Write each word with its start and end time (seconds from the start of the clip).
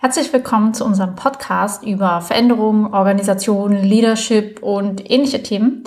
Herzlich 0.00 0.32
willkommen 0.32 0.74
zu 0.74 0.84
unserem 0.84 1.16
Podcast 1.16 1.82
über 1.82 2.20
Veränderungen, 2.20 2.94
Organisation, 2.94 3.72
Leadership 3.72 4.62
und 4.62 5.10
ähnliche 5.10 5.42
Themen. 5.42 5.82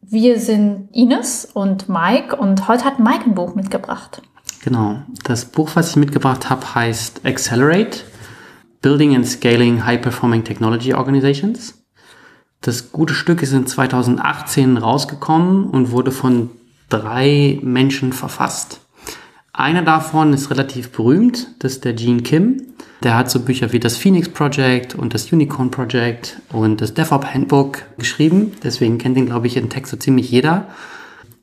Wir 0.00 0.38
sind 0.38 0.88
Ines 0.92 1.44
und 1.44 1.88
Mike 1.88 2.36
und 2.36 2.68
heute 2.68 2.84
hat 2.84 3.00
Mike 3.00 3.24
ein 3.26 3.34
Buch 3.34 3.56
mitgebracht. 3.56 4.22
Genau. 4.62 5.02
Das 5.24 5.44
Buch, 5.44 5.70
was 5.74 5.90
ich 5.90 5.96
mitgebracht 5.96 6.48
habe, 6.48 6.72
heißt 6.72 7.26
Accelerate, 7.26 8.04
Building 8.80 9.16
and 9.16 9.26
Scaling 9.26 9.84
High 9.84 10.02
Performing 10.02 10.44
Technology 10.44 10.94
Organizations. 10.94 11.82
Das 12.60 12.92
gute 12.92 13.14
Stück 13.14 13.42
ist 13.42 13.52
in 13.52 13.66
2018 13.66 14.76
rausgekommen 14.76 15.68
und 15.68 15.90
wurde 15.90 16.12
von 16.12 16.50
drei 16.88 17.58
Menschen 17.60 18.12
verfasst. 18.12 18.82
Einer 19.58 19.82
davon 19.82 20.32
ist 20.34 20.50
relativ 20.52 20.92
berühmt, 20.92 21.48
das 21.58 21.72
ist 21.72 21.84
der 21.84 21.92
Gene 21.92 22.22
Kim. 22.22 22.62
Der 23.02 23.16
hat 23.16 23.28
so 23.28 23.40
Bücher 23.40 23.72
wie 23.72 23.80
das 23.80 23.96
Phoenix 23.96 24.28
Project 24.28 24.94
und 24.94 25.14
das 25.14 25.32
Unicorn 25.32 25.72
Project 25.72 26.40
und 26.52 26.80
das 26.80 26.94
DevOps 26.94 27.34
Handbook 27.34 27.82
geschrieben. 27.98 28.52
Deswegen 28.62 28.98
kennt 28.98 29.16
ihn, 29.18 29.26
glaube 29.26 29.48
ich, 29.48 29.56
in 29.56 29.68
Text 29.68 29.90
so 29.90 29.96
ziemlich 29.96 30.30
jeder. 30.30 30.68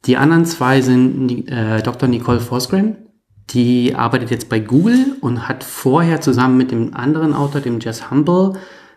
Die 0.05 0.15
anderen 0.15 0.45
zwei 0.45 0.79
sind 0.79 1.49
äh, 1.49 1.83
Dr. 1.83 2.07
Nicole 2.07 2.39
Forsgren. 2.39 2.95
Die 3.49 3.95
arbeitet 3.95 4.31
jetzt 4.31 4.47
bei 4.47 4.59
Google 4.59 5.17
und 5.19 5.49
hat 5.49 5.65
vorher 5.65 6.21
zusammen 6.21 6.55
mit 6.55 6.71
dem 6.71 6.93
anderen 6.93 7.33
Autor, 7.33 7.59
dem 7.59 7.81
Jess 7.81 8.09
Humble, 8.11 8.53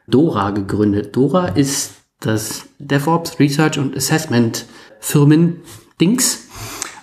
Dora 0.06 0.52
gegründet. 0.52 1.16
Dora 1.16 1.46
ist 1.48 1.94
das 2.20 2.66
DevOps 2.78 3.40
Research 3.40 3.80
und 3.80 3.96
Assessment 3.96 4.66
Firmen 5.00 5.56
Dings. 6.00 6.47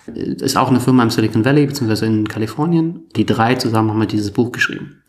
Ist 0.08 0.58
auch 0.58 0.70
eine 0.70 0.80
Firma 0.80 1.04
im 1.04 1.10
Silicon 1.10 1.46
Valley 1.46 1.66
beziehungsweise 1.66 2.06
in 2.06 2.28
Kalifornien. 2.28 3.04
Die 3.16 3.26
drei 3.26 3.56
zusammen 3.56 3.90
haben 3.90 4.00
wir 4.00 4.08
dieses 4.08 4.32
Buch 4.32 4.52
geschrieben. 4.52 5.02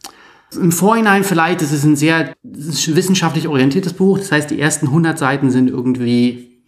Im 0.54 0.72
Vorhinein 0.72 1.24
vielleicht, 1.24 1.60
es 1.60 1.72
ist 1.72 1.84
ein 1.84 1.96
sehr 1.96 2.34
wissenschaftlich 2.42 3.48
orientiertes 3.48 3.92
Buch. 3.94 4.18
Das 4.18 4.32
heißt, 4.32 4.50
die 4.50 4.60
ersten 4.60 4.86
100 4.86 5.18
Seiten 5.18 5.50
sind 5.50 5.68
irgendwie, 5.68 6.62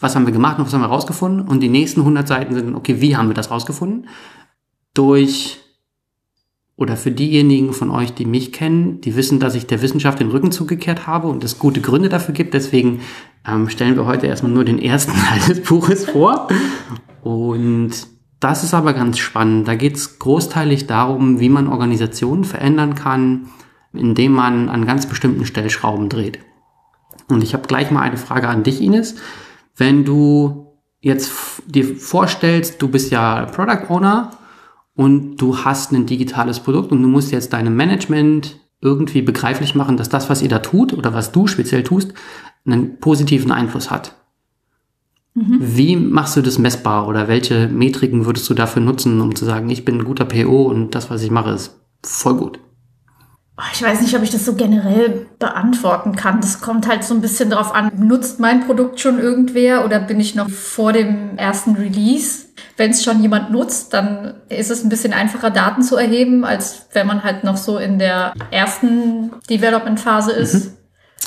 was 0.00 0.14
haben 0.14 0.26
wir 0.26 0.32
gemacht 0.32 0.58
und 0.58 0.66
was 0.66 0.72
haben 0.74 0.82
wir 0.82 0.86
rausgefunden? 0.86 1.48
Und 1.48 1.60
die 1.60 1.68
nächsten 1.68 2.00
100 2.00 2.28
Seiten 2.28 2.54
sind, 2.54 2.74
okay, 2.74 3.00
wie 3.00 3.16
haben 3.16 3.28
wir 3.28 3.34
das 3.34 3.50
rausgefunden? 3.50 4.06
Durch, 4.94 5.58
oder 6.76 6.96
für 6.96 7.10
diejenigen 7.10 7.72
von 7.72 7.90
euch, 7.90 8.12
die 8.12 8.26
mich 8.26 8.52
kennen, 8.52 9.00
die 9.00 9.16
wissen, 9.16 9.40
dass 9.40 9.54
ich 9.54 9.66
der 9.66 9.80
Wissenschaft 9.80 10.20
den 10.20 10.30
Rücken 10.30 10.52
zugekehrt 10.52 11.06
habe 11.06 11.28
und 11.28 11.42
es 11.42 11.58
gute 11.58 11.80
Gründe 11.80 12.10
dafür 12.10 12.34
gibt. 12.34 12.52
Deswegen 12.54 13.00
ähm, 13.48 13.68
stellen 13.70 13.96
wir 13.96 14.04
heute 14.04 14.26
erstmal 14.26 14.52
nur 14.52 14.64
den 14.64 14.78
ersten 14.78 15.12
Teil 15.24 15.40
des 15.40 15.62
Buches 15.62 16.04
vor. 16.04 16.48
Und 17.22 17.92
das 18.40 18.64
ist 18.64 18.74
aber 18.74 18.92
ganz 18.92 19.18
spannend. 19.18 19.68
Da 19.68 19.76
geht 19.76 19.96
es 19.96 20.18
großteilig 20.18 20.88
darum, 20.88 21.38
wie 21.38 21.48
man 21.48 21.68
Organisationen 21.68 22.44
verändern 22.44 22.96
kann, 22.96 23.46
indem 23.92 24.32
man 24.32 24.68
an 24.68 24.86
ganz 24.86 25.06
bestimmten 25.06 25.46
Stellschrauben 25.46 26.08
dreht. 26.08 26.40
Und 27.28 27.42
ich 27.42 27.54
habe 27.54 27.68
gleich 27.68 27.90
mal 27.90 28.02
eine 28.02 28.16
Frage 28.16 28.48
an 28.48 28.64
dich, 28.64 28.80
Ines. 28.80 29.14
Wenn 29.76 30.04
du 30.04 30.66
jetzt 31.00 31.32
dir 31.66 31.96
vorstellst, 31.96 32.82
du 32.82 32.88
bist 32.88 33.12
ja 33.12 33.46
Product 33.46 33.88
Owner 33.88 34.32
und 34.94 35.36
du 35.36 35.58
hast 35.58 35.92
ein 35.92 36.06
digitales 36.06 36.60
Produkt 36.60 36.90
und 36.90 37.00
du 37.00 37.08
musst 37.08 37.30
jetzt 37.30 37.52
deinem 37.52 37.76
Management 37.76 38.58
irgendwie 38.80 39.22
begreiflich 39.22 39.76
machen, 39.76 39.96
dass 39.96 40.08
das, 40.08 40.28
was 40.28 40.42
ihr 40.42 40.48
da 40.48 40.58
tut 40.58 40.92
oder 40.92 41.14
was 41.14 41.30
du 41.30 41.46
speziell 41.46 41.84
tust, 41.84 42.12
einen 42.66 42.98
positiven 42.98 43.52
Einfluss 43.52 43.90
hat. 43.90 44.16
Mhm. 45.34 45.58
Wie 45.60 45.96
machst 45.96 46.36
du 46.36 46.42
das 46.42 46.58
messbar 46.58 47.08
oder 47.08 47.26
welche 47.26 47.68
Metriken 47.68 48.26
würdest 48.26 48.48
du 48.50 48.54
dafür 48.54 48.82
nutzen, 48.82 49.20
um 49.20 49.34
zu 49.34 49.44
sagen, 49.44 49.70
ich 49.70 49.84
bin 49.84 49.98
ein 49.98 50.04
guter 50.04 50.26
PO 50.26 50.64
und 50.64 50.94
das, 50.94 51.10
was 51.10 51.22
ich 51.22 51.30
mache, 51.30 51.50
ist 51.50 51.80
voll 52.02 52.36
gut? 52.36 52.58
Ich 53.74 53.82
weiß 53.82 54.00
nicht, 54.00 54.16
ob 54.16 54.22
ich 54.22 54.30
das 54.30 54.44
so 54.44 54.54
generell 54.54 55.26
beantworten 55.38 56.16
kann. 56.16 56.40
Das 56.40 56.60
kommt 56.60 56.88
halt 56.88 57.04
so 57.04 57.14
ein 57.14 57.20
bisschen 57.20 57.50
darauf 57.50 57.74
an, 57.74 57.92
nutzt 57.96 58.40
mein 58.40 58.66
Produkt 58.66 58.98
schon 58.98 59.18
irgendwer 59.18 59.84
oder 59.84 60.00
bin 60.00 60.18
ich 60.18 60.34
noch 60.34 60.50
vor 60.50 60.92
dem 60.92 61.36
ersten 61.36 61.76
Release? 61.76 62.46
Wenn 62.76 62.90
es 62.90 63.04
schon 63.04 63.22
jemand 63.22 63.50
nutzt, 63.50 63.92
dann 63.94 64.34
ist 64.48 64.70
es 64.70 64.82
ein 64.82 64.88
bisschen 64.88 65.12
einfacher, 65.12 65.50
Daten 65.50 65.82
zu 65.82 65.96
erheben, 65.96 66.44
als 66.44 66.86
wenn 66.92 67.06
man 67.06 67.22
halt 67.22 67.44
noch 67.44 67.56
so 67.56 67.78
in 67.78 67.98
der 67.98 68.32
ersten 68.50 69.30
Development-Phase 69.48 70.32
ist. 70.32 70.54
Mhm. 70.54 70.72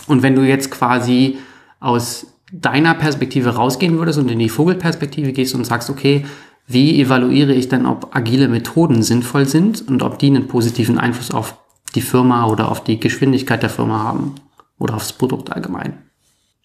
Und 0.08 0.24
wenn 0.24 0.36
du 0.36 0.42
jetzt 0.42 0.72
quasi 0.72 1.38
aus 1.80 2.35
deiner 2.52 2.94
Perspektive 2.94 3.56
rausgehen 3.56 3.98
würdest 3.98 4.20
und 4.20 4.30
in 4.30 4.40
die 4.40 4.50
Vogelperspektive 4.50 5.34
gehst 5.34 5.56
und 5.56 5.66
sagst, 5.66 5.90
okay, 5.90 6.26
wie 6.68 7.00
evaluiere 7.00 7.54
ich 7.54 7.70
denn, 7.70 7.86
ob 7.86 8.16
agile 8.16 8.48
Methoden 8.48 9.04
sinnvoll 9.04 9.48
sind 9.48 9.88
und 9.88 10.02
ob 10.04 10.20
die 10.20 10.28
einen 10.28 10.48
positiven 10.48 10.98
Einfluss 10.98 11.32
auf 11.32 11.58
die 11.94 12.02
Firma 12.02 12.48
oder 12.48 12.70
auf 12.72 12.84
die 12.84 13.00
Geschwindigkeit 13.00 13.62
der 13.62 13.70
Firma 13.70 14.04
haben 14.04 14.36
oder 14.80 14.96
aufs 14.96 15.14
Produkt 15.14 15.52
allgemein? 15.52 16.02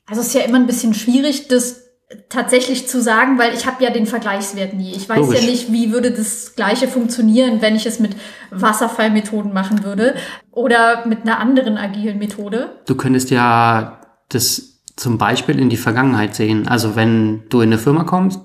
Also 0.07 0.23
es 0.23 0.29
ist 0.29 0.35
ja 0.35 0.41
immer 0.43 0.59
ein 0.59 0.67
bisschen 0.67 0.95
schwierig, 0.95 1.49
das 1.49 1.83
tatsächlich 2.29 2.89
zu 2.89 3.01
sagen, 3.01 3.39
weil 3.39 3.55
ich 3.55 3.67
habe 3.67 3.85
ja 3.85 3.91
den 3.91 4.07
Vergleichswert 4.07 4.75
nie. 4.75 4.93
Ich 4.93 5.09
weiß 5.09 5.19
Logisch. 5.19 5.41
ja 5.41 5.47
nicht, 5.47 5.73
wie 5.73 5.93
würde 5.93 6.11
das 6.11 6.57
gleiche 6.57 6.89
funktionieren, 6.89 7.63
wenn 7.63 7.77
ich 7.77 7.87
es 7.87 8.01
mit 8.01 8.17
Wasserfallmethoden 8.51 9.53
machen 9.53 9.85
würde 9.85 10.17
oder 10.51 11.07
mit 11.07 11.23
einer 11.23 11.39
anderen 11.39 11.79
agilen 11.79 12.19
Methode. 12.19 12.81
Du 12.87 12.97
könntest 12.97 13.31
ja 13.31 14.01
das 14.29 14.70
zum 15.01 15.17
Beispiel 15.17 15.59
in 15.59 15.71
die 15.71 15.79
Vergangenheit 15.79 16.35
sehen. 16.35 16.69
Also 16.69 16.95
wenn 16.95 17.49
du 17.49 17.63
in 17.63 17.71
eine 17.71 17.79
Firma 17.79 18.05
kommst, 18.05 18.39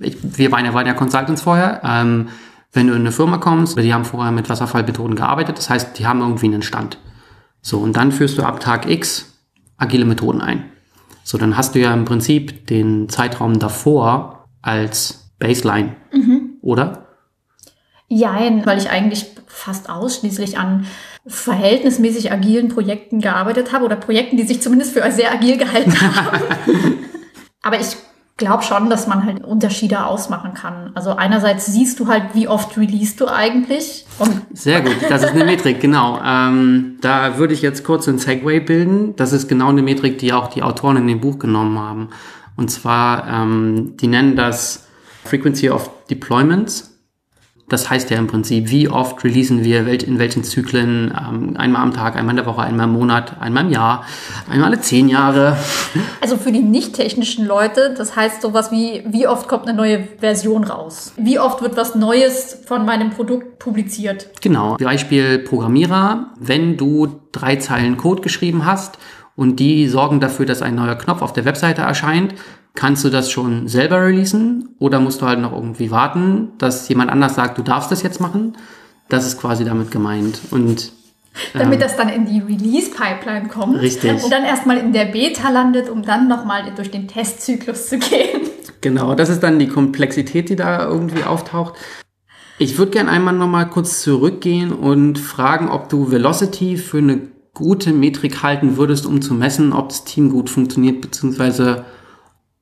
ich, 0.00 0.16
wir 0.22 0.50
waren 0.50 0.64
ja, 0.64 0.72
waren 0.72 0.86
ja 0.86 0.94
Consultants 0.94 1.42
vorher, 1.42 1.82
ähm, 1.84 2.28
wenn 2.72 2.86
du 2.86 2.94
in 2.94 3.00
eine 3.00 3.12
Firma 3.12 3.36
kommst, 3.36 3.78
die 3.78 3.92
haben 3.92 4.06
vorher 4.06 4.32
mit 4.32 4.48
Wasserfallmethoden 4.48 5.16
gearbeitet, 5.16 5.58
das 5.58 5.68
heißt, 5.68 5.98
die 5.98 6.06
haben 6.06 6.22
irgendwie 6.22 6.46
einen 6.46 6.62
Stand. 6.62 6.96
So, 7.60 7.78
und 7.78 7.94
dann 7.94 8.10
führst 8.10 8.38
du 8.38 8.42
ab 8.42 8.60
Tag 8.60 8.88
X 8.88 9.38
agile 9.76 10.06
Methoden 10.06 10.40
ein. 10.40 10.64
So, 11.24 11.36
dann 11.36 11.58
hast 11.58 11.74
du 11.74 11.80
ja 11.80 11.92
im 11.92 12.06
Prinzip 12.06 12.66
den 12.68 13.10
Zeitraum 13.10 13.58
davor 13.58 14.48
als 14.62 15.30
Baseline, 15.38 15.96
mhm. 16.10 16.54
oder? 16.62 17.11
Jein, 18.14 18.66
weil 18.66 18.78
ich 18.78 18.90
eigentlich 18.90 19.26
fast 19.46 19.88
ausschließlich 19.88 20.58
an 20.58 20.86
verhältnismäßig 21.26 22.32
agilen 22.32 22.68
Projekten 22.68 23.20
gearbeitet 23.20 23.72
habe 23.72 23.84
oder 23.84 23.96
Projekten, 23.96 24.36
die 24.36 24.42
sich 24.42 24.60
zumindest 24.60 24.92
für 24.92 25.10
sehr 25.12 25.32
agil 25.32 25.56
gehalten 25.56 25.94
haben. 26.00 26.42
Aber 27.62 27.80
ich 27.80 27.96
glaube 28.36 28.64
schon, 28.64 28.90
dass 28.90 29.06
man 29.06 29.24
halt 29.24 29.44
Unterschiede 29.44 30.04
ausmachen 30.04 30.52
kann. 30.52 30.90
Also 30.94 31.12
einerseits 31.12 31.66
siehst 31.66 32.00
du 32.00 32.08
halt, 32.08 32.34
wie 32.34 32.48
oft 32.48 32.76
release 32.76 33.16
du 33.16 33.28
eigentlich. 33.28 34.04
Sehr 34.52 34.80
gut, 34.80 34.96
das 35.08 35.22
ist 35.22 35.30
eine 35.30 35.44
Metrik, 35.44 35.80
genau. 35.80 36.20
Ähm, 36.24 36.96
da 37.00 37.38
würde 37.38 37.54
ich 37.54 37.62
jetzt 37.62 37.84
kurz 37.84 38.08
einen 38.08 38.18
Segway 38.18 38.58
bilden. 38.58 39.14
Das 39.16 39.32
ist 39.32 39.48
genau 39.48 39.68
eine 39.68 39.82
Metrik, 39.82 40.18
die 40.18 40.32
auch 40.32 40.48
die 40.48 40.62
Autoren 40.62 40.96
in 40.96 41.06
dem 41.06 41.20
Buch 41.20 41.38
genommen 41.38 41.78
haben. 41.78 42.08
Und 42.56 42.70
zwar, 42.70 43.28
ähm, 43.28 43.96
die 44.00 44.08
nennen 44.08 44.34
das 44.34 44.86
Frequency 45.24 45.70
of 45.70 45.90
Deployments. 46.10 46.91
Das 47.72 47.88
heißt 47.88 48.10
ja 48.10 48.18
im 48.18 48.26
Prinzip, 48.26 48.68
wie 48.68 48.90
oft 48.90 49.24
releasen 49.24 49.64
wir 49.64 49.86
in 49.86 50.18
welchen 50.18 50.44
Zyklen, 50.44 51.10
ähm, 51.18 51.56
einmal 51.56 51.80
am 51.80 51.94
Tag, 51.94 52.16
einmal 52.16 52.32
in 52.32 52.36
der 52.36 52.44
Woche, 52.44 52.60
einmal 52.60 52.86
im 52.86 52.92
Monat, 52.92 53.40
einmal 53.40 53.64
im 53.64 53.70
Jahr, 53.70 54.04
einmal 54.50 54.68
alle 54.68 54.80
zehn 54.82 55.08
Jahre. 55.08 55.56
Also 56.20 56.36
für 56.36 56.52
die 56.52 56.60
nicht 56.60 56.92
technischen 56.92 57.46
Leute, 57.46 57.94
das 57.96 58.14
heißt 58.14 58.42
sowas 58.42 58.70
wie, 58.70 59.02
wie 59.06 59.26
oft 59.26 59.48
kommt 59.48 59.66
eine 59.66 59.76
neue 59.76 60.06
Version 60.18 60.64
raus? 60.64 61.14
Wie 61.16 61.38
oft 61.38 61.62
wird 61.62 61.76
was 61.78 61.94
Neues 61.94 62.58
von 62.66 62.84
meinem 62.84 63.08
Produkt 63.08 63.58
publiziert? 63.58 64.28
Genau. 64.42 64.76
Beispiel 64.76 65.38
Programmierer, 65.38 66.26
wenn 66.38 66.76
du 66.76 67.20
drei 67.32 67.56
Zeilen 67.56 67.96
Code 67.96 68.20
geschrieben 68.20 68.66
hast 68.66 68.98
und 69.34 69.60
die 69.60 69.88
sorgen 69.88 70.20
dafür, 70.20 70.44
dass 70.44 70.60
ein 70.60 70.74
neuer 70.74 70.96
Knopf 70.96 71.22
auf 71.22 71.32
der 71.32 71.46
Webseite 71.46 71.80
erscheint, 71.80 72.34
Kannst 72.74 73.04
du 73.04 73.10
das 73.10 73.30
schon 73.30 73.68
selber 73.68 74.00
releasen 74.02 74.70
oder 74.78 74.98
musst 74.98 75.20
du 75.20 75.26
halt 75.26 75.40
noch 75.40 75.52
irgendwie 75.52 75.90
warten, 75.90 76.52
dass 76.58 76.88
jemand 76.88 77.10
anders 77.10 77.34
sagt, 77.34 77.58
du 77.58 77.62
darfst 77.62 77.90
das 77.92 78.02
jetzt 78.02 78.20
machen? 78.20 78.56
Das 79.08 79.26
ist 79.26 79.38
quasi 79.38 79.64
damit 79.64 79.90
gemeint. 79.90 80.40
Und 80.50 80.92
damit 81.54 81.74
ähm, 81.74 81.80
das 81.80 81.96
dann 81.96 82.08
in 82.08 82.26
die 82.26 82.40
Release-Pipeline 82.40 83.48
kommt 83.48 83.80
richtig. 83.80 84.24
und 84.24 84.32
dann 84.32 84.44
erstmal 84.44 84.78
in 84.78 84.92
der 84.92 85.06
Beta 85.06 85.50
landet, 85.50 85.88
um 85.88 86.02
dann 86.02 86.28
nochmal 86.28 86.72
durch 86.74 86.90
den 86.90 87.08
Testzyklus 87.08 87.88
zu 87.88 87.98
gehen. 87.98 88.40
Genau, 88.80 89.14
das 89.14 89.28
ist 89.28 89.42
dann 89.42 89.58
die 89.58 89.68
Komplexität, 89.68 90.48
die 90.48 90.56
da 90.56 90.84
irgendwie 90.84 91.24
auftaucht. 91.24 91.74
Ich 92.58 92.78
würde 92.78 92.92
gerne 92.92 93.10
einmal 93.10 93.34
nochmal 93.34 93.68
kurz 93.68 94.02
zurückgehen 94.02 94.72
und 94.72 95.18
fragen, 95.18 95.68
ob 95.68 95.88
du 95.88 96.10
Velocity 96.10 96.76
für 96.76 96.98
eine 96.98 97.20
gute 97.54 97.92
Metrik 97.92 98.42
halten 98.42 98.76
würdest, 98.76 99.06
um 99.06 99.22
zu 99.22 99.34
messen, 99.34 99.72
ob 99.72 99.90
das 99.90 100.04
Team 100.04 100.30
gut 100.30 100.50
funktioniert, 100.50 101.00
beziehungsweise 101.00 101.84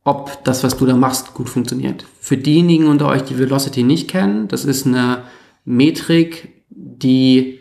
ob 0.05 0.45
das, 0.45 0.65
was 0.65 0.77
du 0.77 0.87
da 0.87 0.97
machst, 0.97 1.35
gut 1.35 1.49
funktioniert. 1.49 2.05
Für 2.21 2.37
diejenigen 2.37 2.87
unter 2.87 3.09
euch, 3.09 3.23
die 3.23 3.39
Velocity 3.39 3.83
nicht 3.83 4.09
kennen, 4.09 4.49
das 4.49 4.65
ist 4.65 4.87
eine 4.87 5.25
Metrik, 5.65 6.63
die 6.71 7.61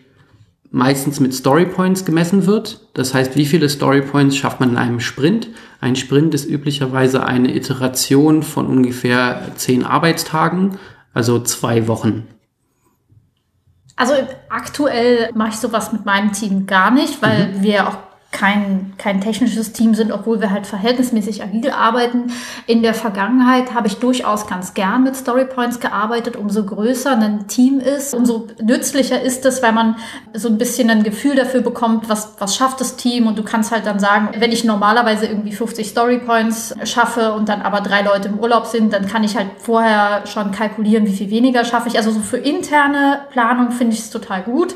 meistens 0.71 1.19
mit 1.19 1.33
Story 1.33 1.65
Points 1.65 2.05
gemessen 2.05 2.45
wird. 2.45 2.87
Das 2.93 3.13
heißt, 3.13 3.35
wie 3.35 3.45
viele 3.45 3.69
Story 3.69 4.01
Points 4.01 4.37
schafft 4.37 4.59
man 4.59 4.69
in 4.69 4.77
einem 4.77 4.99
Sprint? 4.99 5.49
Ein 5.81 5.95
Sprint 5.95 6.33
ist 6.33 6.45
üblicherweise 6.45 7.25
eine 7.25 7.55
Iteration 7.55 8.43
von 8.43 8.67
ungefähr 8.67 9.41
zehn 9.55 9.83
Arbeitstagen, 9.83 10.77
also 11.13 11.39
zwei 11.39 11.87
Wochen. 11.87 12.27
Also 13.95 14.13
aktuell 14.49 15.31
mache 15.33 15.49
ich 15.49 15.55
sowas 15.55 15.91
mit 15.91 16.05
meinem 16.05 16.31
Team 16.31 16.67
gar 16.67 16.91
nicht, 16.91 17.21
weil 17.21 17.53
mhm. 17.53 17.63
wir 17.63 17.87
auch 17.87 17.97
kein, 18.31 18.93
kein 18.99 19.21
technisches 19.21 19.73
Team 19.73 19.95
sind, 19.95 20.11
obwohl 20.11 20.39
wir 20.39 20.51
halt 20.51 20.67
verhältnismäßig 20.67 21.41
agil 21.41 21.71
arbeiten. 21.71 22.31
In 22.67 22.83
der 22.83 22.93
Vergangenheit 22.93 23.73
habe 23.73 23.87
ich 23.87 23.97
durchaus 23.97 24.45
ganz 24.45 24.75
gern 24.75 25.03
mit 25.03 25.15
Storypoints 25.15 25.79
gearbeitet. 25.79 26.35
Umso 26.35 26.63
größer 26.63 27.17
ein 27.17 27.47
Team 27.47 27.79
ist, 27.79 28.13
umso 28.13 28.47
nützlicher 28.61 29.19
ist 29.19 29.45
es, 29.45 29.63
weil 29.63 29.71
man 29.71 29.95
so 30.33 30.47
ein 30.47 30.59
bisschen 30.59 30.91
ein 30.91 31.03
Gefühl 31.03 31.35
dafür 31.35 31.61
bekommt, 31.61 32.07
was, 32.07 32.35
was 32.37 32.55
schafft 32.55 32.79
das 32.81 32.97
Team. 32.97 33.25
Und 33.25 33.37
du 33.39 33.43
kannst 33.43 33.71
halt 33.71 33.87
dann 33.87 33.99
sagen, 33.99 34.29
wenn 34.37 34.51
ich 34.51 34.63
normalerweise 34.63 35.25
irgendwie 35.25 35.51
50 35.51 35.87
Storypoints 35.87 36.75
schaffe 36.83 37.33
und 37.33 37.49
dann 37.49 37.63
aber 37.63 37.81
drei 37.81 38.03
Leute 38.03 38.27
im 38.27 38.39
Urlaub 38.39 38.67
sind, 38.67 38.93
dann 38.93 39.07
kann 39.07 39.23
ich 39.23 39.37
halt 39.37 39.47
vorher 39.57 40.27
schon 40.27 40.51
kalkulieren, 40.51 41.07
wie 41.07 41.15
viel 41.15 41.31
weniger 41.31 41.65
schaffe 41.65 41.89
ich. 41.89 41.97
Also 41.97 42.11
so 42.11 42.19
für 42.19 42.37
interne 42.37 43.21
Planung 43.31 43.71
finde 43.71 43.95
ich 43.95 44.01
es 44.01 44.11
total 44.11 44.43
gut 44.43 44.75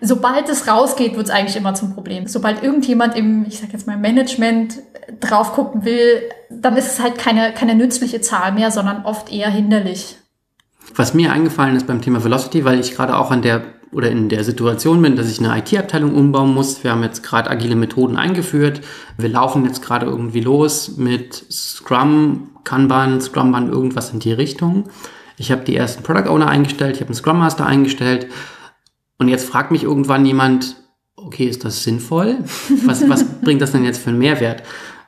sobald 0.00 0.48
es 0.48 0.68
rausgeht, 0.68 1.16
wird 1.16 1.26
es 1.26 1.32
eigentlich 1.32 1.56
immer 1.56 1.74
zum 1.74 1.94
Problem. 1.94 2.26
Sobald 2.26 2.62
irgendjemand 2.62 3.16
im, 3.16 3.44
ich 3.46 3.58
sag 3.58 3.72
jetzt 3.72 3.86
mal, 3.86 3.96
Management 3.96 4.78
drauf 5.20 5.52
gucken 5.52 5.84
will, 5.84 6.22
dann 6.50 6.76
ist 6.76 6.92
es 6.92 7.00
halt 7.00 7.18
keine, 7.18 7.52
keine 7.52 7.74
nützliche 7.74 8.20
Zahl 8.20 8.52
mehr, 8.52 8.70
sondern 8.70 9.04
oft 9.04 9.32
eher 9.32 9.50
hinderlich. 9.50 10.16
Was 10.94 11.14
mir 11.14 11.32
eingefallen 11.32 11.76
ist 11.76 11.86
beim 11.86 12.00
Thema 12.00 12.22
Velocity, 12.22 12.64
weil 12.64 12.80
ich 12.80 12.94
gerade 12.94 13.16
auch 13.16 13.30
an 13.30 13.42
der 13.42 13.62
oder 13.92 14.10
in 14.10 14.28
der 14.28 14.44
Situation 14.44 15.00
bin, 15.00 15.16
dass 15.16 15.30
ich 15.30 15.38
eine 15.38 15.56
IT-Abteilung 15.58 16.14
umbauen 16.14 16.52
muss. 16.52 16.82
Wir 16.84 16.90
haben 16.90 17.02
jetzt 17.02 17.22
gerade 17.22 17.48
agile 17.48 17.76
Methoden 17.76 18.16
eingeführt. 18.16 18.80
Wir 19.16 19.28
laufen 19.28 19.64
jetzt 19.64 19.82
gerade 19.82 20.06
irgendwie 20.06 20.40
los 20.40 20.96
mit 20.96 21.34
Scrum, 21.50 22.50
Kanban, 22.64 23.20
Scrumban, 23.20 23.70
irgendwas 23.70 24.12
in 24.12 24.18
die 24.18 24.32
Richtung. 24.32 24.88
Ich 25.38 25.52
habe 25.52 25.64
die 25.64 25.76
ersten 25.76 26.02
Product 26.02 26.28
Owner 26.28 26.48
eingestellt, 26.48 26.96
ich 26.96 27.00
habe 27.00 27.08
einen 27.08 27.16
Scrum 27.16 27.38
Master 27.38 27.66
eingestellt 27.66 28.26
und 29.18 29.28
jetzt 29.28 29.48
fragt 29.48 29.70
mich 29.70 29.84
irgendwann 29.84 30.26
jemand, 30.26 30.76
okay, 31.16 31.46
ist 31.46 31.64
das 31.64 31.82
sinnvoll? 31.82 32.38
Was, 32.84 33.08
was 33.08 33.24
bringt 33.40 33.62
das 33.62 33.72
denn 33.72 33.84
jetzt 33.84 33.98
für 33.98 34.10
einen 34.10 34.18
Mehrwert? 34.18 34.62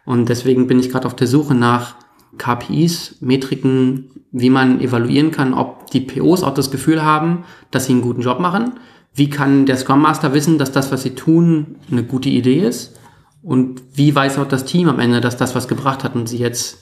Und 0.04 0.28
deswegen 0.28 0.66
bin 0.66 0.80
ich 0.80 0.90
gerade 0.90 1.06
auf 1.06 1.16
der 1.16 1.26
Suche 1.26 1.54
nach 1.54 1.96
KPIs, 2.38 3.16
Metriken, 3.20 4.10
wie 4.30 4.50
man 4.50 4.80
evaluieren 4.80 5.30
kann, 5.30 5.54
ob 5.54 5.90
die 5.90 6.00
POs 6.00 6.42
auch 6.42 6.54
das 6.54 6.70
Gefühl 6.70 7.02
haben, 7.02 7.44
dass 7.70 7.86
sie 7.86 7.92
einen 7.92 8.02
guten 8.02 8.22
Job 8.22 8.40
machen. 8.40 8.74
Wie 9.14 9.30
kann 9.30 9.66
der 9.66 9.76
Scrum 9.76 10.00
Master 10.00 10.32
wissen, 10.32 10.58
dass 10.58 10.72
das, 10.72 10.92
was 10.92 11.02
sie 11.02 11.14
tun, 11.14 11.76
eine 11.90 12.04
gute 12.04 12.28
Idee 12.28 12.60
ist? 12.60 12.98
Und 13.42 13.82
wie 13.94 14.14
weiß 14.14 14.38
auch 14.38 14.48
das 14.48 14.64
Team 14.64 14.88
am 14.88 15.00
Ende, 15.00 15.20
dass 15.20 15.36
das 15.36 15.54
was 15.54 15.68
gebracht 15.68 16.04
hat 16.04 16.14
und 16.14 16.28
sie 16.28 16.38
jetzt 16.38 16.78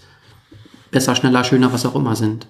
besser, 0.90 1.14
schneller, 1.14 1.44
schöner, 1.44 1.72
was 1.72 1.86
auch 1.86 1.94
immer 1.94 2.16
sind? 2.16 2.46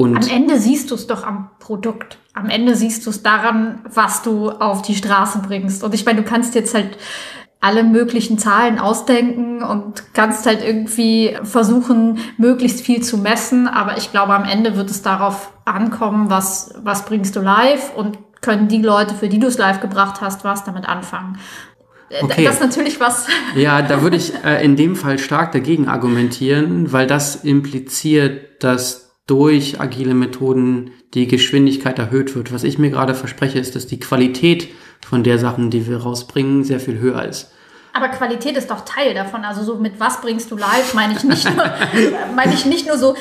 Und 0.00 0.16
am 0.16 0.28
Ende 0.30 0.58
siehst 0.58 0.90
du 0.90 0.94
es 0.94 1.06
doch 1.06 1.24
am 1.24 1.50
Produkt. 1.58 2.18
Am 2.32 2.48
Ende 2.48 2.74
siehst 2.74 3.04
du 3.04 3.10
es 3.10 3.22
daran, 3.22 3.80
was 3.92 4.22
du 4.22 4.50
auf 4.50 4.80
die 4.80 4.94
Straße 4.94 5.40
bringst. 5.46 5.84
Und 5.84 5.94
ich 5.94 6.06
meine, 6.06 6.22
du 6.22 6.28
kannst 6.28 6.54
jetzt 6.54 6.74
halt 6.74 6.96
alle 7.60 7.84
möglichen 7.84 8.38
Zahlen 8.38 8.78
ausdenken 8.78 9.62
und 9.62 10.14
kannst 10.14 10.46
halt 10.46 10.64
irgendwie 10.64 11.36
versuchen, 11.42 12.18
möglichst 12.38 12.80
viel 12.80 13.02
zu 13.02 13.18
messen. 13.18 13.68
Aber 13.68 13.98
ich 13.98 14.10
glaube, 14.10 14.32
am 14.32 14.44
Ende 14.44 14.76
wird 14.76 14.90
es 14.90 15.02
darauf 15.02 15.52
ankommen, 15.66 16.30
was, 16.30 16.74
was 16.82 17.04
bringst 17.04 17.36
du 17.36 17.40
live 17.40 17.94
und 17.94 18.18
können 18.40 18.68
die 18.68 18.80
Leute, 18.80 19.14
für 19.14 19.28
die 19.28 19.38
du 19.38 19.48
es 19.48 19.58
live 19.58 19.80
gebracht 19.80 20.22
hast, 20.22 20.44
was 20.44 20.64
damit 20.64 20.88
anfangen. 20.88 21.38
Äh, 22.08 22.24
okay. 22.24 22.44
Das 22.44 22.54
ist 22.54 22.60
natürlich 22.62 23.00
was. 23.00 23.26
Ja, 23.54 23.82
da 23.82 24.00
würde 24.00 24.16
ich 24.16 24.32
äh, 24.44 24.64
in 24.64 24.76
dem 24.76 24.96
Fall 24.96 25.18
stark 25.18 25.52
dagegen 25.52 25.88
argumentieren, 25.88 26.90
weil 26.90 27.06
das 27.06 27.36
impliziert, 27.36 28.64
dass 28.64 29.09
durch 29.30 29.80
agile 29.80 30.14
Methoden 30.14 30.90
die 31.14 31.28
Geschwindigkeit 31.28 32.00
erhöht 32.00 32.34
wird. 32.34 32.52
Was 32.52 32.64
ich 32.64 32.78
mir 32.78 32.90
gerade 32.90 33.14
verspreche, 33.14 33.60
ist, 33.60 33.76
dass 33.76 33.86
die 33.86 34.00
Qualität 34.00 34.66
von 35.06 35.22
der 35.22 35.38
Sachen, 35.38 35.70
die 35.70 35.86
wir 35.86 35.98
rausbringen, 35.98 36.64
sehr 36.64 36.80
viel 36.80 36.98
höher 36.98 37.24
ist. 37.24 37.52
Aber 37.92 38.08
Qualität 38.08 38.56
ist 38.56 38.70
doch 38.70 38.84
Teil 38.84 39.14
davon. 39.14 39.44
Also 39.44 39.62
so 39.62 39.76
mit 39.76 39.98
was 39.98 40.20
bringst 40.20 40.50
du 40.50 40.56
live, 40.56 40.94
meine 40.94 41.14
ich 41.14 41.24
nicht 41.24 41.44
nur, 41.44 41.64
meine 42.36 42.54
ich 42.54 42.66
nicht 42.66 42.86
nur 42.86 42.98
so, 42.98 43.14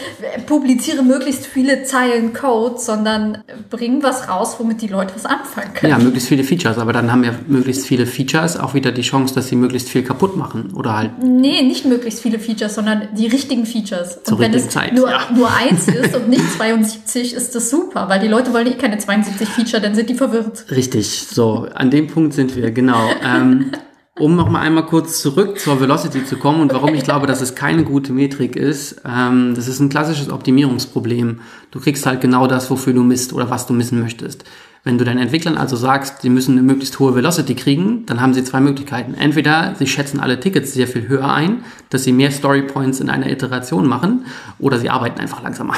publiziere 0.46 1.04
möglichst 1.04 1.46
viele 1.46 1.84
Zeilen 1.84 2.34
Code, 2.34 2.80
sondern 2.80 3.40
bring 3.70 4.04
was 4.04 4.30
raus, 4.30 4.56
womit 4.60 4.82
die 4.82 4.88
Leute 4.88 5.14
was 5.16 5.26
anfangen 5.26 5.74
können. 5.74 5.92
Ja, 5.92 5.98
möglichst 5.98 6.30
viele 6.30 6.44
Features. 6.44 6.78
Aber 6.78 6.94
dann 6.94 7.12
haben 7.12 7.24
ja 7.24 7.34
möglichst 7.48 7.88
viele 7.88 8.06
Features 8.06 8.58
auch 8.58 8.74
wieder 8.74 8.92
die 8.92 9.02
Chance, 9.02 9.34
dass 9.34 9.48
sie 9.48 9.56
möglichst 9.56 9.90
viel 9.90 10.04
kaputt 10.04 10.38
machen 10.38 10.74
oder 10.76 10.96
halt. 10.96 11.12
Nee, 11.24 11.62
nicht 11.64 11.86
möglichst 11.86 12.22
viele 12.22 12.40
Features, 12.40 12.76
sondern 12.76 13.10
die 13.16 13.28
richtigen 13.28 13.66
Features. 13.66 14.24
Zur 14.24 14.38
und 14.38 14.44
wenn 14.44 14.54
es 14.54 14.70
Zeit, 14.70 14.94
nur, 14.94 15.10
ja. 15.10 15.20
nur 15.34 15.50
eins 15.52 15.88
ist 15.88 16.16
und 16.16 16.30
nicht 16.30 16.52
72, 16.58 17.34
ist 17.34 17.56
das 17.56 17.70
super, 17.70 18.10
weil 18.10 18.20
die 18.20 18.28
Leute 18.28 18.54
wollen 18.54 18.68
eh 18.68 18.76
keine 18.76 18.98
72 18.98 19.50
Feature, 19.50 19.82
dann 19.82 19.96
sind 19.96 20.10
die 20.10 20.16
verwirrt. 20.16 20.66
Richtig. 20.72 21.28
So, 21.30 21.68
an 21.74 21.90
dem 21.90 22.08
Punkt 22.08 22.34
sind 22.34 22.56
wir, 22.56 22.72
genau. 22.72 23.10
Ähm, 23.24 23.72
um 24.20 24.36
noch 24.36 24.50
mal 24.50 24.60
einmal 24.60 24.86
kurz 24.86 25.22
zurück 25.22 25.60
zur 25.60 25.82
Velocity 25.82 26.26
zu 26.26 26.38
kommen 26.38 26.62
und 26.62 26.74
warum 26.74 26.94
ich 26.94 27.04
glaube, 27.04 27.28
dass 27.28 27.42
es 27.42 27.56
keine 27.56 27.84
gute 27.84 28.14
Metrik 28.14 28.56
ist. 28.56 29.02
Ähm, 29.06 29.54
das 29.56 29.68
ist 29.68 29.80
ein 29.80 29.90
klassisches 29.90 30.30
Optimierungsproblem. 30.30 31.42
Du 31.72 31.80
kriegst 31.80 32.06
halt 32.06 32.22
genau 32.22 32.48
das, 32.48 32.70
wofür 32.70 32.94
du 32.94 33.04
misst 33.04 33.34
oder 33.34 33.50
was 33.50 33.66
du 33.66 33.74
missen 33.74 34.00
möchtest. 34.00 34.44
Wenn 34.84 34.98
du 34.98 35.04
deinen 35.04 35.20
Entwicklern 35.20 35.58
also 35.58 35.76
sagst, 35.76 36.22
sie 36.22 36.30
müssen 36.30 36.54
eine 36.54 36.62
möglichst 36.62 37.00
hohe 37.00 37.16
Velocity 37.16 37.56
kriegen, 37.56 38.06
dann 38.06 38.22
haben 38.22 38.34
sie 38.34 38.44
zwei 38.44 38.62
Möglichkeiten. 38.62 39.14
Entweder 39.14 39.76
sie 39.78 39.88
schätzen 39.88 40.20
alle 40.20 40.40
Tickets 40.40 40.74
sehr 40.74 40.88
viel 40.88 41.08
höher 41.08 41.34
ein, 41.34 41.64
dass 41.90 42.06
sie 42.06 42.14
mehr 42.14 42.32
Story 42.32 42.62
Points 42.62 43.00
in 43.00 43.10
einer 43.10 43.30
Iteration 43.30 43.88
machen, 43.88 44.26
oder 44.58 44.80
sie 44.80 44.90
arbeiten 44.90 45.20
einfach 45.20 45.44
langsamer. 45.44 45.76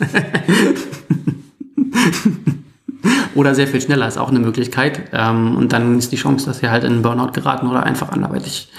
Oder 3.34 3.54
sehr 3.54 3.66
viel 3.66 3.80
schneller 3.80 4.06
ist 4.08 4.18
auch 4.18 4.30
eine 4.30 4.40
Möglichkeit. 4.40 5.10
Ähm, 5.12 5.56
und 5.56 5.72
dann 5.72 5.98
ist 5.98 6.12
die 6.12 6.16
Chance, 6.16 6.46
dass 6.46 6.58
sie 6.58 6.70
halt 6.70 6.84
in 6.84 6.92
einen 6.92 7.02
Burnout 7.02 7.32
geraten 7.32 7.66
oder 7.68 7.82
einfach 7.82 8.10
anderweitig 8.10 8.70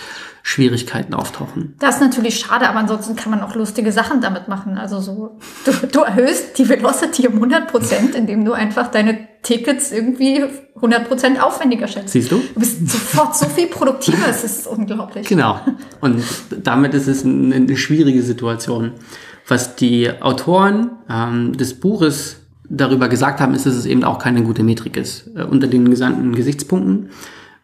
Schwierigkeiten 0.47 1.15
auftauchen. 1.15 1.73
Das 1.79 1.95
ist 1.95 2.01
natürlich 2.01 2.37
schade, 2.37 2.69
aber 2.69 2.77
ansonsten 2.77 3.15
kann 3.15 3.31
man 3.31 3.41
auch 3.41 3.55
lustige 3.55 3.91
Sachen 3.91 4.21
damit 4.21 4.47
machen. 4.47 4.77
Also 4.77 4.99
so, 4.99 5.39
du, 5.65 5.87
du 5.87 6.01
erhöhst 6.01 6.59
die 6.59 6.69
Velocity 6.69 7.27
um 7.27 7.33
100 7.33 7.67
Prozent, 7.67 8.13
indem 8.13 8.45
du 8.45 8.53
einfach 8.53 8.89
deine 8.89 9.27
Tickets 9.41 9.91
irgendwie 9.91 10.43
100 10.75 11.07
Prozent 11.07 11.41
aufwendiger 11.41 11.87
schätzt. 11.87 12.09
Siehst 12.09 12.31
du? 12.31 12.43
Du 12.53 12.59
bist 12.59 12.87
sofort 12.87 13.35
so 13.35 13.47
viel 13.47 13.65
produktiver, 13.65 14.27
es 14.29 14.43
ist 14.43 14.67
unglaublich. 14.67 15.27
Genau. 15.27 15.59
Und 15.99 16.23
damit 16.63 16.93
ist 16.93 17.07
es 17.07 17.25
eine, 17.25 17.75
schwierige 17.75 18.21
Situation. 18.21 18.91
Was 19.47 19.75
die 19.75 20.11
Autoren 20.21 20.91
ähm, 21.09 21.57
des 21.57 21.79
Buches 21.79 22.44
darüber 22.69 23.09
gesagt 23.09 23.39
haben, 23.39 23.53
ist, 23.53 23.65
dass 23.65 23.75
es 23.75 23.85
eben 23.85 24.03
auch 24.03 24.19
keine 24.19 24.43
gute 24.43 24.63
Metrik 24.63 24.97
ist 24.97 25.29
äh, 25.35 25.43
unter 25.43 25.67
den 25.67 25.89
gesamten 25.89 26.33
Gesichtspunkten. 26.33 27.09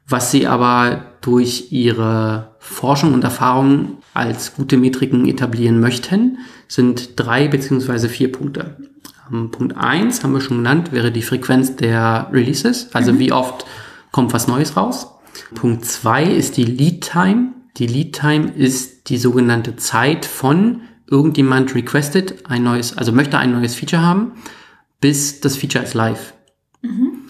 Was 0.08 0.32
sie 0.32 0.48
aber 0.48 1.06
durch 1.22 1.72
ihre 1.72 2.56
Forschung 2.60 3.14
und 3.14 3.24
Erfahrung 3.24 3.98
als 4.14 4.56
gute 4.56 4.78
Metriken 4.78 5.28
etablieren 5.28 5.80
möchten, 5.80 6.40
sind 6.68 7.20
drei 7.20 7.48
beziehungsweise 7.48 8.10
vier 8.10 8.32
Punkte. 8.32 8.78
Ähm, 9.32 9.52
Punkt 9.52 9.78
eins 9.78 10.24
haben 10.24 10.34
wir 10.34 10.42
schon 10.42 10.58
genannt, 10.58 10.92
wäre 10.92 11.12
die 11.12 11.22
Frequenz 11.22 11.76
der 11.76 12.30
Releases, 12.34 12.90
also 12.94 13.14
mhm. 13.14 13.20
wie 13.20 13.32
oft 13.32 13.66
kommt 14.12 14.34
was 14.34 14.48
Neues 14.48 14.76
raus. 14.76 15.08
Punkt 15.56 15.86
zwei 15.86 16.26
ist 16.26 16.58
die 16.58 16.66
Lead 16.66 17.10
Time. 17.10 17.54
Die 17.78 17.88
Lead 17.88 18.20
Time 18.20 18.52
ist 18.52 19.10
die 19.10 19.18
sogenannte 19.18 19.78
Zeit 19.78 20.26
von 20.26 20.82
irgendjemand 21.10 21.74
requested 21.74 22.50
ein 22.50 22.64
neues, 22.64 22.98
also 22.98 23.12
möchte 23.12 23.38
ein 23.38 23.52
neues 23.52 23.76
Feature 23.76 24.02
haben 24.02 24.34
bis 25.02 25.42
das 25.42 25.58
Feature 25.58 25.84
ist 25.84 25.94
live. 25.94 26.34
Mhm. 26.82 27.24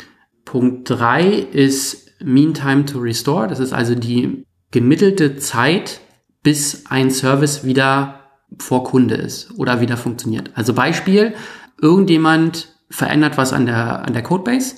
Punkt 0.45 0.89
drei 0.89 1.29
ist 1.29 2.11
Mean 2.23 2.53
Time 2.53 2.85
to 2.85 2.99
Restore. 2.99 3.47
Das 3.47 3.59
ist 3.59 3.73
also 3.73 3.95
die 3.95 4.45
gemittelte 4.69 5.37
Zeit, 5.37 6.01
bis 6.43 6.85
ein 6.87 7.11
Service 7.11 7.63
wieder 7.63 8.19
vor 8.59 8.83
Kunde 8.83 9.15
ist 9.15 9.51
oder 9.57 9.81
wieder 9.81 9.97
funktioniert. 9.97 10.51
Also 10.55 10.73
Beispiel, 10.73 11.33
irgendjemand 11.81 12.75
verändert 12.89 13.37
was 13.37 13.53
an 13.53 13.65
der, 13.65 14.05
an 14.05 14.13
der 14.13 14.23
Codebase, 14.23 14.75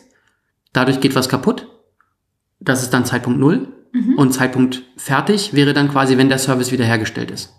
dadurch 0.72 1.00
geht 1.00 1.16
was 1.16 1.30
kaputt. 1.30 1.68
Das 2.60 2.82
ist 2.84 2.94
dann 2.94 3.06
Zeitpunkt 3.06 3.40
null 3.40 3.74
mhm. 3.92 4.18
und 4.18 4.34
Zeitpunkt 4.34 4.84
fertig 4.96 5.54
wäre 5.54 5.74
dann 5.74 5.90
quasi, 5.90 6.18
wenn 6.18 6.30
der 6.30 6.38
Service 6.38 6.72
wiederhergestellt 6.72 7.32
ist. 7.32 7.54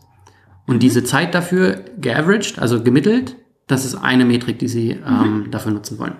Und 0.66 0.82
diese 0.82 1.04
Zeit 1.04 1.34
dafür 1.34 1.84
geaveraged, 1.98 2.58
also 2.58 2.82
gemittelt, 2.82 3.36
das 3.66 3.84
ist 3.84 3.94
eine 3.94 4.24
Metrik, 4.24 4.58
die 4.58 4.68
Sie 4.68 4.90
ähm, 4.90 5.44
mhm. 5.44 5.50
dafür 5.50 5.72
nutzen 5.72 5.98
wollen. 5.98 6.16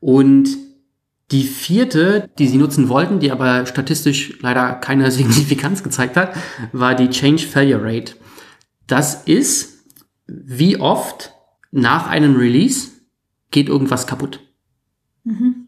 Und 0.00 0.48
die 1.30 1.44
vierte, 1.44 2.28
die 2.38 2.48
Sie 2.48 2.56
nutzen 2.56 2.88
wollten, 2.88 3.20
die 3.20 3.30
aber 3.30 3.66
statistisch 3.66 4.38
leider 4.40 4.74
keine 4.74 5.10
Signifikanz 5.10 5.82
gezeigt 5.82 6.16
hat, 6.16 6.34
war 6.72 6.94
die 6.94 7.10
Change 7.10 7.46
Failure 7.46 7.82
Rate. 7.82 8.14
Das 8.86 9.24
ist, 9.24 9.84
wie 10.26 10.80
oft 10.80 11.32
nach 11.70 12.08
einem 12.08 12.36
Release 12.36 12.88
geht 13.50 13.68
irgendwas 13.68 14.06
kaputt. 14.06 14.40
Mhm. 15.24 15.66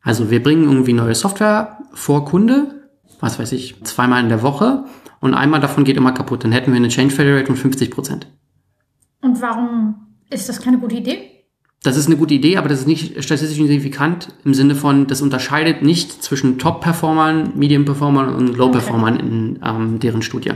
Also 0.00 0.30
wir 0.30 0.42
bringen 0.42 0.64
irgendwie 0.64 0.94
neue 0.94 1.14
Software 1.14 1.78
vor 1.92 2.24
Kunde, 2.24 2.88
was 3.20 3.38
weiß 3.38 3.52
ich, 3.52 3.82
zweimal 3.84 4.22
in 4.22 4.28
der 4.28 4.42
Woche 4.42 4.84
und 5.20 5.34
einmal 5.34 5.60
davon 5.60 5.84
geht 5.84 5.96
immer 5.96 6.12
kaputt. 6.12 6.44
Dann 6.44 6.52
hätten 6.52 6.72
wir 6.72 6.76
eine 6.76 6.88
Change 6.88 7.14
Failure 7.14 7.36
Rate 7.38 7.46
von 7.46 7.56
50 7.56 7.90
Prozent. 7.90 8.26
Und 9.20 9.40
warum 9.42 9.94
ist 10.30 10.48
das 10.48 10.60
keine 10.60 10.78
gute 10.78 10.96
Idee? 10.96 11.38
Das 11.82 11.96
ist 11.96 12.06
eine 12.06 12.16
gute 12.16 12.34
Idee, 12.34 12.56
aber 12.56 12.68
das 12.68 12.80
ist 12.80 12.86
nicht 12.88 13.22
statistisch 13.22 13.56
signifikant 13.56 14.34
im 14.44 14.52
Sinne 14.52 14.74
von, 14.74 15.06
das 15.06 15.22
unterscheidet 15.22 15.82
nicht 15.82 16.22
zwischen 16.24 16.58
Top-Performern, 16.58 17.52
Medium-Performern 17.54 18.34
und 18.34 18.56
Low-Performern 18.56 19.14
okay. 19.14 19.26
in 19.26 19.60
ähm, 19.64 19.98
deren 20.00 20.22
Studie. 20.22 20.52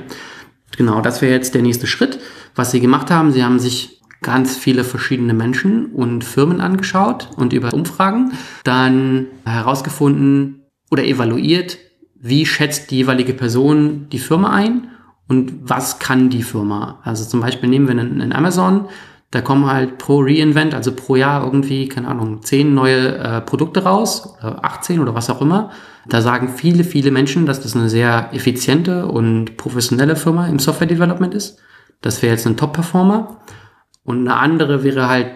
Genau, 0.76 1.00
das 1.00 1.22
wäre 1.22 1.32
jetzt 1.32 1.54
der 1.54 1.62
nächste 1.62 1.86
Schritt. 1.86 2.18
Was 2.56 2.72
sie 2.72 2.80
gemacht 2.80 3.10
haben, 3.10 3.30
sie 3.30 3.44
haben 3.44 3.60
sich 3.60 4.00
ganz 4.20 4.56
viele 4.56 4.84
verschiedene 4.84 5.34
Menschen 5.34 5.86
und 5.86 6.24
Firmen 6.24 6.60
angeschaut 6.60 7.28
und 7.36 7.52
über 7.52 7.72
Umfragen 7.72 8.32
dann 8.64 9.26
herausgefunden 9.44 10.62
oder 10.90 11.04
evaluiert, 11.04 11.78
wie 12.22 12.46
schätzt 12.46 12.90
die 12.90 12.98
jeweilige 12.98 13.34
Person 13.34 14.06
die 14.10 14.20
Firma 14.20 14.50
ein 14.50 14.88
und 15.28 15.68
was 15.68 15.98
kann 15.98 16.30
die 16.30 16.44
Firma. 16.44 17.00
Also 17.02 17.24
zum 17.24 17.40
Beispiel 17.40 17.68
nehmen 17.68 17.88
wir 17.88 18.00
einen, 18.00 18.32
Amazon, 18.32 18.86
da 19.32 19.40
kommen 19.40 19.66
halt 19.66 19.98
pro 19.98 20.20
Reinvent, 20.20 20.72
also 20.72 20.92
pro 20.92 21.16
Jahr 21.16 21.44
irgendwie, 21.44 21.88
keine 21.88 22.06
Ahnung, 22.06 22.42
zehn 22.42 22.74
neue 22.74 23.18
äh, 23.18 23.40
Produkte 23.40 23.82
raus, 23.82 24.36
oder 24.38 24.64
18 24.64 25.00
oder 25.00 25.14
was 25.14 25.30
auch 25.30 25.40
immer. 25.40 25.70
Da 26.06 26.20
sagen 26.20 26.48
viele, 26.48 26.84
viele 26.84 27.10
Menschen, 27.10 27.44
dass 27.44 27.60
das 27.60 27.74
eine 27.74 27.88
sehr 27.88 28.28
effiziente 28.32 29.06
und 29.06 29.56
professionelle 29.56 30.14
Firma 30.14 30.46
im 30.46 30.60
Software 30.60 30.86
Development 30.86 31.34
ist. 31.34 31.58
Das 32.02 32.22
wäre 32.22 32.34
jetzt 32.34 32.46
ein 32.46 32.56
Top-Performer. 32.56 33.40
Und 34.04 34.20
eine 34.28 34.36
andere 34.36 34.84
wäre 34.84 35.08
halt 35.08 35.30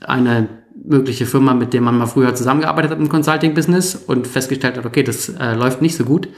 eine 0.00 0.48
mögliche 0.84 1.26
Firma, 1.26 1.54
mit 1.54 1.72
der 1.72 1.80
man 1.80 1.98
mal 1.98 2.06
früher 2.06 2.34
zusammengearbeitet 2.34 2.92
hat 2.92 2.98
im 2.98 3.08
Consulting-Business 3.08 3.96
und 4.06 4.26
festgestellt 4.26 4.76
hat, 4.76 4.86
okay, 4.86 5.02
das 5.02 5.28
äh, 5.28 5.54
läuft 5.54 5.82
nicht 5.82 5.96
so 5.96 6.04
gut. 6.04 6.28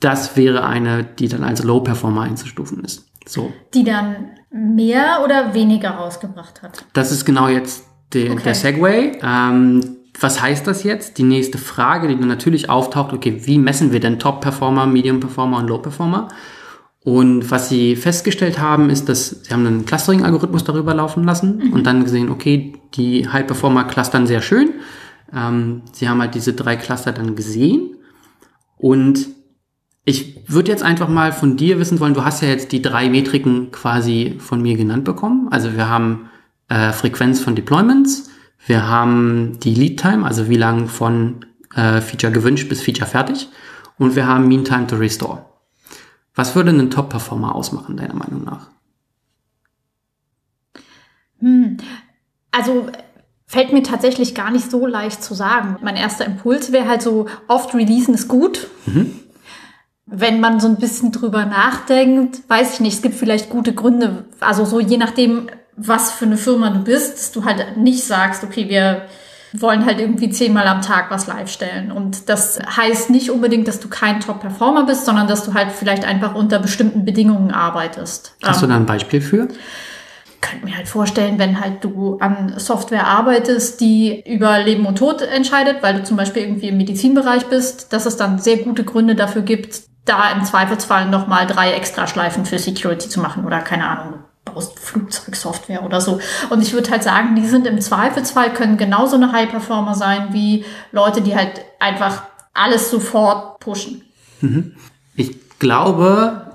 Das 0.00 0.36
wäre 0.36 0.64
eine, 0.64 1.04
die 1.04 1.28
dann 1.28 1.44
als 1.44 1.64
Low-Performer 1.64 2.22
einzustufen 2.22 2.84
ist. 2.84 3.08
So. 3.26 3.52
Die 3.74 3.84
dann 3.84 4.30
mehr 4.50 5.20
oder 5.24 5.54
weniger 5.54 5.90
rausgebracht 5.90 6.62
hat? 6.62 6.84
Das 6.92 7.12
ist 7.12 7.24
genau 7.24 7.48
jetzt 7.48 7.84
de, 8.14 8.30
okay. 8.30 8.42
der 8.44 8.54
Segway. 8.54 9.18
Ähm, 9.22 9.96
was 10.20 10.42
heißt 10.42 10.66
das 10.66 10.82
jetzt? 10.82 11.18
Die 11.18 11.22
nächste 11.22 11.58
Frage, 11.58 12.08
die 12.08 12.18
dann 12.18 12.28
natürlich 12.28 12.70
auftaucht, 12.70 13.12
okay, 13.12 13.42
wie 13.44 13.58
messen 13.58 13.92
wir 13.92 14.00
denn 14.00 14.18
Top-Performer, 14.18 14.86
Medium-Performer 14.86 15.58
und 15.58 15.68
Low-Performer? 15.68 16.28
Und 17.04 17.50
was 17.50 17.68
sie 17.68 17.96
festgestellt 17.96 18.58
haben, 18.58 18.90
ist, 18.90 19.08
dass 19.08 19.42
sie 19.42 19.52
haben 19.52 19.66
einen 19.66 19.86
Clustering-Algorithmus 19.86 20.64
darüber 20.64 20.94
laufen 20.94 21.24
lassen 21.24 21.58
mhm. 21.58 21.72
und 21.72 21.86
dann 21.86 22.04
gesehen, 22.04 22.30
okay, 22.30 22.74
die 22.94 23.28
High-Performer 23.28 23.84
clustern 23.84 24.26
sehr 24.26 24.42
schön. 24.42 24.74
Ähm, 25.32 25.82
sie 25.92 26.08
haben 26.08 26.20
halt 26.20 26.34
diese 26.34 26.54
drei 26.54 26.76
Cluster 26.76 27.12
dann 27.12 27.36
gesehen 27.36 27.96
und 28.76 29.28
ich 30.04 30.50
würde 30.50 30.70
jetzt 30.70 30.82
einfach 30.82 31.08
mal 31.08 31.32
von 31.32 31.58
dir 31.58 31.78
wissen 31.78 32.00
wollen, 32.00 32.14
du 32.14 32.24
hast 32.24 32.40
ja 32.40 32.48
jetzt 32.48 32.72
die 32.72 32.80
drei 32.80 33.10
Metriken 33.10 33.70
quasi 33.72 34.36
von 34.38 34.62
mir 34.62 34.74
genannt 34.74 35.04
bekommen. 35.04 35.48
Also 35.50 35.74
wir 35.76 35.90
haben 35.90 36.30
äh, 36.68 36.92
Frequenz 36.92 37.40
von 37.40 37.54
Deployments, 37.54 38.30
wir 38.66 38.88
haben 38.88 39.60
die 39.60 39.74
Lead 39.74 40.00
Time, 40.00 40.24
also 40.24 40.48
wie 40.48 40.56
lang 40.56 40.88
von 40.88 41.44
äh, 41.74 42.00
Feature 42.00 42.32
gewünscht 42.32 42.70
bis 42.70 42.80
Feature 42.80 43.08
fertig 43.08 43.48
und 43.98 44.16
wir 44.16 44.26
haben 44.26 44.48
Mean 44.48 44.64
Time 44.64 44.86
to 44.86 44.96
Restore. 44.96 45.44
Was 46.34 46.54
würde 46.54 46.70
einen 46.70 46.90
Top-Performer 46.90 47.54
ausmachen, 47.54 47.96
deiner 47.96 48.14
Meinung 48.14 48.44
nach? 48.44 48.68
Hm. 51.40 51.76
Also 52.50 52.86
fällt 53.46 53.72
mir 53.72 53.82
tatsächlich 53.82 54.34
gar 54.34 54.50
nicht 54.50 54.70
so 54.70 54.86
leicht 54.86 55.22
zu 55.22 55.34
sagen. 55.34 55.76
Mein 55.80 55.96
erster 55.96 56.26
Impuls 56.26 56.72
wäre 56.72 56.88
halt 56.88 57.02
so, 57.02 57.26
oft 57.46 57.74
releasen 57.74 58.14
ist 58.14 58.28
gut. 58.28 58.68
Mhm 58.86 59.20
wenn 60.10 60.40
man 60.40 60.58
so 60.58 60.68
ein 60.68 60.76
bisschen 60.76 61.12
drüber 61.12 61.44
nachdenkt, 61.44 62.40
weiß 62.48 62.74
ich 62.74 62.80
nicht, 62.80 62.94
es 62.94 63.02
gibt 63.02 63.14
vielleicht 63.14 63.50
gute 63.50 63.74
Gründe, 63.74 64.24
also 64.40 64.64
so 64.64 64.80
je 64.80 64.96
nachdem, 64.96 65.48
was 65.76 66.12
für 66.12 66.24
eine 66.24 66.38
Firma 66.38 66.70
du 66.70 66.80
bist, 66.80 67.14
dass 67.14 67.32
du 67.32 67.44
halt 67.44 67.76
nicht 67.76 68.04
sagst, 68.04 68.42
okay, 68.42 68.68
wir 68.68 69.02
wollen 69.52 69.84
halt 69.86 70.00
irgendwie 70.00 70.30
zehnmal 70.30 70.66
am 70.66 70.82
Tag 70.82 71.10
was 71.10 71.26
live 71.26 71.50
stellen. 71.50 71.90
Und 71.92 72.28
das 72.28 72.58
heißt 72.58 73.10
nicht 73.10 73.30
unbedingt, 73.30 73.68
dass 73.68 73.80
du 73.80 73.88
kein 73.88 74.20
Top-Performer 74.20 74.84
bist, 74.84 75.06
sondern 75.06 75.26
dass 75.26 75.44
du 75.44 75.54
halt 75.54 75.72
vielleicht 75.72 76.04
einfach 76.04 76.34
unter 76.34 76.58
bestimmten 76.58 77.04
Bedingungen 77.04 77.50
arbeitest. 77.50 78.34
Hast 78.42 78.62
ähm, 78.62 78.68
du 78.68 78.74
da 78.74 78.76
ein 78.76 78.86
Beispiel 78.86 79.20
für? 79.20 79.48
Könnte 80.40 80.66
mir 80.66 80.76
halt 80.76 80.88
vorstellen, 80.88 81.38
wenn 81.38 81.60
halt 81.60 81.82
du 81.84 82.18
an 82.18 82.54
Software 82.58 83.06
arbeitest, 83.06 83.80
die 83.80 84.22
über 84.26 84.58
Leben 84.58 84.86
und 84.86 84.96
Tod 84.98 85.22
entscheidet, 85.22 85.82
weil 85.82 85.94
du 85.94 86.04
zum 86.04 86.16
Beispiel 86.16 86.42
irgendwie 86.42 86.68
im 86.68 86.76
Medizinbereich 86.76 87.46
bist, 87.46 87.92
dass 87.92 88.06
es 88.06 88.16
dann 88.16 88.38
sehr 88.38 88.58
gute 88.58 88.84
Gründe 88.84 89.14
dafür 89.14 89.42
gibt, 89.42 89.82
da 90.04 90.30
im 90.32 90.44
Zweifelsfall 90.44 91.08
nochmal 91.08 91.46
drei 91.46 91.72
Extraschleifen 91.72 92.44
für 92.46 92.58
Security 92.58 93.08
zu 93.08 93.20
machen 93.20 93.44
oder 93.44 93.60
keine 93.60 93.86
Ahnung, 93.86 94.20
baust 94.44 94.78
Flugzeugsoftware 94.78 95.84
oder 95.84 96.00
so. 96.00 96.20
Und 96.50 96.62
ich 96.62 96.72
würde 96.72 96.90
halt 96.90 97.02
sagen, 97.02 97.36
die 97.36 97.46
sind 97.46 97.66
im 97.66 97.80
Zweifelsfall, 97.80 98.52
können 98.52 98.76
genauso 98.76 99.16
eine 99.16 99.32
High-Performer 99.32 99.94
sein 99.94 100.28
wie 100.32 100.64
Leute, 100.92 101.20
die 101.20 101.36
halt 101.36 101.64
einfach 101.78 102.22
alles 102.54 102.90
sofort 102.90 103.60
pushen. 103.60 104.02
Mhm. 104.40 104.74
Ich 105.14 105.58
glaube, 105.58 106.52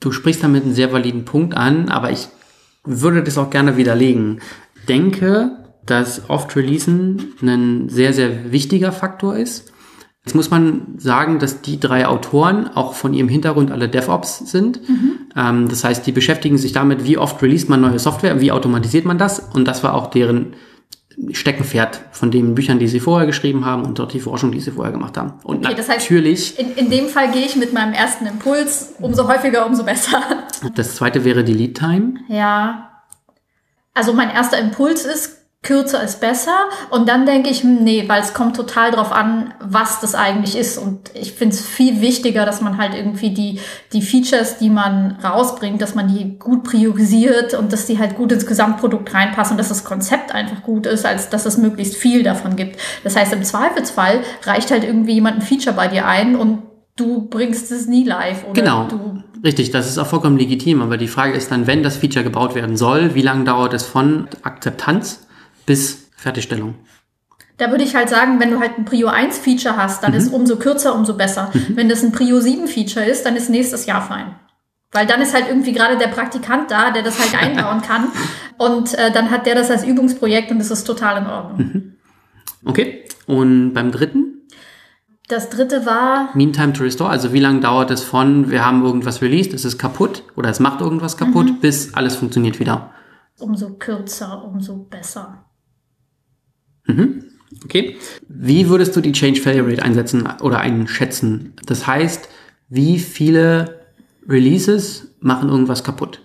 du 0.00 0.12
sprichst 0.12 0.42
damit 0.42 0.64
einen 0.64 0.74
sehr 0.74 0.92
validen 0.92 1.24
Punkt 1.24 1.56
an, 1.56 1.88
aber 1.88 2.10
ich 2.10 2.28
würde 2.86 3.22
das 3.22 3.38
auch 3.38 3.50
gerne 3.50 3.76
widerlegen. 3.76 4.40
Denke, 4.88 5.58
dass 5.84 6.28
Oft-Releasen 6.28 7.34
ein 7.42 7.88
sehr, 7.88 8.12
sehr 8.12 8.52
wichtiger 8.52 8.92
Faktor 8.92 9.36
ist 9.36 9.72
Jetzt 10.26 10.34
muss 10.34 10.50
man 10.50 10.96
sagen, 10.98 11.38
dass 11.38 11.62
die 11.62 11.78
drei 11.78 12.08
Autoren 12.08 12.66
auch 12.66 12.94
von 12.94 13.14
ihrem 13.14 13.28
Hintergrund 13.28 13.70
alle 13.70 13.88
DevOps 13.88 14.50
sind. 14.50 14.80
Mhm. 14.88 15.18
Ähm, 15.36 15.68
das 15.68 15.84
heißt, 15.84 16.04
die 16.04 16.10
beschäftigen 16.10 16.58
sich 16.58 16.72
damit, 16.72 17.04
wie 17.04 17.16
oft 17.16 17.40
released 17.42 17.68
man 17.68 17.80
neue 17.80 18.00
Software, 18.00 18.40
wie 18.40 18.50
automatisiert 18.50 19.04
man 19.04 19.18
das. 19.18 19.38
Und 19.38 19.68
das 19.68 19.84
war 19.84 19.94
auch 19.94 20.08
deren 20.08 20.54
Steckenpferd 21.32 22.00
von 22.12 22.30
den 22.30 22.54
Büchern, 22.54 22.78
die 22.78 22.88
sie 22.88 23.00
vorher 23.00 23.26
geschrieben 23.26 23.64
haben 23.64 23.84
und 23.84 23.98
dort 23.98 24.12
die 24.12 24.20
Forschung, 24.20 24.52
die 24.52 24.60
sie 24.60 24.70
vorher 24.70 24.92
gemacht 24.92 25.16
haben. 25.16 25.34
Und 25.44 25.64
okay, 25.64 25.74
das 25.74 25.88
heißt, 25.88 26.10
natürlich. 26.10 26.58
In, 26.58 26.74
in 26.74 26.90
dem 26.90 27.08
Fall 27.08 27.30
gehe 27.30 27.44
ich 27.44 27.56
mit 27.56 27.72
meinem 27.72 27.94
ersten 27.94 28.26
Impuls. 28.26 28.94
Umso 29.00 29.26
häufiger, 29.26 29.66
umso 29.66 29.84
besser. 29.84 30.22
Das 30.74 30.94
zweite 30.96 31.24
wäre 31.24 31.44
die 31.44 31.52
Lead 31.52 31.76
Time. 31.76 32.14
Ja. 32.28 32.90
Also 33.94 34.12
mein 34.12 34.30
erster 34.30 34.58
Impuls 34.58 35.04
ist, 35.04 35.35
kürzer 35.66 36.02
ist 36.02 36.20
besser. 36.20 36.56
Und 36.90 37.08
dann 37.08 37.26
denke 37.26 37.50
ich, 37.50 37.62
hm, 37.62 37.82
nee, 37.82 38.04
weil 38.06 38.22
es 38.22 38.34
kommt 38.34 38.56
total 38.56 38.92
drauf 38.92 39.12
an, 39.12 39.52
was 39.60 40.00
das 40.00 40.14
eigentlich 40.14 40.56
ist. 40.56 40.78
Und 40.78 41.10
ich 41.14 41.32
finde 41.32 41.54
es 41.56 41.66
viel 41.66 42.00
wichtiger, 42.00 42.46
dass 42.46 42.60
man 42.60 42.78
halt 42.78 42.94
irgendwie 42.94 43.30
die, 43.30 43.58
die 43.92 44.00
Features, 44.00 44.58
die 44.58 44.70
man 44.70 45.18
rausbringt, 45.22 45.82
dass 45.82 45.94
man 45.94 46.08
die 46.08 46.38
gut 46.38 46.62
priorisiert 46.62 47.54
und 47.54 47.72
dass 47.72 47.86
die 47.86 47.98
halt 47.98 48.16
gut 48.16 48.30
ins 48.30 48.46
Gesamtprodukt 48.46 49.12
reinpassen 49.12 49.54
und 49.54 49.58
dass 49.58 49.68
das 49.68 49.84
Konzept 49.84 50.32
einfach 50.32 50.62
gut 50.62 50.86
ist, 50.86 51.04
als 51.04 51.28
dass 51.30 51.46
es 51.46 51.58
möglichst 51.58 51.96
viel 51.96 52.22
davon 52.22 52.54
gibt. 52.54 52.80
Das 53.02 53.16
heißt, 53.16 53.32
im 53.32 53.42
Zweifelsfall 53.42 54.20
reicht 54.44 54.70
halt 54.70 54.84
irgendwie 54.84 55.14
jemand 55.14 55.36
ein 55.36 55.42
Feature 55.42 55.74
bei 55.74 55.88
dir 55.88 56.06
ein 56.06 56.36
und 56.36 56.62
du 56.94 57.28
bringst 57.28 57.72
es 57.72 57.88
nie 57.88 58.04
live. 58.04 58.44
Oder 58.44 58.52
genau. 58.52 58.84
Du 58.88 59.22
Richtig, 59.44 59.70
das 59.70 59.86
ist 59.86 59.98
auch 59.98 60.06
vollkommen 60.06 60.38
legitim, 60.38 60.80
aber 60.80 60.96
die 60.96 61.08
Frage 61.08 61.34
ist 61.34 61.50
dann, 61.50 61.66
wenn 61.66 61.82
das 61.82 61.98
Feature 61.98 62.24
gebaut 62.24 62.54
werden 62.54 62.76
soll, 62.76 63.14
wie 63.14 63.22
lange 63.22 63.44
dauert 63.44 63.74
es 63.74 63.84
von 63.84 64.28
Akzeptanz 64.42 65.25
bis 65.66 66.08
Fertigstellung. 66.16 66.74
Da 67.58 67.70
würde 67.70 67.84
ich 67.84 67.94
halt 67.94 68.08
sagen, 68.08 68.38
wenn 68.38 68.50
du 68.50 68.60
halt 68.60 68.78
ein 68.78 68.84
Prio 68.84 69.08
1 69.08 69.38
Feature 69.38 69.76
hast, 69.76 70.02
dann 70.02 70.12
mhm. 70.12 70.18
ist 70.18 70.32
umso 70.32 70.56
kürzer, 70.56 70.94
umso 70.94 71.14
besser. 71.14 71.50
Mhm. 71.52 71.76
Wenn 71.76 71.88
das 71.88 72.02
ein 72.02 72.12
Prio 72.12 72.40
7 72.40 72.68
Feature 72.68 73.04
ist, 73.04 73.24
dann 73.24 73.36
ist 73.36 73.48
nächstes 73.48 73.86
Jahr 73.86 74.02
fein. 74.02 74.34
Weil 74.92 75.06
dann 75.06 75.20
ist 75.20 75.34
halt 75.34 75.48
irgendwie 75.48 75.72
gerade 75.72 75.96
der 75.98 76.08
Praktikant 76.08 76.70
da, 76.70 76.90
der 76.90 77.02
das 77.02 77.18
halt 77.18 77.34
einbauen 77.34 77.82
kann. 77.82 78.08
Und 78.58 78.94
äh, 78.94 79.10
dann 79.10 79.30
hat 79.30 79.46
der 79.46 79.54
das 79.54 79.70
als 79.70 79.84
Übungsprojekt 79.84 80.50
und 80.50 80.58
das 80.58 80.70
ist 80.70 80.84
total 80.84 81.18
in 81.18 81.26
Ordnung. 81.26 81.58
Mhm. 81.58 81.96
Okay. 82.64 83.04
Und 83.26 83.74
beim 83.74 83.92
dritten? 83.92 84.48
Das 85.28 85.50
dritte 85.50 85.84
war. 85.84 86.30
Meantime 86.34 86.72
to 86.72 86.84
Restore. 86.84 87.10
Also 87.10 87.34
wie 87.34 87.40
lange 87.40 87.60
dauert 87.60 87.90
es 87.90 88.02
von, 88.02 88.50
wir 88.50 88.64
haben 88.64 88.82
irgendwas 88.82 89.20
released, 89.20 89.52
es 89.52 89.66
ist 89.66 89.76
kaputt 89.76 90.22
oder 90.36 90.48
es 90.48 90.58
macht 90.60 90.80
irgendwas 90.80 91.18
kaputt, 91.18 91.46
mhm. 91.46 91.60
bis 91.60 91.92
alles 91.92 92.16
funktioniert 92.16 92.60
wieder? 92.60 92.92
Umso 93.38 93.74
kürzer, 93.74 94.42
umso 94.42 94.76
besser. 94.76 95.45
Mhm. 96.86 97.24
Okay. 97.64 97.96
Wie 98.28 98.68
würdest 98.68 98.94
du 98.96 99.00
die 99.00 99.12
Change 99.12 99.40
Failure 99.40 99.68
Rate 99.68 99.82
einsetzen 99.82 100.28
oder 100.40 100.60
einschätzen? 100.60 101.54
Das 101.66 101.86
heißt, 101.86 102.28
wie 102.68 102.98
viele 102.98 103.80
Releases 104.28 105.14
machen 105.20 105.48
irgendwas 105.48 105.84
kaputt? 105.84 106.20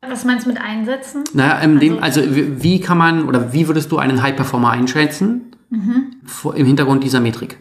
Was 0.00 0.24
meinst 0.24 0.46
du 0.46 0.50
mit 0.50 0.60
einsetzen? 0.60 1.22
Naja, 1.32 1.54
also, 1.54 1.78
dem, 1.78 2.02
also 2.02 2.22
wie 2.26 2.80
kann 2.80 2.98
man 2.98 3.28
oder 3.28 3.52
wie 3.52 3.68
würdest 3.68 3.92
du 3.92 3.98
einen 3.98 4.20
High 4.20 4.34
Performer 4.34 4.70
einschätzen 4.70 5.52
mhm. 5.70 6.16
im 6.54 6.66
Hintergrund 6.66 7.04
dieser 7.04 7.20
Metrik? 7.20 7.58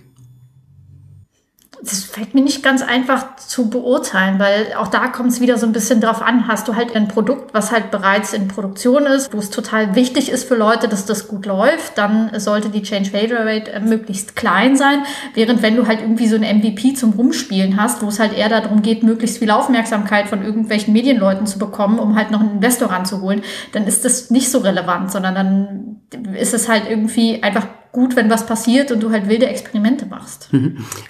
Das 1.83 2.03
fällt 2.03 2.35
mir 2.35 2.43
nicht 2.43 2.61
ganz 2.61 2.83
einfach 2.83 3.37
zu 3.37 3.69
beurteilen, 3.69 4.37
weil 4.37 4.73
auch 4.77 4.87
da 4.87 5.07
kommt 5.07 5.31
es 5.31 5.41
wieder 5.41 5.57
so 5.57 5.65
ein 5.65 5.71
bisschen 5.71 5.99
drauf 5.99 6.21
an. 6.21 6.47
Hast 6.47 6.67
du 6.67 6.75
halt 6.75 6.95
ein 6.95 7.07
Produkt, 7.07 7.55
was 7.55 7.71
halt 7.71 7.89
bereits 7.89 8.33
in 8.33 8.47
Produktion 8.47 9.07
ist, 9.07 9.33
wo 9.33 9.39
es 9.39 9.49
total 9.49 9.95
wichtig 9.95 10.31
ist 10.31 10.47
für 10.47 10.55
Leute, 10.55 10.87
dass 10.87 11.05
das 11.05 11.27
gut 11.27 11.47
läuft, 11.47 11.97
dann 11.97 12.39
sollte 12.39 12.69
die 12.69 12.83
Change 12.83 13.09
Failure 13.09 13.45
Rate 13.45 13.71
äh, 13.71 13.79
möglichst 13.79 14.35
klein 14.35 14.75
sein. 14.77 15.03
Während 15.33 15.63
wenn 15.63 15.75
du 15.75 15.87
halt 15.87 16.01
irgendwie 16.01 16.27
so 16.27 16.35
ein 16.35 16.57
MVP 16.59 16.93
zum 16.93 17.13
Rumspielen 17.13 17.81
hast, 17.81 18.03
wo 18.03 18.09
es 18.09 18.19
halt 18.19 18.37
eher 18.37 18.49
darum 18.49 18.83
geht, 18.83 19.01
möglichst 19.01 19.39
viel 19.39 19.49
Aufmerksamkeit 19.49 20.27
von 20.27 20.43
irgendwelchen 20.43 20.93
Medienleuten 20.93 21.47
zu 21.47 21.57
bekommen, 21.57 21.97
um 21.97 22.15
halt 22.15 22.29
noch 22.29 22.41
einen 22.41 22.51
Investor 22.51 22.91
ranzuholen, 22.91 23.41
dann 23.71 23.87
ist 23.87 24.05
das 24.05 24.29
nicht 24.29 24.51
so 24.51 24.59
relevant, 24.59 25.11
sondern 25.11 25.33
dann 25.33 26.35
ist 26.35 26.53
es 26.53 26.69
halt 26.69 26.83
irgendwie 26.87 27.41
einfach 27.41 27.65
gut, 27.91 28.15
wenn 28.15 28.29
was 28.29 28.45
passiert 28.45 28.91
und 28.91 29.01
du 29.01 29.11
halt 29.11 29.27
wilde 29.27 29.47
Experimente 29.47 30.05
machst. 30.05 30.49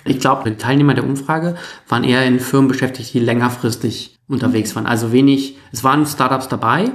Ich 0.05 0.19
glaube, 0.19 0.49
die 0.49 0.57
Teilnehmer 0.57 0.93
der 0.93 1.03
Umfrage 1.03 1.55
waren 1.87 2.03
eher 2.03 2.25
in 2.25 2.39
Firmen 2.39 2.67
beschäftigt, 2.67 3.13
die 3.13 3.19
längerfristig 3.19 4.19
unterwegs 4.27 4.75
waren. 4.75 4.85
Also 4.85 5.11
wenig, 5.11 5.57
es 5.71 5.83
waren 5.83 6.05
Startups 6.05 6.47
dabei, 6.47 6.91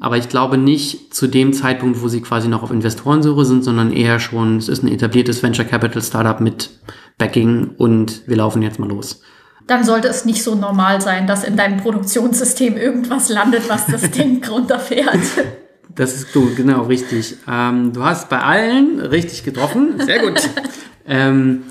aber 0.00 0.16
ich 0.16 0.28
glaube 0.28 0.56
nicht 0.56 1.12
zu 1.12 1.26
dem 1.26 1.52
Zeitpunkt, 1.52 2.00
wo 2.00 2.08
sie 2.08 2.20
quasi 2.20 2.48
noch 2.48 2.62
auf 2.62 2.70
Investorensuche 2.70 3.44
sind, 3.44 3.64
sondern 3.64 3.92
eher 3.92 4.20
schon, 4.20 4.56
es 4.58 4.68
ist 4.68 4.82
ein 4.82 4.92
etabliertes 4.92 5.42
Venture 5.42 5.64
Capital 5.64 6.00
Startup 6.00 6.40
mit 6.40 6.70
Backing 7.18 7.70
und 7.76 8.26
wir 8.28 8.36
laufen 8.36 8.62
jetzt 8.62 8.78
mal 8.78 8.88
los. 8.88 9.20
Dann 9.66 9.84
sollte 9.84 10.06
es 10.06 10.24
nicht 10.24 10.44
so 10.44 10.54
normal 10.54 11.00
sein, 11.00 11.26
dass 11.26 11.42
in 11.42 11.56
deinem 11.56 11.78
Produktionssystem 11.78 12.76
irgendwas 12.76 13.28
landet, 13.28 13.68
was 13.68 13.86
das 13.86 14.10
Ding 14.12 14.44
runterfährt. 14.48 15.18
Das 15.96 16.14
ist 16.14 16.32
gut, 16.32 16.56
genau, 16.56 16.82
richtig. 16.82 17.36
Ähm, 17.48 17.92
du 17.92 18.04
hast 18.04 18.28
bei 18.28 18.40
allen 18.40 19.00
richtig 19.00 19.44
getroffen. 19.44 20.00
Sehr 20.04 20.20
gut. 20.20 20.40
ähm, 21.06 21.62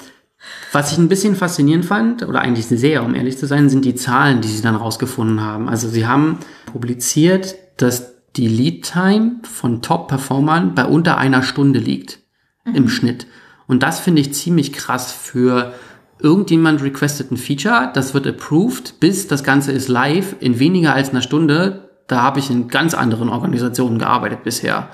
was 0.72 0.92
ich 0.92 0.98
ein 0.98 1.08
bisschen 1.08 1.36
faszinierend 1.36 1.86
fand, 1.86 2.24
oder 2.28 2.42
eigentlich 2.42 2.66
sehr, 2.66 3.04
um 3.04 3.16
ehrlich 3.16 3.38
zu 3.38 3.46
sein, 3.46 3.70
sind 3.70 3.86
die 3.86 3.96
Zahlen, 3.96 4.42
die 4.42 4.48
sie 4.48 4.62
dann 4.62 4.76
rausgefunden 4.76 5.42
haben. 5.42 5.70
Also 5.70 5.88
sie 5.88 6.06
haben 6.06 6.40
publiziert, 6.66 7.56
dass 7.78 8.14
die 8.36 8.48
Lead-Time 8.48 9.38
von 9.44 9.82
Top-Performern 9.82 10.76
bei 10.76 10.86
unter 10.86 11.18
einer 11.18 11.44
Stunde 11.44 11.80
liegt 11.80 12.20
im 12.74 12.90
Schnitt. 12.90 13.28
Und 13.68 13.84
das 13.84 14.00
finde 14.00 14.22
ich 14.22 14.34
ziemlich 14.34 14.74
krass 14.74 15.12
für 15.12 15.74
irgendjemand 16.20 16.82
requestet 16.82 17.32
ein 17.32 17.38
Feature, 17.38 17.92
das 17.94 18.14
wird 18.14 18.28
approved, 18.28 19.00
bis 19.00 19.28
das 19.28 19.44
Ganze 19.44 19.72
ist 19.72 19.88
live 19.88 20.36
in 20.40 20.60
weniger 20.60 20.94
als 20.94 21.10
einer 21.10 21.22
Stunde. 21.22 21.85
Da 22.08 22.22
habe 22.22 22.40
ich 22.40 22.50
in 22.50 22.68
ganz 22.68 22.94
anderen 22.94 23.30
Organisationen 23.30 23.98
gearbeitet 24.00 24.44
bisher. 24.44 24.88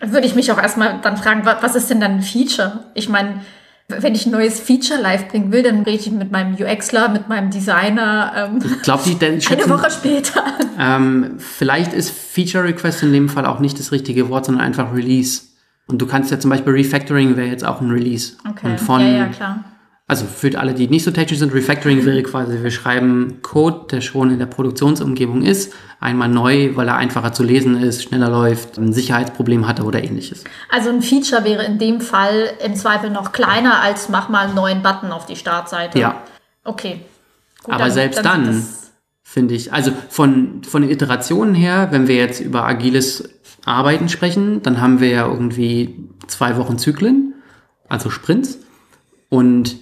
Würde 0.00 0.26
ich 0.26 0.34
mich 0.34 0.50
auch 0.52 0.58
erstmal 0.58 1.00
dann 1.02 1.16
fragen, 1.16 1.46
wa- 1.46 1.58
was 1.60 1.74
ist 1.74 1.88
denn 1.90 2.00
dann 2.00 2.12
ein 2.16 2.22
Feature? 2.22 2.84
Ich 2.94 3.08
meine, 3.08 3.40
wenn 3.88 4.14
ich 4.14 4.26
ein 4.26 4.32
neues 4.32 4.60
Feature 4.60 5.00
live 5.00 5.28
bringen 5.28 5.52
will, 5.52 5.62
dann 5.62 5.82
rede 5.82 5.98
ich 5.98 6.10
mit 6.10 6.30
meinem 6.32 6.54
UXler, 6.54 7.08
mit 7.08 7.28
meinem 7.28 7.50
Designer 7.50 8.32
ähm, 8.36 8.58
Ich 8.64 8.82
glaube, 8.82 9.02
die 9.06 9.14
denn 9.14 9.32
eine 9.34 9.40
schätzen, 9.42 9.70
Woche 9.70 9.90
später. 9.90 10.42
ähm, 10.78 11.36
vielleicht 11.38 11.92
ist 11.92 12.10
Feature 12.10 12.64
Request 12.64 13.02
in 13.04 13.12
dem 13.12 13.28
Fall 13.28 13.46
auch 13.46 13.60
nicht 13.60 13.78
das 13.78 13.92
richtige 13.92 14.28
Wort, 14.28 14.46
sondern 14.46 14.64
einfach 14.64 14.92
Release. 14.92 15.42
Und 15.86 16.00
du 16.00 16.06
kannst 16.06 16.30
ja 16.30 16.38
zum 16.40 16.50
Beispiel 16.50 16.72
Refactoring 16.72 17.36
wäre 17.36 17.48
jetzt 17.48 17.64
auch 17.64 17.80
ein 17.80 17.90
Release. 17.90 18.34
Und 18.62 18.80
von, 18.80 19.00
ja, 19.02 19.06
ja, 19.08 19.26
klar. 19.26 19.64
Also 20.06 20.26
für 20.26 20.58
alle, 20.58 20.74
die 20.74 20.86
nicht 20.88 21.02
so 21.02 21.10
technisch 21.12 21.38
sind, 21.38 21.54
Refactoring 21.54 22.04
wäre 22.04 22.22
quasi, 22.22 22.62
wir 22.62 22.70
schreiben 22.70 23.38
Code, 23.40 23.86
der 23.90 24.00
schon 24.02 24.30
in 24.30 24.38
der 24.38 24.44
Produktionsumgebung 24.44 25.40
ist, 25.42 25.72
einmal 25.98 26.28
neu, 26.28 26.76
weil 26.76 26.88
er 26.88 26.96
einfacher 26.96 27.32
zu 27.32 27.42
lesen 27.42 27.80
ist, 27.82 28.02
schneller 28.02 28.28
läuft, 28.28 28.76
ein 28.76 28.92
Sicherheitsproblem 28.92 29.66
hatte 29.66 29.82
oder 29.84 30.04
ähnliches. 30.04 30.44
Also 30.70 30.90
ein 30.90 31.00
Feature 31.00 31.44
wäre 31.44 31.64
in 31.64 31.78
dem 31.78 32.02
Fall 32.02 32.50
im 32.62 32.74
Zweifel 32.76 33.08
noch 33.08 33.32
kleiner 33.32 33.80
als 33.80 34.10
mach 34.10 34.28
mal 34.28 34.46
einen 34.46 34.54
neuen 34.54 34.82
Button 34.82 35.10
auf 35.10 35.24
die 35.24 35.36
Startseite. 35.36 35.98
Ja. 35.98 36.22
Okay. 36.64 37.00
Gut, 37.62 37.74
Aber 37.74 37.90
selbst 37.90 38.16
sind 38.16 38.26
dann, 38.26 38.46
das- 38.46 38.92
finde 39.22 39.54
ich, 39.54 39.72
also 39.72 39.90
von, 40.10 40.62
von 40.64 40.82
den 40.82 40.90
Iterationen 40.90 41.54
her, 41.54 41.88
wenn 41.92 42.08
wir 42.08 42.16
jetzt 42.16 42.40
über 42.40 42.66
agiles 42.66 43.30
Arbeiten 43.64 44.10
sprechen, 44.10 44.62
dann 44.62 44.82
haben 44.82 45.00
wir 45.00 45.08
ja 45.08 45.26
irgendwie 45.26 45.96
zwei 46.26 46.58
Wochen 46.58 46.76
Zyklen, 46.76 47.32
also 47.88 48.10
Sprints. 48.10 48.58
Und 49.30 49.76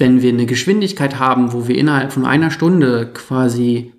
wenn 0.00 0.22
wir 0.22 0.32
eine 0.32 0.46
Geschwindigkeit 0.46 1.18
haben, 1.18 1.52
wo 1.52 1.68
wir 1.68 1.76
innerhalb 1.76 2.12
von 2.12 2.26
einer 2.26 2.50
Stunde 2.50 3.10
quasi 3.12 3.92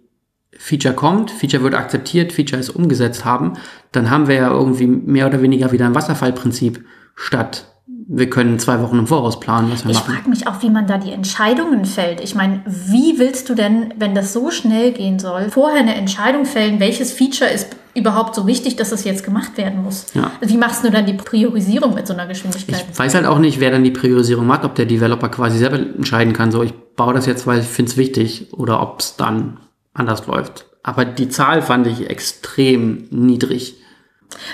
Feature 0.58 0.94
kommt, 0.94 1.32
Feature 1.32 1.64
wird 1.64 1.76
akzeptiert, 1.76 2.34
Feature 2.34 2.60
ist 2.60 2.70
umgesetzt 2.70 3.24
haben, 3.24 3.54
dann 3.92 4.10
haben 4.10 4.28
wir 4.28 4.36
ja 4.36 4.52
irgendwie 4.52 4.88
mehr 4.88 5.28
oder 5.28 5.42
weniger 5.42 5.72
wieder 5.72 5.86
ein 5.86 5.96
Wasserfallprinzip 5.96 6.84
statt 7.16 7.71
wir 8.14 8.30
können 8.30 8.60
zwei 8.60 8.82
Wochen 8.82 9.00
im 9.00 9.08
Voraus 9.08 9.40
planen, 9.40 9.72
was 9.72 9.86
wir 9.86 9.92
Ich 9.92 9.98
machen. 10.00 10.16
frage 10.16 10.30
mich 10.30 10.46
auch, 10.46 10.62
wie 10.62 10.70
man 10.70 10.86
da 10.86 10.98
die 10.98 11.14
Entscheidungen 11.14 11.86
fällt. 11.86 12.20
Ich 12.20 12.36
meine, 12.36 12.62
wie 12.66 13.18
willst 13.20 13.48
du 13.48 13.56
denn, 13.56 13.94
wenn 13.98 14.14
das 14.14 14.34
so 14.34 14.52
schnell 14.52 14.92
gehen 14.92 15.18
soll, 15.18 15.50
vorher 15.50 15.80
eine 15.80 15.96
Entscheidung 15.96 16.44
fällen, 16.46 16.82
welches 16.82 17.14
Feature 17.14 17.50
ist 17.50 17.68
überhaupt 17.96 18.36
so 18.36 18.46
wichtig, 18.48 18.76
dass 18.76 18.92
es 18.92 19.06
jetzt 19.06 19.24
gemacht 19.24 19.58
werden 19.58 19.82
muss? 19.84 20.08
Ja. 20.14 20.30
Wie 20.42 20.58
machst 20.58 20.84
du 20.84 20.92
dann 20.92 21.06
die 21.06 21.14
Priorisierung 21.14 21.94
mit 21.94 22.06
so 22.06 22.12
einer 22.14 22.28
Geschwindigkeit? 22.28 22.86
Ich 22.92 23.00
weiß 23.00 23.16
halt 23.16 23.26
auch 23.26 23.40
nicht, 23.40 23.62
wer 23.62 23.72
dann 23.72 23.86
die 23.86 23.92
Priorisierung 23.92 24.46
macht, 24.46 24.66
ob 24.66 24.76
der 24.76 24.86
Developer 24.88 25.30
quasi 25.30 25.58
selber 25.58 25.78
entscheiden 25.78 26.34
kann, 26.34 26.52
so 26.52 26.64
ich 26.64 26.74
baue 26.98 27.14
das 27.14 27.26
jetzt, 27.28 27.48
weil 27.48 27.62
ich 27.62 27.66
finde 27.66 27.92
es 27.92 27.98
wichtig, 27.98 28.52
oder 28.52 28.82
ob 28.82 29.00
es 29.00 29.16
dann 29.16 29.58
anders 29.94 30.28
läuft. 30.28 30.66
Aber 30.84 31.06
die 31.06 31.30
Zahl 31.30 31.62
fand 31.62 31.88
ich 31.88 32.10
extrem 32.10 33.06
niedrig. 33.10 33.76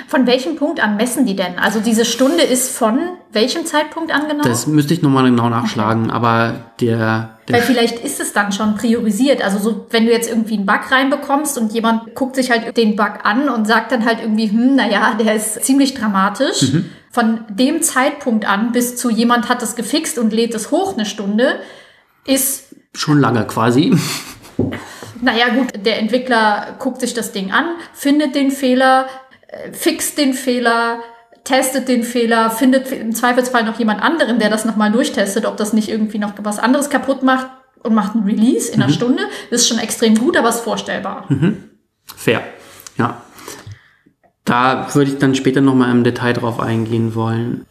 Von 0.08 0.28
welchem 0.28 0.56
Punkt 0.56 0.82
an 0.82 0.98
messen 0.98 1.26
die 1.26 1.36
denn? 1.36 1.58
Also 1.60 1.80
diese 1.80 2.06
Stunde 2.06 2.44
ist 2.44 2.76
von 2.76 3.00
welchem 3.32 3.66
Zeitpunkt 3.66 4.14
an 4.14 4.28
genau? 4.28 4.44
Das 4.44 4.68
müsste 4.68 4.94
ich 4.94 5.02
nochmal 5.02 5.26
genau 5.26 5.50
nachschlagen, 5.50 6.10
aber 6.12 6.56
der, 6.80 7.38
der 7.48 7.56
Weil 7.56 7.62
vielleicht 7.62 8.00
ist 8.00 8.20
es 8.20 8.34
dann 8.34 8.52
schon 8.52 8.76
priorisiert. 8.76 9.44
Also 9.44 9.60
so, 9.60 9.86
wenn 9.90 10.06
du 10.06 10.12
jetzt 10.12 10.30
irgendwie 10.30 10.56
einen 10.56 10.66
Bug 10.66 10.92
reinbekommst 10.92 11.58
und 11.58 11.74
jemand 11.74 12.16
guckt 12.16 12.36
sich 12.36 12.52
halt 12.52 12.76
den 12.78 12.96
Bug 12.96 13.20
an 13.24 13.50
und 13.50 13.66
sagt 13.68 13.92
dann 13.92 14.06
halt 14.06 14.20
irgendwie, 14.22 14.50
hm, 14.50 14.76
naja, 14.76 15.16
der 15.20 15.36
ist 15.36 15.64
ziemlich 15.64 15.94
dramatisch. 15.94 16.74
Von 17.12 17.46
dem 17.50 17.82
Zeitpunkt 17.82 18.48
an 18.48 18.72
bis 18.72 18.96
zu 18.96 19.10
jemand 19.10 19.50
hat 19.50 19.64
es 19.64 19.76
gefixt 19.76 20.20
und 20.20 20.34
lädt 20.34 20.54
es 20.54 20.72
hoch 20.72 20.94
eine 20.94 21.06
Stunde, 21.06 21.60
ist, 22.26 22.76
schon 22.94 23.20
lange 23.20 23.46
quasi. 23.48 23.98
naja 25.22 25.50
gut, 25.50 25.86
der 25.86 26.00
Entwickler 26.00 26.76
guckt 26.80 27.02
sich 27.02 27.14
das 27.14 27.32
Ding 27.32 27.52
an, 27.52 27.66
findet 27.94 28.36
den 28.36 28.52
Fehler, 28.52 29.08
fixt 29.72 30.18
den 30.18 30.34
Fehler, 30.34 31.00
testet 31.44 31.88
den 31.88 32.04
Fehler, 32.04 32.50
findet 32.50 32.92
im 32.92 33.16
Zweifelsfall 33.16 33.64
noch 33.64 33.80
jemand 33.80 34.02
anderen, 34.02 34.40
der 34.40 34.50
das 34.50 34.66
nochmal 34.66 34.92
durchtestet, 34.92 35.46
ob 35.46 35.58
das 35.58 35.74
nicht 35.74 35.90
irgendwie 35.90 36.20
noch 36.20 36.34
was 36.44 36.60
anderes 36.60 36.90
kaputt 36.90 37.24
macht 37.24 37.48
und 37.84 37.94
macht 37.94 38.16
ein 38.16 38.24
Release 38.24 38.72
in 38.72 38.82
einer 38.82 38.92
Stunde. 38.92 39.24
Das 39.50 39.62
ist 39.62 39.68
schon 39.68 39.80
extrem 39.80 40.16
gut, 40.16 40.36
aber 40.36 40.50
ist 40.50 40.62
vorstellbar. 40.62 41.28
Fair. 42.04 42.42
Ja. 42.98 43.22
Da 44.44 44.88
würde 44.94 45.12
ich 45.12 45.18
dann 45.18 45.36
später 45.36 45.62
nochmal 45.62 45.92
im 45.92 46.04
Detail 46.04 46.34
drauf 46.34 46.60
eingehen 46.60 47.16
wollen. 47.16 47.66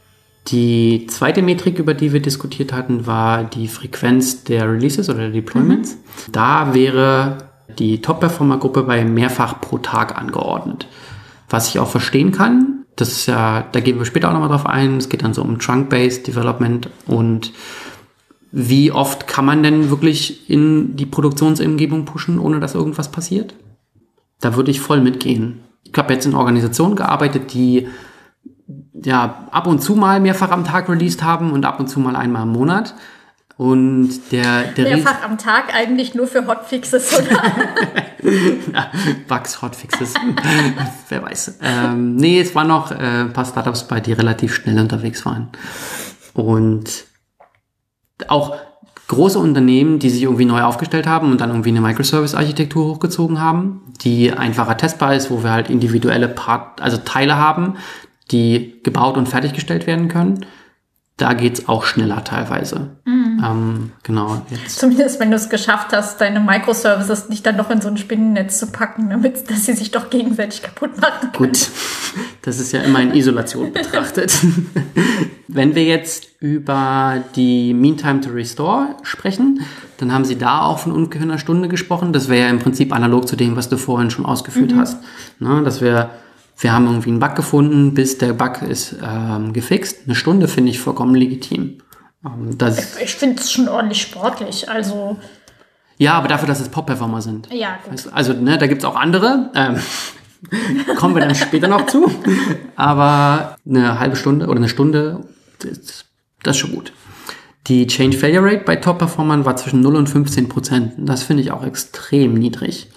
Die 0.48 1.06
zweite 1.08 1.42
Metrik, 1.42 1.78
über 1.78 1.92
die 1.94 2.12
wir 2.12 2.20
diskutiert 2.20 2.72
hatten, 2.72 3.06
war 3.06 3.44
die 3.44 3.66
Frequenz 3.66 4.44
der 4.44 4.70
Releases 4.70 5.08
oder 5.08 5.20
der 5.20 5.30
Deployments. 5.30 5.98
Da 6.30 6.72
wäre 6.72 7.38
die 7.78 8.00
Top-Performer-Gruppe 8.00 8.84
bei 8.84 9.04
mehrfach 9.04 9.60
pro 9.60 9.78
Tag 9.78 10.16
angeordnet. 10.16 10.86
Was 11.48 11.68
ich 11.68 11.78
auch 11.78 11.88
verstehen 11.88 12.32
kann, 12.32 12.84
das 12.96 13.08
ist 13.08 13.26
ja, 13.26 13.64
da 13.72 13.80
gehen 13.80 13.98
wir 13.98 14.06
später 14.06 14.28
auch 14.28 14.32
nochmal 14.32 14.48
drauf 14.48 14.66
ein. 14.66 14.96
Es 14.96 15.08
geht 15.08 15.22
dann 15.22 15.34
so 15.34 15.42
um 15.42 15.58
Trunk-Based 15.58 16.26
Development 16.26 16.88
und 17.06 17.52
wie 18.52 18.90
oft 18.90 19.26
kann 19.26 19.44
man 19.44 19.62
denn 19.62 19.90
wirklich 19.90 20.48
in 20.48 20.96
die 20.96 21.04
Produktionsumgebung 21.04 22.06
pushen, 22.06 22.38
ohne 22.38 22.58
dass 22.58 22.74
irgendwas 22.74 23.12
passiert? 23.12 23.54
Da 24.40 24.56
würde 24.56 24.70
ich 24.70 24.80
voll 24.80 25.00
mitgehen. 25.00 25.60
Ich 25.84 25.92
habe 25.96 26.14
jetzt 26.14 26.24
in 26.26 26.34
Organisationen 26.34 26.96
gearbeitet, 26.96 27.52
die 27.52 27.88
ja 28.94 29.46
ab 29.50 29.66
und 29.66 29.82
zu 29.82 29.94
mal 29.94 30.20
mehrfach 30.20 30.50
am 30.50 30.64
Tag 30.64 30.88
released 30.88 31.22
haben 31.22 31.52
und 31.52 31.64
ab 31.66 31.78
und 31.78 31.88
zu 31.88 32.00
mal 32.00 32.16
einmal 32.16 32.44
im 32.44 32.52
Monat. 32.52 32.94
Und 33.58 34.32
der, 34.32 34.64
der 34.64 34.96
Mehrfach 34.96 35.22
am 35.22 35.38
Tag 35.38 35.74
eigentlich 35.74 36.14
nur 36.14 36.26
für 36.26 36.46
Hotfixes 36.46 37.18
oder? 37.18 37.42
Bugs, 39.28 39.62
Hotfixes, 39.62 40.12
wer 41.08 41.22
weiß. 41.22 41.58
Ähm, 41.62 42.16
nee, 42.16 42.38
es 42.38 42.54
waren 42.54 42.68
noch 42.68 42.90
äh, 42.90 43.22
ein 43.22 43.32
paar 43.32 43.46
Startups 43.46 43.88
bei, 43.88 44.00
die 44.00 44.12
relativ 44.12 44.54
schnell 44.54 44.78
unterwegs 44.78 45.24
waren. 45.24 45.48
Und 46.34 47.06
auch 48.28 48.56
große 49.08 49.38
Unternehmen, 49.38 50.00
die 50.00 50.10
sich 50.10 50.22
irgendwie 50.22 50.44
neu 50.44 50.62
aufgestellt 50.62 51.06
haben 51.06 51.30
und 51.30 51.40
dann 51.40 51.50
irgendwie 51.50 51.70
eine 51.70 51.80
Microservice-Architektur 51.80 52.86
hochgezogen 52.86 53.40
haben, 53.40 53.82
die 54.02 54.32
einfacher 54.32 54.76
testbar 54.76 55.14
ist, 55.14 55.30
wo 55.30 55.42
wir 55.42 55.50
halt 55.52 55.70
individuelle 55.70 56.28
Part, 56.28 56.82
also 56.82 56.98
Teile 56.98 57.36
haben, 57.36 57.76
die 58.32 58.80
gebaut 58.82 59.16
und 59.16 59.28
fertiggestellt 59.28 59.86
werden 59.86 60.08
können. 60.08 60.44
Da 61.16 61.32
geht's 61.32 61.68
auch 61.68 61.84
schneller 61.84 62.24
teilweise. 62.24 62.96
Ähm, 63.42 63.92
genau, 64.02 64.42
jetzt. 64.50 64.78
Zumindest 64.78 65.20
wenn 65.20 65.30
du 65.30 65.36
es 65.36 65.48
geschafft 65.48 65.92
hast, 65.92 66.20
deine 66.20 66.40
Microservices 66.40 67.28
nicht 67.28 67.44
dann 67.46 67.56
doch 67.56 67.70
in 67.70 67.80
so 67.80 67.88
ein 67.88 67.96
Spinnennetz 67.96 68.58
zu 68.58 68.68
packen, 68.68 69.10
damit 69.10 69.50
dass 69.50 69.66
sie 69.66 69.74
sich 69.74 69.90
doch 69.90 70.10
gegenseitig 70.10 70.62
kaputt 70.62 71.00
machen 71.00 71.32
können. 71.32 71.52
Gut, 71.52 71.68
das 72.42 72.58
ist 72.58 72.72
ja 72.72 72.80
immer 72.80 73.00
in 73.00 73.14
Isolation 73.14 73.72
betrachtet. 73.72 74.36
Wenn 75.48 75.74
wir 75.74 75.84
jetzt 75.84 76.28
über 76.40 77.22
die 77.34 77.72
Mean 77.72 77.96
Time 77.96 78.20
to 78.20 78.30
Restore 78.30 78.96
sprechen, 79.02 79.60
dann 79.98 80.12
haben 80.12 80.24
Sie 80.24 80.36
da 80.36 80.62
auch 80.62 80.78
von 80.80 80.92
ungefähr 80.92 81.22
einer 81.22 81.38
Stunde 81.38 81.68
gesprochen. 81.68 82.12
Das 82.12 82.28
wäre 82.28 82.46
ja 82.46 82.50
im 82.50 82.58
Prinzip 82.58 82.92
analog 82.92 83.26
zu 83.28 83.36
dem, 83.36 83.56
was 83.56 83.68
du 83.68 83.78
vorhin 83.78 84.10
schon 84.10 84.26
ausgeführt 84.26 84.74
hast. 84.76 84.98
Ne, 85.38 85.62
dass 85.62 85.80
wir, 85.80 86.10
wir 86.58 86.72
haben 86.72 86.86
irgendwie 86.86 87.10
einen 87.10 87.20
Bug 87.20 87.34
gefunden, 87.34 87.94
bis 87.94 88.18
der 88.18 88.32
Bug 88.32 88.62
ist 88.62 88.96
ähm, 89.02 89.52
gefixt. 89.52 90.00
Eine 90.06 90.14
Stunde 90.14 90.48
finde 90.48 90.70
ich 90.70 90.80
vollkommen 90.80 91.14
legitim. 91.14 91.78
Ähm, 92.24 92.56
das, 92.56 92.98
Ich 92.98 93.14
finde 93.14 93.40
es 93.40 93.52
schon 93.52 93.68
ordentlich 93.68 94.00
sportlich. 94.00 94.68
Also, 94.68 95.18
ja, 95.98 96.14
aber 96.14 96.28
dafür, 96.28 96.48
dass 96.48 96.60
es 96.60 96.68
Pop-Performer 96.68 97.20
sind. 97.20 97.52
ja, 97.52 97.78
gut. 97.88 98.08
Also, 98.12 98.32
ne, 98.32 98.56
da 98.58 98.66
gibt's 98.66 98.84
auch 98.84 98.96
andere. 98.96 99.50
Ähm, 99.54 99.76
Kommen 100.96 101.14
wir 101.14 101.22
dann 101.22 101.34
später 101.34 101.68
noch 101.68 101.86
zu. 101.86 102.10
Aber 102.76 103.56
eine 103.66 103.98
halbe 103.98 104.16
Stunde 104.16 104.46
oder 104.46 104.58
eine 104.58 104.68
Stunde, 104.68 105.24
das, 105.58 106.04
das 106.42 106.56
ist 106.56 106.60
schon 106.60 106.72
gut. 106.72 106.92
Die 107.66 107.86
Change 107.86 108.16
Failure 108.16 108.44
Rate 108.44 108.64
bei 108.64 108.76
Top-Performern 108.76 109.44
war 109.44 109.56
zwischen 109.56 109.80
0 109.80 109.96
und 109.96 110.08
15 110.08 110.48
Prozent. 110.48 110.92
Das 110.98 111.22
finde 111.22 111.42
ich 111.42 111.50
auch 111.50 111.64
extrem 111.64 112.34
niedrig. 112.34 112.90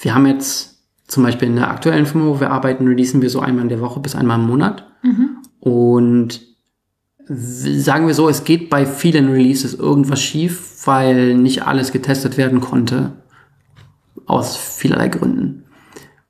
Wir 0.00 0.14
haben 0.14 0.26
jetzt 0.26 0.71
zum 1.12 1.24
Beispiel 1.24 1.48
in 1.48 1.56
der 1.56 1.70
aktuellen 1.70 2.06
Firma, 2.06 2.26
wo 2.26 2.40
wir 2.40 2.50
arbeiten, 2.50 2.88
releasen 2.88 3.20
wir 3.20 3.28
so 3.28 3.40
einmal 3.40 3.64
in 3.64 3.68
der 3.68 3.80
Woche 3.80 4.00
bis 4.00 4.14
einmal 4.14 4.38
im 4.38 4.46
Monat. 4.46 4.90
Mhm. 5.02 5.42
Und 5.60 6.40
sagen 7.28 8.06
wir 8.06 8.14
so, 8.14 8.30
es 8.30 8.44
geht 8.44 8.70
bei 8.70 8.86
vielen 8.86 9.30
Releases 9.30 9.74
irgendwas 9.74 10.22
schief, 10.22 10.86
weil 10.86 11.34
nicht 11.34 11.66
alles 11.66 11.92
getestet 11.92 12.38
werden 12.38 12.60
konnte. 12.62 13.12
Aus 14.24 14.56
vielerlei 14.56 15.08
Gründen. 15.08 15.66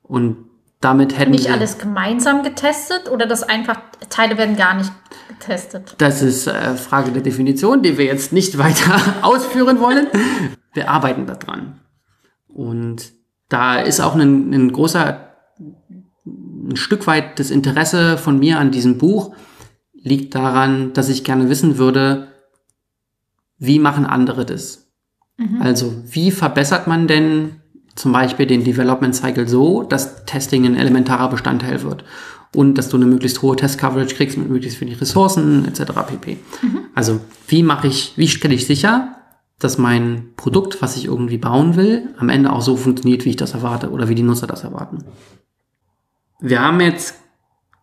Und 0.01 0.35
damit 0.81 1.17
hätten 1.17 1.31
nicht 1.31 1.45
wir, 1.45 1.53
alles 1.53 1.77
gemeinsam 1.77 2.43
getestet 2.43 3.09
oder 3.09 3.25
das 3.25 3.43
einfach 3.43 3.79
Teile 4.09 4.37
werden 4.37 4.57
gar 4.57 4.73
nicht 4.73 4.91
getestet? 5.29 5.95
Das 5.99 6.21
ist 6.21 6.47
äh, 6.47 6.75
Frage 6.75 7.11
der 7.11 7.21
Definition, 7.21 7.83
die 7.83 7.97
wir 7.97 8.03
jetzt 8.03 8.33
nicht 8.33 8.57
weiter 8.57 8.99
ausführen 9.21 9.79
wollen. 9.79 10.07
Wir 10.73 10.89
arbeiten 10.89 11.25
daran. 11.25 11.79
Und 12.49 13.13
da 13.49 13.79
ist 13.79 13.99
auch 13.99 14.15
ein, 14.15 14.53
ein 14.53 14.71
großer, 14.71 15.19
ein 16.25 16.75
Stück 16.75 17.07
weit 17.07 17.39
das 17.39 17.51
Interesse 17.51 18.17
von 18.17 18.39
mir 18.39 18.59
an 18.59 18.71
diesem 18.71 18.97
Buch 18.97 19.35
liegt 19.93 20.35
daran, 20.35 20.93
dass 20.93 21.09
ich 21.09 21.23
gerne 21.23 21.49
wissen 21.49 21.77
würde, 21.77 22.27
wie 23.57 23.79
machen 23.79 24.05
andere 24.05 24.45
das? 24.45 24.91
Mhm. 25.37 25.61
Also 25.61 25.93
wie 26.09 26.31
verbessert 26.31 26.87
man 26.87 27.07
denn 27.07 27.61
zum 27.95 28.11
Beispiel 28.11 28.45
den 28.45 28.63
Development 28.63 29.15
Cycle 29.15 29.47
so, 29.47 29.83
dass 29.83 30.25
Testing 30.25 30.65
ein 30.65 30.75
elementarer 30.75 31.29
Bestandteil 31.29 31.83
wird 31.83 32.03
und 32.55 32.77
dass 32.77 32.89
du 32.89 32.97
eine 32.97 33.05
möglichst 33.05 33.41
hohe 33.41 33.55
Test-Coverage 33.55 34.15
kriegst 34.15 34.37
mit 34.37 34.49
möglichst 34.49 34.81
wenig 34.81 34.99
Ressourcen 34.99 35.65
etc. 35.65 35.91
pp. 36.07 36.37
Mhm. 36.61 36.79
Also 36.93 37.19
wie 37.47 37.63
mache 37.63 37.87
ich, 37.87 38.13
wie 38.15 38.27
stelle 38.27 38.55
ich 38.55 38.65
sicher, 38.65 39.12
dass 39.63 39.77
mein 39.77 40.33
Produkt, 40.35 40.81
was 40.81 40.97
ich 40.97 41.05
irgendwie 41.05 41.37
bauen 41.37 41.75
will, 41.75 42.09
am 42.17 42.29
Ende 42.29 42.51
auch 42.51 42.61
so 42.61 42.75
funktioniert, 42.75 43.25
wie 43.25 43.31
ich 43.31 43.35
das 43.35 43.53
erwarte 43.53 43.91
oder 43.91 44.09
wie 44.09 44.15
die 44.15 44.23
Nutzer 44.23 44.47
das 44.47 44.63
erwarten. 44.63 45.03
Wir 46.39 46.61
haben 46.61 46.81
jetzt 46.81 47.15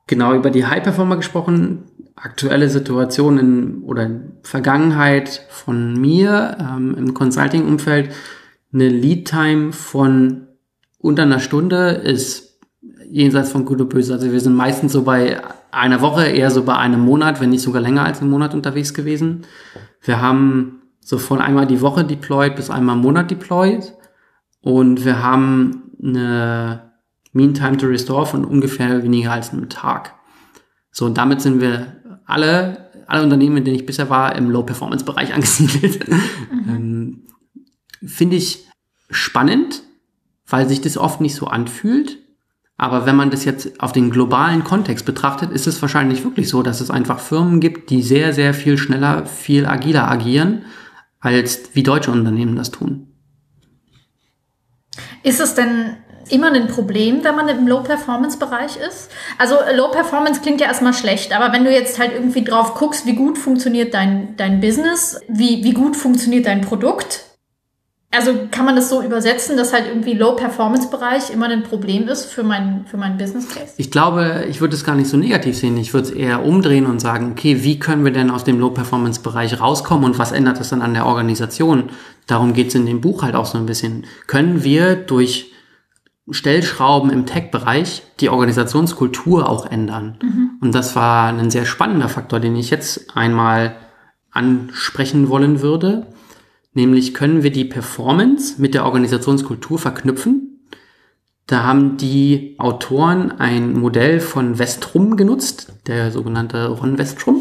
genau 0.06 0.34
über 0.34 0.50
die 0.50 0.66
High 0.66 0.82
Performer 0.82 1.16
gesprochen, 1.16 1.84
aktuelle 2.16 2.68
Situationen 2.68 3.82
oder 3.82 4.10
Vergangenheit 4.42 5.46
von 5.48 5.98
mir 5.98 6.58
ähm, 6.60 6.94
im 6.98 7.14
Consulting-Umfeld. 7.14 8.10
Eine 8.72 8.88
Lead-Time 8.88 9.72
von 9.72 10.48
unter 10.98 11.22
einer 11.22 11.40
Stunde 11.40 11.90
ist 11.92 12.60
jenseits 13.08 13.50
von 13.50 13.64
gut 13.64 13.80
und 13.80 13.88
böse. 13.88 14.12
Also 14.12 14.30
wir 14.30 14.40
sind 14.40 14.54
meistens 14.54 14.92
so 14.92 15.02
bei 15.02 15.40
einer 15.70 16.00
Woche, 16.00 16.26
eher 16.26 16.50
so 16.50 16.64
bei 16.64 16.76
einem 16.76 17.00
Monat, 17.00 17.40
wenn 17.40 17.50
nicht 17.50 17.62
sogar 17.62 17.80
länger 17.80 18.04
als 18.04 18.20
einen 18.20 18.30
Monat 18.30 18.54
unterwegs 18.54 18.94
gewesen. 18.94 19.46
Wir 20.02 20.20
haben 20.20 20.79
so 21.00 21.18
von 21.18 21.40
einmal 21.40 21.66
die 21.66 21.80
Woche 21.80 22.04
deployed 22.04 22.56
bis 22.56 22.70
einmal 22.70 22.96
im 22.96 23.02
Monat 23.02 23.30
deployed. 23.30 23.94
Und 24.60 25.04
wir 25.04 25.22
haben 25.22 25.92
eine 26.02 26.92
Mean 27.32 27.54
Time 27.54 27.76
to 27.76 27.86
Restore 27.86 28.26
von 28.26 28.44
ungefähr 28.44 29.02
weniger 29.02 29.32
als 29.32 29.52
einem 29.52 29.68
Tag. 29.68 30.14
So, 30.92 31.06
und 31.06 31.16
damit 31.16 31.40
sind 31.40 31.60
wir 31.60 31.96
alle, 32.26 32.90
alle 33.06 33.22
Unternehmen, 33.22 33.58
in 33.58 33.64
denen 33.64 33.76
ich 33.76 33.86
bisher 33.86 34.10
war, 34.10 34.36
im 34.36 34.50
Low-Performance-Bereich 34.50 35.34
angesiedelt. 35.34 36.08
Mhm. 36.08 36.68
Ähm, 36.68 37.22
Finde 38.06 38.36
ich 38.36 38.66
spannend, 39.10 39.82
weil 40.46 40.68
sich 40.68 40.80
das 40.80 40.96
oft 40.96 41.20
nicht 41.20 41.34
so 41.34 41.46
anfühlt. 41.46 42.18
Aber 42.76 43.04
wenn 43.04 43.14
man 43.14 43.30
das 43.30 43.44
jetzt 43.44 43.78
auf 43.80 43.92
den 43.92 44.10
globalen 44.10 44.64
Kontext 44.64 45.04
betrachtet, 45.04 45.50
ist 45.50 45.66
es 45.66 45.82
wahrscheinlich 45.82 46.24
wirklich 46.24 46.48
so, 46.48 46.62
dass 46.62 46.80
es 46.80 46.90
einfach 46.90 47.18
Firmen 47.18 47.60
gibt, 47.60 47.90
die 47.90 48.00
sehr, 48.00 48.32
sehr 48.32 48.54
viel 48.54 48.78
schneller, 48.78 49.26
viel 49.26 49.66
agiler 49.66 50.10
agieren, 50.10 50.62
als 51.20 51.74
wie 51.74 51.82
deutsche 51.82 52.10
Unternehmen 52.10 52.56
das 52.56 52.70
tun. 52.70 53.06
Ist 55.22 55.40
es 55.40 55.54
denn 55.54 55.96
immer 56.30 56.52
ein 56.52 56.68
Problem, 56.68 57.24
wenn 57.24 57.34
man 57.36 57.48
im 57.48 57.66
Low-Performance-Bereich 57.66 58.76
ist? 58.76 59.10
Also 59.38 59.56
Low-Performance 59.74 60.40
klingt 60.40 60.60
ja 60.60 60.68
erstmal 60.68 60.94
schlecht, 60.94 61.34
aber 61.36 61.52
wenn 61.52 61.64
du 61.64 61.72
jetzt 61.72 61.98
halt 61.98 62.12
irgendwie 62.12 62.44
drauf 62.44 62.74
guckst, 62.74 63.06
wie 63.06 63.14
gut 63.14 63.36
funktioniert 63.36 63.94
dein, 63.94 64.36
dein 64.36 64.60
Business, 64.60 65.20
wie, 65.28 65.62
wie 65.64 65.74
gut 65.74 65.96
funktioniert 65.96 66.46
dein 66.46 66.62
Produkt, 66.62 67.29
also 68.12 68.32
kann 68.50 68.64
man 68.64 68.74
das 68.74 68.88
so 68.88 69.02
übersetzen, 69.02 69.56
dass 69.56 69.72
halt 69.72 69.86
irgendwie 69.86 70.14
Low-Performance-Bereich 70.14 71.30
immer 71.30 71.48
ein 71.48 71.62
Problem 71.62 72.08
ist 72.08 72.24
für 72.24 72.42
mein, 72.42 72.84
für 72.86 72.96
mein 72.96 73.16
Business 73.16 73.48
Case? 73.48 73.74
Ich 73.76 73.92
glaube, 73.92 74.46
ich 74.48 74.60
würde 74.60 74.74
es 74.74 74.84
gar 74.84 74.96
nicht 74.96 75.08
so 75.08 75.16
negativ 75.16 75.56
sehen. 75.56 75.76
Ich 75.76 75.94
würde 75.94 76.08
es 76.08 76.14
eher 76.14 76.44
umdrehen 76.44 76.86
und 76.86 77.00
sagen, 77.00 77.30
okay, 77.30 77.62
wie 77.62 77.78
können 77.78 78.04
wir 78.04 78.12
denn 78.12 78.30
aus 78.30 78.42
dem 78.42 78.58
Low-Performance-Bereich 78.58 79.60
rauskommen 79.60 80.04
und 80.04 80.18
was 80.18 80.32
ändert 80.32 80.58
das 80.58 80.70
dann 80.70 80.82
an 80.82 80.94
der 80.94 81.06
Organisation? 81.06 81.90
Darum 82.26 82.52
geht 82.52 82.68
es 82.68 82.74
in 82.74 82.84
dem 82.84 83.00
Buch 83.00 83.22
halt 83.22 83.36
auch 83.36 83.46
so 83.46 83.58
ein 83.58 83.66
bisschen. 83.66 84.06
Können 84.26 84.64
wir 84.64 84.96
durch 84.96 85.52
Stellschrauben 86.28 87.10
im 87.10 87.26
Tech-Bereich 87.26 88.02
die 88.18 88.28
Organisationskultur 88.28 89.48
auch 89.48 89.70
ändern? 89.70 90.18
Mhm. 90.20 90.50
Und 90.60 90.74
das 90.74 90.96
war 90.96 91.28
ein 91.28 91.50
sehr 91.50 91.64
spannender 91.64 92.08
Faktor, 92.08 92.40
den 92.40 92.56
ich 92.56 92.70
jetzt 92.70 93.16
einmal 93.16 93.76
ansprechen 94.32 95.28
wollen 95.28 95.60
würde 95.60 96.08
Nämlich 96.72 97.14
können 97.14 97.42
wir 97.42 97.50
die 97.50 97.64
Performance 97.64 98.60
mit 98.60 98.74
der 98.74 98.84
Organisationskultur 98.84 99.78
verknüpfen. 99.78 100.50
Da 101.50 101.64
haben 101.64 101.96
die 101.96 102.54
Autoren 102.58 103.32
ein 103.32 103.72
Modell 103.72 104.20
von 104.20 104.60
Westrum 104.60 105.16
genutzt, 105.16 105.72
der 105.88 106.12
sogenannte 106.12 106.68
Ron 106.68 106.96
Westrum, 106.96 107.40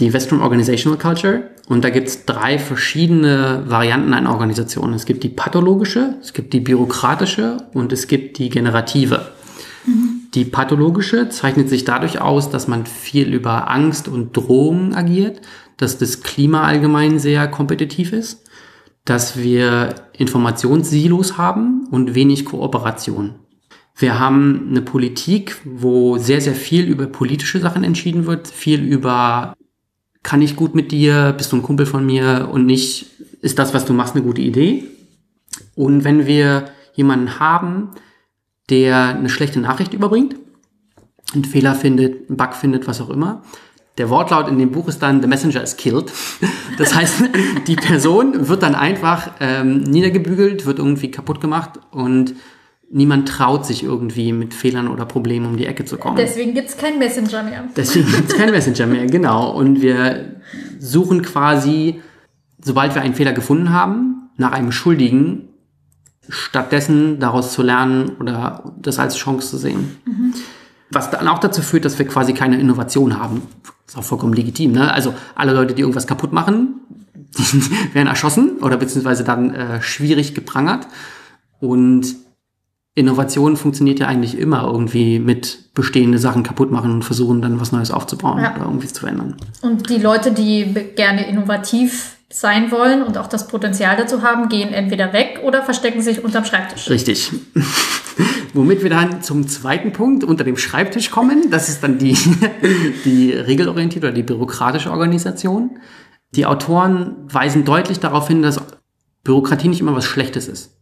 die 0.00 0.12
Westrum 0.12 0.40
Organizational 0.40 0.98
Culture. 0.98 1.50
Und 1.68 1.84
da 1.84 1.90
gibt 1.90 2.08
es 2.08 2.26
drei 2.26 2.58
verschiedene 2.58 3.62
Varianten 3.66 4.12
einer 4.12 4.32
Organisation. 4.32 4.92
Es 4.92 5.06
gibt 5.06 5.22
die 5.22 5.28
pathologische, 5.28 6.16
es 6.20 6.32
gibt 6.32 6.52
die 6.52 6.58
bürokratische 6.58 7.58
und 7.74 7.92
es 7.92 8.08
gibt 8.08 8.38
die 8.38 8.48
generative. 8.48 9.28
Mhm. 9.86 10.22
Die 10.34 10.44
pathologische 10.44 11.28
zeichnet 11.28 11.68
sich 11.68 11.84
dadurch 11.84 12.20
aus, 12.20 12.50
dass 12.50 12.66
man 12.66 12.86
viel 12.86 13.32
über 13.32 13.70
Angst 13.70 14.08
und 14.08 14.36
Drohungen 14.36 14.94
agiert, 14.94 15.40
dass 15.76 15.96
das 15.96 16.24
Klima 16.24 16.64
allgemein 16.64 17.20
sehr 17.20 17.46
kompetitiv 17.46 18.12
ist 18.12 18.43
dass 19.04 19.36
wir 19.36 19.94
Informationssilos 20.16 21.36
haben 21.36 21.86
und 21.90 22.14
wenig 22.14 22.44
Kooperation. 22.44 23.34
Wir 23.96 24.18
haben 24.18 24.68
eine 24.70 24.82
Politik, 24.82 25.56
wo 25.64 26.18
sehr, 26.18 26.40
sehr 26.40 26.54
viel 26.54 26.86
über 26.86 27.06
politische 27.06 27.60
Sachen 27.60 27.84
entschieden 27.84 28.26
wird, 28.26 28.48
viel 28.48 28.82
über 28.82 29.54
kann 30.22 30.42
ich 30.42 30.56
gut 30.56 30.74
mit 30.74 30.90
dir, 30.90 31.34
bist 31.36 31.52
du 31.52 31.56
ein 31.56 31.62
Kumpel 31.62 31.86
von 31.86 32.04
mir 32.04 32.48
und 32.50 32.64
nicht 32.66 33.06
ist 33.42 33.58
das, 33.58 33.74
was 33.74 33.84
du 33.84 33.92
machst, 33.92 34.14
eine 34.14 34.24
gute 34.24 34.40
Idee. 34.40 34.84
Und 35.74 36.02
wenn 36.02 36.26
wir 36.26 36.70
jemanden 36.94 37.38
haben, 37.38 37.90
der 38.70 39.08
eine 39.08 39.28
schlechte 39.28 39.60
Nachricht 39.60 39.92
überbringt, 39.92 40.34
einen 41.34 41.44
Fehler 41.44 41.74
findet, 41.74 42.28
einen 42.28 42.38
Bug 42.38 42.54
findet, 42.54 42.86
was 42.86 43.02
auch 43.02 43.10
immer, 43.10 43.42
der 43.98 44.10
Wortlaut 44.10 44.48
in 44.48 44.58
dem 44.58 44.72
Buch 44.72 44.88
ist 44.88 45.00
dann, 45.02 45.22
the 45.22 45.28
messenger 45.28 45.62
is 45.62 45.76
killed. 45.76 46.10
Das 46.76 46.92
heißt, 46.92 47.22
die 47.68 47.76
Person 47.76 48.48
wird 48.48 48.64
dann 48.64 48.74
einfach 48.74 49.30
ähm, 49.38 49.84
niedergebügelt, 49.84 50.66
wird 50.66 50.80
irgendwie 50.80 51.12
kaputt 51.12 51.40
gemacht 51.40 51.78
und 51.92 52.34
niemand 52.90 53.28
traut 53.28 53.64
sich 53.64 53.84
irgendwie 53.84 54.32
mit 54.32 54.54
Fehlern 54.54 54.88
oder 54.88 55.04
Problemen 55.04 55.46
um 55.46 55.56
die 55.56 55.66
Ecke 55.66 55.84
zu 55.84 55.98
kommen. 55.98 56.16
Deswegen 56.16 56.52
gibt's 56.52 56.76
keinen 56.76 56.98
Messenger 56.98 57.44
mehr. 57.44 57.64
Deswegen 57.76 58.10
gibt's 58.10 58.34
keinen 58.34 58.50
Messenger 58.50 58.86
mehr, 58.86 59.06
genau. 59.06 59.52
Und 59.52 59.82
wir 59.82 60.40
suchen 60.80 61.22
quasi, 61.22 62.02
sobald 62.60 62.96
wir 62.96 63.02
einen 63.02 63.14
Fehler 63.14 63.32
gefunden 63.32 63.70
haben, 63.70 64.30
nach 64.36 64.50
einem 64.50 64.72
Schuldigen, 64.72 65.48
stattdessen 66.28 67.20
daraus 67.20 67.52
zu 67.52 67.62
lernen 67.62 68.16
oder 68.18 68.72
das 68.80 68.98
als 68.98 69.16
Chance 69.16 69.50
zu 69.50 69.58
sehen. 69.58 69.96
Mhm. 70.06 70.34
Was 70.90 71.10
dann 71.10 71.28
auch 71.28 71.38
dazu 71.38 71.62
führt, 71.62 71.84
dass 71.84 71.98
wir 71.98 72.06
quasi 72.06 72.32
keine 72.32 72.58
Innovation 72.58 73.18
haben. 73.18 73.42
Ist 73.94 73.98
auch 73.98 74.04
vollkommen 74.04 74.32
legitim. 74.32 74.72
Ne? 74.72 74.92
Also 74.92 75.14
alle 75.36 75.52
Leute, 75.52 75.72
die 75.72 75.82
irgendwas 75.82 76.08
kaputt 76.08 76.32
machen, 76.32 76.80
werden 77.92 78.08
erschossen 78.08 78.58
oder 78.60 78.76
beziehungsweise 78.76 79.22
dann 79.22 79.54
äh, 79.54 79.82
schwierig 79.82 80.34
geprangert. 80.34 80.88
Und 81.60 82.16
Innovation 82.96 83.56
funktioniert 83.56 84.00
ja 84.00 84.08
eigentlich 84.08 84.36
immer 84.36 84.64
irgendwie 84.64 85.20
mit 85.20 85.74
bestehende 85.74 86.18
Sachen 86.18 86.42
kaputt 86.42 86.72
machen 86.72 86.90
und 86.90 87.02
versuchen 87.04 87.40
dann 87.40 87.60
was 87.60 87.70
Neues 87.70 87.92
aufzubauen 87.92 88.42
ja. 88.42 88.56
oder 88.56 88.64
irgendwie 88.64 88.88
zu 88.88 89.00
verändern. 89.00 89.36
Und 89.62 89.88
die 89.88 89.98
Leute, 89.98 90.32
die 90.32 90.74
gerne 90.96 91.28
innovativ 91.28 92.13
sein 92.34 92.72
wollen 92.72 93.04
und 93.04 93.16
auch 93.16 93.28
das 93.28 93.46
Potenzial 93.46 93.96
dazu 93.96 94.22
haben, 94.22 94.48
gehen 94.48 94.74
entweder 94.74 95.12
weg 95.12 95.40
oder 95.44 95.62
verstecken 95.62 96.02
sich 96.02 96.24
unterm 96.24 96.44
Schreibtisch. 96.44 96.90
Richtig. 96.90 97.30
Womit 98.54 98.82
wir 98.82 98.90
dann 98.90 99.22
zum 99.22 99.46
zweiten 99.46 99.92
Punkt 99.92 100.24
unter 100.24 100.42
dem 100.42 100.56
Schreibtisch 100.56 101.12
kommen. 101.12 101.50
Das 101.52 101.68
ist 101.68 101.84
dann 101.84 101.98
die, 101.98 102.18
die 103.04 103.30
regelorientierte 103.30 104.08
oder 104.08 104.14
die 104.14 104.24
bürokratische 104.24 104.90
Organisation. 104.90 105.78
Die 106.34 106.44
Autoren 106.44 107.14
weisen 107.28 107.64
deutlich 107.64 108.00
darauf 108.00 108.26
hin, 108.26 108.42
dass 108.42 108.60
Bürokratie 109.22 109.68
nicht 109.68 109.80
immer 109.80 109.94
was 109.94 110.04
Schlechtes 110.04 110.48
ist. 110.48 110.76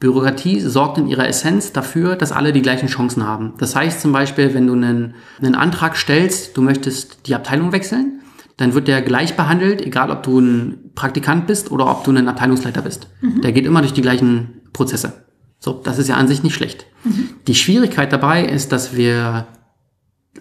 Bürokratie 0.00 0.58
sorgt 0.58 0.98
in 0.98 1.06
ihrer 1.06 1.28
Essenz 1.28 1.72
dafür, 1.72 2.16
dass 2.16 2.32
alle 2.32 2.52
die 2.52 2.62
gleichen 2.62 2.88
Chancen 2.88 3.24
haben. 3.24 3.54
Das 3.58 3.76
heißt 3.76 4.00
zum 4.00 4.10
Beispiel, 4.10 4.54
wenn 4.54 4.66
du 4.66 4.72
einen, 4.72 5.14
einen 5.40 5.54
Antrag 5.54 5.96
stellst, 5.96 6.56
du 6.56 6.62
möchtest 6.62 7.28
die 7.28 7.36
Abteilung 7.36 7.70
wechseln, 7.70 8.22
dann 8.56 8.74
wird 8.74 8.88
der 8.88 9.02
gleich 9.02 9.36
behandelt, 9.36 9.80
egal 9.80 10.10
ob 10.10 10.22
du 10.22 10.40
ein 10.40 10.85
Praktikant 10.96 11.46
bist 11.46 11.70
oder 11.70 11.88
ob 11.88 12.02
du 12.02 12.10
ein 12.10 12.26
Abteilungsleiter 12.26 12.82
bist. 12.82 13.08
Mhm. 13.20 13.42
Der 13.42 13.52
geht 13.52 13.66
immer 13.66 13.82
durch 13.82 13.92
die 13.92 14.02
gleichen 14.02 14.62
Prozesse. 14.72 15.26
So, 15.60 15.74
das 15.74 15.98
ist 15.98 16.08
ja 16.08 16.16
an 16.16 16.26
sich 16.26 16.42
nicht 16.42 16.54
schlecht. 16.54 16.86
Mhm. 17.04 17.28
Die 17.46 17.54
Schwierigkeit 17.54 18.12
dabei 18.12 18.44
ist, 18.44 18.72
dass 18.72 18.96
wir 18.96 19.46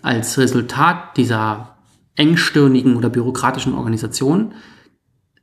als 0.01 0.37
Resultat 0.39 1.17
dieser 1.17 1.77
engstirnigen 2.15 2.95
oder 2.95 3.09
bürokratischen 3.09 3.73
Organisation 3.73 4.53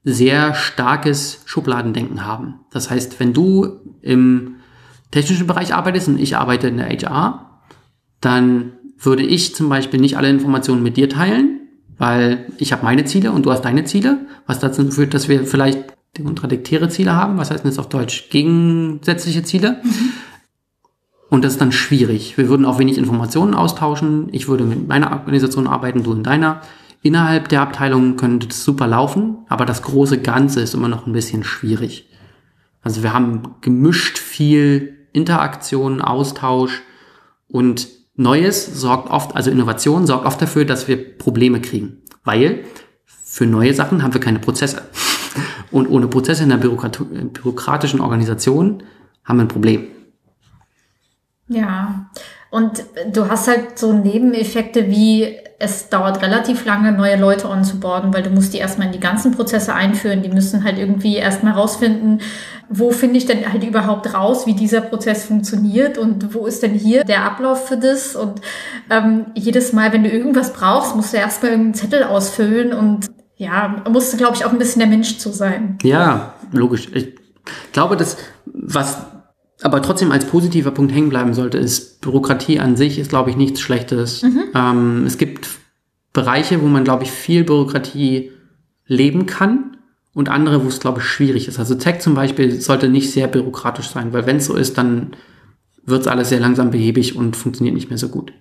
sehr 0.05 0.55
starkes 0.55 1.43
Schubladendenken 1.45 2.25
haben. 2.25 2.61
Das 2.71 2.91
heißt, 2.91 3.21
wenn 3.21 3.33
du 3.33 3.81
im 4.01 4.57
technischen 5.11 5.47
Bereich 5.47 5.75
arbeitest 5.75 6.09
und 6.09 6.19
ich 6.19 6.37
arbeite 6.37 6.69
in 6.69 6.79
der 6.79 6.89
HR, 6.89 7.61
dann 8.21 8.73
würde 8.99 9.23
ich 9.23 9.55
zum 9.55 9.69
Beispiel 9.69 10.01
nicht 10.01 10.17
alle 10.17 10.31
Informationen 10.31 10.83
mit 10.83 10.97
dir 10.97 11.09
teilen, 11.09 11.62
weil 12.03 12.47
ich 12.59 12.73
habe 12.73 12.83
meine 12.83 13.05
Ziele 13.05 13.31
und 13.31 13.47
du 13.47 13.53
hast 13.53 13.61
deine 13.63 13.85
Ziele, 13.85 14.27
was 14.49 14.59
dazu 14.59 14.91
führt, 14.91 15.15
dass 15.15 15.29
wir 15.29 15.47
vielleicht 15.47 15.95
kontradiktäre 16.17 16.89
Ziele 16.89 17.15
haben. 17.15 17.39
Was 17.39 17.53
heißt 17.53 17.63
denn 17.63 17.71
jetzt 17.71 17.79
auf 17.79 17.89
Deutsch? 17.89 18.29
Gegensätzliche 18.29 19.45
Ziele. 19.45 19.81
Und 21.31 21.45
das 21.45 21.53
ist 21.53 21.61
dann 21.61 21.71
schwierig. 21.71 22.37
Wir 22.37 22.49
würden 22.49 22.67
auch 22.67 22.81
wenig 22.81 22.99
Informationen 22.99 23.55
austauschen. 23.55 24.31
Ich 24.33 24.49
würde 24.49 24.65
mit 24.65 24.89
meiner 24.89 25.13
Organisation 25.13 25.69
arbeiten, 25.69 26.03
du 26.03 26.13
in 26.13 26.25
deiner. 26.25 26.63
Innerhalb 27.03 27.49
der 27.49 27.61
Abteilung 27.61 28.17
könnte 28.17 28.49
das 28.49 28.65
super 28.65 28.89
laufen, 28.89 29.37
aber 29.49 29.65
das 29.65 29.83
große 29.83 30.21
Ganze 30.23 30.61
ist 30.61 30.75
immer 30.75 30.89
noch 30.89 31.07
ein 31.07 31.13
bisschen 31.13 31.45
schwierig. 31.45 32.09
Also 32.83 33.05
wir 33.05 33.13
haben 33.13 33.43
gemischt 33.61 34.19
viel 34.19 35.07
Interaktion, 35.13 36.03
Austausch 36.03 36.83
und 37.47 37.87
Neues 38.15 38.67
sorgt 38.67 39.11
oft, 39.11 39.35
also 39.35 39.51
Innovation 39.51 40.07
sorgt 40.07 40.27
oft 40.27 40.41
dafür, 40.41 40.65
dass 40.65 40.89
wir 40.89 41.17
Probleme 41.19 41.61
kriegen, 41.61 42.03
weil 42.25 42.65
für 43.07 43.47
neue 43.47 43.73
Sachen 43.73 44.03
haben 44.03 44.13
wir 44.13 44.21
keine 44.21 44.39
Prozesse. 44.39 44.83
Und 45.71 45.89
ohne 45.89 46.07
Prozesse 46.07 46.43
in 46.43 46.51
der 46.51 46.59
bürokratischen 46.59 48.01
Organisation 48.01 48.83
haben 49.25 49.39
wir 49.39 49.45
ein 49.45 49.49
Problem. 49.49 49.87
Ja, 51.49 52.11
und 52.53 52.85
du 53.11 53.31
hast 53.31 53.49
halt 53.49 53.79
so 53.79 53.95
Nebeneffekte 53.95 54.89
wie 54.89 55.39
es 55.59 55.89
dauert 55.89 56.21
relativ 56.21 56.67
lange, 56.67 56.93
neue 56.93 57.17
Leute 57.17 57.49
onzuboarden, 57.49 58.13
weil 58.13 58.23
du 58.23 58.29
musst 58.29 58.53
die 58.53 58.59
erstmal 58.59 58.89
in 58.89 58.93
die 58.93 59.01
ganzen 59.01 59.33
Prozesse 59.33 59.73
einführen. 59.73 60.23
Die 60.23 60.29
müssen 60.29 60.63
halt 60.63 60.77
irgendwie 60.77 61.17
erstmal 61.17 61.55
rausfinden, 61.55 62.21
wo 62.69 62.91
finde 62.91 63.17
ich 63.17 63.25
denn 63.25 63.51
halt 63.51 63.65
überhaupt 63.65 64.13
raus, 64.13 64.45
wie 64.45 64.53
dieser 64.53 64.83
Prozess 64.83 65.25
funktioniert 65.25 65.97
und 65.97 66.35
wo 66.35 66.45
ist 66.45 66.63
denn 66.63 66.75
hier 66.75 67.05
der 67.05 67.25
Ablauf 67.25 67.69
für 67.69 67.79
das. 67.79 68.17
Und 68.17 68.43
ähm, 68.91 69.27
jedes 69.35 69.73
Mal, 69.73 69.95
wenn 69.95 70.03
du 70.03 70.11
irgendwas 70.11 70.53
brauchst, 70.53 70.95
musst 70.95 71.15
du 71.15 71.17
erstmal 71.17 71.53
irgendeinen 71.53 71.75
Zettel 71.75 72.05
ausfüllen 72.05 72.75
und 72.75 73.07
ja, 73.37 73.83
musst 73.89 74.13
du, 74.13 74.19
glaube 74.19 74.35
ich, 74.37 74.45
auch 74.45 74.53
ein 74.53 74.59
bisschen 74.59 74.81
der 74.81 74.89
Mensch 74.89 75.17
zu 75.17 75.31
sein. 75.31 75.79
Ja, 75.85 76.35
logisch. 76.51 76.89
Ich 76.93 77.15
glaube, 77.73 77.97
dass 77.97 78.19
was 78.45 78.99
aber 79.65 79.83
trotzdem 79.83 80.13
als 80.13 80.27
positiver 80.27 80.71
Punkt 80.71 80.93
hängen 80.93 81.09
bleiben 81.09 81.35
sollte, 81.35 81.59
ist 81.59 82.01
Bürokratie 82.01 82.61
an 82.61 82.77
sich 82.77 82.99
ist, 82.99 83.11
glaube 83.11 83.31
ich, 83.31 83.37
nichts 83.37 83.61
Schlechtes. 83.61 84.23
Mhm. 84.23 84.45
Ähm, 84.55 85.05
es 85.07 85.19
gibt 85.19 85.49
Bereiche, 86.13 86.61
wo 86.63 86.67
man, 86.67 86.85
glaube 86.85 87.05
ich, 87.05 87.11
viel 87.11 87.45
Bürokratie 87.45 88.33
leben 88.87 89.27
kann 89.27 89.77
und 90.15 90.29
andere, 90.29 90.65
wo 90.65 90.69
es, 90.69 90.81
glaube 90.81 91.01
ich, 91.01 91.07
schwierig 91.07 91.49
ist. 91.49 91.59
Also 91.59 91.75
Tech 91.75 92.01
zum 92.01 92.15
Beispiel 92.15 92.61
sollte 92.61 92.89
nicht 92.89 93.11
sehr 93.11 93.29
bürokratisch 93.29 93.89
sein, 93.89 94.13
weil 94.13 94.27
wenn 94.27 94.37
es 94.37 94.47
so 94.47 94.55
ist, 94.55 94.77
dann 94.79 95.13
wird 95.85 96.03
es 96.03 96.07
alles 96.07 96.29
sehr 96.29 96.41
langsam 96.41 96.71
behäbig 96.71 97.17
und 97.17 97.37
funktioniert 97.37 97.75
nicht 97.75 97.89
mehr 97.89 97.99
so 97.99 98.09
gut. 98.09 98.33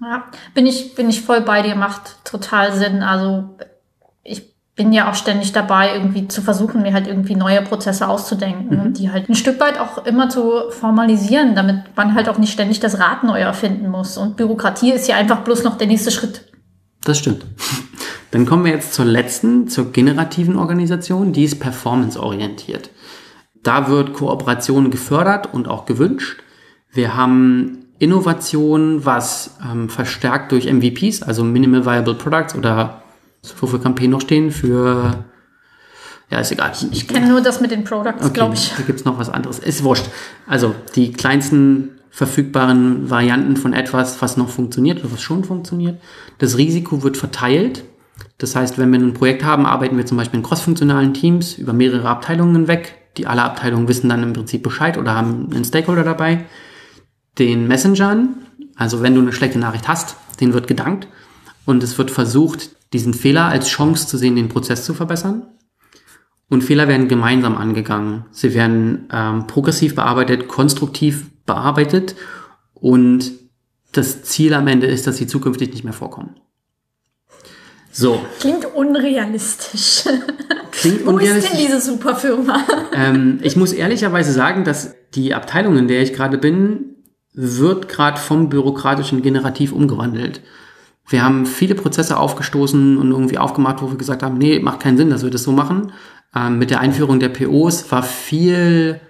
Ja, 0.00 0.24
bin 0.54 0.66
ich, 0.66 0.94
bin 0.94 1.08
ich 1.08 1.22
voll 1.22 1.42
bei 1.42 1.62
dir, 1.62 1.76
macht 1.76 2.24
total 2.24 2.72
Sinn. 2.74 3.02
Also 3.02 3.56
bin 4.82 4.92
ja 4.92 5.08
auch 5.08 5.14
ständig 5.14 5.52
dabei, 5.52 5.94
irgendwie 5.94 6.26
zu 6.26 6.42
versuchen, 6.42 6.82
mir 6.82 6.92
halt 6.92 7.06
irgendwie 7.06 7.36
neue 7.36 7.62
Prozesse 7.62 8.08
auszudenken, 8.08 8.88
mhm. 8.88 8.92
die 8.94 9.12
halt 9.12 9.28
ein 9.28 9.36
Stück 9.36 9.60
weit 9.60 9.78
auch 9.78 10.04
immer 10.04 10.28
zu 10.28 10.70
formalisieren, 10.70 11.54
damit 11.54 11.84
man 11.94 12.16
halt 12.16 12.28
auch 12.28 12.38
nicht 12.38 12.52
ständig 12.52 12.80
das 12.80 12.98
Rad 12.98 13.22
neu 13.22 13.38
erfinden 13.38 13.88
muss. 13.88 14.18
Und 14.18 14.36
Bürokratie 14.36 14.90
ist 14.90 15.06
ja 15.06 15.14
einfach 15.14 15.44
bloß 15.44 15.62
noch 15.62 15.78
der 15.78 15.86
nächste 15.86 16.10
Schritt. 16.10 16.50
Das 17.04 17.16
stimmt. 17.18 17.46
Dann 18.32 18.44
kommen 18.44 18.64
wir 18.64 18.72
jetzt 18.72 18.92
zur 18.92 19.04
letzten, 19.04 19.68
zur 19.68 19.92
generativen 19.92 20.56
Organisation, 20.56 21.32
die 21.32 21.44
ist 21.44 21.60
performanceorientiert. 21.60 22.90
Da 23.62 23.88
wird 23.88 24.14
Kooperation 24.14 24.90
gefördert 24.90 25.54
und 25.54 25.68
auch 25.68 25.84
gewünscht. 25.86 26.42
Wir 26.90 27.14
haben 27.14 27.86
Innovation, 28.00 29.04
was 29.06 29.58
ähm, 29.64 29.88
verstärkt 29.88 30.50
durch 30.50 30.66
MVPs, 30.66 31.22
also 31.22 31.44
Minimal 31.44 31.86
Viable 31.86 32.14
Products 32.14 32.56
oder 32.56 33.01
Wofür 33.58 33.80
kann 33.80 33.94
P 33.94 34.08
noch 34.08 34.20
stehen? 34.20 34.50
Für 34.50 35.24
ja, 36.30 36.40
ist 36.40 36.50
egal. 36.50 36.72
Ich, 36.74 36.92
ich 36.92 37.08
kenne 37.08 37.28
nur 37.28 37.42
das 37.42 37.60
mit 37.60 37.70
den 37.70 37.84
Products, 37.84 38.24
okay, 38.24 38.32
glaube 38.32 38.54
ich. 38.54 38.72
Da 38.76 38.82
gibt 38.84 39.00
es 39.00 39.04
noch 39.04 39.18
was 39.18 39.28
anderes. 39.28 39.58
Ist 39.58 39.84
wurscht. 39.84 40.06
Also 40.46 40.74
die 40.94 41.12
kleinsten 41.12 41.90
verfügbaren 42.10 43.10
Varianten 43.10 43.56
von 43.56 43.72
etwas, 43.72 44.22
was 44.22 44.36
noch 44.36 44.48
funktioniert 44.48 45.00
oder 45.00 45.12
was 45.12 45.22
schon 45.22 45.44
funktioniert. 45.44 46.00
Das 46.38 46.56
Risiko 46.56 47.02
wird 47.02 47.16
verteilt. 47.16 47.84
Das 48.38 48.56
heißt, 48.56 48.78
wenn 48.78 48.90
wir 48.92 48.98
ein 48.98 49.14
Projekt 49.14 49.44
haben, 49.44 49.66
arbeiten 49.66 49.96
wir 49.96 50.06
zum 50.06 50.16
Beispiel 50.16 50.38
in 50.38 50.44
crossfunktionalen 50.44 51.14
Teams 51.14 51.58
über 51.58 51.72
mehrere 51.72 52.08
Abteilungen 52.08 52.68
weg. 52.68 52.94
Die 53.18 53.26
alle 53.26 53.42
Abteilungen 53.42 53.88
wissen 53.88 54.08
dann 54.08 54.22
im 54.22 54.32
Prinzip 54.32 54.62
Bescheid 54.62 54.96
oder 54.96 55.14
haben 55.14 55.48
einen 55.52 55.64
Stakeholder 55.64 56.04
dabei. 56.04 56.46
Den 57.38 57.68
Messengern, 57.68 58.36
also 58.74 59.02
wenn 59.02 59.14
du 59.14 59.20
eine 59.20 59.32
schlechte 59.32 59.58
Nachricht 59.58 59.88
hast, 59.88 60.16
den 60.40 60.54
wird 60.54 60.66
gedankt 60.66 61.08
und 61.66 61.82
es 61.82 61.98
wird 61.98 62.10
versucht, 62.10 62.70
diesen 62.92 63.14
Fehler 63.14 63.46
als 63.46 63.68
Chance 63.68 64.06
zu 64.06 64.18
sehen, 64.18 64.36
den 64.36 64.48
Prozess 64.48 64.84
zu 64.84 64.94
verbessern. 64.94 65.46
Und 66.48 66.62
Fehler 66.62 66.86
werden 66.86 67.08
gemeinsam 67.08 67.56
angegangen. 67.56 68.26
Sie 68.30 68.52
werden 68.52 69.08
ähm, 69.10 69.46
progressiv 69.46 69.94
bearbeitet, 69.94 70.48
konstruktiv 70.48 71.30
bearbeitet 71.46 72.14
und 72.74 73.32
das 73.92 74.22
Ziel 74.22 74.54
am 74.54 74.66
Ende 74.66 74.86
ist, 74.86 75.06
dass 75.06 75.16
sie 75.16 75.26
zukünftig 75.26 75.70
nicht 75.70 75.84
mehr 75.84 75.92
vorkommen. 75.92 76.36
So. 77.90 78.22
Klingt 78.40 78.64
unrealistisch. 78.74 80.04
Klingt 80.72 81.04
Wo 81.04 81.10
unrealistisch. 81.10 81.52
ist 81.52 81.60
denn 81.60 81.66
diese 81.66 81.80
Superfirma? 81.80 82.64
ähm, 82.94 83.38
ich 83.42 83.56
muss 83.56 83.72
ehrlicherweise 83.72 84.32
sagen, 84.32 84.64
dass 84.64 84.94
die 85.14 85.34
Abteilung, 85.34 85.76
in 85.76 85.88
der 85.88 86.02
ich 86.02 86.14
gerade 86.14 86.38
bin, 86.38 86.96
wird 87.34 87.88
gerade 87.88 88.18
vom 88.18 88.48
bürokratischen 88.48 89.22
Generativ 89.22 89.72
umgewandelt. 89.72 90.40
Wir 91.08 91.24
haben 91.24 91.46
viele 91.46 91.74
Prozesse 91.74 92.16
aufgestoßen 92.16 92.96
und 92.96 93.10
irgendwie 93.10 93.38
aufgemacht, 93.38 93.82
wo 93.82 93.90
wir 93.90 93.98
gesagt 93.98 94.22
haben, 94.22 94.38
nee, 94.38 94.60
macht 94.60 94.80
keinen 94.80 94.96
Sinn, 94.96 95.10
dass 95.10 95.22
wir 95.22 95.30
das 95.30 95.42
so 95.42 95.52
machen. 95.52 95.92
Ähm, 96.34 96.58
mit 96.58 96.70
der 96.70 96.80
Einführung 96.80 97.20
der 97.20 97.28
POs 97.28 97.90
war 97.90 98.02
viel 98.02 99.00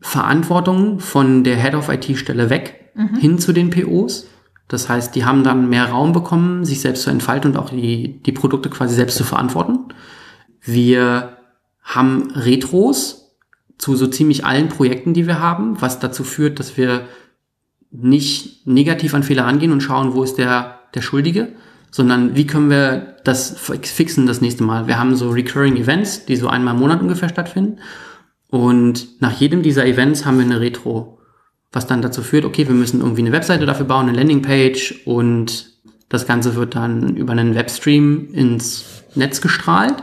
Verantwortung 0.00 1.00
von 1.00 1.44
der 1.44 1.56
Head 1.56 1.74
of 1.74 1.88
IT-Stelle 1.88 2.50
weg 2.50 2.92
mhm. 2.94 3.16
hin 3.16 3.38
zu 3.38 3.52
den 3.52 3.70
POs. 3.70 4.26
Das 4.68 4.88
heißt, 4.88 5.14
die 5.14 5.24
haben 5.24 5.44
dann 5.44 5.68
mehr 5.68 5.86
Raum 5.90 6.12
bekommen, 6.12 6.64
sich 6.64 6.80
selbst 6.80 7.02
zu 7.02 7.10
entfalten 7.10 7.52
und 7.52 7.56
auch 7.56 7.70
die, 7.70 8.22
die 8.22 8.32
Produkte 8.32 8.70
quasi 8.70 8.94
selbst 8.94 9.16
zu 9.16 9.24
verantworten. 9.24 9.78
Wir 10.60 11.36
haben 11.82 12.30
Retros 12.34 13.36
zu 13.76 13.96
so 13.96 14.06
ziemlich 14.06 14.44
allen 14.44 14.68
Projekten, 14.68 15.12
die 15.14 15.26
wir 15.26 15.40
haben, 15.40 15.80
was 15.80 16.00
dazu 16.00 16.24
führt, 16.24 16.58
dass 16.58 16.76
wir 16.76 17.06
nicht 17.90 18.66
negativ 18.66 19.14
an 19.14 19.22
Fehler 19.22 19.46
angehen 19.46 19.72
und 19.72 19.82
schauen, 19.82 20.14
wo 20.14 20.22
ist 20.22 20.36
der, 20.36 20.73
der 20.94 21.02
Schuldige, 21.02 21.48
sondern 21.90 22.36
wie 22.36 22.46
können 22.46 22.70
wir 22.70 23.16
das 23.24 23.56
fixen 23.58 24.26
das 24.26 24.40
nächste 24.40 24.64
Mal. 24.64 24.86
Wir 24.86 24.98
haben 24.98 25.16
so 25.16 25.30
Recurring 25.30 25.76
Events, 25.76 26.26
die 26.26 26.36
so 26.36 26.48
einmal 26.48 26.74
im 26.74 26.80
Monat 26.80 27.00
ungefähr 27.00 27.28
stattfinden. 27.28 27.78
Und 28.48 29.20
nach 29.20 29.32
jedem 29.32 29.62
dieser 29.62 29.86
Events 29.86 30.24
haben 30.26 30.38
wir 30.38 30.44
eine 30.44 30.60
Retro, 30.60 31.18
was 31.72 31.86
dann 31.86 32.02
dazu 32.02 32.22
führt, 32.22 32.44
okay, 32.44 32.68
wir 32.68 32.74
müssen 32.74 33.00
irgendwie 33.00 33.22
eine 33.22 33.32
Webseite 33.32 33.66
dafür 33.66 33.86
bauen, 33.86 34.08
eine 34.08 34.16
Landingpage 34.16 35.02
und 35.06 35.72
das 36.08 36.26
Ganze 36.26 36.54
wird 36.54 36.76
dann 36.76 37.16
über 37.16 37.32
einen 37.32 37.54
Webstream 37.54 38.28
ins 38.32 38.84
Netz 39.14 39.40
gestrahlt. 39.40 40.02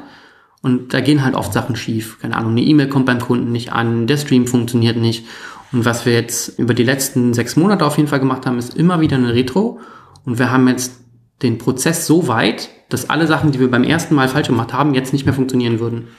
Und 0.62 0.94
da 0.94 1.00
gehen 1.00 1.24
halt 1.24 1.34
oft 1.34 1.54
Sachen 1.54 1.76
schief. 1.76 2.20
Keine 2.20 2.36
Ahnung, 2.36 2.52
eine 2.52 2.62
E-Mail 2.62 2.88
kommt 2.88 3.06
beim 3.08 3.20
Kunden 3.20 3.52
nicht 3.52 3.72
an, 3.72 4.08
der 4.08 4.18
Stream 4.18 4.46
funktioniert 4.46 4.98
nicht. 4.98 5.26
Und 5.72 5.86
was 5.86 6.06
wir 6.06 6.14
jetzt 6.14 6.60
über 6.60 6.74
die 6.74 6.84
letzten 6.84 7.34
sechs 7.34 7.56
Monate 7.56 7.86
auf 7.86 7.98
jeden 7.98 8.10
Fall 8.10 8.20
gemacht 8.20 8.46
haben, 8.46 8.60
ist 8.60 8.76
immer 8.76 9.00
wieder 9.00 9.16
eine 9.16 9.34
Retro. 9.34 9.80
Und 10.26 10.40
wir 10.40 10.52
haben 10.52 10.68
jetzt 10.68 11.02
den 11.42 11.58
Prozess 11.58 12.06
so 12.06 12.28
weit, 12.28 12.70
dass 12.90 13.10
alle 13.10 13.28
Sachen, 13.28 13.52
die 13.52 13.60
wir 13.60 13.72
beim 13.72 13.84
ersten 13.84 14.16
Mal 14.16 14.28
falsch 14.28 14.48
gemacht 14.48 14.74
haben, 14.74 14.94
jetzt 14.94 15.14
nicht 15.14 15.26
mehr 15.26 15.34
funktionieren 15.34 15.80
würden, 15.80 16.10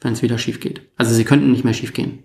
wenn 0.00 0.12
es 0.12 0.22
wieder 0.22 0.38
schief 0.38 0.60
geht. 0.60 0.88
Also 0.96 1.14
sie 1.14 1.24
könnten 1.24 1.50
nicht 1.50 1.64
mehr 1.64 1.74
schief 1.74 1.92
gehen. 1.92 2.24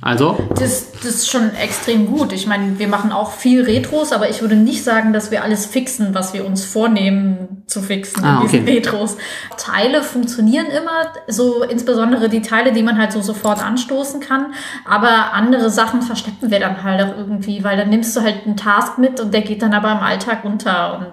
Also? 0.00 0.38
Das, 0.50 0.92
das 0.92 1.04
ist 1.04 1.30
schon 1.30 1.54
extrem 1.56 2.06
gut. 2.06 2.32
Ich 2.32 2.46
meine, 2.46 2.78
wir 2.78 2.86
machen 2.86 3.10
auch 3.10 3.32
viel 3.32 3.64
Retros, 3.64 4.12
aber 4.12 4.30
ich 4.30 4.40
würde 4.40 4.54
nicht 4.54 4.84
sagen, 4.84 5.12
dass 5.12 5.32
wir 5.32 5.42
alles 5.42 5.66
fixen, 5.66 6.14
was 6.14 6.32
wir 6.32 6.46
uns 6.46 6.64
vornehmen 6.64 7.64
zu 7.66 7.82
fixen 7.82 8.24
Ah, 8.24 8.36
in 8.36 8.42
diesen 8.42 8.62
okay. 8.62 8.74
Retros. 8.74 9.16
Teile 9.56 10.04
funktionieren 10.04 10.66
immer, 10.66 11.12
so 11.26 11.64
insbesondere 11.64 12.28
die 12.28 12.42
Teile, 12.42 12.72
die 12.72 12.84
man 12.84 12.96
halt 12.96 13.10
so 13.10 13.20
sofort 13.22 13.60
anstoßen 13.60 14.20
kann. 14.20 14.54
Aber 14.84 15.32
andere 15.32 15.68
Sachen 15.68 16.02
verstecken 16.02 16.50
wir 16.50 16.60
dann 16.60 16.84
halt 16.84 17.02
auch 17.02 17.16
irgendwie, 17.16 17.64
weil 17.64 17.76
dann 17.76 17.90
nimmst 17.90 18.16
du 18.16 18.20
halt 18.20 18.46
einen 18.46 18.56
Task 18.56 18.98
mit 18.98 19.18
und 19.18 19.34
der 19.34 19.42
geht 19.42 19.62
dann 19.62 19.74
aber 19.74 19.90
im 19.90 19.98
Alltag 19.98 20.44
unter. 20.44 20.98
Und 20.98 21.06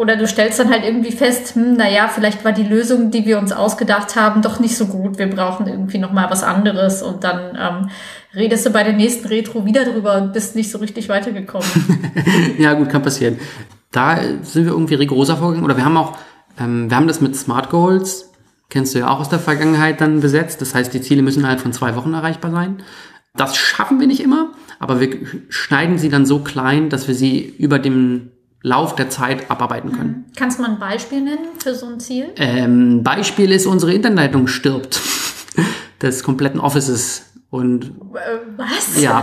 oder 0.00 0.16
du 0.16 0.26
stellst 0.26 0.58
dann 0.58 0.70
halt 0.70 0.82
irgendwie 0.82 1.12
fest, 1.12 1.54
hm, 1.54 1.74
naja, 1.74 2.08
vielleicht 2.08 2.42
war 2.42 2.52
die 2.52 2.62
Lösung, 2.62 3.10
die 3.10 3.26
wir 3.26 3.38
uns 3.38 3.52
ausgedacht 3.52 4.16
haben, 4.16 4.40
doch 4.40 4.58
nicht 4.58 4.74
so 4.74 4.86
gut. 4.86 5.18
Wir 5.18 5.28
brauchen 5.28 5.66
irgendwie 5.66 5.98
noch 5.98 6.10
mal 6.10 6.30
was 6.30 6.42
anderes. 6.42 7.02
Und 7.02 7.22
dann 7.22 7.54
ähm, 7.60 7.90
redest 8.34 8.64
du 8.64 8.70
bei 8.70 8.82
der 8.82 8.94
nächsten 8.94 9.28
Retro 9.28 9.66
wieder 9.66 9.84
drüber 9.84 10.16
und 10.16 10.32
bist 10.32 10.56
nicht 10.56 10.70
so 10.70 10.78
richtig 10.78 11.10
weitergekommen. 11.10 11.68
Ja, 12.58 12.72
gut, 12.72 12.88
kann 12.88 13.02
passieren. 13.02 13.38
Da 13.92 14.20
sind 14.42 14.64
wir 14.64 14.72
irgendwie 14.72 14.94
rigoroser 14.94 15.36
vorgegangen. 15.36 15.66
Oder 15.66 15.76
wir 15.76 15.84
haben 15.84 15.98
auch, 15.98 16.16
ähm, 16.58 16.88
wir 16.88 16.96
haben 16.96 17.06
das 17.06 17.20
mit 17.20 17.36
Smart 17.36 17.68
Goals, 17.68 18.30
kennst 18.70 18.94
du 18.94 19.00
ja 19.00 19.08
auch 19.10 19.20
aus 19.20 19.28
der 19.28 19.38
Vergangenheit 19.38 20.00
dann 20.00 20.20
besetzt. 20.20 20.62
Das 20.62 20.74
heißt, 20.74 20.94
die 20.94 21.02
Ziele 21.02 21.20
müssen 21.20 21.40
innerhalb 21.40 21.60
von 21.60 21.74
zwei 21.74 21.94
Wochen 21.94 22.14
erreichbar 22.14 22.52
sein. 22.52 22.82
Das 23.36 23.54
schaffen 23.54 24.00
wir 24.00 24.06
nicht 24.06 24.22
immer, 24.22 24.52
aber 24.78 24.98
wir 24.98 25.10
schneiden 25.50 25.98
sie 25.98 26.08
dann 26.08 26.24
so 26.24 26.38
klein, 26.38 26.88
dass 26.88 27.06
wir 27.06 27.14
sie 27.14 27.54
über 27.58 27.78
dem 27.78 28.30
Lauf 28.62 28.94
der 28.94 29.08
Zeit 29.08 29.50
abarbeiten 29.50 29.92
können. 29.92 30.26
Kannst 30.36 30.58
du 30.58 30.62
mal 30.62 30.72
ein 30.72 30.78
Beispiel 30.78 31.22
nennen 31.22 31.48
für 31.62 31.74
so 31.74 31.86
ein 31.86 31.98
Ziel? 31.98 32.26
Ähm, 32.36 33.02
Beispiel 33.02 33.50
ist, 33.52 33.66
unsere 33.66 33.94
Internetleitung 33.94 34.46
stirbt 34.48 35.00
des 36.02 36.22
kompletten 36.22 36.60
Offices. 36.60 37.24
Und 37.48 37.86
Äh, 37.86 38.38
was? 38.56 39.00
ja, 39.02 39.22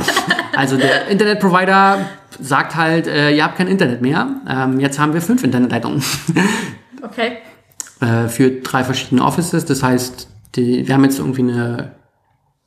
also 0.55 0.75
der 0.75 1.07
Internetprovider 1.07 1.99
sagt 2.41 2.75
halt, 2.75 3.07
äh, 3.07 3.31
ihr 3.35 3.43
habt 3.43 3.57
kein 3.57 3.67
Internet 3.67 4.01
mehr. 4.01 4.41
Ähm, 4.49 4.79
jetzt 4.79 4.99
haben 4.99 5.13
wir 5.13 5.21
fünf 5.21 5.43
Internetleitungen 5.43 6.03
Okay. 7.03 7.37
äh, 8.01 8.27
für 8.27 8.49
drei 8.61 8.83
verschiedene 8.83 9.23
Offices. 9.23 9.65
Das 9.65 9.81
heißt, 9.83 10.27
die, 10.55 10.87
wir 10.87 10.95
haben 10.95 11.03
jetzt 11.03 11.19
irgendwie 11.19 11.43
eine, 11.43 11.91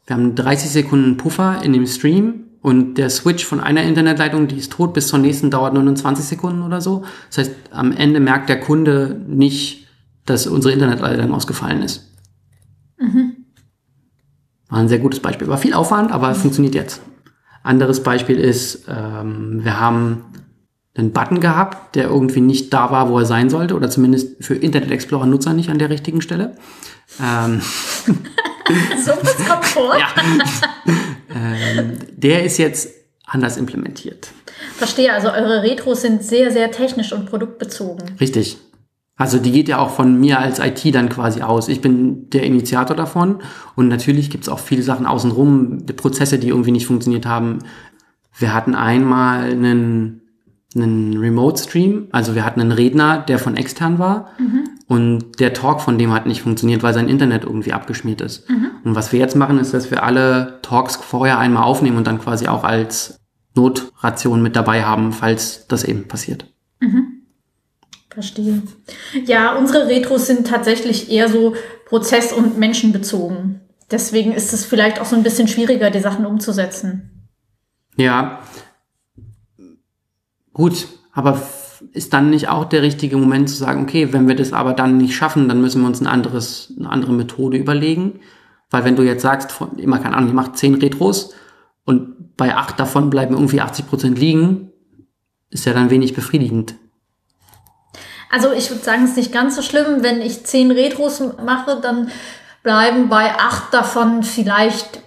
wir 0.07 0.17
haben 0.17 0.35
30 0.35 0.71
Sekunden 0.71 1.17
Puffer 1.17 1.61
in 1.63 1.73
dem 1.73 1.87
Stream 1.87 2.45
und 2.62 2.94
der 2.94 3.09
Switch 3.09 3.44
von 3.44 3.61
einer 3.61 3.83
Internetleitung, 3.83 4.46
die 4.46 4.57
ist 4.57 4.73
tot, 4.73 4.92
bis 4.92 5.09
zur 5.09 5.18
nächsten 5.18 5.51
dauert 5.51 5.73
nur 5.73 5.94
20 5.94 6.25
Sekunden 6.25 6.62
oder 6.62 6.81
so. 6.81 7.05
Das 7.29 7.38
heißt, 7.38 7.53
am 7.70 7.92
Ende 7.92 8.20
merkt 8.20 8.49
der 8.49 8.61
Kunde 8.61 9.20
nicht, 9.27 9.87
dass 10.27 10.46
unsere 10.46 10.75
Internetleitung 10.75 11.33
ausgefallen 11.33 11.83
ist. 11.83 12.11
War 14.68 14.79
ein 14.79 14.88
sehr 14.88 14.99
gutes 14.99 15.20
Beispiel. 15.20 15.49
War 15.49 15.59
viel 15.59 15.75
Aufwand, 15.75 16.12
aber 16.12 16.35
funktioniert 16.35 16.75
jetzt. 16.75 17.03
Anderes 17.62 18.03
Beispiel 18.03 18.38
ist, 18.38 18.85
ähm, 18.88 19.64
wir 19.64 19.81
haben 19.81 20.25
einen 20.94 21.12
Button 21.12 21.40
gehabt, 21.40 21.94
der 21.96 22.05
irgendwie 22.05 22.40
nicht 22.40 22.73
da 22.73 22.90
war, 22.90 23.09
wo 23.09 23.18
er 23.18 23.27
sein 23.27 23.51
sollte, 23.51 23.75
oder 23.75 23.90
zumindest 23.90 24.44
für 24.44 24.55
Internet 24.55 24.90
Explorer 24.90 25.27
Nutzer 25.27 25.55
nicht 25.55 25.70
an 25.70 25.79
der 25.79 25.90
richtigen 25.90 26.20
Stelle. 26.20 26.57
Ähm, 27.20 27.61
So 29.05 29.12
was 29.12 29.37
kommt 29.46 29.64
vor. 29.64 29.99
ja. 29.99 30.09
ähm, 31.35 31.99
der 32.16 32.44
ist 32.44 32.59
jetzt 32.59 32.88
anders 33.27 33.57
implementiert. 33.57 34.29
Verstehe, 34.77 35.12
also 35.12 35.29
eure 35.31 35.62
Retros 35.62 36.03
sind 36.03 36.23
sehr, 36.23 36.51
sehr 36.51 36.70
technisch 36.70 37.12
und 37.12 37.27
produktbezogen. 37.27 38.16
Richtig. 38.20 38.59
Also 39.16 39.38
die 39.38 39.53
geht 39.53 39.68
ja 39.68 39.79
auch 39.79 39.90
von 39.90 40.18
mir 40.18 40.38
als 40.38 40.59
IT 40.61 40.94
dann 40.94 41.11
quasi 41.11 41.42
aus. 41.42 41.68
Ich 41.68 41.83
bin 41.83 42.31
der 42.31 42.42
Initiator 42.42 42.96
davon 42.96 43.40
und 43.77 43.88
natürlich 43.88 44.31
gibt's 44.31 44.49
auch 44.49 44.59
viele 44.59 44.83
Sachen 44.83 45.05
außenrum, 45.07 45.85
die 45.85 45.92
Prozesse, 45.92 46.38
die 46.38 46.49
irgendwie 46.49 46.73
nicht 46.73 46.87
funktioniert 46.87 47.27
haben. 47.27 47.59
Wir 48.38 48.55
hatten 48.55 48.75
einmal 48.75 49.51
einen, 49.51 50.23
einen 50.75 51.18
Remote-Stream, 51.18 52.09
also 52.12 52.35
wir 52.35 52.46
hatten 52.46 52.62
einen 52.62 52.73
Redner, 52.73 53.18
der 53.18 53.38
von 53.38 53.59
extern 53.59 53.99
war 53.99 54.31
und 54.90 55.38
der 55.38 55.55
Talk 55.55 55.81
von 55.83 55.98
dem 55.98 56.12
hat 56.12 56.26
nicht 56.26 56.42
funktioniert, 56.42 56.83
weil 56.83 56.92
sein 56.92 57.09
Internet 57.09 57.44
irgendwie 57.44 57.72
abgeschmiert 57.72 58.20
ist. 58.20 58.50
Und 58.50 58.96
was 58.96 59.12
wir 59.12 59.20
jetzt 59.20 59.37
machen, 59.37 59.61
ist, 59.61 59.72
dass 59.72 59.92
wir 59.92 60.03
alle 60.03 60.59
Talks 60.62 60.96
vorher 60.96 61.38
einmal 61.38 61.62
aufnehmen 61.62 61.96
und 61.96 62.09
dann 62.09 62.20
quasi 62.20 62.48
auch 62.48 62.64
als 62.64 63.20
Notration 63.55 64.42
mit 64.42 64.57
dabei 64.57 64.83
haben, 64.83 65.12
falls 65.12 65.68
das 65.68 65.85
eben 65.85 66.09
passiert. 66.09 66.53
Verstehe. 68.09 68.62
Ja, 69.26 69.55
unsere 69.55 69.87
Retros 69.87 70.26
sind 70.26 70.48
tatsächlich 70.48 71.09
eher 71.09 71.29
so 71.29 71.55
prozess- 71.87 72.33
und 72.33 72.59
menschenbezogen. 72.59 73.61
Deswegen 73.92 74.33
ist 74.33 74.53
es 74.53 74.64
vielleicht 74.64 75.00
auch 75.00 75.07
so 75.07 75.14
ein 75.14 75.22
bisschen 75.22 75.46
schwieriger, 75.46 75.92
die 75.92 76.00
Sachen 76.00 76.26
umzusetzen. 76.26 77.29
Ja. 77.94 78.40
Gut, 80.53 80.88
aber 81.12 81.40
ist 81.93 82.12
dann 82.12 82.31
nicht 82.31 82.49
auch 82.49 82.64
der 82.64 82.83
richtige 82.83 83.16
Moment 83.16 83.49
zu 83.49 83.57
sagen, 83.57 83.83
okay, 83.83 84.12
wenn 84.12 84.29
wir 84.29 84.37
das 84.37 84.53
aber 84.53 84.73
dann 84.73 84.97
nicht 84.97 85.14
schaffen, 85.14 85.49
dann 85.49 85.61
müssen 85.61 85.81
wir 85.81 85.88
uns 85.88 86.01
ein 86.01 86.07
anderes, 86.07 86.73
eine 86.79 86.90
andere 86.90 87.12
Methode 87.12 87.57
überlegen? 87.57 88.21
Weil 88.71 88.85
wenn 88.85 88.97
du 88.97 89.03
jetzt 89.03 89.23
sagst, 89.23 89.53
von, 89.53 89.79
immer 89.79 89.99
keine 89.99 90.16
Ahnung, 90.16 90.31
ihr 90.31 90.35
macht 90.35 90.57
zehn 90.57 90.75
Retros 90.75 91.35
und 91.85 92.37
bei 92.37 92.55
acht 92.55 92.79
davon 92.79 93.11
bleiben 93.11 93.35
irgendwie 93.35 93.61
80 93.61 93.88
Prozent 93.88 94.19
liegen, 94.19 94.71
ist 95.51 95.66
ja 95.66 95.73
dann 95.73 95.90
wenig 95.90 96.14
befriedigend. 96.14 96.75
Also 98.31 98.53
ich 98.53 98.71
würde 98.71 98.85
sagen, 98.85 99.03
es 99.05 99.11
ist 99.11 99.16
nicht 99.16 99.33
ganz 99.33 99.57
so 99.57 99.62
schlimm. 99.62 100.03
Wenn 100.03 100.21
ich 100.21 100.45
zehn 100.45 100.71
Retros 100.71 101.21
mache, 101.45 101.81
dann 101.81 102.11
bleiben 102.62 103.09
bei 103.09 103.35
acht 103.37 103.75
davon 103.75 104.23
vielleicht 104.23 105.03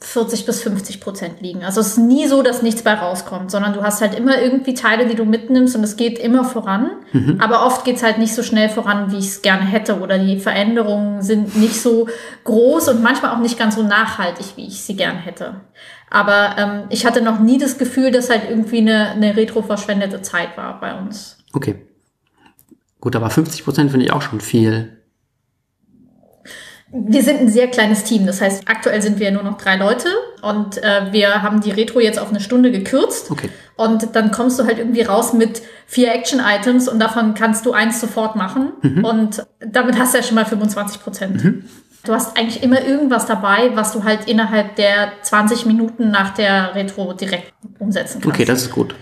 40 0.00 0.44
bis 0.44 0.62
50 0.62 1.00
Prozent 1.00 1.40
liegen. 1.40 1.64
Also 1.64 1.80
es 1.80 1.88
ist 1.88 1.98
nie 1.98 2.26
so, 2.26 2.42
dass 2.42 2.60
nichts 2.60 2.82
bei 2.82 2.92
rauskommt, 2.92 3.50
sondern 3.50 3.72
du 3.72 3.82
hast 3.82 4.02
halt 4.02 4.14
immer 4.14 4.40
irgendwie 4.40 4.74
Teile, 4.74 5.06
die 5.06 5.14
du 5.14 5.24
mitnimmst 5.24 5.74
und 5.74 5.82
es 5.82 5.96
geht 5.96 6.18
immer 6.18 6.44
voran. 6.44 6.90
Aber 7.38 7.64
oft 7.64 7.84
geht's 7.84 8.02
halt 8.02 8.18
nicht 8.18 8.34
so 8.34 8.42
schnell 8.42 8.68
voran, 8.68 9.10
wie 9.10 9.18
ich 9.18 9.28
es 9.28 9.42
gerne 9.42 9.64
hätte 9.64 10.00
oder 10.00 10.18
die 10.18 10.38
Veränderungen 10.38 11.22
sind 11.22 11.56
nicht 11.56 11.80
so 11.80 12.08
groß 12.44 12.88
und 12.88 13.02
manchmal 13.02 13.34
auch 13.34 13.40
nicht 13.40 13.58
ganz 13.58 13.76
so 13.76 13.82
nachhaltig, 13.82 14.46
wie 14.56 14.66
ich 14.66 14.82
sie 14.82 14.96
gern 14.96 15.16
hätte. 15.16 15.62
Aber 16.10 16.56
ähm, 16.58 16.82
ich 16.90 17.06
hatte 17.06 17.22
noch 17.22 17.40
nie 17.40 17.56
das 17.56 17.78
Gefühl, 17.78 18.10
dass 18.10 18.28
halt 18.28 18.42
irgendwie 18.50 18.78
eine, 18.78 19.12
eine 19.12 19.34
retro 19.34 19.62
verschwendete 19.62 20.20
Zeit 20.20 20.56
war 20.58 20.78
bei 20.78 20.94
uns. 20.98 21.38
Okay. 21.54 21.86
Gut, 23.00 23.16
aber 23.16 23.30
50 23.30 23.64
Prozent 23.64 23.90
finde 23.90 24.04
ich 24.06 24.12
auch 24.12 24.22
schon 24.22 24.40
viel. 24.40 24.95
Wir 27.04 27.22
sind 27.22 27.40
ein 27.40 27.48
sehr 27.48 27.68
kleines 27.68 28.04
Team. 28.04 28.26
Das 28.26 28.40
heißt, 28.40 28.64
aktuell 28.66 29.02
sind 29.02 29.18
wir 29.18 29.30
nur 29.30 29.42
noch 29.42 29.58
drei 29.58 29.76
Leute 29.76 30.08
und 30.42 30.82
äh, 30.82 31.12
wir 31.12 31.42
haben 31.42 31.60
die 31.60 31.70
Retro 31.70 32.00
jetzt 32.00 32.18
auf 32.18 32.30
eine 32.30 32.40
Stunde 32.40 32.70
gekürzt. 32.70 33.30
Okay. 33.30 33.50
Und 33.76 34.14
dann 34.16 34.30
kommst 34.30 34.58
du 34.58 34.64
halt 34.64 34.78
irgendwie 34.78 35.02
raus 35.02 35.32
mit 35.32 35.60
vier 35.86 36.14
Action-Items 36.14 36.88
und 36.88 36.98
davon 36.98 37.34
kannst 37.34 37.66
du 37.66 37.72
eins 37.72 38.00
sofort 38.00 38.34
machen. 38.36 38.72
Und 39.02 39.46
damit 39.60 39.98
hast 39.98 40.14
du 40.14 40.18
ja 40.18 40.24
schon 40.24 40.34
mal 40.34 40.46
25 40.46 41.02
Prozent. 41.02 41.42
Du 42.04 42.12
hast 42.12 42.38
eigentlich 42.38 42.62
immer 42.62 42.82
irgendwas 42.82 43.26
dabei, 43.26 43.72
was 43.74 43.92
du 43.92 44.04
halt 44.04 44.28
innerhalb 44.28 44.76
der 44.76 45.12
20 45.22 45.66
Minuten 45.66 46.10
nach 46.10 46.34
der 46.34 46.74
Retro 46.74 47.12
direkt 47.12 47.52
umsetzen 47.78 48.20
kannst. 48.22 48.34
Okay, 48.34 48.44
das 48.44 48.62
ist 48.62 48.70
gut. 48.70 48.94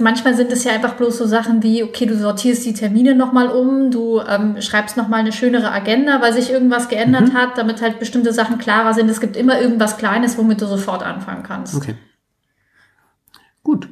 Manchmal 0.00 0.34
sind 0.34 0.52
es 0.52 0.64
ja 0.64 0.72
einfach 0.72 0.94
bloß 0.94 1.18
so 1.18 1.26
Sachen 1.26 1.62
wie, 1.62 1.82
okay, 1.82 2.06
du 2.06 2.16
sortierst 2.16 2.64
die 2.64 2.74
Termine 2.74 3.14
nochmal 3.14 3.48
um, 3.48 3.90
du 3.90 4.20
ähm, 4.20 4.60
schreibst 4.60 4.96
nochmal 4.96 5.20
eine 5.20 5.32
schönere 5.32 5.72
Agenda, 5.72 6.20
weil 6.20 6.32
sich 6.32 6.50
irgendwas 6.50 6.88
geändert 6.88 7.34
hat, 7.34 7.58
damit 7.58 7.82
halt 7.82 7.98
bestimmte 7.98 8.32
Sachen 8.32 8.58
klarer 8.58 8.94
sind. 8.94 9.08
Es 9.08 9.20
gibt 9.20 9.36
immer 9.36 9.60
irgendwas 9.60 9.96
Kleines, 9.96 10.38
womit 10.38 10.60
du 10.60 10.66
sofort 10.66 11.02
anfangen 11.02 11.42
kannst. 11.42 11.74
Okay. 11.74 11.94
Gut. 13.62 13.88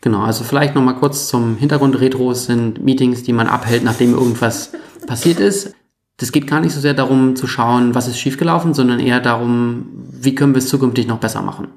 Genau, 0.00 0.22
also 0.22 0.44
vielleicht 0.44 0.74
nochmal 0.74 0.96
kurz 0.96 1.28
zum 1.28 1.56
Hintergrund. 1.56 2.00
Retros 2.00 2.46
sind 2.46 2.82
Meetings, 2.84 3.22
die 3.22 3.32
man 3.32 3.48
abhält, 3.48 3.84
nachdem 3.84 4.14
irgendwas 4.14 4.72
passiert 5.06 5.40
ist. 5.40 5.74
Das 6.18 6.32
geht 6.32 6.46
gar 6.46 6.60
nicht 6.60 6.72
so 6.72 6.80
sehr 6.80 6.94
darum 6.94 7.36
zu 7.36 7.46
schauen, 7.46 7.94
was 7.94 8.08
ist 8.08 8.18
schiefgelaufen, 8.18 8.74
sondern 8.74 9.00
eher 9.00 9.20
darum, 9.20 9.88
wie 10.10 10.34
können 10.34 10.54
wir 10.54 10.58
es 10.58 10.68
zukünftig 10.68 11.06
noch 11.06 11.18
besser 11.18 11.42
machen. 11.42 11.68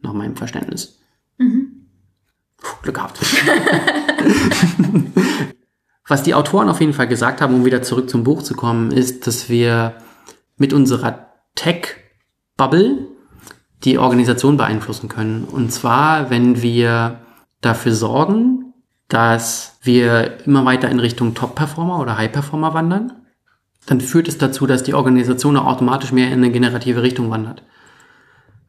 Nach 0.00 0.12
meinem 0.12 0.36
Verständnis. 0.36 0.98
Glück 2.82 2.96
gehabt. 2.96 3.18
was 6.12 6.22
die 6.22 6.34
Autoren 6.34 6.68
auf 6.68 6.80
jeden 6.80 6.92
Fall 6.92 7.08
gesagt 7.08 7.40
haben, 7.40 7.54
um 7.54 7.64
wieder 7.64 7.82
zurück 7.82 8.10
zum 8.10 8.22
Buch 8.22 8.42
zu 8.42 8.54
kommen, 8.54 8.90
ist, 8.90 9.26
dass 9.26 9.48
wir 9.48 9.94
mit 10.58 10.72
unserer 10.72 11.28
Tech-Bubble 11.54 13.08
die 13.84 13.98
Organisation 13.98 14.56
beeinflussen 14.56 15.08
können. 15.08 15.44
Und 15.44 15.72
zwar, 15.72 16.28
wenn 16.30 16.60
wir 16.60 17.20
dafür 17.62 17.94
sorgen, 17.94 18.74
dass 19.08 19.78
wir 19.82 20.44
immer 20.46 20.64
weiter 20.64 20.88
in 20.90 21.00
Richtung 21.00 21.34
Top-Performer 21.34 21.98
oder 21.98 22.18
High-Performer 22.18 22.74
wandern, 22.74 23.12
dann 23.86 24.00
führt 24.00 24.28
es 24.28 24.38
dazu, 24.38 24.66
dass 24.66 24.84
die 24.84 24.94
Organisation 24.94 25.56
auch 25.56 25.66
automatisch 25.66 26.12
mehr 26.12 26.28
in 26.28 26.34
eine 26.34 26.50
generative 26.50 27.02
Richtung 27.02 27.30
wandert. 27.30 27.62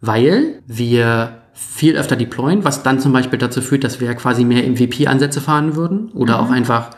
Weil 0.02 0.64
wir 0.66 1.43
viel 1.54 1.96
öfter 1.98 2.16
deployen, 2.16 2.64
was 2.64 2.84
dann 2.84 3.00
zum 3.00 3.14
Beispiel 3.14 3.40
dazu 3.40 3.62
führt, 3.62 3.84
dass 3.84 4.02
wir 4.02 4.14
quasi 4.16 4.44
mehr 4.44 4.68
MVP-Ansätze 4.68 5.42
fahren 5.42 5.76
würden 5.76 6.10
oder 6.12 6.40
auch 6.40 6.50
einfach 6.50 6.92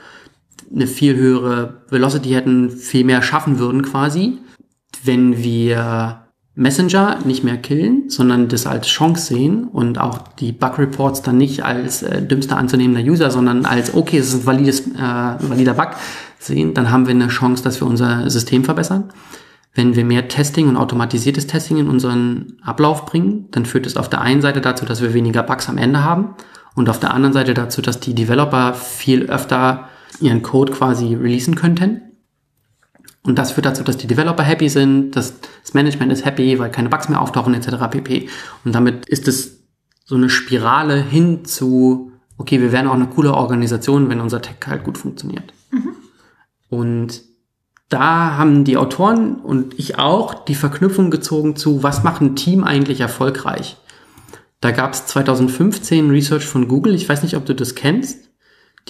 eine 0.73 0.87
viel 0.87 1.15
höhere 1.15 1.81
Velocity 1.89 2.29
hätten, 2.29 2.69
viel 2.69 3.03
mehr 3.03 3.21
schaffen 3.21 3.59
würden 3.59 3.83
quasi, 3.83 4.37
wenn 5.03 5.43
wir 5.43 6.21
Messenger 6.55 7.19
nicht 7.25 7.43
mehr 7.43 7.57
killen, 7.57 8.09
sondern 8.09 8.47
das 8.47 8.65
als 8.65 8.87
Chance 8.87 9.33
sehen 9.33 9.65
und 9.65 9.99
auch 9.99 10.19
die 10.39 10.53
Bug 10.53 10.79
Reports 10.79 11.21
dann 11.21 11.37
nicht 11.37 11.65
als 11.65 12.01
äh, 12.01 12.21
dümmster 12.21 12.57
anzunehmender 12.57 13.03
User, 13.11 13.29
sondern 13.29 13.65
als 13.65 13.93
okay, 13.93 14.17
es 14.17 14.29
ist 14.29 14.41
ein 14.41 14.45
valides, 14.45 14.87
äh, 14.87 15.49
valider 15.49 15.73
Bug 15.73 15.89
sehen, 16.39 16.73
dann 16.73 16.91
haben 16.91 17.07
wir 17.07 17.13
eine 17.13 17.27
Chance, 17.27 17.61
dass 17.61 17.81
wir 17.81 17.87
unser 17.87 18.29
System 18.29 18.63
verbessern. 18.63 19.11
Wenn 19.75 19.95
wir 19.95 20.05
mehr 20.05 20.27
Testing 20.27 20.67
und 20.67 20.77
automatisiertes 20.77 21.47
Testing 21.47 21.77
in 21.77 21.89
unseren 21.89 22.57
Ablauf 22.63 23.05
bringen, 23.05 23.47
dann 23.51 23.65
führt 23.65 23.85
es 23.85 23.97
auf 23.97 24.09
der 24.09 24.21
einen 24.21 24.41
Seite 24.41 24.61
dazu, 24.61 24.85
dass 24.85 25.01
wir 25.01 25.13
weniger 25.13 25.43
Bugs 25.43 25.69
am 25.69 25.77
Ende 25.77 26.03
haben 26.03 26.35
und 26.75 26.89
auf 26.89 26.99
der 26.99 27.13
anderen 27.13 27.33
Seite 27.33 27.53
dazu, 27.53 27.81
dass 27.81 27.99
die 27.99 28.15
Developer 28.15 28.73
viel 28.73 29.29
öfter 29.29 29.89
ihren 30.19 30.41
Code 30.41 30.71
quasi 30.71 31.13
releasen 31.13 31.55
könnten 31.55 32.01
und 33.25 33.39
das 33.39 33.53
führt 33.53 33.65
dazu, 33.65 33.83
dass 33.83 33.97
die 33.97 34.07
Developer 34.07 34.43
happy 34.43 34.69
sind, 34.69 35.11
dass 35.15 35.33
das 35.39 35.73
Management 35.73 36.11
ist 36.11 36.25
happy, 36.25 36.59
weil 36.59 36.69
keine 36.69 36.89
Bugs 36.89 37.09
mehr 37.09 37.21
auftauchen 37.21 37.55
etc. 37.55 37.89
pp. 37.89 38.29
Und 38.63 38.75
damit 38.75 39.07
ist 39.09 39.27
es 39.27 39.63
so 40.05 40.15
eine 40.15 40.29
Spirale 40.29 41.01
hin 41.01 41.43
zu, 41.43 42.11
okay, 42.37 42.61
wir 42.61 42.71
werden 42.71 42.87
auch 42.87 42.93
eine 42.93 43.07
coole 43.07 43.33
Organisation, 43.33 44.09
wenn 44.09 44.21
unser 44.21 44.41
Tech 44.41 44.57
halt 44.67 44.83
gut 44.83 44.99
funktioniert. 44.99 45.53
Mhm. 45.71 45.95
Und 46.69 47.23
da 47.89 48.37
haben 48.37 48.63
die 48.63 48.77
Autoren 48.77 49.35
und 49.35 49.77
ich 49.79 49.99
auch 49.99 50.45
die 50.45 50.55
Verknüpfung 50.55 51.11
gezogen 51.11 51.55
zu, 51.55 51.83
was 51.83 52.03
macht 52.03 52.21
ein 52.21 52.35
Team 52.35 52.63
eigentlich 52.63 52.99
erfolgreich? 52.99 53.77
Da 54.59 54.71
gab 54.71 54.93
es 54.93 55.05
2015 55.05 56.09
Research 56.09 56.45
von 56.45 56.67
Google, 56.67 56.95
ich 56.95 57.07
weiß 57.07 57.21
nicht, 57.23 57.35
ob 57.35 57.45
du 57.45 57.53
das 57.53 57.75
kennst. 57.75 58.29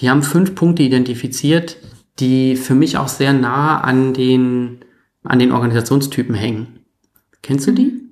Die 0.00 0.08
haben 0.08 0.22
fünf 0.22 0.54
Punkte 0.54 0.82
identifiziert, 0.82 1.76
die 2.18 2.56
für 2.56 2.74
mich 2.74 2.96
auch 2.96 3.08
sehr 3.08 3.32
nah 3.32 3.80
an 3.80 4.14
den, 4.14 4.80
an 5.22 5.38
den 5.38 5.52
Organisationstypen 5.52 6.34
hängen. 6.34 6.80
Kennst 7.42 7.66
du 7.66 7.72
die? 7.72 8.05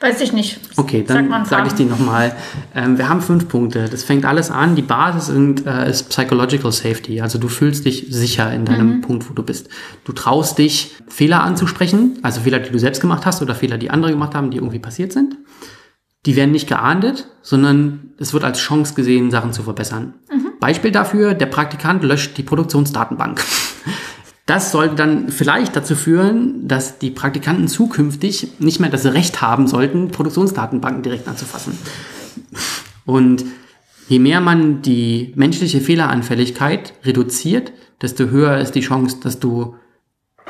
Weiß 0.00 0.20
ich 0.20 0.32
nicht. 0.32 0.60
Okay, 0.76 1.04
dann 1.06 1.44
sage 1.44 1.68
ich 1.68 1.74
die 1.74 1.84
nochmal. 1.84 2.34
Ähm, 2.74 2.98
wir 2.98 3.08
haben 3.08 3.20
fünf 3.20 3.48
Punkte. 3.48 3.88
Das 3.88 4.04
fängt 4.04 4.24
alles 4.24 4.50
an. 4.50 4.76
Die 4.76 4.82
Basis 4.82 5.26
sind, 5.26 5.66
äh, 5.66 5.90
ist 5.90 6.08
Psychological 6.10 6.70
Safety. 6.70 7.20
Also 7.20 7.38
du 7.38 7.48
fühlst 7.48 7.84
dich 7.84 8.06
sicher 8.10 8.52
in 8.52 8.64
deinem 8.64 8.96
mhm. 8.96 9.00
Punkt, 9.00 9.28
wo 9.28 9.34
du 9.34 9.42
bist. 9.42 9.68
Du 10.04 10.12
traust 10.12 10.58
dich, 10.58 10.94
Fehler 11.08 11.42
anzusprechen, 11.42 12.18
also 12.22 12.40
Fehler, 12.42 12.60
die 12.60 12.70
du 12.70 12.78
selbst 12.78 13.00
gemacht 13.00 13.26
hast 13.26 13.42
oder 13.42 13.54
Fehler, 13.54 13.78
die 13.78 13.90
andere 13.90 14.12
gemacht 14.12 14.34
haben, 14.34 14.50
die 14.50 14.58
irgendwie 14.58 14.78
passiert 14.78 15.12
sind. 15.12 15.36
Die 16.26 16.36
werden 16.36 16.52
nicht 16.52 16.68
geahndet, 16.68 17.28
sondern 17.42 18.10
es 18.18 18.32
wird 18.32 18.44
als 18.44 18.58
Chance 18.58 18.94
gesehen, 18.94 19.30
Sachen 19.30 19.52
zu 19.52 19.62
verbessern. 19.62 20.14
Mhm. 20.30 20.48
Beispiel 20.60 20.90
dafür, 20.90 21.34
der 21.34 21.46
Praktikant 21.46 22.02
löscht 22.02 22.36
die 22.36 22.42
Produktionsdatenbank. 22.42 23.42
Das 24.48 24.72
sollte 24.72 24.94
dann 24.94 25.28
vielleicht 25.28 25.76
dazu 25.76 25.94
führen, 25.94 26.66
dass 26.66 26.98
die 26.98 27.10
Praktikanten 27.10 27.68
zukünftig 27.68 28.58
nicht 28.58 28.80
mehr 28.80 28.88
das 28.88 29.04
Recht 29.04 29.42
haben 29.42 29.66
sollten, 29.66 30.08
Produktionsdatenbanken 30.08 31.02
direkt 31.02 31.28
anzufassen. 31.28 31.76
Und 33.04 33.44
je 34.08 34.18
mehr 34.18 34.40
man 34.40 34.80
die 34.80 35.34
menschliche 35.36 35.82
Fehleranfälligkeit 35.82 36.94
reduziert, 37.04 37.74
desto 38.00 38.30
höher 38.30 38.56
ist 38.56 38.74
die 38.74 38.80
Chance, 38.80 39.18
dass 39.22 39.38
du 39.38 39.74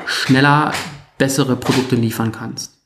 schneller 0.05 0.71
bessere 1.17 1.57
Produkte 1.57 1.97
liefern 1.97 2.31
kannst. 2.31 2.77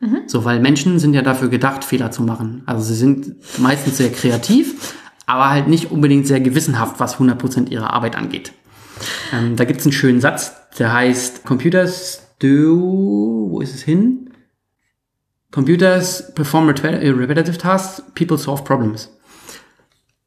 Mhm. 0.00 0.20
So, 0.26 0.46
weil 0.46 0.60
Menschen 0.60 0.98
sind 0.98 1.12
ja 1.12 1.20
dafür 1.20 1.48
gedacht, 1.48 1.84
Fehler 1.84 2.10
zu 2.10 2.22
machen. 2.22 2.62
Also 2.64 2.84
sie 2.84 2.94
sind 2.94 3.36
meistens 3.58 3.98
sehr 3.98 4.10
kreativ, 4.10 4.94
aber 5.26 5.50
halt 5.50 5.68
nicht 5.68 5.90
unbedingt 5.90 6.26
sehr 6.26 6.40
gewissenhaft, 6.40 7.00
was 7.00 7.18
100% 7.18 7.68
ihrer 7.68 7.92
Arbeit 7.92 8.16
angeht. 8.16 8.54
Ähm, 9.32 9.56
da 9.56 9.64
gibt 9.64 9.80
es 9.80 9.86
einen 9.86 9.92
schönen 9.92 10.20
Satz, 10.20 10.52
der 10.78 10.92
heißt, 10.92 11.44
Computers 11.44 12.22
do, 12.40 13.48
wo 13.50 13.60
ist 13.60 13.74
es 13.74 13.82
hin? 13.82 14.30
Computers 15.50 16.34
perform 16.34 16.68
repetitive 16.68 17.58
tasks, 17.58 18.02
people 18.14 18.36
solve 18.36 18.64
problems. 18.64 19.10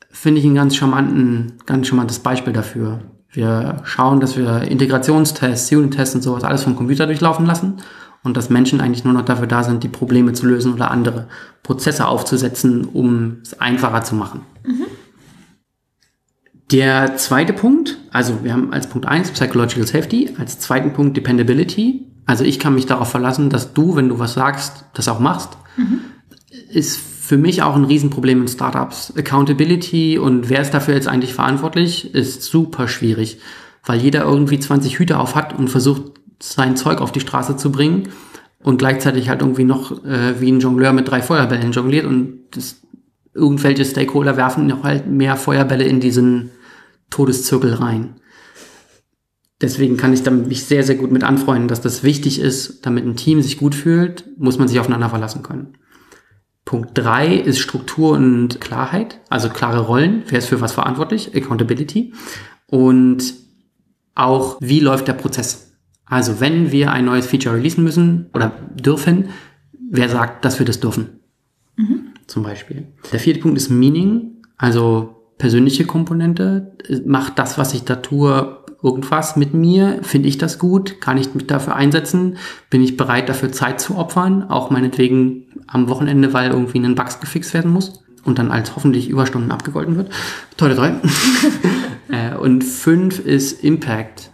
Finde 0.09 0.39
ich 0.39 0.45
ein 0.45 0.55
ganz 0.55 0.75
charmanten, 0.75 1.53
ganz 1.65 1.87
charmantes 1.87 2.19
Beispiel 2.19 2.53
dafür. 2.53 3.01
Wir 3.29 3.81
schauen, 3.83 4.19
dass 4.19 4.37
wir 4.37 4.61
Integrationstests, 4.63 5.71
Unit-Tests 5.71 6.15
und 6.15 6.21
sowas 6.21 6.43
alles 6.43 6.63
vom 6.63 6.75
Computer 6.75 7.05
durchlaufen 7.05 7.45
lassen 7.45 7.81
und 8.23 8.35
dass 8.35 8.49
Menschen 8.49 8.81
eigentlich 8.81 9.03
nur 9.03 9.13
noch 9.13 9.25
dafür 9.25 9.47
da 9.47 9.63
sind, 9.63 9.83
die 9.83 9.89
Probleme 9.89 10.33
zu 10.33 10.47
lösen 10.47 10.73
oder 10.73 10.91
andere 10.91 11.27
Prozesse 11.61 12.07
aufzusetzen, 12.07 12.85
um 12.85 13.37
es 13.43 13.59
einfacher 13.59 14.03
zu 14.03 14.15
machen. 14.15 14.41
Mhm. 14.65 14.86
Der 16.71 17.15
zweite 17.15 17.53
Punkt, 17.53 17.97
also 18.11 18.43
wir 18.43 18.51
haben 18.51 18.73
als 18.73 18.87
Punkt 18.87 19.07
eins 19.07 19.31
Psychological 19.31 19.87
Safety, 19.87 20.35
als 20.37 20.59
zweiten 20.59 20.91
Punkt 20.91 21.15
Dependability. 21.15 22.05
Also 22.25 22.43
ich 22.43 22.59
kann 22.59 22.75
mich 22.75 22.85
darauf 22.85 23.09
verlassen, 23.09 23.49
dass 23.49 23.73
du, 23.73 23.95
wenn 23.95 24.09
du 24.09 24.19
was 24.19 24.33
sagst, 24.33 24.83
das 24.93 25.07
auch 25.07 25.19
machst. 25.19 25.57
Mhm. 25.77 26.01
Ist 26.69 26.97
für 26.97 27.37
mich 27.37 27.61
auch 27.61 27.75
ein 27.75 27.85
Riesenproblem 27.85 28.41
in 28.41 28.47
Startups. 28.49 29.13
Accountability 29.17 30.17
und 30.17 30.49
wer 30.49 30.61
ist 30.61 30.73
dafür 30.73 30.95
jetzt 30.95 31.07
eigentlich 31.07 31.33
verantwortlich, 31.33 32.13
ist 32.13 32.43
super 32.43 32.89
schwierig, 32.89 33.39
weil 33.85 33.99
jeder 33.99 34.23
irgendwie 34.23 34.59
20 34.59 34.99
Hüte 34.99 35.19
auf 35.19 35.35
hat 35.35 35.57
und 35.57 35.69
versucht, 35.69 36.13
sein 36.39 36.75
Zeug 36.75 36.99
auf 37.01 37.11
die 37.11 37.19
Straße 37.21 37.55
zu 37.55 37.71
bringen 37.71 38.09
und 38.61 38.77
gleichzeitig 38.77 39.29
halt 39.29 39.41
irgendwie 39.41 39.63
noch 39.63 40.03
äh, 40.03 40.39
wie 40.39 40.51
ein 40.51 40.59
Jongleur 40.59 40.93
mit 40.93 41.09
drei 41.09 41.21
Feuerbällen 41.21 41.71
jongliert 41.71 42.05
und 42.05 42.39
das, 42.51 42.81
irgendwelche 43.33 43.85
Stakeholder 43.85 44.35
werfen 44.35 44.67
noch 44.67 44.83
halt 44.83 45.07
mehr 45.07 45.35
Feuerbälle 45.35 45.85
in 45.85 45.99
diesen 45.99 46.51
Todeszirkel 47.09 47.73
rein. 47.73 48.15
Deswegen 49.59 49.97
kann 49.97 50.13
ich 50.13 50.21
damit 50.21 50.47
mich 50.47 50.65
sehr, 50.65 50.83
sehr 50.83 50.95
gut 50.95 51.11
mit 51.11 51.23
anfreunden, 51.23 51.67
dass 51.67 51.81
das 51.81 52.03
wichtig 52.03 52.39
ist, 52.39 52.85
damit 52.85 53.05
ein 53.05 53.15
Team 53.15 53.41
sich 53.41 53.57
gut 53.57 53.73
fühlt, 53.73 54.25
muss 54.37 54.59
man 54.59 54.67
sich 54.67 54.79
aufeinander 54.79 55.09
verlassen 55.09 55.41
können. 55.41 55.77
Punkt 56.63 56.91
drei 56.93 57.33
ist 57.33 57.59
Struktur 57.59 58.11
und 58.11 58.61
Klarheit, 58.61 59.21
also 59.29 59.49
klare 59.49 59.79
Rollen, 59.79 60.23
wer 60.27 60.39
ist 60.39 60.49
für 60.49 60.61
was 60.61 60.73
verantwortlich, 60.73 61.35
Accountability 61.35 62.13
und 62.67 63.33
auch, 64.13 64.57
wie 64.59 64.79
läuft 64.79 65.07
der 65.07 65.13
Prozess. 65.13 65.77
Also 66.05 66.39
wenn 66.39 66.71
wir 66.71 66.91
ein 66.91 67.05
neues 67.05 67.25
Feature 67.25 67.55
releasen 67.55 67.83
müssen 67.83 68.29
oder 68.33 68.51
dürfen, 68.75 69.29
wer 69.89 70.09
sagt, 70.09 70.43
dass 70.43 70.59
wir 70.59 70.65
das 70.65 70.79
dürfen? 70.79 71.21
Mhm. 71.77 72.13
Zum 72.27 72.43
Beispiel. 72.43 72.87
Der 73.11 73.19
vierte 73.19 73.39
Punkt 73.39 73.57
ist 73.57 73.69
Meaning, 73.69 74.41
also 74.57 75.16
persönliche 75.37 75.85
Komponente. 75.85 76.75
Macht 77.05 77.39
das, 77.39 77.57
was 77.57 77.73
ich 77.73 77.83
da 77.83 77.97
tue, 77.97 78.57
irgendwas 78.81 79.35
mit 79.35 79.53
mir? 79.53 79.99
Finde 80.03 80.27
ich 80.27 80.37
das 80.37 80.59
gut? 80.59 81.01
Kann 81.01 81.17
ich 81.17 81.33
mich 81.33 81.47
dafür 81.47 81.75
einsetzen? 81.75 82.37
Bin 82.69 82.83
ich 82.83 82.97
bereit, 82.97 83.29
dafür 83.29 83.51
Zeit 83.51 83.79
zu 83.79 83.95
opfern? 83.95 84.43
Auch 84.49 84.69
meinetwegen 84.69 85.47
am 85.67 85.89
Wochenende, 85.89 86.33
weil 86.33 86.51
irgendwie 86.51 86.79
ein 86.79 86.95
Bugs 86.95 87.19
gefixt 87.19 87.53
werden 87.53 87.71
muss 87.71 88.03
und 88.23 88.39
dann 88.39 88.51
als 88.51 88.75
hoffentlich 88.75 89.09
Überstunden 89.09 89.51
abgegolten 89.51 89.95
wird. 89.95 90.11
Tolle 90.57 90.75
drei. 90.75 90.95
Äh, 92.09 92.37
und 92.37 92.63
fünf 92.63 93.19
ist 93.19 93.65
Impact. 93.65 94.31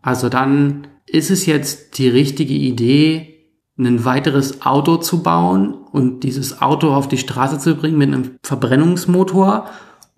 Also 0.00 0.30
dann 0.30 0.86
ist 1.06 1.30
es 1.30 1.44
jetzt 1.44 1.98
die 1.98 2.08
richtige 2.08 2.54
Idee, 2.54 3.32
ein 3.78 4.06
weiteres 4.06 4.62
Auto 4.62 4.96
zu 4.96 5.22
bauen 5.22 5.74
und 5.74 6.20
dieses 6.20 6.62
Auto 6.62 6.90
auf 6.90 7.08
die 7.08 7.18
Straße 7.18 7.58
zu 7.58 7.74
bringen 7.74 7.98
mit 7.98 8.08
einem 8.08 8.36
Verbrennungsmotor 8.42 9.68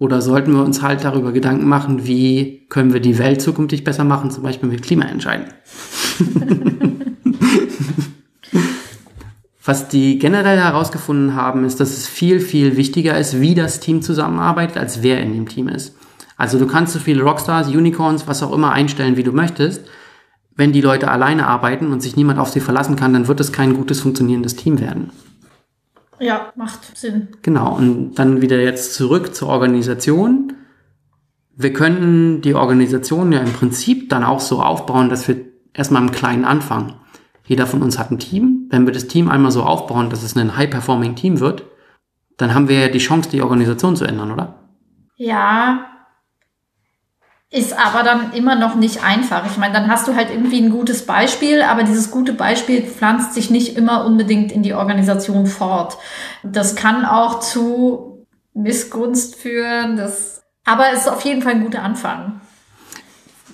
oder 0.05 0.20
sollten 0.20 0.52
wir 0.52 0.62
uns 0.62 0.82
halt 0.82 1.02
darüber 1.02 1.32
Gedanken 1.32 1.66
machen, 1.66 2.07
wie 2.07 2.66
können 2.68 2.92
wir 2.92 3.00
die 3.00 3.18
Welt 3.18 3.40
zukünftig 3.40 3.84
besser 3.84 4.05
machen, 4.05 4.30
zum 4.30 4.42
Beispiel 4.42 4.68
mit 4.68 4.82
Klimaentscheiden? 4.82 5.46
Was 9.64 9.88
die 9.88 10.18
generell 10.18 10.59
herausgefunden 10.59 11.34
haben, 11.34 11.64
ist, 11.64 11.80
dass 11.80 11.96
es 11.96 12.07
viel, 12.07 12.38
viel 12.38 12.76
wichtiger 12.76 13.18
ist, 13.18 13.40
wie 13.40 13.55
das 13.55 13.80
Team 13.80 14.02
zusammenarbeitet, 14.02 14.76
als 14.76 15.02
wer 15.02 15.22
in 15.22 15.32
dem 15.32 15.48
Team 15.48 15.68
ist. 15.68 15.96
Also 16.36 16.59
du 16.59 16.66
kannst 16.66 16.92
so 16.92 16.98
viele 16.98 17.22
Rockstars, 17.22 17.68
Unicorns, 17.68 18.28
was 18.28 18.42
auch 18.42 18.52
immer 18.52 18.72
einstellen, 18.72 19.16
wie 19.16 19.22
du 19.22 19.32
möchtest. 19.32 19.86
Wenn 20.55 20.72
die 20.72 20.82
Leute 20.82 21.11
alleine 21.11 21.46
arbeiten 21.46 21.92
und 21.92 22.02
sich 22.02 22.14
niemand 22.14 22.38
auf 22.38 22.50
sie 22.50 22.61
verlassen 22.61 22.96
kann, 22.96 23.14
dann 23.14 23.26
wird 23.26 23.40
es 23.40 23.52
kein 23.52 23.72
gutes 23.74 24.02
funktionierendes 24.02 24.55
Team 24.57 24.80
werden. 24.80 25.12
Ja, 26.20 26.52
macht 26.56 26.96
Sinn. 26.96 27.28
Genau, 27.42 27.76
und 27.76 28.14
dann 28.14 28.40
wieder 28.40 28.60
jetzt 28.60 28.94
zurück 28.94 29.34
zur 29.34 29.48
Organisation. 29.48 30.54
Wir 31.56 31.72
können 31.72 32.40
die 32.40 32.54
Organisation 32.54 33.32
ja 33.32 33.40
im 33.40 33.52
Prinzip 33.52 34.10
dann 34.10 34.24
auch 34.24 34.40
so 34.40 34.60
aufbauen, 34.62 35.08
dass 35.08 35.28
wir 35.28 35.36
erstmal 35.72 36.02
im 36.02 36.10
Kleinen 36.10 36.44
anfangen. 36.44 36.94
Jeder 37.46 37.66
von 37.66 37.82
uns 37.82 37.98
hat 37.98 38.10
ein 38.10 38.18
Team. 38.18 38.68
Wenn 38.70 38.86
wir 38.86 38.92
das 38.92 39.06
Team 39.06 39.28
einmal 39.28 39.50
so 39.50 39.62
aufbauen, 39.62 40.10
dass 40.10 40.22
es 40.22 40.36
ein 40.36 40.56
high-performing 40.56 41.14
Team 41.14 41.40
wird, 41.40 41.64
dann 42.36 42.54
haben 42.54 42.68
wir 42.68 42.78
ja 42.80 42.88
die 42.88 42.98
Chance, 42.98 43.30
die 43.30 43.42
Organisation 43.42 43.96
zu 43.96 44.04
ändern, 44.04 44.32
oder? 44.32 44.54
Ja, 45.16 45.86
ist 47.55 47.72
aber 47.78 48.02
dann 48.02 48.32
immer 48.32 48.57
noch 48.57 48.74
nicht 48.74 49.05
einfach. 49.05 49.46
Ich 49.46 49.57
meine, 49.59 49.72
dann 49.72 49.88
hast 49.88 50.09
du 50.09 50.16
halt 50.16 50.28
irgendwie 50.30 50.61
ein 50.61 50.70
gutes 50.70 51.07
Beispiel, 51.07 51.62
aber 51.62 51.84
dieses 51.84 52.11
gute 52.11 52.32
Beispiel 52.32 52.82
pflanzt 52.82 53.32
sich 53.32 53.48
nicht 53.48 53.76
immer 53.76 54.05
unbedingt 54.05 54.50
in 54.50 54.64
die 54.64 54.74
Organisation 54.74 55.46
fort. 55.46 55.96
Das 56.42 56.74
kann 56.74 57.05
auch 57.05 57.38
zu 57.38 58.26
Missgunst 58.55 59.36
führen. 59.36 59.96
Das, 59.96 60.42
aber 60.64 60.86
es 60.92 61.02
ist 61.02 61.09
auf 61.09 61.20
jeden 61.20 61.42
Fall 61.42 61.52
ein 61.52 61.62
guter 61.62 61.84
Anfang. 61.84 62.40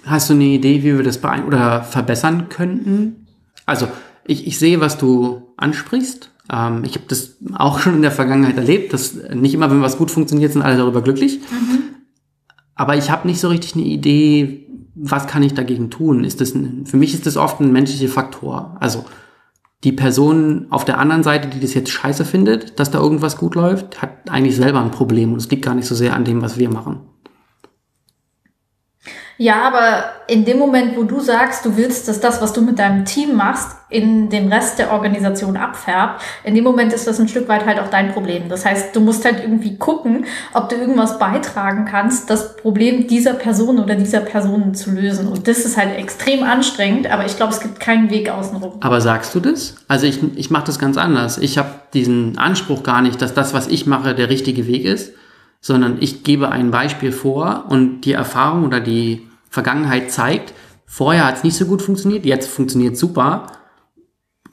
Hast 0.07 0.31
du 0.31 0.35
eine 0.35 0.45
Idee, 0.45 0.83
wie 0.83 0.97
wir 0.97 1.05
das 1.05 1.19
beein 1.19 1.45
oder 1.45 1.83
verbessern 1.83 2.49
könnten? 2.49 3.27
Also, 3.67 3.87
ich, 4.25 4.47
ich 4.47 4.59
sehe, 4.59 4.81
was 4.81 4.97
du 4.97 5.53
ansprichst. 5.59 6.31
Ähm, 6.51 6.85
ich 6.85 6.95
habe 6.95 7.05
das 7.07 7.37
auch 7.53 7.81
schon 7.81 7.97
in 7.97 8.03
der 8.03 8.13
Vergangenheit 8.13 8.57
erlebt, 8.57 8.95
dass 8.95 9.15
nicht 9.35 9.53
immer, 9.53 9.71
wenn 9.71 9.83
was 9.83 9.99
gut 9.99 10.11
funktioniert, 10.11 10.55
sind 10.55 10.63
alle 10.63 10.79
darüber 10.79 11.03
glücklich. 11.03 11.41
Aber 12.81 12.97
ich 12.97 13.11
habe 13.11 13.29
nicht 13.29 13.41
so 13.41 13.49
richtig 13.49 13.75
eine 13.75 13.85
Idee, 13.85 14.67
was 14.95 15.27
kann 15.27 15.43
ich 15.43 15.53
dagegen 15.53 15.91
tun? 15.91 16.25
Ist 16.25 16.41
das 16.41 16.55
ein, 16.55 16.87
für 16.87 16.97
mich 16.97 17.13
ist 17.13 17.27
das 17.27 17.37
oft 17.37 17.61
ein 17.61 17.73
menschlicher 17.73 18.09
Faktor. 18.09 18.75
Also 18.81 19.05
die 19.85 19.93
Person 19.93 20.65
auf 20.71 20.87
der 20.87 20.99
anderen 20.99 21.23
Seite, 21.23 21.49
die 21.49 21.61
das 21.61 21.75
jetzt 21.75 21.91
scheiße 21.91 22.25
findet, 22.25 22.81
dass 22.81 22.91
da 22.91 22.99
irgendwas 22.99 23.37
gut 23.37 23.55
läuft, 23.55 24.01
hat 24.01 24.31
eigentlich 24.31 24.57
selber 24.57 24.81
ein 24.81 24.93
Problem 24.93 25.35
und 25.35 25.41
es 25.41 25.51
liegt 25.51 25.63
gar 25.63 25.75
nicht 25.75 25.89
so 25.89 25.95
sehr 25.95 26.17
an 26.17 26.25
dem, 26.25 26.41
was 26.41 26.57
wir 26.57 26.71
machen. 26.71 27.01
Ja, 29.41 29.63
aber 29.63 30.05
in 30.27 30.45
dem 30.45 30.59
Moment, 30.59 30.99
wo 30.99 31.05
du 31.05 31.19
sagst, 31.19 31.65
du 31.65 31.75
willst, 31.79 32.07
dass 32.09 32.21
das, 32.21 32.43
was 32.43 32.53
du 32.53 32.61
mit 32.61 32.79
deinem 32.79 33.07
Team 33.07 33.37
machst, 33.37 33.75
in 33.89 34.29
den 34.29 34.53
Rest 34.53 34.79
der 34.79 34.93
Organisation 34.93 35.57
abfärbt, 35.57 36.21
in 36.45 36.55
dem 36.55 36.63
Moment 36.63 36.93
ist 36.93 37.07
das 37.07 37.19
ein 37.19 37.27
Stück 37.27 37.49
weit 37.49 37.65
halt 37.65 37.81
auch 37.81 37.89
dein 37.89 38.13
Problem. 38.13 38.51
Das 38.51 38.67
heißt, 38.67 38.95
du 38.95 39.01
musst 39.01 39.25
halt 39.25 39.41
irgendwie 39.41 39.79
gucken, 39.79 40.27
ob 40.53 40.69
du 40.69 40.77
irgendwas 40.77 41.19
beitragen 41.19 41.87
kannst, 41.91 42.29
das 42.29 42.55
Problem 42.59 43.07
dieser 43.07 43.33
Person 43.33 43.79
oder 43.79 43.95
dieser 43.95 44.21
Personen 44.21 44.75
zu 44.75 44.91
lösen. 44.91 45.27
Und 45.27 45.49
das 45.49 45.61
ist 45.61 45.79
halt 45.79 45.97
extrem 45.97 46.43
anstrengend, 46.43 47.11
aber 47.11 47.25
ich 47.25 47.39
glaube, 47.39 47.55
es 47.55 47.61
gibt 47.61 47.81
keinen 47.81 48.11
Weg 48.11 48.29
außenrum. 48.29 48.75
Aber 48.81 49.01
sagst 49.01 49.35
du 49.35 49.41
das? 49.41 49.75
Also 49.89 50.05
ich, 50.05 50.19
ich 50.37 50.51
mache 50.51 50.67
das 50.67 50.79
ganz 50.79 50.99
anders. 50.99 51.39
Ich 51.39 51.57
habe 51.57 51.71
diesen 51.95 52.37
Anspruch 52.37 52.83
gar 52.83 53.01
nicht, 53.01 53.23
dass 53.23 53.33
das, 53.33 53.55
was 53.55 53.69
ich 53.69 53.87
mache, 53.87 54.15
der 54.15 54.29
richtige 54.29 54.67
Weg 54.67 54.85
ist, 54.85 55.15
sondern 55.63 55.97
ich 56.01 56.25
gebe 56.25 56.51
ein 56.51 56.71
Beispiel 56.71 57.11
vor 57.11 57.65
und 57.71 58.03
die 58.03 58.13
Erfahrung 58.13 58.67
oder 58.67 58.81
die 58.81 59.30
Vergangenheit 59.51 60.11
zeigt, 60.11 60.55
vorher 60.87 61.27
hat 61.27 61.37
es 61.37 61.45
nicht 61.45 61.57
so 61.57 61.67
gut 61.67 61.83
funktioniert, 61.83 62.25
jetzt 62.25 62.49
funktioniert 62.49 62.97
super. 62.97 63.49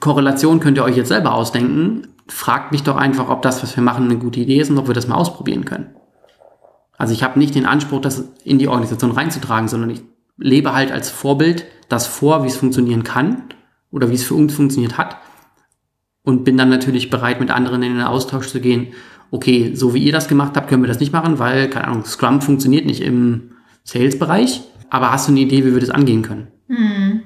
Korrelation 0.00 0.60
könnt 0.60 0.76
ihr 0.76 0.84
euch 0.84 0.96
jetzt 0.96 1.08
selber 1.08 1.32
ausdenken. 1.32 2.08
Fragt 2.28 2.72
mich 2.72 2.82
doch 2.82 2.96
einfach, 2.96 3.30
ob 3.30 3.40
das, 3.40 3.62
was 3.62 3.74
wir 3.74 3.82
machen, 3.82 4.04
eine 4.04 4.18
gute 4.18 4.40
Idee 4.40 4.60
ist 4.60 4.70
und 4.70 4.78
ob 4.78 4.88
wir 4.88 4.94
das 4.94 5.08
mal 5.08 5.16
ausprobieren 5.16 5.64
können. 5.64 5.94
Also 6.98 7.14
ich 7.14 7.22
habe 7.22 7.38
nicht 7.38 7.54
den 7.54 7.64
Anspruch, 7.64 8.00
das 8.00 8.24
in 8.44 8.58
die 8.58 8.68
Organisation 8.68 9.12
reinzutragen, 9.12 9.68
sondern 9.68 9.90
ich 9.90 10.02
lebe 10.36 10.74
halt 10.74 10.92
als 10.92 11.08
Vorbild 11.08 11.64
das 11.88 12.06
vor, 12.06 12.44
wie 12.44 12.48
es 12.48 12.56
funktionieren 12.56 13.04
kann 13.04 13.44
oder 13.90 14.10
wie 14.10 14.14
es 14.14 14.24
für 14.24 14.34
uns 14.34 14.54
funktioniert 14.54 14.98
hat 14.98 15.16
und 16.22 16.44
bin 16.44 16.58
dann 16.58 16.68
natürlich 16.68 17.08
bereit, 17.08 17.40
mit 17.40 17.50
anderen 17.50 17.82
in 17.82 17.94
den 17.94 18.02
Austausch 18.02 18.48
zu 18.48 18.60
gehen. 18.60 18.88
Okay, 19.30 19.74
so 19.74 19.94
wie 19.94 20.02
ihr 20.02 20.12
das 20.12 20.28
gemacht 20.28 20.56
habt, 20.56 20.68
können 20.68 20.82
wir 20.82 20.88
das 20.88 21.00
nicht 21.00 21.12
machen, 21.12 21.38
weil, 21.38 21.70
keine 21.70 21.88
Ahnung, 21.88 22.04
Scrum 22.04 22.40
funktioniert 22.42 22.84
nicht 22.84 23.00
im 23.00 23.52
Sales-Bereich. 23.84 24.62
Aber 24.90 25.12
hast 25.12 25.28
du 25.28 25.32
eine 25.32 25.40
Idee, 25.40 25.64
wie 25.64 25.72
wir 25.72 25.80
das 25.80 25.90
angehen 25.90 26.22
können? 26.22 26.48
Hm. 26.68 27.22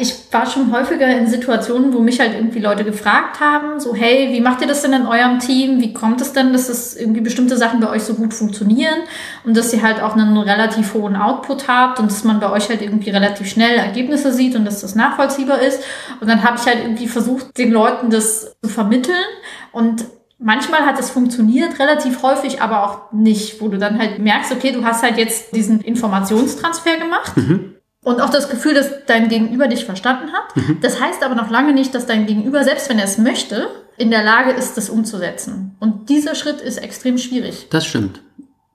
Ich 0.00 0.32
war 0.32 0.46
schon 0.46 0.72
häufiger 0.72 1.06
in 1.06 1.26
Situationen, 1.26 1.92
wo 1.92 2.00
mich 2.00 2.18
halt 2.18 2.34
irgendwie 2.34 2.60
Leute 2.60 2.82
gefragt 2.82 3.40
haben, 3.40 3.78
so, 3.78 3.94
hey, 3.94 4.32
wie 4.32 4.40
macht 4.40 4.62
ihr 4.62 4.66
das 4.66 4.80
denn 4.80 4.94
in 4.94 5.06
eurem 5.06 5.38
Team? 5.38 5.80
Wie 5.80 5.92
kommt 5.92 6.20
es 6.22 6.32
denn, 6.32 6.52
dass 6.52 6.70
es 6.70 6.96
irgendwie 6.96 7.20
bestimmte 7.20 7.58
Sachen 7.58 7.80
bei 7.80 7.90
euch 7.90 8.02
so 8.02 8.14
gut 8.14 8.32
funktionieren 8.32 9.00
und 9.44 9.54
dass 9.54 9.72
ihr 9.74 9.82
halt 9.82 10.00
auch 10.00 10.14
einen 10.16 10.36
relativ 10.38 10.94
hohen 10.94 11.14
Output 11.14 11.68
habt 11.68 12.00
und 12.00 12.10
dass 12.10 12.24
man 12.24 12.40
bei 12.40 12.50
euch 12.50 12.70
halt 12.70 12.80
irgendwie 12.80 13.10
relativ 13.10 13.48
schnell 13.48 13.76
Ergebnisse 13.76 14.32
sieht 14.32 14.56
und 14.56 14.64
dass 14.64 14.80
das 14.80 14.94
nachvollziehbar 14.94 15.60
ist. 15.60 15.82
Und 16.20 16.28
dann 16.28 16.42
habe 16.42 16.56
ich 16.58 16.66
halt 16.66 16.78
irgendwie 16.82 17.08
versucht, 17.08 17.58
den 17.58 17.70
Leuten 17.70 18.08
das 18.08 18.56
zu 18.62 18.70
vermitteln 18.70 19.24
und 19.72 20.06
Manchmal 20.42 20.84
hat 20.84 20.98
es 20.98 21.10
funktioniert, 21.10 21.78
relativ 21.78 22.22
häufig 22.22 22.60
aber 22.60 22.84
auch 22.84 23.12
nicht, 23.12 23.60
wo 23.60 23.68
du 23.68 23.78
dann 23.78 23.98
halt 23.98 24.18
merkst, 24.18 24.52
okay, 24.52 24.72
du 24.72 24.84
hast 24.84 25.02
halt 25.02 25.16
jetzt 25.16 25.54
diesen 25.54 25.80
Informationstransfer 25.80 26.96
gemacht. 26.96 27.36
Mhm. 27.36 27.74
Und 28.04 28.20
auch 28.20 28.30
das 28.30 28.50
Gefühl, 28.50 28.74
dass 28.74 28.90
dein 29.06 29.28
Gegenüber 29.28 29.68
dich 29.68 29.84
verstanden 29.84 30.32
hat. 30.32 30.56
Mhm. 30.56 30.78
Das 30.80 31.00
heißt 31.00 31.22
aber 31.22 31.36
noch 31.36 31.50
lange 31.50 31.72
nicht, 31.72 31.94
dass 31.94 32.06
dein 32.06 32.26
Gegenüber, 32.26 32.64
selbst 32.64 32.88
wenn 32.88 32.98
er 32.98 33.04
es 33.04 33.18
möchte, 33.18 33.68
in 33.96 34.10
der 34.10 34.24
Lage 34.24 34.50
ist, 34.50 34.76
das 34.76 34.90
umzusetzen. 34.90 35.76
Und 35.78 36.08
dieser 36.08 36.34
Schritt 36.34 36.60
ist 36.60 36.78
extrem 36.78 37.18
schwierig. 37.18 37.68
Das 37.70 37.86
stimmt. 37.86 38.20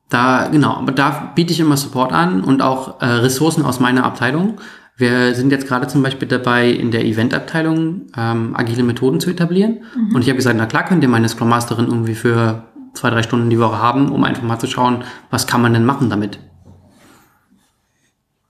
Da, 0.09 0.47
genau, 0.47 0.75
aber 0.75 0.93
da 0.93 1.33
biete 1.35 1.51
ich 1.51 1.59
immer 1.59 1.75
Support 1.75 2.13
an 2.13 2.41
und 2.41 2.61
auch 2.61 3.01
äh, 3.01 3.05
Ressourcen 3.05 3.65
aus 3.65 3.81
meiner 3.81 4.05
Abteilung. 4.05 4.61
Wir 4.97 5.35
sind 5.35 5.51
jetzt 5.51 5.67
gerade 5.67 5.87
zum 5.87 6.01
Beispiel 6.01 6.27
dabei, 6.27 6.69
in 6.71 6.89
der 6.89 7.05
Eventabteilung 7.05 8.07
ähm, 8.17 8.55
agile 8.55 8.81
Methoden 8.81 9.19
zu 9.19 9.29
etablieren. 9.29 9.83
Mhm. 9.95 10.15
Und 10.15 10.23
ich 10.23 10.27
habe 10.27 10.37
gesagt, 10.37 10.57
na 10.57 10.65
klar 10.65 10.85
könnt 10.85 11.03
ihr 11.03 11.09
meine 11.09 11.29
Scrum 11.29 11.49
Masterin 11.49 11.85
irgendwie 11.85 12.15
für 12.15 12.63
zwei, 12.93 13.11
drei 13.11 13.21
Stunden 13.21 13.51
die 13.51 13.59
Woche 13.59 13.77
haben, 13.77 14.11
um 14.11 14.23
einfach 14.23 14.41
mal 14.41 14.57
zu 14.57 14.65
schauen, 14.65 15.03
was 15.29 15.45
kann 15.45 15.61
man 15.61 15.73
denn 15.73 15.85
machen 15.85 16.09
damit. 16.09 16.39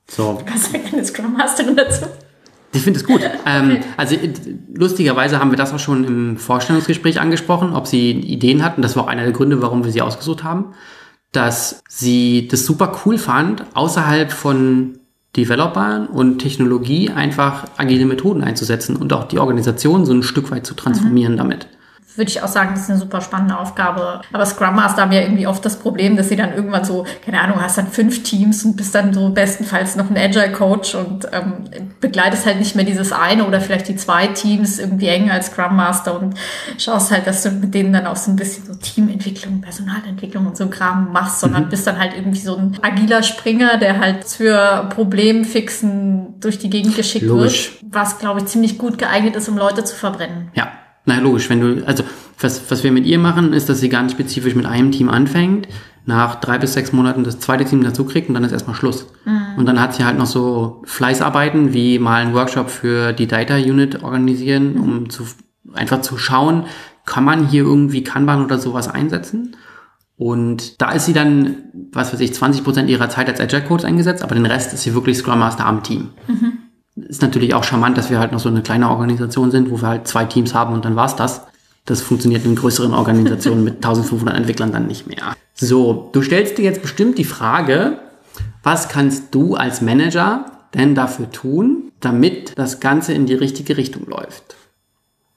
So. 0.09 0.41
Was 0.49 0.71
sagt 0.71 0.93
eine 0.93 1.03
Scrum 1.03 1.33
Masterin 1.33 1.75
dazu? 1.75 2.05
Ich 2.71 2.81
finde 2.81 2.99
es 2.99 3.05
gut. 3.05 3.21
ähm, 3.45 3.79
also 3.97 4.15
lustigerweise 4.73 5.41
haben 5.41 5.51
wir 5.51 5.57
das 5.57 5.73
auch 5.73 5.79
schon 5.79 6.05
im 6.05 6.37
Vorstellungsgespräch 6.37 7.19
angesprochen, 7.19 7.73
ob 7.73 7.87
sie 7.87 8.11
Ideen 8.11 8.63
hatten. 8.63 8.81
Das 8.81 8.95
war 8.95 9.03
auch 9.03 9.07
einer 9.07 9.23
der 9.23 9.33
Gründe, 9.33 9.61
warum 9.61 9.83
wir 9.83 9.91
sie 9.91 10.01
ausgesucht 10.01 10.45
haben, 10.45 10.73
dass 11.33 11.81
sie 11.89 12.47
das 12.47 12.65
super 12.65 13.01
cool 13.05 13.17
fand, 13.17 13.65
außerhalb 13.73 14.31
von 14.31 14.99
Developern 15.37 16.07
und 16.07 16.39
Technologie 16.39 17.09
einfach 17.11 17.67
agile 17.77 18.05
Methoden 18.05 18.43
einzusetzen 18.43 18.95
und 18.95 19.13
auch 19.13 19.25
die 19.25 19.39
Organisation 19.39 20.05
so 20.05 20.13
ein 20.13 20.23
Stück 20.23 20.51
weit 20.51 20.65
zu 20.65 20.73
transformieren 20.73 21.33
mhm. 21.33 21.37
damit 21.37 21.67
würde 22.17 22.29
ich 22.29 22.41
auch 22.41 22.47
sagen, 22.47 22.71
das 22.73 22.83
ist 22.83 22.89
eine 22.89 22.99
super 22.99 23.21
spannende 23.21 23.57
Aufgabe. 23.57 24.21
Aber 24.33 24.45
Scrum 24.45 24.75
Master 24.75 25.03
haben 25.03 25.11
ja 25.11 25.21
irgendwie 25.21 25.47
oft 25.47 25.63
das 25.63 25.77
Problem, 25.77 26.17
dass 26.17 26.29
sie 26.29 26.35
dann 26.35 26.53
irgendwann 26.53 26.83
so, 26.83 27.05
keine 27.23 27.41
Ahnung, 27.41 27.61
hast 27.61 27.77
dann 27.77 27.87
fünf 27.87 28.23
Teams 28.23 28.63
und 28.65 28.75
bist 28.75 28.95
dann 28.95 29.13
so 29.13 29.29
bestenfalls 29.29 29.95
noch 29.95 30.09
ein 30.09 30.17
Agile 30.17 30.51
Coach 30.51 30.95
und 30.95 31.27
ähm, 31.31 31.65
begleitest 31.99 32.45
halt 32.45 32.59
nicht 32.59 32.75
mehr 32.75 32.85
dieses 32.85 33.11
eine 33.11 33.45
oder 33.45 33.61
vielleicht 33.61 33.87
die 33.87 33.95
zwei 33.95 34.27
Teams 34.27 34.79
irgendwie 34.79 35.07
eng 35.07 35.29
als 35.29 35.47
Scrum 35.47 35.75
Master 35.75 36.19
und 36.19 36.35
schaust 36.77 37.11
halt, 37.11 37.27
dass 37.27 37.43
du 37.43 37.51
mit 37.51 37.73
denen 37.73 37.93
dann 37.93 38.07
auch 38.07 38.15
so 38.15 38.31
ein 38.31 38.35
bisschen 38.35 38.65
so 38.65 38.73
Teamentwicklung, 38.73 39.61
Personalentwicklung 39.61 40.47
und 40.47 40.57
so 40.57 40.67
Kram 40.67 41.11
machst, 41.11 41.39
sondern 41.39 41.65
mhm. 41.65 41.69
bist 41.69 41.85
dann 41.87 41.99
halt 41.99 42.13
irgendwie 42.15 42.39
so 42.39 42.55
ein 42.55 42.77
agiler 42.81 43.23
Springer, 43.23 43.77
der 43.77 43.99
halt 43.99 44.25
für 44.25 44.89
Problemfixen 44.89 46.39
durch 46.39 46.57
die 46.57 46.69
Gegend 46.69 46.95
geschickt 46.95 47.25
Logisch. 47.25 47.79
wird, 47.81 47.93
was 47.93 48.19
glaube 48.19 48.39
ich 48.39 48.47
ziemlich 48.47 48.77
gut 48.77 48.97
geeignet 48.97 49.35
ist, 49.35 49.47
um 49.49 49.57
Leute 49.57 49.83
zu 49.83 49.95
verbrennen. 49.95 50.49
Ja, 50.53 50.71
na 51.07 51.19
logisch, 51.19 51.49
wenn 51.49 51.61
du, 51.61 51.87
also 51.87 52.03
was, 52.39 52.69
was 52.69 52.83
wir 52.83 52.91
mit 52.91 53.05
ihr 53.05 53.17
machen, 53.17 53.53
ist, 53.53 53.69
dass 53.69 53.79
sie 53.79 53.89
ganz 53.89 54.11
spezifisch 54.11 54.55
mit 54.55 54.65
einem 54.65 54.91
Team 54.91 55.09
anfängt, 55.09 55.67
nach 56.05 56.35
drei 56.35 56.57
bis 56.57 56.73
sechs 56.73 56.91
Monaten 56.93 57.23
das 57.23 57.39
zweite 57.39 57.65
Team 57.65 57.83
dazu 57.83 58.05
kriegt 58.05 58.27
und 58.27 58.35
dann 58.35 58.43
ist 58.43 58.51
erstmal 58.51 58.75
Schluss. 58.75 59.07
Mhm. 59.25 59.57
Und 59.57 59.65
dann 59.65 59.81
hat 59.81 59.95
sie 59.95 60.05
halt 60.05 60.17
noch 60.17 60.25
so 60.25 60.81
Fleißarbeiten, 60.85 61.73
wie 61.73 61.97
mal 61.97 62.21
einen 62.21 62.33
Workshop 62.33 62.69
für 62.69 63.13
die 63.13 63.27
Data 63.27 63.55
Unit 63.55 64.03
organisieren, 64.03 64.75
mhm. 64.75 64.81
um 64.81 65.09
zu, 65.09 65.23
einfach 65.73 66.01
zu 66.01 66.17
schauen, 66.17 66.65
kann 67.05 67.23
man 67.23 67.47
hier 67.47 67.63
irgendwie 67.63 68.03
Kanban 68.03 68.43
oder 68.43 68.57
sowas 68.57 68.89
einsetzen? 68.89 69.55
Und 70.17 70.81
da 70.81 70.91
ist 70.91 71.05
sie 71.05 71.13
dann, 71.13 71.55
was 71.93 72.11
weiß 72.11 72.19
ich, 72.19 72.33
20 72.33 72.63
Prozent 72.63 72.89
ihrer 72.89 73.09
Zeit 73.09 73.29
als 73.29 73.39
Agile 73.39 73.63
Coach 73.63 73.85
eingesetzt, 73.85 74.23
aber 74.23 74.35
den 74.35 74.45
Rest 74.45 74.73
ist 74.73 74.83
sie 74.83 74.93
wirklich 74.93 75.17
Scrum 75.17 75.39
Master 75.39 75.65
am 75.65 75.83
Team. 75.83 76.09
Mhm 76.27 76.56
ist 77.07 77.21
natürlich 77.21 77.53
auch 77.53 77.63
charmant, 77.63 77.97
dass 77.97 78.09
wir 78.09 78.19
halt 78.19 78.31
noch 78.31 78.39
so 78.39 78.49
eine 78.49 78.61
kleine 78.61 78.89
Organisation 78.89 79.51
sind, 79.51 79.71
wo 79.71 79.81
wir 79.81 79.87
halt 79.87 80.07
zwei 80.07 80.25
Teams 80.25 80.53
haben 80.53 80.73
und 80.73 80.85
dann 80.85 80.95
war's 80.95 81.15
das. 81.15 81.41
Das 81.85 82.01
funktioniert 82.01 82.43
in 82.45 82.55
größeren 82.55 82.93
Organisationen 82.93 83.63
mit 83.63 83.75
1500 83.85 84.35
Entwicklern 84.35 84.71
dann 84.71 84.87
nicht 84.87 85.07
mehr. 85.07 85.35
So, 85.53 86.09
du 86.11 86.21
stellst 86.21 86.57
dir 86.57 86.63
jetzt 86.63 86.81
bestimmt 86.81 87.17
die 87.17 87.23
Frage, 87.23 87.99
was 88.61 88.89
kannst 88.89 89.33
du 89.33 89.55
als 89.55 89.81
Manager 89.81 90.45
denn 90.73 90.95
dafür 90.95 91.31
tun, 91.31 91.91
damit 92.01 92.57
das 92.57 92.79
Ganze 92.79 93.13
in 93.13 93.25
die 93.25 93.33
richtige 93.33 93.77
Richtung 93.77 94.05
läuft? 94.05 94.55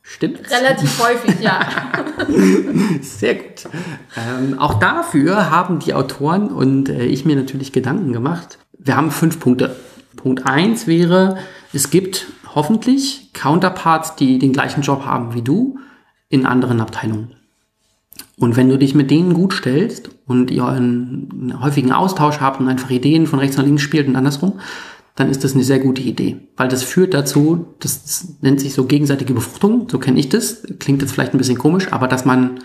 Stimmt? 0.02 0.40
Relativ 0.50 1.00
häufig, 1.00 1.40
ja. 1.40 1.60
Sehr 3.00 3.36
gut. 3.36 3.68
Ähm, 4.16 4.58
auch 4.58 4.80
dafür 4.80 5.50
haben 5.50 5.78
die 5.78 5.94
Autoren 5.94 6.48
und 6.48 6.88
äh, 6.88 7.04
ich 7.04 7.24
mir 7.24 7.36
natürlich 7.36 7.72
Gedanken 7.72 8.12
gemacht. 8.12 8.58
Wir 8.76 8.96
haben 8.96 9.12
fünf 9.12 9.38
Punkte. 9.38 9.76
Punkt 10.22 10.46
eins 10.46 10.86
wäre, 10.86 11.38
es 11.72 11.90
gibt 11.90 12.26
hoffentlich 12.54 13.30
Counterparts, 13.32 14.16
die 14.16 14.38
den 14.38 14.52
gleichen 14.52 14.82
Job 14.82 15.04
haben 15.04 15.34
wie 15.34 15.42
du 15.42 15.78
in 16.28 16.46
anderen 16.46 16.80
Abteilungen. 16.80 17.34
Und 18.38 18.56
wenn 18.56 18.68
du 18.68 18.78
dich 18.78 18.94
mit 18.94 19.10
denen 19.10 19.34
gut 19.34 19.52
stellst 19.52 20.10
und 20.26 20.50
ihr 20.50 20.64
einen 20.64 21.54
häufigen 21.60 21.92
Austausch 21.92 22.40
habt 22.40 22.60
und 22.60 22.68
einfach 22.68 22.90
Ideen 22.90 23.26
von 23.26 23.38
rechts 23.38 23.56
nach 23.56 23.64
links 23.64 23.82
spielt 23.82 24.08
und 24.08 24.16
andersrum, 24.16 24.60
dann 25.14 25.28
ist 25.28 25.44
das 25.44 25.54
eine 25.54 25.64
sehr 25.64 25.78
gute 25.78 26.02
Idee. 26.02 26.36
Weil 26.56 26.68
das 26.68 26.82
führt 26.82 27.12
dazu, 27.12 27.66
das, 27.80 28.02
das 28.04 28.28
nennt 28.40 28.60
sich 28.60 28.72
so 28.72 28.84
gegenseitige 28.86 29.34
Befruchtung, 29.34 29.88
so 29.90 29.98
kenne 29.98 30.18
ich 30.18 30.28
das. 30.28 30.62
Klingt 30.78 31.02
jetzt 31.02 31.12
vielleicht 31.12 31.34
ein 31.34 31.38
bisschen 31.38 31.58
komisch, 31.58 31.92
aber 31.92 32.08
dass 32.08 32.24
man 32.24 32.60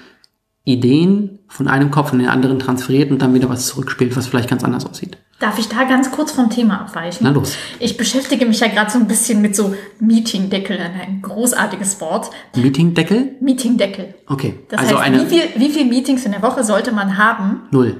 Ideen 0.63 1.39
von 1.47 1.67
einem 1.67 1.91
Kopf 1.91 2.13
in 2.13 2.19
den 2.19 2.29
anderen 2.29 2.59
transferiert 2.59 3.11
und 3.11 3.21
dann 3.21 3.33
wieder 3.33 3.49
was 3.49 3.67
zurückspielt, 3.67 4.15
was 4.15 4.27
vielleicht 4.27 4.49
ganz 4.49 4.63
anders 4.63 4.85
aussieht. 4.85 5.17
Darf 5.39 5.59
ich 5.59 5.67
da 5.67 5.83
ganz 5.83 6.11
kurz 6.11 6.31
vom 6.31 6.49
Thema 6.49 6.79
abweichen? 6.79 7.19
Na 7.21 7.31
los. 7.31 7.57
Ich 7.79 7.97
beschäftige 7.97 8.45
mich 8.45 8.61
ja 8.61 8.67
gerade 8.67 8.89
so 8.89 8.97
ein 8.97 9.07
bisschen 9.07 9.41
mit 9.41 9.53
so 9.53 9.75
Meetingdeckel, 9.99 10.79
ein 10.79 11.21
großartiges 11.21 11.99
Wort. 11.99 12.31
Meetingdeckel? 12.55 13.35
Meetingdeckel. 13.41 14.15
Okay. 14.27 14.59
Das 14.69 14.79
also 14.79 14.95
heißt, 14.95 15.05
eine 15.05 15.21
wie, 15.21 15.25
viel, 15.25 15.49
wie 15.57 15.69
viele 15.69 15.85
Meetings 15.85 16.25
in 16.25 16.31
der 16.31 16.41
Woche 16.41 16.63
sollte 16.63 16.93
man 16.93 17.17
haben? 17.17 17.63
Null. 17.71 17.99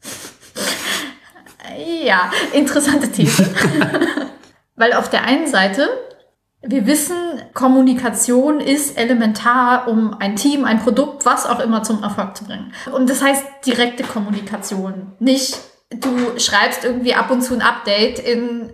ja, 2.04 2.30
interessante 2.52 3.10
These. 3.10 3.50
Weil 4.76 4.92
auf 4.92 5.10
der 5.10 5.24
einen 5.24 5.48
Seite 5.48 5.88
wir 6.66 6.86
wissen, 6.86 7.16
Kommunikation 7.52 8.60
ist 8.60 8.96
elementar, 8.96 9.86
um 9.86 10.14
ein 10.18 10.36
Team, 10.36 10.64
ein 10.64 10.80
Produkt, 10.80 11.26
was 11.26 11.46
auch 11.46 11.60
immer 11.60 11.82
zum 11.82 12.02
Erfolg 12.02 12.36
zu 12.36 12.44
bringen. 12.44 12.72
Und 12.90 13.10
das 13.10 13.22
heißt 13.22 13.44
direkte 13.66 14.02
Kommunikation. 14.02 15.12
Nicht, 15.18 15.58
du 15.90 16.38
schreibst 16.38 16.84
irgendwie 16.84 17.14
ab 17.14 17.30
und 17.30 17.42
zu 17.42 17.54
ein 17.54 17.62
Update 17.62 18.18
in 18.18 18.70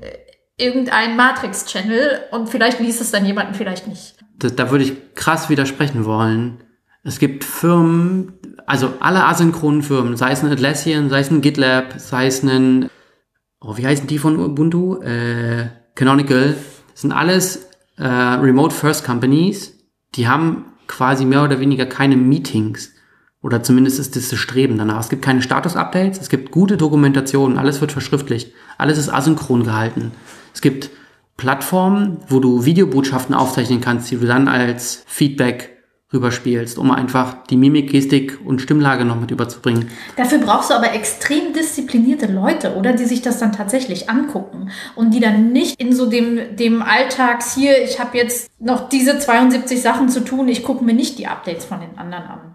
irgendeinen 0.56 1.16
Matrix-Channel 1.16 2.20
und 2.32 2.48
vielleicht 2.48 2.80
liest 2.80 3.00
es 3.00 3.10
dann 3.10 3.24
jemanden, 3.24 3.54
vielleicht 3.54 3.86
nicht. 3.86 4.16
Da, 4.38 4.48
da 4.48 4.70
würde 4.70 4.84
ich 4.84 5.14
krass 5.14 5.48
widersprechen 5.48 6.04
wollen. 6.04 6.62
Es 7.02 7.18
gibt 7.18 7.44
Firmen, 7.44 8.34
also 8.66 8.92
alle 9.00 9.24
asynchronen 9.24 9.82
Firmen, 9.82 10.16
sei 10.16 10.32
es 10.32 10.42
ein 10.44 10.52
Atlassian, 10.52 11.08
sei 11.08 11.20
es 11.20 11.30
ein 11.30 11.40
GitLab, 11.40 11.94
sei 11.98 12.26
es 12.26 12.42
ein, 12.42 12.90
oh, 13.60 13.76
wie 13.78 13.86
heißen 13.86 14.06
die 14.06 14.18
von 14.18 14.38
Ubuntu? 14.38 15.00
Äh, 15.00 15.70
Canonical, 15.94 16.56
sind 16.94 17.12
alles 17.12 17.68
äh, 17.96 18.04
Remote 18.04 18.74
First 18.74 19.04
Companies, 19.04 19.78
die 20.14 20.28
haben 20.28 20.66
quasi 20.86 21.24
mehr 21.24 21.44
oder 21.44 21.60
weniger 21.60 21.86
keine 21.86 22.16
Meetings. 22.16 22.92
Oder 23.42 23.62
zumindest 23.62 23.98
ist 23.98 24.16
das 24.16 24.28
das 24.28 24.38
Streben 24.38 24.76
danach. 24.76 25.00
Es 25.00 25.08
gibt 25.08 25.22
keine 25.22 25.40
Status-Updates, 25.40 26.20
es 26.20 26.28
gibt 26.28 26.50
gute 26.50 26.76
Dokumentation, 26.76 27.58
alles 27.58 27.80
wird 27.80 27.92
verschriftlicht, 27.92 28.52
alles 28.76 28.98
ist 28.98 29.08
asynchron 29.08 29.64
gehalten. 29.64 30.12
Es 30.52 30.60
gibt 30.60 30.90
Plattformen, 31.38 32.18
wo 32.28 32.38
du 32.38 32.66
Videobotschaften 32.66 33.34
aufzeichnen 33.34 33.80
kannst, 33.80 34.10
die 34.10 34.18
du 34.18 34.26
dann 34.26 34.46
als 34.46 35.04
Feedback 35.06 35.78
rüberspielst, 36.12 36.76
um 36.76 36.90
einfach 36.90 37.44
die 37.48 37.56
Mimik, 37.56 37.90
Gestik 37.90 38.38
und 38.44 38.60
Stimmlage 38.60 39.04
noch 39.04 39.18
mit 39.18 39.30
überzubringen. 39.30 39.88
Dafür 40.16 40.38
brauchst 40.38 40.70
du 40.70 40.74
aber 40.74 40.92
extrem 40.92 41.52
disziplinierte 41.52 42.26
Leute, 42.26 42.74
oder? 42.74 42.92
Die 42.92 43.04
sich 43.04 43.22
das 43.22 43.38
dann 43.38 43.52
tatsächlich 43.52 44.10
angucken 44.10 44.70
und 44.96 45.14
die 45.14 45.20
dann 45.20 45.52
nicht 45.52 45.80
in 45.80 45.94
so 45.94 46.10
dem, 46.10 46.56
dem 46.56 46.82
Alltags 46.82 47.54
hier, 47.54 47.82
ich 47.82 48.00
habe 48.00 48.18
jetzt 48.18 48.50
noch 48.58 48.88
diese 48.88 49.18
72 49.18 49.80
Sachen 49.80 50.08
zu 50.08 50.24
tun, 50.24 50.48
ich 50.48 50.62
gucke 50.64 50.84
mir 50.84 50.94
nicht 50.94 51.18
die 51.18 51.26
Updates 51.26 51.64
von 51.64 51.80
den 51.80 51.96
anderen 51.96 52.24
an. 52.24 52.49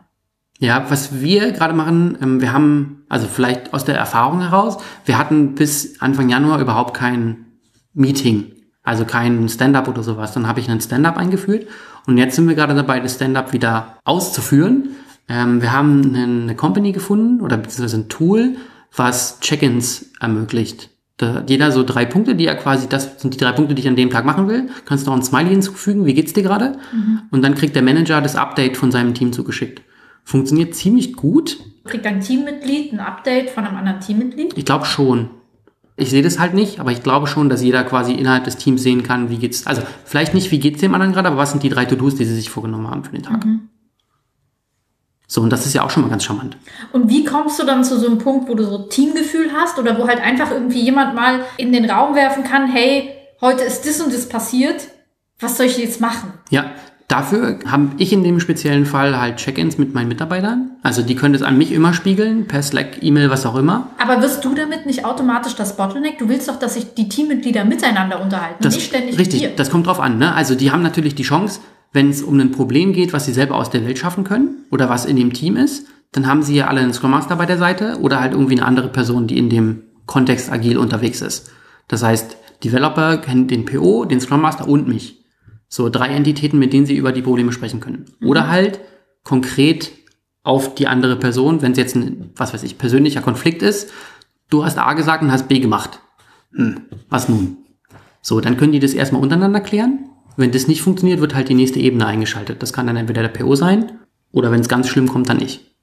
Ja, 0.60 0.86
was 0.89 1.22
wir 1.22 1.51
gerade 1.51 1.74
machen, 1.74 2.18
ähm, 2.22 2.41
wir 2.41 2.53
haben, 2.53 3.03
also 3.10 3.28
vielleicht 3.28 3.74
aus 3.74 3.84
der 3.84 3.97
Erfahrung 3.97 4.41
heraus, 4.41 4.78
wir 5.06 5.18
hatten 5.18 5.56
bis 5.56 5.99
Anfang 6.01 6.30
Januar 6.30 6.62
überhaupt 6.62 6.93
kein 6.95 7.45
Meeting, 7.93 8.53
also 8.84 9.06
kein 9.06 9.49
Stand-up 9.49 9.88
oder 9.88 10.01
sowas. 10.01 10.32
Dann 10.34 10.47
habe 10.47 10.62
ich 10.62 10.70
einen 10.70 10.82
Stand-up 10.82 11.18
eingeführt 11.18 11.68
und 12.06 12.18
jetzt 12.18 12.36
sind 12.36 12.47
wir 12.47 12.56
gerade 12.56 12.74
dabei, 12.74 12.99
das 12.99 13.16
Stand-up 13.16 13.51
wieder 13.51 13.97
auszuführen. 14.06 14.95
Ähm, 15.28 15.62
wir 15.62 15.74
haben 15.74 16.16
eine 16.16 16.56
Company 16.56 16.93
gefunden 16.93 17.41
oder 17.41 17.58
beziehungsweise 17.58 17.97
ein 17.97 18.10
Tool, 18.10 18.56
was 18.95 19.41
Check-ins 19.41 20.12
ermöglicht. 20.22 20.89
Da, 21.18 21.43
jeder 21.47 21.72
so 21.72 21.84
drei 21.84 22.06
Punkte, 22.06 22.36
die 22.36 22.45
er 22.45 22.56
quasi, 22.56 22.88
das 22.88 23.22
sind 23.22 23.34
die 23.34 23.38
drei 23.38 23.53
Punkte, 23.53 23.74
die 23.74 23.82
ich 23.82 23.88
an 23.88 23.95
dem 23.95 24.10
Tag 24.10 24.26
machen 24.26 24.47
will. 24.47 24.70
Kannst 24.86 25.06
du 25.06 25.12
noch 25.12 25.18
ein 25.18 25.24
Smiley 25.24 25.49
hinzufügen, 25.49 26.06
wie 26.06 26.14
geht's 26.14 26.34
dir 26.34 26.43
gerade? 26.43 26.78
Mhm. 26.93 27.22
Und 27.32 27.41
dann 27.41 27.56
kriegt 27.56 27.76
der 27.76 27.84
Manager 27.84 28.22
das 28.22 28.36
Update 28.36 28.78
von 28.78 28.91
seinem 28.91 29.14
Team 29.14 29.34
zugeschickt. 29.34 29.82
Funktioniert 30.26 30.76
ziemlich 30.76 31.13
gut. 31.15 31.59
Kriegt 31.86 32.05
ein 32.05 32.19
Teammitglied 32.19 32.91
ein 32.91 32.99
Update 32.99 33.51
von 33.51 33.63
einem 33.63 33.78
anderen 33.78 34.01
Teammitglied? 34.01 34.57
Ich 34.57 34.65
glaube 34.65 34.86
schon. 34.86 35.30
Ich 35.97 36.09
sehe 36.09 36.23
das 36.23 36.39
halt 36.39 36.53
nicht, 36.53 36.80
aber 36.80 36.91
ich 36.91 37.03
glaube 37.03 37.28
schon, 37.28 37.47
dass 37.47 37.61
jeder 37.61 37.84
quasi 37.86 38.11
innerhalb 38.11 38.43
des 38.43 38.57
Teams 38.57 38.84
sehen 38.84 39.03
kann, 39.03 39.30
wie 39.30 39.38
geht's, 39.38 39.65
also 39.65 39.82
vielleicht 40.03 40.34
nicht, 40.34 40.51
wie 40.51 40.59
geht's 40.59 40.82
dem 40.82 40.93
anderen 40.93 41.13
gerade, 41.13 41.30
aber 41.30 41.38
was 41.38 41.51
sind 41.51 41.63
die 41.63 41.69
drei 41.69 41.86
To-Dos, 41.86 42.15
die 42.15 42.26
sie 42.26 42.36
sich 42.36 42.49
vorgenommen 42.49 42.89
haben 42.89 43.05
für 43.05 43.13
den 43.13 43.23
Tag. 43.23 43.45
Mhm. 43.45 43.69
So, 45.28 45.41
und 45.41 45.51
das 45.51 45.65
ist 45.65 45.73
ja 45.73 45.84
auch 45.84 45.89
schon 45.89 46.03
mal 46.03 46.09
ganz 46.09 46.23
charmant. 46.23 46.57
Und 46.91 47.09
wie 47.09 47.23
kommst 47.23 47.59
du 47.59 47.65
dann 47.65 47.84
zu 47.84 47.97
so 47.97 48.07
einem 48.07 48.17
Punkt, 48.17 48.49
wo 48.49 48.55
du 48.55 48.65
so 48.65 48.88
Teamgefühl 48.88 49.53
hast 49.53 49.80
oder 49.80 49.97
wo 49.97 50.07
halt 50.07 50.21
einfach 50.21 50.51
irgendwie 50.51 50.82
jemand 50.82 51.15
mal 51.15 51.45
in 51.57 51.71
den 51.71 51.89
Raum 51.89 52.15
werfen 52.15 52.43
kann, 52.43 52.67
hey, 52.67 53.11
heute 53.41 53.63
ist 53.63 53.88
das 53.88 54.01
und 54.01 54.13
das 54.13 54.28
passiert, 54.28 54.88
was 55.39 55.57
soll 55.57 55.67
ich 55.67 55.78
jetzt 55.78 56.01
machen? 56.01 56.34
Ja, 56.49 56.71
Dafür 57.08 57.60
habe 57.68 57.89
ich 57.97 58.12
in 58.14 58.24
dem 58.24 58.39
speziellen 58.39 58.86
Fall 58.86 59.20
halt 59.20 59.38
Check-ins 59.38 59.78
mit 59.78 59.93
meinen 59.93 60.08
Mitarbeitern. 60.08 60.72
Also 60.82 61.03
die 61.03 61.16
können 61.16 61.34
das 61.34 61.43
an 61.43 61.58
mich 61.58 61.72
immer 61.72 61.93
spiegeln, 61.93 62.47
per 62.47 62.64
Slack, 62.64 62.97
E-Mail, 63.01 63.30
was 63.30 63.45
auch 63.45 63.56
immer. 63.56 63.89
Aber 63.99 64.22
wirst 64.24 64.43
du 64.43 64.56
damit 64.56 64.88
nicht 64.88 65.06
automatisch 65.06 65.56
das 65.56 65.78
Bottleneck? 65.78 66.18
Du 66.18 66.30
willst 66.30 66.49
doch, 66.49 66.58
dass 66.58 66.74
sich 66.74 66.95
die 66.95 67.08
Teammitglieder 67.08 67.64
miteinander 67.64 68.22
unterhalten, 68.22 68.58
das, 68.62 68.76
nicht 68.76 68.88
ständig 68.88 69.20
Richtig, 69.20 69.41
mit 69.41 69.51
dir. 69.51 69.56
das 69.56 69.70
kommt 69.70 69.86
drauf 69.86 69.99
an. 69.99 70.18
Ne? 70.18 70.34
Also 70.34 70.56
die 70.56 70.72
haben 70.72 70.82
natürlich 70.82 71.14
die 71.14 71.24
Chance, 71.24 71.60
wenn 71.93 72.10
es 72.10 72.24
um 72.24 72.39
ein 72.39 72.51
Problem 72.51 72.91
geht, 72.91 73.14
was 73.14 73.26
sie 73.26 73.34
selber 73.34 73.56
aus 73.56 73.70
der 73.70 73.86
Welt 73.86 73.99
schaffen 73.99 74.24
können 74.24 74.66
oder 74.72 74.89
was 74.89 75.06
in 75.06 75.16
dem 75.16 75.32
Team 75.32 75.58
ist, 75.58 75.88
dann 76.12 76.28
haben 76.28 76.41
sie 76.41 76.56
ja 76.56 76.68
alle 76.68 76.82
einen 76.82 76.93
Scrum 76.93 77.12
Master 77.12 77.36
bei 77.36 77.45
der 77.45 77.58
Seite 77.58 77.99
oder 78.01 78.20
halt 78.20 78.34
irgendwie 78.34 78.58
eine 78.58 78.66
andere 78.66 78.88
Person, 78.88 79.28
die 79.28 79.38
in 79.38 79.49
dem 79.49 79.84
Kontext 80.08 80.51
agil 80.51 80.78
unterwegs 80.78 81.22
ist. 81.22 81.51
Das 81.88 82.03
heißt, 82.03 82.38
Developer 82.64 83.18
kennen 83.18 83.47
den 83.47 83.66
PO, 83.66 84.06
den 84.06 84.20
Scrum 84.20 84.41
Master 84.41 84.68
und 84.68 84.88
mich. 84.88 85.24
So 85.68 85.89
drei 85.89 86.09
Entitäten, 86.09 86.59
mit 86.59 86.74
denen 86.74 86.86
sie 86.86 86.95
über 86.95 87.11
die 87.11 87.22
Probleme 87.22 87.51
sprechen 87.51 87.80
können. 87.80 88.05
Mhm. 88.20 88.28
Oder 88.28 88.49
halt 88.49 88.80
konkret 89.24 89.91
auf 90.43 90.76
die 90.76 90.88
andere 90.88 91.16
Person, 91.16 91.61
wenn 91.61 91.72
es 91.72 91.78
jetzt 91.78 91.95
ein, 91.95 92.32
was 92.36 92.53
weiß 92.53 92.63
ich, 92.63 92.78
persönlicher 92.78 93.22
Konflikt 93.22 93.61
ist, 93.61 93.91
du 94.49 94.63
hast 94.63 94.78
A 94.78 94.93
gesagt 94.93 95.24
und 95.24 95.32
hast 95.32 95.47
B 95.47 95.59
gemacht. 95.59 95.99
Hm, 96.53 96.82
was 97.09 97.28
nun? 97.28 97.57
So, 98.22 98.39
dann 98.41 98.57
können 98.57 98.72
die 98.72 98.80
das 98.80 98.93
erstmal 98.93 99.22
untereinander 99.22 99.59
klären. 99.59 100.09
Wenn 100.38 100.51
das 100.51 100.68
nicht 100.68 100.82
funktioniert, 100.82 101.20
wird 101.20 101.36
halt 101.36 101.49
die 101.49 101.53
nächste 101.53 101.80
Ebene 101.80 102.05
eingeschaltet. 102.05 102.61
Das 102.61 102.74
kann 102.74 102.88
dann 102.88 102.97
entweder 102.97 103.22
der 103.22 103.30
PO 103.30 103.55
sein 103.55 103.99
oder 104.32 104.51
wenn 104.51 104.59
es 104.59 104.70
ganz 104.70 104.88
schlimm 104.88 105.07
kommt, 105.07 105.30
dann 105.30 105.41
ich. 105.41 105.76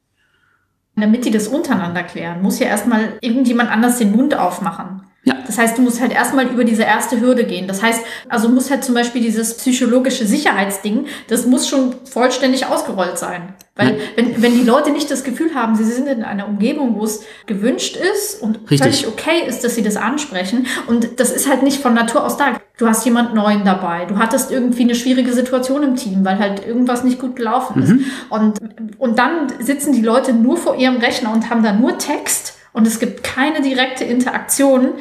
Damit 0.94 1.24
die 1.24 1.30
das 1.30 1.48
untereinander 1.48 2.02
klären, 2.02 2.42
muss 2.42 2.58
ja 2.58 2.66
erstmal 2.66 3.14
irgendjemand 3.22 3.70
anders 3.70 3.98
den 3.98 4.12
Mund 4.12 4.36
aufmachen. 4.36 5.02
Ja. 5.24 5.36
Das 5.46 5.56
heißt, 5.56 5.78
du 5.78 5.82
musst 5.82 6.00
halt 6.00 6.12
erstmal 6.12 6.48
über 6.48 6.64
diese 6.64 6.82
erste 6.82 7.20
Hürde 7.20 7.44
gehen. 7.44 7.68
Das 7.68 7.80
heißt, 7.80 8.02
also 8.28 8.48
muss 8.48 8.70
halt 8.70 8.82
zum 8.82 8.94
Beispiel 8.94 9.22
dieses 9.22 9.56
psychologische 9.56 10.26
Sicherheitsding, 10.26 11.06
das 11.28 11.46
muss 11.46 11.68
schon 11.68 11.94
vollständig 12.04 12.66
ausgerollt 12.66 13.18
sein. 13.18 13.54
Weil 13.74 13.98
wenn, 14.16 14.42
wenn 14.42 14.52
die 14.52 14.64
Leute 14.64 14.90
nicht 14.90 15.10
das 15.10 15.24
Gefühl 15.24 15.54
haben, 15.54 15.76
sie 15.76 15.84
sind 15.84 16.06
in 16.06 16.24
einer 16.24 16.46
Umgebung, 16.46 16.96
wo 16.98 17.04
es 17.04 17.22
gewünscht 17.46 17.96
ist 17.96 18.42
und 18.42 18.58
Richtig. 18.70 18.80
völlig 18.80 19.06
okay 19.06 19.46
ist, 19.46 19.64
dass 19.64 19.76
sie 19.76 19.82
das 19.82 19.96
ansprechen. 19.96 20.66
Und 20.88 21.20
das 21.20 21.30
ist 21.30 21.48
halt 21.48 21.62
nicht 21.62 21.80
von 21.80 21.94
Natur 21.94 22.26
aus 22.26 22.36
da. 22.36 22.60
Du 22.76 22.86
hast 22.86 23.04
jemand 23.06 23.34
Neuen 23.34 23.64
dabei. 23.64 24.04
Du 24.04 24.18
hattest 24.18 24.50
irgendwie 24.50 24.82
eine 24.82 24.94
schwierige 24.94 25.32
Situation 25.32 25.84
im 25.84 25.96
Team, 25.96 26.24
weil 26.24 26.38
halt 26.38 26.66
irgendwas 26.66 27.02
nicht 27.02 27.18
gut 27.18 27.36
gelaufen 27.36 27.82
ist. 27.82 27.90
Mhm. 27.90 28.04
Und, 28.28 28.58
und 28.98 29.18
dann 29.18 29.52
sitzen 29.60 29.92
die 29.92 30.02
Leute 30.02 30.34
nur 30.34 30.58
vor 30.58 30.76
ihrem 30.76 30.96
Rechner 30.96 31.32
und 31.32 31.48
haben 31.48 31.62
da 31.62 31.72
nur 31.72 31.96
Text 31.96 32.58
und 32.72 32.86
es 32.86 32.98
gibt 32.98 33.22
keine 33.22 33.62
direkte 33.62 34.04
Interaktion, 34.04 34.94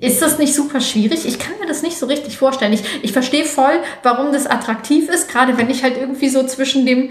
ist 0.00 0.22
das 0.22 0.38
nicht 0.38 0.54
super 0.54 0.80
schwierig? 0.80 1.26
Ich 1.26 1.38
kann 1.38 1.58
mir 1.60 1.66
das 1.66 1.82
nicht 1.82 1.98
so 1.98 2.06
richtig 2.06 2.38
vorstellen. 2.38 2.72
Ich, 2.72 2.82
ich 3.02 3.12
verstehe 3.12 3.44
voll, 3.44 3.82
warum 4.02 4.32
das 4.32 4.46
attraktiv 4.46 5.08
ist, 5.08 5.28
gerade 5.28 5.58
wenn 5.58 5.68
ich 5.68 5.82
halt 5.82 5.98
irgendwie 5.98 6.30
so 6.30 6.42
zwischen 6.46 6.86
dem 6.86 7.10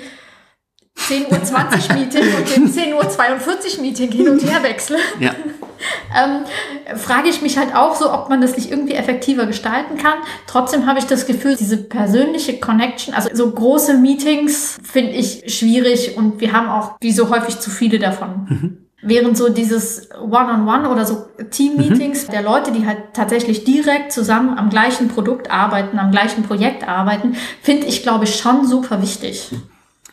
10.20 0.97 1.89
Uhr 1.89 1.95
Meeting 1.99 2.35
und 2.35 2.55
dem 2.55 2.65
10.42 2.67 3.77
Uhr 3.77 3.81
Meeting 3.81 4.11
hin 4.11 4.29
und 4.29 4.43
her 4.43 4.63
wechsle. 4.63 4.97
Ja. 5.19 5.35
ähm, 6.17 6.97
frage 6.97 7.29
ich 7.29 7.41
mich 7.41 7.57
halt 7.57 7.75
auch 7.75 7.95
so, 7.95 8.11
ob 8.11 8.29
man 8.29 8.41
das 8.41 8.57
nicht 8.57 8.71
irgendwie 8.71 8.93
effektiver 8.93 9.45
gestalten 9.45 9.97
kann. 9.97 10.17
Trotzdem 10.47 10.87
habe 10.87 10.99
ich 10.99 11.05
das 11.05 11.25
Gefühl, 11.25 11.55
diese 11.55 11.77
persönliche 11.77 12.59
Connection, 12.59 13.13
also 13.13 13.29
so 13.33 13.51
große 13.51 13.97
Meetings 13.97 14.79
finde 14.83 15.11
ich 15.11 15.43
schwierig 15.55 16.17
und 16.17 16.41
wir 16.41 16.53
haben 16.53 16.69
auch 16.69 16.95
wie 17.01 17.11
so 17.11 17.29
häufig 17.29 17.59
zu 17.59 17.69
viele 17.69 17.99
davon. 17.99 18.47
Mhm. 18.49 18.88
Während 19.01 19.37
so 19.37 19.47
dieses 19.49 20.09
One-on-One 20.11 20.59
-on 20.59 20.83
-One 20.83 20.91
oder 20.91 21.05
so 21.05 21.25
Team-Meetings 21.49 22.27
mhm. 22.27 22.31
der 22.31 22.41
Leute, 22.41 22.71
die 22.71 22.85
halt 22.85 23.13
tatsächlich 23.13 23.63
direkt 23.63 24.11
zusammen 24.11 24.57
am 24.57 24.69
gleichen 24.69 25.07
Produkt 25.07 25.49
arbeiten, 25.49 25.99
am 25.99 26.11
gleichen 26.11 26.43
Projekt 26.43 26.87
arbeiten, 26.87 27.35
finde 27.61 27.87
ich, 27.87 28.03
glaube 28.03 28.25
ich, 28.25 28.35
schon 28.35 28.67
super 28.67 29.01
wichtig. 29.01 29.51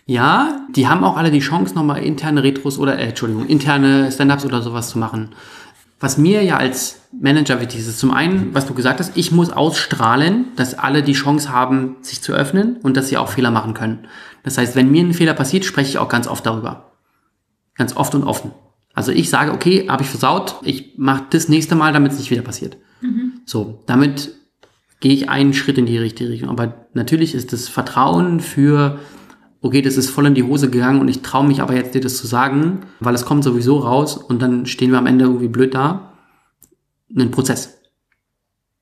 Ja, 0.09 0.61
die 0.70 0.87
haben 0.87 1.03
auch 1.03 1.16
alle 1.16 1.32
die 1.32 1.41
Chance, 1.41 1.74
nochmal 1.74 2.05
interne 2.05 2.45
Retros 2.45 2.78
oder, 2.78 2.97
äh, 2.97 3.09
Entschuldigung, 3.09 3.47
interne 3.47 4.12
Stand-Ups 4.12 4.45
oder 4.45 4.62
sowas 4.62 4.89
zu 4.89 4.99
machen. 4.99 5.34
Was 5.99 6.16
mir 6.16 6.45
ja 6.45 6.59
als 6.59 7.01
Manager 7.11 7.61
wichtig 7.61 7.80
ist, 7.80 7.89
ist 7.89 7.99
zum 7.99 8.12
einen, 8.12 8.55
was 8.55 8.66
du 8.66 8.74
gesagt 8.74 9.01
hast, 9.01 9.16
ich 9.16 9.32
muss 9.32 9.51
ausstrahlen, 9.51 10.49
dass 10.55 10.78
alle 10.78 11.03
die 11.03 11.14
Chance 11.14 11.51
haben, 11.51 11.97
sich 12.03 12.22
zu 12.22 12.34
öffnen 12.34 12.76
und 12.82 12.97
dass 12.97 13.09
sie 13.09 13.16
auch 13.16 13.30
Fehler 13.30 13.51
machen 13.51 13.74
können. 13.74 14.07
Das 14.45 14.59
heißt, 14.59 14.76
wenn 14.76 14.91
mir 14.91 15.03
ein 15.03 15.14
Fehler 15.14 15.34
passiert, 15.34 15.64
spreche 15.64 15.89
ich 15.89 15.99
auch 15.99 16.09
ganz 16.09 16.28
oft 16.28 16.47
darüber. 16.47 16.93
Ganz 17.74 17.97
oft 17.97 18.14
und 18.14 18.24
offen. 18.24 18.53
Also 18.97 19.12
ich 19.12 19.28
sage, 19.28 19.53
okay, 19.53 19.88
habe 19.88 20.03
ich 20.03 20.09
versaut, 20.09 20.57
ich 20.62 20.94
mache 20.97 21.26
das 21.28 21.51
nächste 21.51 21.74
Mal, 21.74 21.92
damit 21.92 22.12
es 22.12 22.18
nicht 22.18 22.30
wieder 22.30 22.40
passiert. 22.40 22.78
Mhm. 23.03 23.34
So, 23.44 23.82
damit 23.86 24.34
gehe 25.01 25.12
ich 25.12 25.28
einen 25.28 25.53
Schritt 25.53 25.76
in 25.76 25.84
die 25.84 25.99
richtige 25.99 26.30
Richtung. 26.30 26.49
Aber 26.49 26.86
natürlich 26.94 27.34
ist 27.34 27.53
das 27.53 27.68
Vertrauen 27.68 28.40
für, 28.40 28.99
okay, 29.61 29.82
das 29.82 29.99
ist 29.99 30.09
voll 30.09 30.24
in 30.24 30.34
die 30.34 30.44
Hose 30.44 30.70
gegangen 30.70 31.03
und 31.03 31.09
ich 31.09 31.20
traue 31.20 31.47
mich 31.47 31.61
aber 31.61 31.74
jetzt 31.74 31.94
dir 31.94 32.01
das 32.01 32.16
zu 32.16 32.26
sagen, 32.26 32.86
weil 32.99 33.14
es 33.14 33.26
kommt 33.26 33.44
sowieso 33.44 33.80
raus 33.80 34.16
und 34.16 34.40
dann 34.40 34.64
stehen 34.64 34.92
wir 34.92 34.99
am 34.99 35.07
Ende 35.07 35.26
irgendwie 35.26 35.49
blöd 35.49 35.74
da. 35.74 36.14
Ein 37.14 37.30
Prozess. 37.30 37.76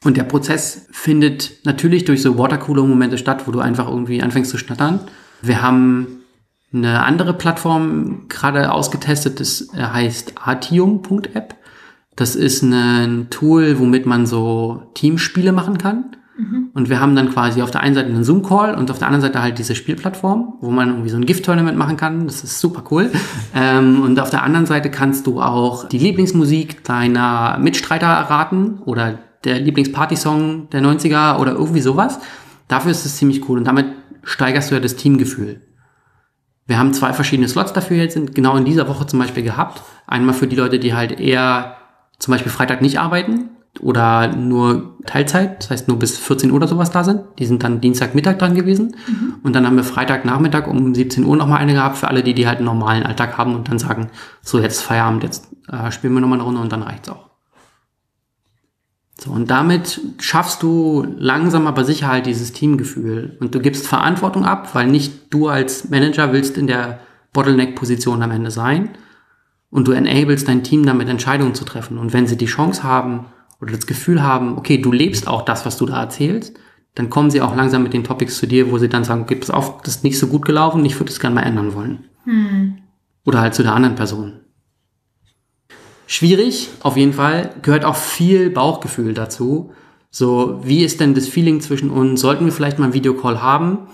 Und 0.05 0.17
der 0.17 0.23
Prozess 0.23 0.87
findet 0.93 1.65
natürlich 1.65 2.05
durch 2.05 2.23
so 2.23 2.39
Watercooler-Momente 2.39 3.19
statt, 3.19 3.49
wo 3.49 3.51
du 3.51 3.59
einfach 3.59 3.89
irgendwie 3.89 4.23
anfängst 4.23 4.53
zu 4.53 4.59
schnattern. 4.59 5.01
Wir 5.43 5.61
haben 5.61 6.24
eine 6.75 7.05
andere 7.05 7.35
Plattform 7.35 8.27
gerade 8.29 8.73
ausgetestet, 8.73 9.41
das 9.41 9.69
äh, 9.75 9.83
heißt 9.83 10.35
artium.app. 10.37 11.55
Das 12.17 12.37
ist 12.37 12.63
ein 12.63 13.29
Tool, 13.31 13.79
womit 13.79 14.07
man 14.07 14.27
so 14.27 14.83
Teamspiele 14.95 15.53
machen 15.53 15.79
kann. 15.79 16.17
Und 16.75 16.89
wir 16.89 16.99
haben 16.99 17.15
dann 17.15 17.31
quasi 17.31 17.63
auf 17.63 17.71
der 17.71 17.81
einen 17.81 17.95
Seite 17.95 18.09
einen 18.09 18.25
Zoom-Call 18.25 18.75
und 18.75 18.91
auf 18.91 18.99
der 18.99 19.07
anderen 19.07 19.23
Seite 19.23 19.41
halt 19.41 19.59
diese 19.59 19.77
Spielplattform, 19.77 20.55
wo 20.61 20.71
man 20.71 20.89
irgendwie 20.89 21.09
so 21.09 21.17
ein 21.17 21.27
Gift-Tournament 21.27 21.79
machen 21.79 21.97
kann. 21.97 22.27
Das 22.27 22.43
ist 22.43 22.59
super 22.59 22.83
cool. 22.91 23.13
ähm, 23.55 24.03
und 24.03 24.19
auf 24.19 24.31
der 24.31 24.43
anderen 24.43 24.67
Seite 24.67 24.91
kannst 24.91 25.29
du 25.29 25.41
auch 25.41 25.89
die 25.89 25.99
Lieblingsmusik 25.99 26.83
deiner 26.83 27.57
Mitstreiter 27.59 28.09
erraten 28.09 28.81
oder 28.85 29.21
der 29.45 29.61
Lieblingsparty-Song 29.61 30.71
der 30.71 30.83
90er 30.83 31.39
oder 31.39 31.53
irgendwie 31.53 31.81
sowas. 31.81 32.19
Dafür 32.67 32.91
ist 32.91 33.07
es 33.07 33.17
ziemlich 33.17 33.49
cool 33.49 33.59
und 33.59 33.65
damit 33.65 33.87
steigerst 34.25 34.71
du 34.71 34.75
ja 34.75 34.81
das 34.81 34.97
Teamgefühl. 34.97 35.61
Wir 36.67 36.79
haben 36.79 36.95
zwei 36.95 37.13
verschiedene 37.13 37.49
Slots 37.49 37.73
dafür 37.73 37.99
jetzt 37.99 38.17
in, 38.17 38.33
genau 38.33 38.57
in 38.57 38.65
dieser 38.65 38.89
Woche 38.89 39.07
zum 39.07 39.19
Beispiel 39.19 39.43
gehabt. 39.43 39.83
Einmal 40.07 40.35
für 40.35 40.47
die 40.47 40.57
Leute, 40.57 40.79
die 40.79 40.95
halt 40.95 41.21
eher 41.21 41.77
zum 42.19 42.33
Beispiel 42.33 42.51
Freitag 42.51 42.81
nicht 42.81 42.99
arbeiten 42.99 43.51
oder 43.81 44.29
nur 44.29 44.97
Teilzeit, 45.05 45.63
das 45.63 45.71
heißt 45.71 45.89
nur 45.89 45.99
bis 45.99 46.17
14 46.17 46.51
Uhr 46.51 46.57
oder 46.57 46.69
sowas 46.69 46.91
da 46.91 47.05
sind. 47.05 47.23
Die 47.39 47.45
sind 47.45 47.63
dann 47.65 47.81
Dienstagmittag 47.81 48.39
dran 48.39 48.55
gewesen. 48.55 48.97
Mhm. 49.07 49.35
Und 49.43 49.55
dann 49.55 49.67
haben 49.67 49.77
wir 49.77 49.85
Freitagnachmittag 49.85 50.67
um 50.67 50.95
17 50.95 51.25
Uhr 51.25 51.37
nochmal 51.37 51.59
eine 51.59 51.75
gehabt 51.75 51.97
für 51.97 52.09
alle, 52.09 52.23
die, 52.23 52.35
die 52.35 52.47
halt 52.47 52.59
einen 52.59 52.67
normalen 52.67 53.03
Alltag 53.03 53.37
haben 53.37 53.55
und 53.55 53.69
dann 53.69 53.79
sagen, 53.79 54.11
so 54.41 54.61
jetzt 54.61 54.81
Feierabend, 54.81 55.25
jetzt 55.25 55.49
äh, 55.69 55.91
spielen 55.91 56.15
wir 56.15 56.21
nochmal 56.21 56.39
eine 56.39 56.47
Runde 56.47 56.61
und 56.61 56.73
dann 56.73 56.83
reicht's 56.83 57.09
auch. 57.09 57.34
So, 59.19 59.31
und 59.31 59.51
damit 59.51 60.01
schaffst 60.19 60.63
du 60.63 61.07
langsam 61.19 61.67
aber 61.67 61.85
sicher 61.85 62.09
halt 62.09 62.27
dieses 62.27 62.53
Teamgefühl. 62.53 63.37
Und 63.41 63.55
du 63.55 63.61
gibst 63.61 63.87
Verantwortung 63.87 64.45
ab, 64.45 64.75
weil 64.75 64.89
nicht 64.89 65.33
du 65.33 65.49
als 65.49 65.89
Manager 65.89 66.33
willst 66.33 66.59
in 66.59 66.67
der 66.67 67.01
Bottleneck-Position 67.33 68.23
am 68.23 68.31
Ende 68.33 68.51
sein. 68.51 68.91
Und 69.71 69.89
du 69.89 69.93
enablest 69.93 70.49
dein 70.49 70.65
Team 70.65 70.85
damit 70.85 71.09
Entscheidungen 71.09 71.55
zu 71.55 71.65
treffen. 71.65 71.99
Und 71.99 72.13
wenn 72.13 72.27
sie 72.27 72.37
die 72.37 72.47
Chance 72.47 72.83
haben, 72.83 73.27
oder 73.65 73.73
das 73.73 73.87
Gefühl 73.87 74.23
haben, 74.23 74.59
okay, 74.59 74.79
du 74.79 74.93
lebst 74.93 75.27
auch 75.27 75.43
das, 75.43 75.65
was 75.65 75.77
du 75.77 75.87
da 75.87 76.01
erzählst, 76.01 76.59
dann 76.95 77.11
kommen 77.11 77.31
sie 77.31 77.41
auch 77.41 77.57
langsam 77.57 77.83
mit 77.83 77.93
den 77.93 78.05
Topics 78.05 78.37
zu 78.39 78.47
dir, 78.47 78.71
wo 78.71 78.79
sie 78.79 78.89
dann 78.89 79.05
sagen, 79.05 79.23
okay, 79.23 79.37
pass 79.37 79.51
auf, 79.51 79.83
das 79.83 79.97
ist 79.97 80.05
nicht 80.05 80.19
so 80.19 80.29
gut 80.29 80.45
gelaufen, 80.45 80.85
ich 80.85 80.99
würde 81.01 81.11
es 81.11 81.19
gerne 81.19 81.35
mal 81.35 81.43
ändern 81.43 81.75
wollen. 81.75 82.05
Hm. 82.25 82.79
Oder 83.25 83.41
halt 83.41 83.55
zu 83.55 83.63
der 83.63 83.75
anderen 83.75 83.97
Person. 83.97 84.41
Schwierig, 86.15 86.69
auf 86.79 86.97
jeden 86.97 87.13
Fall, 87.13 87.51
gehört 87.63 87.85
auch 87.85 87.97
viel 87.97 88.49
Bauchgefühl 88.49 89.15
dazu. 89.15 89.73
So, 90.13 90.61
wie 90.63 90.85
ist 90.85 91.01
denn 91.01 91.13
das 91.13 91.27
Feeling 91.27 91.61
zwischen 91.61 91.91
uns? 91.91 92.21
Sollten 92.21 92.45
wir 92.45 92.53
vielleicht 92.53 92.79
mal 92.79 92.85
einen 92.85 92.95
Videocall 92.95 93.43
haben? 93.43 93.89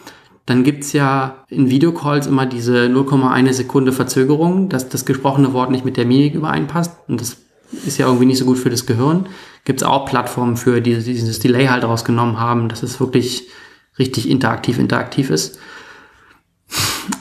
Dann 0.45 0.63
gibt's 0.63 0.93
ja 0.93 1.47
in 1.49 1.71
Videocalls 1.71 2.27
immer 2.27 2.45
diese 2.45 2.89
0,1 2.89 3.55
Sekunde 3.55 3.93
Verzögerung, 3.93 4.69
dass 4.69 4.91
das 4.91 5.07
gesprochene 5.07 5.55
Wort 5.55 5.71
nicht 5.71 5.87
mit 5.87 5.97
der 5.97 6.05
Mimik 6.05 6.35
übereinpasst. 6.35 6.95
Und 7.09 7.23
das 7.23 7.39
ist 7.87 7.97
ja 7.97 8.05
irgendwie 8.05 8.27
nicht 8.27 8.39
so 8.39 8.45
gut 8.45 8.59
für 8.59 8.69
das 8.69 8.85
Gehirn. 8.85 9.27
Gibt 9.65 9.81
es 9.81 9.89
auch 9.89 10.05
Plattformen 10.05 10.59
für, 10.59 10.83
die 10.83 11.03
dieses 11.03 11.39
Delay 11.39 11.69
halt 11.69 11.85
rausgenommen 11.85 12.39
haben, 12.39 12.69
dass 12.69 12.83
es 12.83 13.01
wirklich 13.01 13.49
richtig 13.99 14.29
interaktiv, 14.29 14.79
interaktiv 14.79 15.31
ist. 15.31 15.59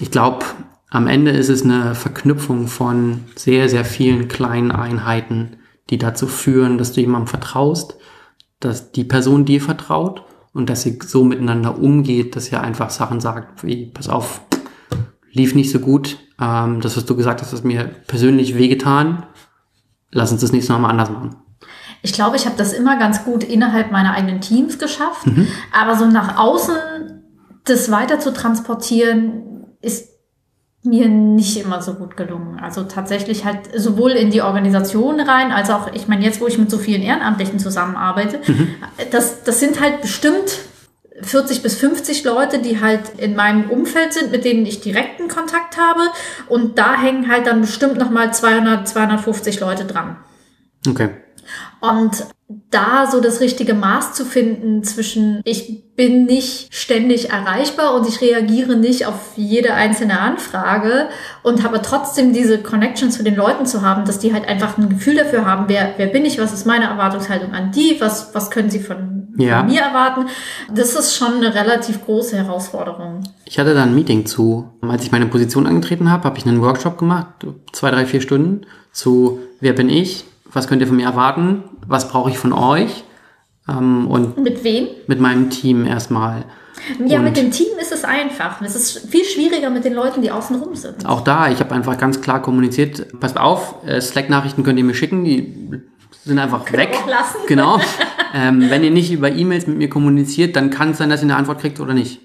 Ich 0.01 0.11
glaube, 0.11 0.43
am 0.89 1.07
Ende 1.07 1.31
ist 1.31 1.49
es 1.49 1.63
eine 1.63 1.93
Verknüpfung 1.93 2.67
von 2.67 3.25
sehr, 3.35 3.69
sehr 3.69 3.85
vielen 3.85 4.27
kleinen 4.27 4.71
Einheiten, 4.71 5.57
die 5.89 5.97
dazu 5.97 6.27
führen, 6.27 6.77
dass 6.77 6.93
du 6.93 7.01
jemandem 7.01 7.27
vertraust, 7.27 7.97
dass 8.59 8.91
die 8.91 9.03
Person 9.03 9.45
dir 9.45 9.61
vertraut 9.61 10.23
und 10.53 10.69
dass 10.69 10.81
sie 10.81 10.97
so 11.05 11.23
miteinander 11.23 11.77
umgeht, 11.77 12.35
dass 12.35 12.45
sie 12.45 12.55
einfach 12.55 12.89
Sachen 12.89 13.19
sagt, 13.19 13.63
wie, 13.63 13.85
pass 13.87 14.09
auf, 14.09 14.41
lief 15.31 15.53
nicht 15.53 15.71
so 15.71 15.79
gut, 15.79 16.17
ähm, 16.41 16.81
das, 16.81 16.97
was 16.97 17.05
du 17.05 17.15
gesagt 17.15 17.41
hast, 17.41 17.53
hat 17.53 17.63
mir 17.63 17.85
persönlich 18.07 18.57
wehgetan, 18.57 19.25
lass 20.11 20.31
uns 20.31 20.41
das 20.41 20.51
nächste 20.51 20.73
Mal 20.73 20.79
mal 20.79 20.89
anders 20.89 21.11
machen. 21.11 21.35
Ich 22.01 22.13
glaube, 22.13 22.35
ich 22.37 22.45
habe 22.45 22.55
das 22.57 22.73
immer 22.73 22.97
ganz 22.97 23.25
gut 23.25 23.43
innerhalb 23.43 23.91
meiner 23.91 24.13
eigenen 24.13 24.41
Teams 24.41 24.79
geschafft, 24.79 25.27
mhm. 25.27 25.47
aber 25.71 25.95
so 25.95 26.05
nach 26.05 26.37
außen 26.37 26.75
das 27.65 27.91
weiter 27.91 28.19
zu 28.19 28.33
transportieren, 28.33 29.67
ist 29.81 30.18
mir 30.83 31.09
nicht 31.09 31.57
immer 31.57 31.81
so 31.81 31.93
gut 31.95 32.15
gelungen. 32.15 32.59
Also 32.59 32.83
tatsächlich 32.83 33.43
halt 33.43 33.59
sowohl 33.75 34.11
in 34.11 34.31
die 34.31 34.41
Organisation 34.41 35.19
rein, 35.19 35.51
als 35.51 35.69
auch, 35.69 35.93
ich 35.93 36.07
meine, 36.07 36.23
jetzt, 36.23 36.39
wo 36.39 36.47
ich 36.47 36.57
mit 36.57 36.71
so 36.71 36.77
vielen 36.77 37.01
Ehrenamtlichen 37.01 37.59
zusammenarbeite, 37.59 38.39
mhm. 38.47 38.75
das, 39.11 39.43
das 39.43 39.59
sind 39.59 39.81
halt 39.81 40.01
bestimmt 40.01 40.59
40 41.21 41.61
bis 41.61 41.75
50 41.75 42.23
Leute, 42.23 42.59
die 42.59 42.79
halt 42.79 43.01
in 43.17 43.35
meinem 43.35 43.69
Umfeld 43.69 44.13
sind, 44.13 44.31
mit 44.31 44.45
denen 44.45 44.65
ich 44.65 44.79
direkten 44.79 45.27
Kontakt 45.27 45.77
habe. 45.77 46.01
Und 46.47 46.77
da 46.77 46.95
hängen 46.95 47.29
halt 47.29 47.47
dann 47.47 47.61
bestimmt 47.61 47.97
nochmal 47.97 48.33
200, 48.33 48.87
250 48.87 49.59
Leute 49.59 49.85
dran. 49.85 50.17
Okay. 50.87 51.09
Und 51.81 52.25
da 52.71 53.07
so 53.09 53.21
das 53.21 53.41
richtige 53.41 53.75
Maß 53.75 54.13
zu 54.13 54.25
finden 54.25 54.83
zwischen 54.83 55.41
ich 55.45 55.83
bin 55.95 56.25
nicht 56.25 56.73
ständig 56.73 57.29
erreichbar 57.29 57.93
und 57.93 58.07
ich 58.07 58.21
reagiere 58.21 58.75
nicht 58.75 59.05
auf 59.05 59.33
jede 59.35 59.75
einzelne 59.75 60.19
Anfrage 60.19 61.09
und 61.43 61.63
habe 61.63 61.81
trotzdem 61.83 62.33
diese 62.33 62.57
Connection 62.57 63.11
zu 63.11 63.23
den 63.23 63.35
Leuten 63.35 63.67
zu 63.67 63.83
haben, 63.83 64.05
dass 64.05 64.17
die 64.17 64.33
halt 64.33 64.47
einfach 64.47 64.79
ein 64.79 64.89
Gefühl 64.89 65.15
dafür 65.15 65.45
haben, 65.45 65.65
wer, 65.67 65.93
wer 65.97 66.07
bin 66.07 66.25
ich, 66.25 66.39
was 66.39 66.51
ist 66.51 66.65
meine 66.65 66.85
Erwartungshaltung 66.85 67.53
an 67.53 67.71
die, 67.71 67.97
was, 67.99 68.33
was 68.33 68.49
können 68.49 68.71
sie 68.71 68.79
von, 68.79 69.27
ja. 69.37 69.59
von 69.59 69.67
mir 69.67 69.81
erwarten. 69.81 70.25
Das 70.73 70.95
ist 70.95 71.15
schon 71.15 71.35
eine 71.35 71.53
relativ 71.53 72.03
große 72.03 72.35
Herausforderung. 72.35 73.23
Ich 73.45 73.59
hatte 73.59 73.75
da 73.75 73.83
ein 73.83 73.93
Meeting 73.93 74.25
zu. 74.25 74.69
Als 74.81 75.03
ich 75.03 75.11
meine 75.11 75.27
Position 75.27 75.67
angetreten 75.67 76.09
habe, 76.09 76.23
habe 76.23 76.37
ich 76.39 76.47
einen 76.47 76.61
Workshop 76.61 76.97
gemacht, 76.97 77.27
zwei, 77.73 77.91
drei, 77.91 78.05
vier 78.05 78.21
Stunden 78.21 78.61
zu 78.91 79.39
wer 79.59 79.73
bin 79.73 79.89
ich, 79.89 80.25
was 80.51 80.67
könnt 80.67 80.81
ihr 80.81 80.87
von 80.87 80.97
mir 80.97 81.05
erwarten, 81.05 81.63
was 81.87 82.09
brauche 82.09 82.29
ich 82.29 82.37
von 82.37 82.53
euch. 82.53 83.03
Ähm, 83.67 84.07
und 84.07 84.37
mit 84.37 84.63
wem? 84.63 84.87
Mit 85.07 85.19
meinem 85.19 85.49
Team 85.49 85.85
erstmal. 85.85 86.45
Ja, 87.05 87.19
und 87.19 87.25
mit 87.25 87.37
dem 87.37 87.51
Team 87.51 87.77
ist 87.79 87.91
es 87.91 88.03
einfach. 88.03 88.61
Es 88.61 88.75
ist 88.75 89.09
viel 89.09 89.25
schwieriger 89.25 89.69
mit 89.69 89.83
den 89.85 89.93
Leuten, 89.93 90.21
die 90.21 90.31
außenrum 90.31 90.75
sind. 90.75 91.05
Auch 91.05 91.21
da, 91.21 91.51
ich 91.51 91.59
habe 91.59 91.75
einfach 91.75 91.97
ganz 91.97 92.21
klar 92.21 92.41
kommuniziert, 92.41 93.19
passt 93.19 93.37
auf, 93.37 93.75
äh, 93.85 93.99
Slack-Nachrichten 93.99 94.63
könnt 94.63 94.79
ihr 94.79 94.85
mir 94.85 94.93
schicken, 94.93 95.23
die 95.23 95.81
sind 96.23 96.39
einfach 96.39 96.65
Können 96.65 96.79
weg. 96.79 96.97
Genau. 97.47 97.79
ähm, 98.33 98.69
wenn 98.69 98.83
ihr 98.83 98.91
nicht 98.91 99.11
über 99.11 99.31
E-Mails 99.31 99.67
mit 99.67 99.77
mir 99.77 99.89
kommuniziert, 99.89 100.55
dann 100.55 100.69
kann 100.69 100.91
es 100.91 100.97
sein, 100.97 101.09
dass 101.09 101.21
ihr 101.21 101.25
eine 101.25 101.35
Antwort 101.35 101.59
kriegt 101.59 101.79
oder 101.79 101.93
nicht. 101.93 102.21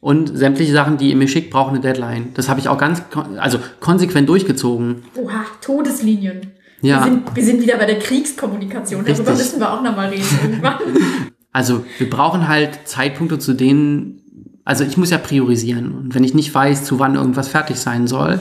Und 0.00 0.36
sämtliche 0.36 0.72
Sachen, 0.72 0.96
die 0.96 1.10
ihr 1.10 1.16
mir 1.16 1.28
schickt, 1.28 1.50
brauchen 1.50 1.70
eine 1.70 1.80
Deadline. 1.80 2.30
Das 2.34 2.48
habe 2.48 2.58
ich 2.58 2.68
auch 2.68 2.78
ganz, 2.78 3.02
also 3.38 3.58
konsequent 3.80 4.28
durchgezogen. 4.28 5.04
Oha, 5.16 5.44
Todeslinien. 5.60 6.52
Ja. 6.82 7.04
Wir 7.04 7.10
sind, 7.10 7.36
wir 7.36 7.44
sind 7.44 7.62
wieder 7.62 7.76
bei 7.76 7.86
der 7.86 7.98
Kriegskommunikation. 7.98 9.00
Richtig. 9.00 9.24
Darüber 9.24 9.38
müssen 9.38 9.60
wir 9.60 9.72
auch 9.72 9.82
nochmal 9.82 10.08
reden 10.08 10.38
irgendwann. 10.42 10.78
Also 11.52 11.84
wir 11.98 12.08
brauchen 12.08 12.46
halt 12.46 12.86
Zeitpunkte, 12.86 13.40
zu 13.40 13.54
denen, 13.54 14.22
also 14.64 14.84
ich 14.84 14.96
muss 14.96 15.10
ja 15.10 15.18
priorisieren. 15.18 15.92
Und 15.92 16.14
wenn 16.14 16.22
ich 16.22 16.32
nicht 16.32 16.54
weiß, 16.54 16.84
zu 16.84 17.00
wann 17.00 17.16
irgendwas 17.16 17.48
fertig 17.48 17.76
sein 17.76 18.06
soll, 18.06 18.38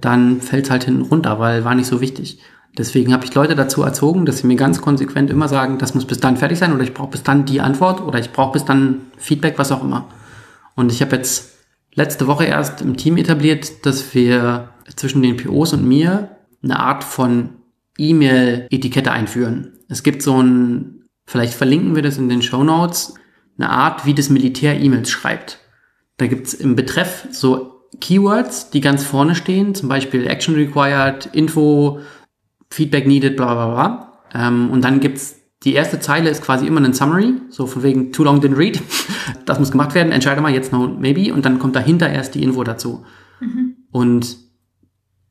dann 0.00 0.40
fällt 0.40 0.66
es 0.66 0.70
halt 0.70 0.84
hinten 0.84 1.02
runter, 1.02 1.40
weil 1.40 1.64
war 1.64 1.74
nicht 1.74 1.88
so 1.88 2.00
wichtig. 2.00 2.38
Deswegen 2.76 3.12
habe 3.12 3.24
ich 3.24 3.34
Leute 3.34 3.56
dazu 3.56 3.82
erzogen, 3.82 4.24
dass 4.24 4.38
sie 4.38 4.46
mir 4.46 4.54
ganz 4.54 4.80
konsequent 4.80 5.30
immer 5.30 5.48
sagen, 5.48 5.78
das 5.78 5.94
muss 5.96 6.04
bis 6.04 6.20
dann 6.20 6.36
fertig 6.36 6.58
sein 6.58 6.72
oder 6.72 6.84
ich 6.84 6.94
brauche 6.94 7.10
bis 7.10 7.24
dann 7.24 7.44
die 7.44 7.60
Antwort 7.60 8.00
oder 8.00 8.20
ich 8.20 8.30
brauche 8.30 8.52
bis 8.52 8.64
dann 8.64 9.00
Feedback, 9.16 9.58
was 9.58 9.72
auch 9.72 9.82
immer. 9.82 10.06
Und 10.76 10.92
ich 10.92 11.02
habe 11.02 11.16
jetzt 11.16 11.54
letzte 11.94 12.28
Woche 12.28 12.44
erst 12.44 12.82
im 12.82 12.96
Team 12.96 13.16
etabliert, 13.16 13.84
dass 13.84 14.14
wir 14.14 14.68
zwischen 14.94 15.22
den 15.22 15.36
POs 15.36 15.72
und 15.72 15.88
mir 15.88 16.36
eine 16.62 16.78
Art 16.78 17.02
von 17.02 17.50
E-Mail-Etikette 17.98 19.12
einführen. 19.12 19.72
Es 19.88 20.02
gibt 20.02 20.22
so 20.22 20.42
ein, 20.42 21.04
vielleicht 21.26 21.54
verlinken 21.54 21.94
wir 21.94 22.02
das 22.02 22.18
in 22.18 22.28
den 22.28 22.42
Show 22.42 22.64
Notes, 22.64 23.14
eine 23.58 23.70
Art, 23.70 24.06
wie 24.06 24.14
das 24.14 24.30
Militär 24.30 24.80
E-Mails 24.80 25.10
schreibt. 25.10 25.58
Da 26.16 26.26
gibt's 26.26 26.54
im 26.54 26.76
Betreff 26.76 27.26
so 27.30 27.84
Keywords, 28.00 28.70
die 28.70 28.80
ganz 28.80 29.04
vorne 29.04 29.34
stehen, 29.34 29.74
zum 29.74 29.88
Beispiel 29.88 30.26
Action 30.26 30.54
Required, 30.54 31.26
Info, 31.32 32.00
Feedback 32.70 33.06
Needed, 33.06 33.36
bla 33.36 33.54
bla 33.54 33.66
bla. 33.70 34.22
Ähm, 34.34 34.70
und 34.70 34.82
dann 34.84 35.00
gibt's 35.00 35.36
die 35.64 35.74
erste 35.74 35.98
Zeile 35.98 36.30
ist 36.30 36.42
quasi 36.42 36.66
immer 36.66 36.80
ein 36.80 36.94
Summary, 36.94 37.34
so 37.48 37.66
von 37.66 37.82
wegen 37.82 38.12
too 38.12 38.22
long 38.24 38.40
didn't 38.40 38.58
read. 38.58 38.80
Das 39.44 39.58
muss 39.58 39.70
gemacht 39.70 39.94
werden, 39.94 40.10
entscheide 40.10 40.40
mal 40.40 40.52
jetzt 40.52 40.72
no 40.72 40.88
maybe 40.88 41.34
und 41.34 41.44
dann 41.44 41.58
kommt 41.58 41.76
dahinter 41.76 42.08
erst 42.08 42.34
die 42.34 42.42
Info 42.42 42.64
dazu. 42.64 43.04
Mhm. 43.40 43.76
Und 43.90 44.36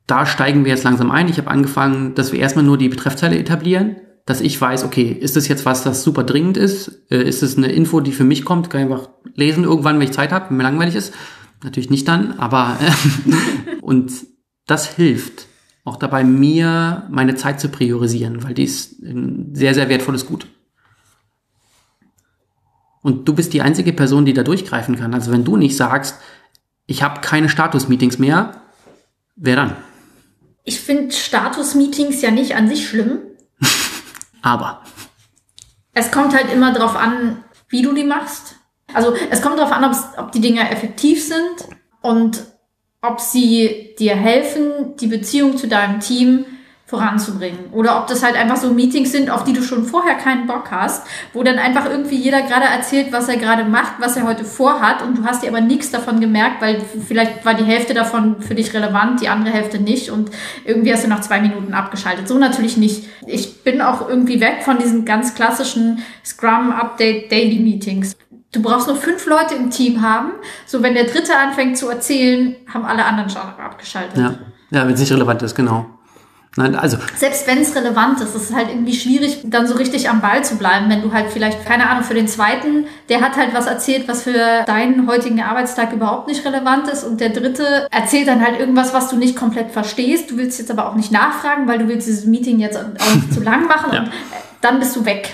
da 0.08 0.26
steigen 0.26 0.64
wir 0.64 0.72
jetzt 0.72 0.84
langsam 0.84 1.12
ein. 1.12 1.28
Ich 1.28 1.38
habe 1.38 1.50
angefangen, 1.50 2.14
dass 2.14 2.32
wir 2.32 2.40
erstmal 2.40 2.64
nur 2.64 2.78
die 2.78 2.88
Betreffzeile 2.88 3.38
etablieren, 3.38 3.96
dass 4.24 4.40
ich 4.40 4.60
weiß, 4.60 4.84
okay, 4.84 5.12
ist 5.12 5.36
das 5.36 5.48
jetzt 5.48 5.64
was, 5.64 5.84
das 5.84 6.02
super 6.02 6.24
dringend 6.24 6.56
ist? 6.56 7.02
Äh, 7.10 7.22
ist 7.22 7.42
es 7.42 7.56
eine 7.56 7.70
Info, 7.70 8.00
die 8.00 8.12
für 8.12 8.24
mich 8.24 8.44
kommt? 8.44 8.70
Kann 8.70 8.80
ich 8.80 8.86
einfach 8.90 9.10
lesen 9.34 9.64
irgendwann, 9.64 9.98
wenn 9.98 10.08
ich 10.08 10.12
Zeit 10.12 10.32
habe, 10.32 10.46
wenn 10.48 10.56
mir 10.56 10.62
langweilig 10.64 10.94
ist? 10.94 11.14
Natürlich 11.62 11.90
nicht 11.90 12.08
dann, 12.08 12.38
aber 12.38 12.78
äh, 12.80 13.76
und 13.80 14.12
das 14.66 14.96
hilft 14.96 15.46
auch 15.84 15.96
dabei, 15.96 16.24
mir 16.24 17.06
meine 17.10 17.34
Zeit 17.34 17.60
zu 17.60 17.68
priorisieren, 17.68 18.42
weil 18.44 18.54
die 18.54 18.64
ist 18.64 19.02
ein 19.02 19.54
sehr, 19.54 19.74
sehr 19.74 19.88
wertvolles 19.88 20.26
Gut. 20.26 20.46
Und 23.02 23.28
du 23.28 23.34
bist 23.34 23.52
die 23.52 23.62
einzige 23.62 23.92
Person, 23.92 24.24
die 24.24 24.34
da 24.34 24.42
durchgreifen 24.42 24.96
kann. 24.96 25.14
Also 25.14 25.32
wenn 25.32 25.44
du 25.44 25.56
nicht 25.56 25.76
sagst, 25.76 26.18
ich 26.86 27.02
habe 27.02 27.20
keine 27.20 27.48
Status-Meetings 27.48 28.18
mehr, 28.18 28.60
wer 29.36 29.56
dann? 29.56 29.76
Ich 30.68 30.82
finde 30.82 31.14
Status-Meetings 31.14 32.20
ja 32.20 32.30
nicht 32.30 32.54
an 32.54 32.68
sich 32.68 32.86
schlimm. 32.86 33.20
Aber. 34.42 34.82
Es 35.94 36.10
kommt 36.10 36.34
halt 36.34 36.52
immer 36.52 36.74
drauf 36.74 36.94
an, 36.94 37.42
wie 37.70 37.80
du 37.80 37.94
die 37.94 38.04
machst. 38.04 38.56
Also 38.92 39.14
es 39.30 39.40
kommt 39.40 39.58
darauf 39.58 39.72
an, 39.72 39.96
ob 40.18 40.30
die 40.32 40.42
Dinge 40.42 40.70
effektiv 40.70 41.24
sind 41.26 41.74
und 42.02 42.44
ob 43.00 43.18
sie 43.18 43.94
dir 43.98 44.14
helfen, 44.14 44.94
die 45.00 45.06
Beziehung 45.06 45.56
zu 45.56 45.68
deinem 45.68 46.00
Team 46.00 46.44
voranzubringen. 46.88 47.66
Oder 47.72 48.00
ob 48.00 48.06
das 48.06 48.22
halt 48.22 48.34
einfach 48.34 48.56
so 48.56 48.72
Meetings 48.72 49.12
sind, 49.12 49.28
auf 49.28 49.44
die 49.44 49.52
du 49.52 49.62
schon 49.62 49.84
vorher 49.84 50.14
keinen 50.14 50.46
Bock 50.46 50.70
hast, 50.70 51.06
wo 51.34 51.42
dann 51.42 51.58
einfach 51.58 51.84
irgendwie 51.84 52.16
jeder 52.16 52.40
gerade 52.40 52.64
erzählt, 52.64 53.12
was 53.12 53.28
er 53.28 53.36
gerade 53.36 53.64
macht, 53.64 54.00
was 54.00 54.16
er 54.16 54.26
heute 54.26 54.42
vorhat 54.46 55.02
und 55.02 55.18
du 55.18 55.24
hast 55.24 55.42
dir 55.42 55.48
aber 55.48 55.60
nichts 55.60 55.90
davon 55.90 56.18
gemerkt, 56.18 56.62
weil 56.62 56.80
vielleicht 57.06 57.44
war 57.44 57.52
die 57.52 57.64
Hälfte 57.64 57.92
davon 57.92 58.40
für 58.40 58.54
dich 58.54 58.72
relevant, 58.72 59.20
die 59.20 59.28
andere 59.28 59.52
Hälfte 59.52 59.78
nicht 59.78 60.10
und 60.10 60.30
irgendwie 60.64 60.90
hast 60.90 61.04
du 61.04 61.08
nach 61.08 61.20
zwei 61.20 61.42
Minuten 61.42 61.74
abgeschaltet. 61.74 62.26
So 62.26 62.38
natürlich 62.38 62.78
nicht. 62.78 63.06
Ich 63.26 63.62
bin 63.62 63.82
auch 63.82 64.08
irgendwie 64.08 64.40
weg 64.40 64.62
von 64.62 64.78
diesen 64.78 65.04
ganz 65.04 65.34
klassischen 65.34 66.02
Scrum 66.24 66.72
Update 66.72 67.30
Daily 67.30 67.58
Meetings. 67.58 68.16
Du 68.50 68.62
brauchst 68.62 68.86
nur 68.86 68.96
fünf 68.96 69.26
Leute 69.26 69.56
im 69.56 69.68
Team 69.68 70.00
haben. 70.00 70.32
So, 70.64 70.82
wenn 70.82 70.94
der 70.94 71.04
dritte 71.04 71.36
anfängt 71.36 71.76
zu 71.76 71.90
erzählen, 71.90 72.56
haben 72.72 72.86
alle 72.86 73.04
anderen 73.04 73.28
schon 73.28 73.42
abgeschaltet. 73.42 74.16
Ja, 74.16 74.38
ja 74.70 74.86
wenn 74.86 74.94
es 74.94 75.00
nicht 75.00 75.12
relevant 75.12 75.42
ist, 75.42 75.54
genau. 75.54 75.97
Nein, 76.58 76.74
also. 76.74 76.98
Selbst 77.16 77.46
wenn 77.46 77.58
es 77.58 77.74
relevant 77.76 78.20
ist, 78.20 78.34
ist 78.34 78.50
es 78.50 78.54
halt 78.54 78.68
irgendwie 78.68 78.94
schwierig, 78.94 79.42
dann 79.44 79.68
so 79.68 79.76
richtig 79.76 80.10
am 80.10 80.20
Ball 80.20 80.42
zu 80.42 80.56
bleiben, 80.56 80.90
wenn 80.90 81.02
du 81.02 81.12
halt 81.12 81.30
vielleicht, 81.30 81.64
keine 81.64 81.88
Ahnung, 81.88 82.02
für 82.02 82.14
den 82.14 82.26
zweiten, 82.26 82.86
der 83.08 83.20
hat 83.20 83.36
halt 83.36 83.54
was 83.54 83.66
erzählt, 83.66 84.08
was 84.08 84.24
für 84.24 84.64
deinen 84.66 85.06
heutigen 85.06 85.40
Arbeitstag 85.40 85.92
überhaupt 85.92 86.26
nicht 86.26 86.44
relevant 86.44 86.88
ist 86.88 87.04
und 87.04 87.20
der 87.20 87.28
dritte 87.28 87.86
erzählt 87.92 88.26
dann 88.26 88.44
halt 88.44 88.58
irgendwas, 88.58 88.92
was 88.92 89.08
du 89.08 89.16
nicht 89.16 89.36
komplett 89.36 89.70
verstehst. 89.70 90.32
Du 90.32 90.36
willst 90.36 90.58
jetzt 90.58 90.72
aber 90.72 90.88
auch 90.88 90.96
nicht 90.96 91.12
nachfragen, 91.12 91.68
weil 91.68 91.78
du 91.78 91.86
willst 91.86 92.08
dieses 92.08 92.24
Meeting 92.24 92.58
jetzt 92.58 92.76
auch 92.76 93.14
nicht 93.14 93.32
zu 93.32 93.40
lang 93.40 93.66
machen 93.68 93.90
ja. 93.92 94.00
und 94.00 94.10
dann 94.60 94.80
bist 94.80 94.96
du 94.96 95.04
weg. 95.04 95.30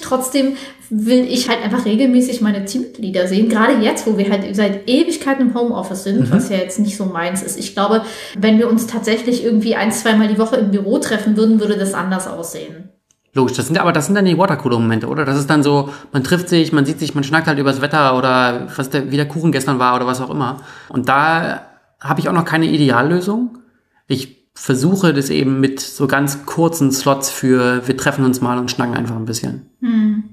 Trotzdem 0.00 0.56
will 0.90 1.24
ich 1.28 1.48
halt 1.48 1.62
einfach 1.62 1.84
regelmäßig 1.84 2.40
meine 2.40 2.64
Teammitglieder 2.64 3.28
sehen. 3.28 3.48
Gerade 3.48 3.74
jetzt, 3.80 4.06
wo 4.06 4.18
wir 4.18 4.28
halt 4.30 4.54
seit 4.54 4.88
Ewigkeiten 4.88 5.48
im 5.48 5.54
Homeoffice 5.54 6.04
sind, 6.04 6.20
mhm. 6.20 6.30
was 6.32 6.48
ja 6.48 6.56
jetzt 6.56 6.80
nicht 6.80 6.96
so 6.96 7.04
meins 7.04 7.42
ist. 7.42 7.58
Ich 7.58 7.74
glaube, 7.74 8.02
wenn 8.36 8.58
wir 8.58 8.68
uns 8.68 8.86
tatsächlich 8.86 9.44
irgendwie 9.44 9.76
ein, 9.76 9.92
zweimal 9.92 10.28
die 10.28 10.38
Woche 10.38 10.56
im 10.56 10.72
Büro 10.72 10.98
treffen 10.98 11.36
würden, 11.36 11.60
würde 11.60 11.76
das 11.78 11.94
anders 11.94 12.26
aussehen. 12.26 12.90
Logisch, 13.34 13.56
das 13.56 13.66
sind 13.66 13.78
aber 13.78 13.92
das 13.92 14.06
sind 14.06 14.14
dann 14.14 14.24
die 14.24 14.38
Watercooler-Momente, 14.38 15.08
oder? 15.08 15.24
Das 15.24 15.38
ist 15.38 15.50
dann 15.50 15.64
so, 15.64 15.90
man 16.12 16.22
trifft 16.22 16.48
sich, 16.48 16.72
man 16.72 16.86
sieht 16.86 17.00
sich, 17.00 17.14
man 17.14 17.24
schnackt 17.24 17.48
halt 17.48 17.58
übers 17.58 17.80
Wetter 17.80 18.16
oder 18.16 18.68
was 18.76 18.90
der, 18.90 19.10
wie 19.10 19.16
der 19.16 19.26
Kuchen 19.26 19.50
gestern 19.50 19.80
war 19.80 19.96
oder 19.96 20.06
was 20.06 20.20
auch 20.20 20.30
immer. 20.30 20.58
Und 20.88 21.08
da 21.08 21.62
habe 22.00 22.20
ich 22.20 22.28
auch 22.28 22.32
noch 22.32 22.44
keine 22.44 22.66
Ideallösung. 22.66 23.58
Ich 24.06 24.44
versuche 24.54 25.12
das 25.12 25.30
eben 25.30 25.58
mit 25.58 25.80
so 25.80 26.06
ganz 26.06 26.46
kurzen 26.46 26.92
Slots 26.92 27.30
für 27.30 27.86
wir 27.88 27.96
treffen 27.96 28.24
uns 28.24 28.40
mal 28.40 28.58
und 28.58 28.70
schnacken 28.70 28.94
einfach 28.94 29.16
ein 29.16 29.24
bisschen. 29.24 29.70
Hm. 29.84 30.24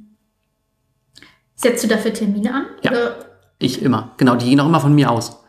Setzt 1.56 1.84
du 1.84 1.88
dafür 1.90 2.14
Termine 2.14 2.54
an? 2.54 2.66
Ja. 2.84 2.92
Oder? 2.92 3.16
Ich 3.60 3.82
immer. 3.82 4.16
Genau, 4.18 4.36
die 4.36 4.50
gehen 4.50 4.60
auch 4.60 4.66
immer 4.66 4.80
von 4.80 4.96
mir 4.96 5.12
aus. 5.12 5.44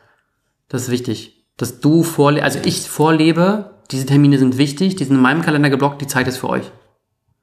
Das 0.68 0.82
ist 0.82 0.90
wichtig. 0.90 1.46
Dass 1.56 1.80
du 1.80 2.02
vorlebst, 2.02 2.44
also 2.44 2.58
ich 2.64 2.88
vorlebe, 2.88 3.78
diese 3.90 4.04
Termine 4.04 4.38
sind 4.38 4.58
wichtig, 4.58 4.96
die 4.96 5.04
sind 5.04 5.16
in 5.16 5.22
meinem 5.22 5.42
Kalender 5.42 5.70
geblockt, 5.70 6.02
die 6.02 6.06
Zeit 6.08 6.26
ist 6.26 6.38
für 6.38 6.48
euch. 6.48 6.70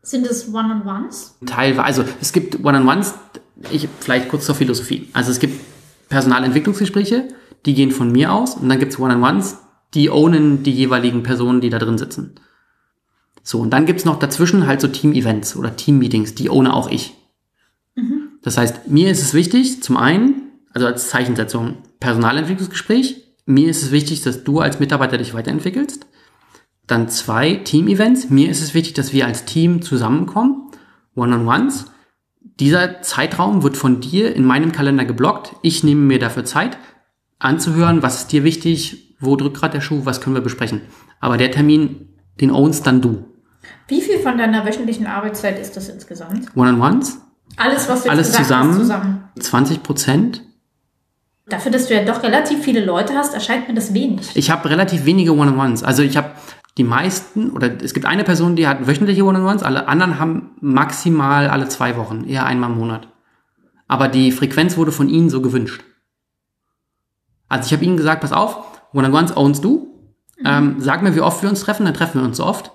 Sind 0.02 0.28
es 0.28 0.54
One-on-Ones? 0.54 1.38
Teilweise. 1.46 2.02
Also 2.02 2.06
es 2.20 2.34
gibt 2.34 2.64
One-on-Ones, 2.64 3.14
ich 3.72 3.88
vielleicht 4.00 4.30
kurz 4.30 4.46
zur 4.46 4.56
Philosophie. 4.56 5.10
Also 5.14 5.32
es 5.32 5.40
gibt 5.40 5.60
Personalentwicklungsgespräche, 6.10 7.30
die 7.66 7.74
gehen 7.74 7.92
von 7.92 8.12
mir 8.12 8.34
aus 8.34 8.56
und 8.56 8.68
dann 8.68 8.80
gibt 8.80 8.94
es 8.94 9.00
One-on-Ones, 9.00 9.60
die 9.94 10.10
ownen 10.10 10.64
die 10.64 10.74
jeweiligen 10.74 11.24
Personen, 11.24 11.62
die 11.62 11.70
da 11.70 11.80
drin 11.80 11.98
sitzen. 11.98 12.36
So, 13.50 13.58
und 13.58 13.72
dann 13.72 13.88
gibt's 13.88 14.06
noch 14.06 14.20
dazwischen 14.20 14.68
halt 14.68 14.80
so 14.80 14.88
Team-Events 14.88 15.56
oder 15.56 15.76
Team-Meetings, 15.76 16.36
die 16.36 16.52
ohne 16.52 16.72
auch 16.72 16.88
ich. 16.88 17.16
Mhm. 17.96 18.34
Das 18.44 18.60
heißt, 18.60 18.90
mir 18.90 19.10
ist 19.10 19.24
es 19.24 19.34
wichtig, 19.34 19.82
zum 19.82 19.98
einen, 19.98 20.52
also 20.72 20.86
als 20.86 21.10
Zeichensetzung, 21.10 21.80
Personalentwicklungsgespräch, 22.00 23.24
mir 23.48 23.68
ist 23.68 23.82
es 23.82 23.90
wichtig, 23.90 24.22
dass 24.22 24.44
du 24.44 24.60
als 24.60 24.80
Mitarbeiter 24.80 25.18
dich 25.18 25.34
weiterentwickelst. 25.34 26.06
Dann 26.86 27.10
zwei 27.10 27.56
Team-Events. 27.56 28.30
Mir 28.30 28.52
ist 28.52 28.62
es 28.62 28.76
wichtig, 28.76 28.94
dass 28.94 29.14
wir 29.14 29.26
als 29.26 29.46
Team 29.46 29.82
zusammenkommen, 29.82 30.70
One-on-Ones. 31.16 31.86
Dieser 32.60 33.02
Zeitraum 33.02 33.64
wird 33.64 33.78
von 33.78 34.00
dir 34.00 34.36
in 34.36 34.46
meinem 34.46 34.72
Kalender 34.72 35.06
geblockt. 35.06 35.56
Ich 35.64 35.84
nehme 35.84 36.02
mir 36.02 36.20
dafür 36.20 36.46
Zeit, 36.46 36.78
anzuhören, 37.40 38.04
was 38.04 38.20
ist 38.20 38.32
dir 38.32 38.44
wichtig, 38.44 39.16
wo 39.20 39.36
drückt 39.36 39.58
gerade 39.58 39.74
der 39.74 39.82
Schuh, 39.82 40.02
was 40.06 40.22
können 40.22 40.36
wir 40.36 40.44
besprechen. 40.44 40.82
Aber 41.20 41.38
der 41.38 41.50
Termin, 41.50 42.10
den 42.40 42.52
ownst 42.52 42.86
dann 42.86 43.02
du. 43.02 43.26
Wie 43.88 44.02
viel 44.02 44.20
von 44.20 44.38
deiner 44.38 44.66
wöchentlichen 44.66 45.08
Arbeitszeit 45.08 45.60
ist 45.60 45.76
das 45.76 45.90
insgesamt? 45.90 46.56
One-on-ones? 46.56 47.20
Alles, 47.58 47.90
was 47.90 48.04
du 48.04 48.10
Alles 48.10 48.32
zusammen, 48.32 48.72
hast, 48.72 48.80
zusammen. 48.80 49.24
20 49.40 49.84
Prozent. 49.84 50.44
Dafür, 51.48 51.72
dass 51.72 51.88
du 51.88 51.96
ja 51.96 52.06
doch 52.06 52.22
relativ 52.22 52.64
viele 52.64 52.86
Leute 52.86 53.16
hast, 53.16 53.34
erscheint 53.34 53.68
mir 53.68 53.74
das 53.74 53.94
wenig. 53.94 54.30
Ich 54.36 54.52
habe 54.52 54.70
relativ 54.70 55.06
wenige 55.06 55.34
One-on-Ones. 55.34 55.84
Also 55.84 56.04
ich 56.04 56.16
habe 56.16 56.32
die 56.78 56.84
meisten, 56.84 57.50
oder 57.50 57.82
es 57.84 57.94
gibt 57.94 58.06
eine 58.06 58.24
Person, 58.24 58.56
die 58.56 58.68
hat 58.68 58.88
wöchentliche 58.88 59.26
One-on-Ones, 59.26 59.64
alle 59.64 59.88
anderen 59.88 60.20
haben 60.20 60.52
maximal 60.62 61.50
alle 61.50 61.68
zwei 61.68 61.98
Wochen, 61.98 62.24
eher 62.26 62.46
einmal 62.46 62.70
im 62.70 62.78
Monat. 62.78 63.08
Aber 63.88 64.08
die 64.08 64.32
Frequenz 64.32 64.78
wurde 64.78 64.92
von 64.92 65.10
ihnen 65.10 65.30
so 65.30 65.42
gewünscht. 65.42 65.84
Also 67.50 67.66
ich 67.66 67.74
habe 67.74 67.84
ihnen 67.84 67.98
gesagt, 67.98 68.22
pass 68.22 68.32
auf, 68.32 68.60
One-on-Ones 68.94 69.36
ownst 69.36 69.64
du. 69.64 70.12
Mhm. 70.40 70.46
Ähm, 70.46 70.76
sag 70.78 71.02
mir, 71.02 71.16
wie 71.16 71.22
oft 71.22 71.42
wir 71.42 71.50
uns 71.50 71.62
treffen, 71.62 71.86
dann 71.86 71.96
treffen 71.96 72.22
wir 72.22 72.26
uns 72.28 72.38
so 72.38 72.46
oft. 72.46 72.72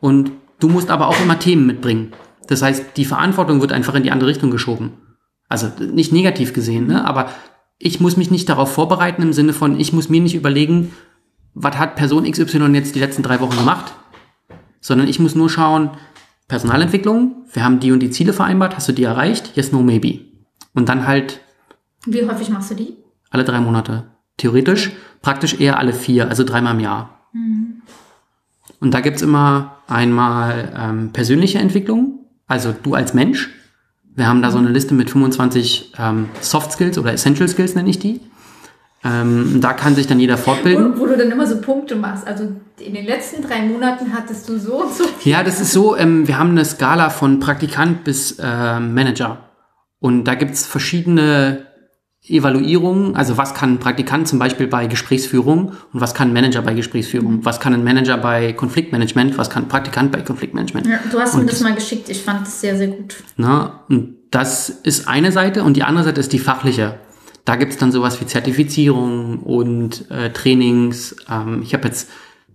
Und 0.00 0.32
du 0.58 0.68
musst 0.68 0.90
aber 0.90 1.08
auch 1.08 1.20
immer 1.20 1.38
Themen 1.38 1.66
mitbringen. 1.66 2.12
Das 2.46 2.62
heißt, 2.62 2.96
die 2.96 3.04
Verantwortung 3.04 3.60
wird 3.60 3.72
einfach 3.72 3.94
in 3.94 4.02
die 4.02 4.10
andere 4.10 4.30
Richtung 4.30 4.50
geschoben. 4.50 4.92
Also 5.48 5.70
nicht 5.80 6.12
negativ 6.12 6.52
gesehen, 6.52 6.86
ne? 6.86 7.04
aber 7.04 7.30
ich 7.78 8.00
muss 8.00 8.16
mich 8.16 8.30
nicht 8.30 8.48
darauf 8.48 8.72
vorbereiten 8.72 9.22
im 9.22 9.32
Sinne 9.32 9.52
von, 9.52 9.78
ich 9.80 9.92
muss 9.92 10.08
mir 10.08 10.20
nicht 10.20 10.34
überlegen, 10.34 10.92
was 11.54 11.78
hat 11.78 11.96
Person 11.96 12.30
XY 12.30 12.66
jetzt 12.74 12.94
die 12.94 13.00
letzten 13.00 13.22
drei 13.22 13.40
Wochen 13.40 13.56
gemacht, 13.56 13.92
sondern 14.80 15.08
ich 15.08 15.18
muss 15.18 15.34
nur 15.34 15.50
schauen, 15.50 15.90
Personalentwicklung, 16.46 17.46
wir 17.52 17.64
haben 17.64 17.80
die 17.80 17.92
und 17.92 18.00
die 18.00 18.10
Ziele 18.10 18.32
vereinbart, 18.32 18.76
hast 18.76 18.88
du 18.88 18.92
die 18.92 19.04
erreicht? 19.04 19.56
Yes, 19.56 19.72
no, 19.72 19.82
maybe. 19.82 20.20
Und 20.74 20.88
dann 20.88 21.06
halt. 21.06 21.40
Wie 22.06 22.28
häufig 22.28 22.50
machst 22.50 22.70
du 22.70 22.74
die? 22.74 22.96
Alle 23.30 23.44
drei 23.44 23.60
Monate. 23.60 24.10
Theoretisch, 24.36 24.90
praktisch 25.22 25.60
eher 25.60 25.78
alle 25.78 25.92
vier, 25.92 26.28
also 26.28 26.44
dreimal 26.44 26.74
im 26.74 26.80
Jahr. 26.80 27.28
Mhm. 27.32 27.82
Und 28.80 28.92
da 28.94 29.00
gibt's 29.00 29.22
immer 29.22 29.76
einmal 29.86 30.72
ähm, 30.76 31.10
persönliche 31.12 31.58
Entwicklung, 31.58 32.26
also 32.46 32.74
du 32.82 32.94
als 32.94 33.14
Mensch. 33.14 33.50
Wir 34.14 34.26
haben 34.26 34.42
da 34.42 34.50
so 34.50 34.58
eine 34.58 34.70
Liste 34.70 34.94
mit 34.94 35.10
25 35.10 35.92
ähm, 35.98 36.28
Soft 36.40 36.72
Skills 36.72 36.98
oder 36.98 37.12
Essential 37.12 37.48
Skills 37.48 37.74
nenne 37.74 37.90
ich 37.90 37.98
die. 37.98 38.20
Ähm, 39.02 39.60
da 39.60 39.72
kann 39.72 39.94
sich 39.94 40.06
dann 40.06 40.20
jeder 40.20 40.36
fortbilden. 40.36 40.94
Wo, 40.96 41.00
wo, 41.00 41.06
du 41.06 41.16
dann 41.16 41.30
immer 41.30 41.46
so 41.46 41.60
Punkte 41.60 41.96
machst. 41.96 42.26
Also 42.26 42.52
in 42.78 42.94
den 42.94 43.06
letzten 43.06 43.42
drei 43.42 43.62
Monaten 43.62 44.12
hattest 44.12 44.48
du 44.48 44.58
so 44.58 44.82
und 44.82 44.92
so. 44.92 45.04
Ja, 45.24 45.42
das 45.42 45.60
ist 45.60 45.72
so, 45.72 45.96
ähm, 45.96 46.28
wir 46.28 46.38
haben 46.38 46.50
eine 46.50 46.64
Skala 46.64 47.08
von 47.08 47.40
Praktikant 47.40 48.04
bis 48.04 48.38
äh, 48.38 48.80
Manager. 48.80 49.38
Und 50.00 50.24
da 50.24 50.34
gibt's 50.34 50.66
verschiedene 50.66 51.66
Evaluierung, 52.26 53.16
also 53.16 53.38
was 53.38 53.54
kann 53.54 53.74
ein 53.74 53.78
Praktikant 53.78 54.28
zum 54.28 54.38
Beispiel 54.38 54.66
bei 54.66 54.86
Gesprächsführung 54.86 55.72
und 55.92 56.00
was 56.00 56.14
kann 56.14 56.28
ein 56.28 56.32
Manager 56.34 56.60
bei 56.60 56.74
Gesprächsführung, 56.74 57.44
was 57.44 57.60
kann 57.60 57.72
ein 57.72 57.82
Manager 57.82 58.18
bei 58.18 58.52
Konfliktmanagement, 58.52 59.38
was 59.38 59.48
kann 59.48 59.64
ein 59.64 59.68
Praktikant 59.68 60.12
bei 60.12 60.20
Konfliktmanagement. 60.20 60.86
Ja, 60.86 61.00
du 61.10 61.18
hast 61.18 61.34
und 61.34 61.44
mir 61.44 61.50
das 61.50 61.60
mal 61.60 61.74
geschickt, 61.74 62.10
ich 62.10 62.22
fand 62.22 62.42
das 62.42 62.60
sehr, 62.60 62.76
sehr 62.76 62.88
gut. 62.88 63.16
Na, 63.36 63.84
und 63.88 64.16
das 64.30 64.68
ist 64.68 65.08
eine 65.08 65.32
Seite 65.32 65.64
und 65.64 65.76
die 65.76 65.82
andere 65.82 66.04
Seite 66.04 66.20
ist 66.20 66.32
die 66.32 66.38
fachliche. 66.38 66.98
Da 67.46 67.56
gibt's 67.56 67.78
dann 67.78 67.90
sowas 67.90 68.20
wie 68.20 68.26
Zertifizierung 68.26 69.38
und 69.38 70.10
äh, 70.10 70.30
Trainings. 70.30 71.16
Ähm, 71.28 71.62
ich 71.62 71.72
habe 71.72 71.88
jetzt 71.88 72.10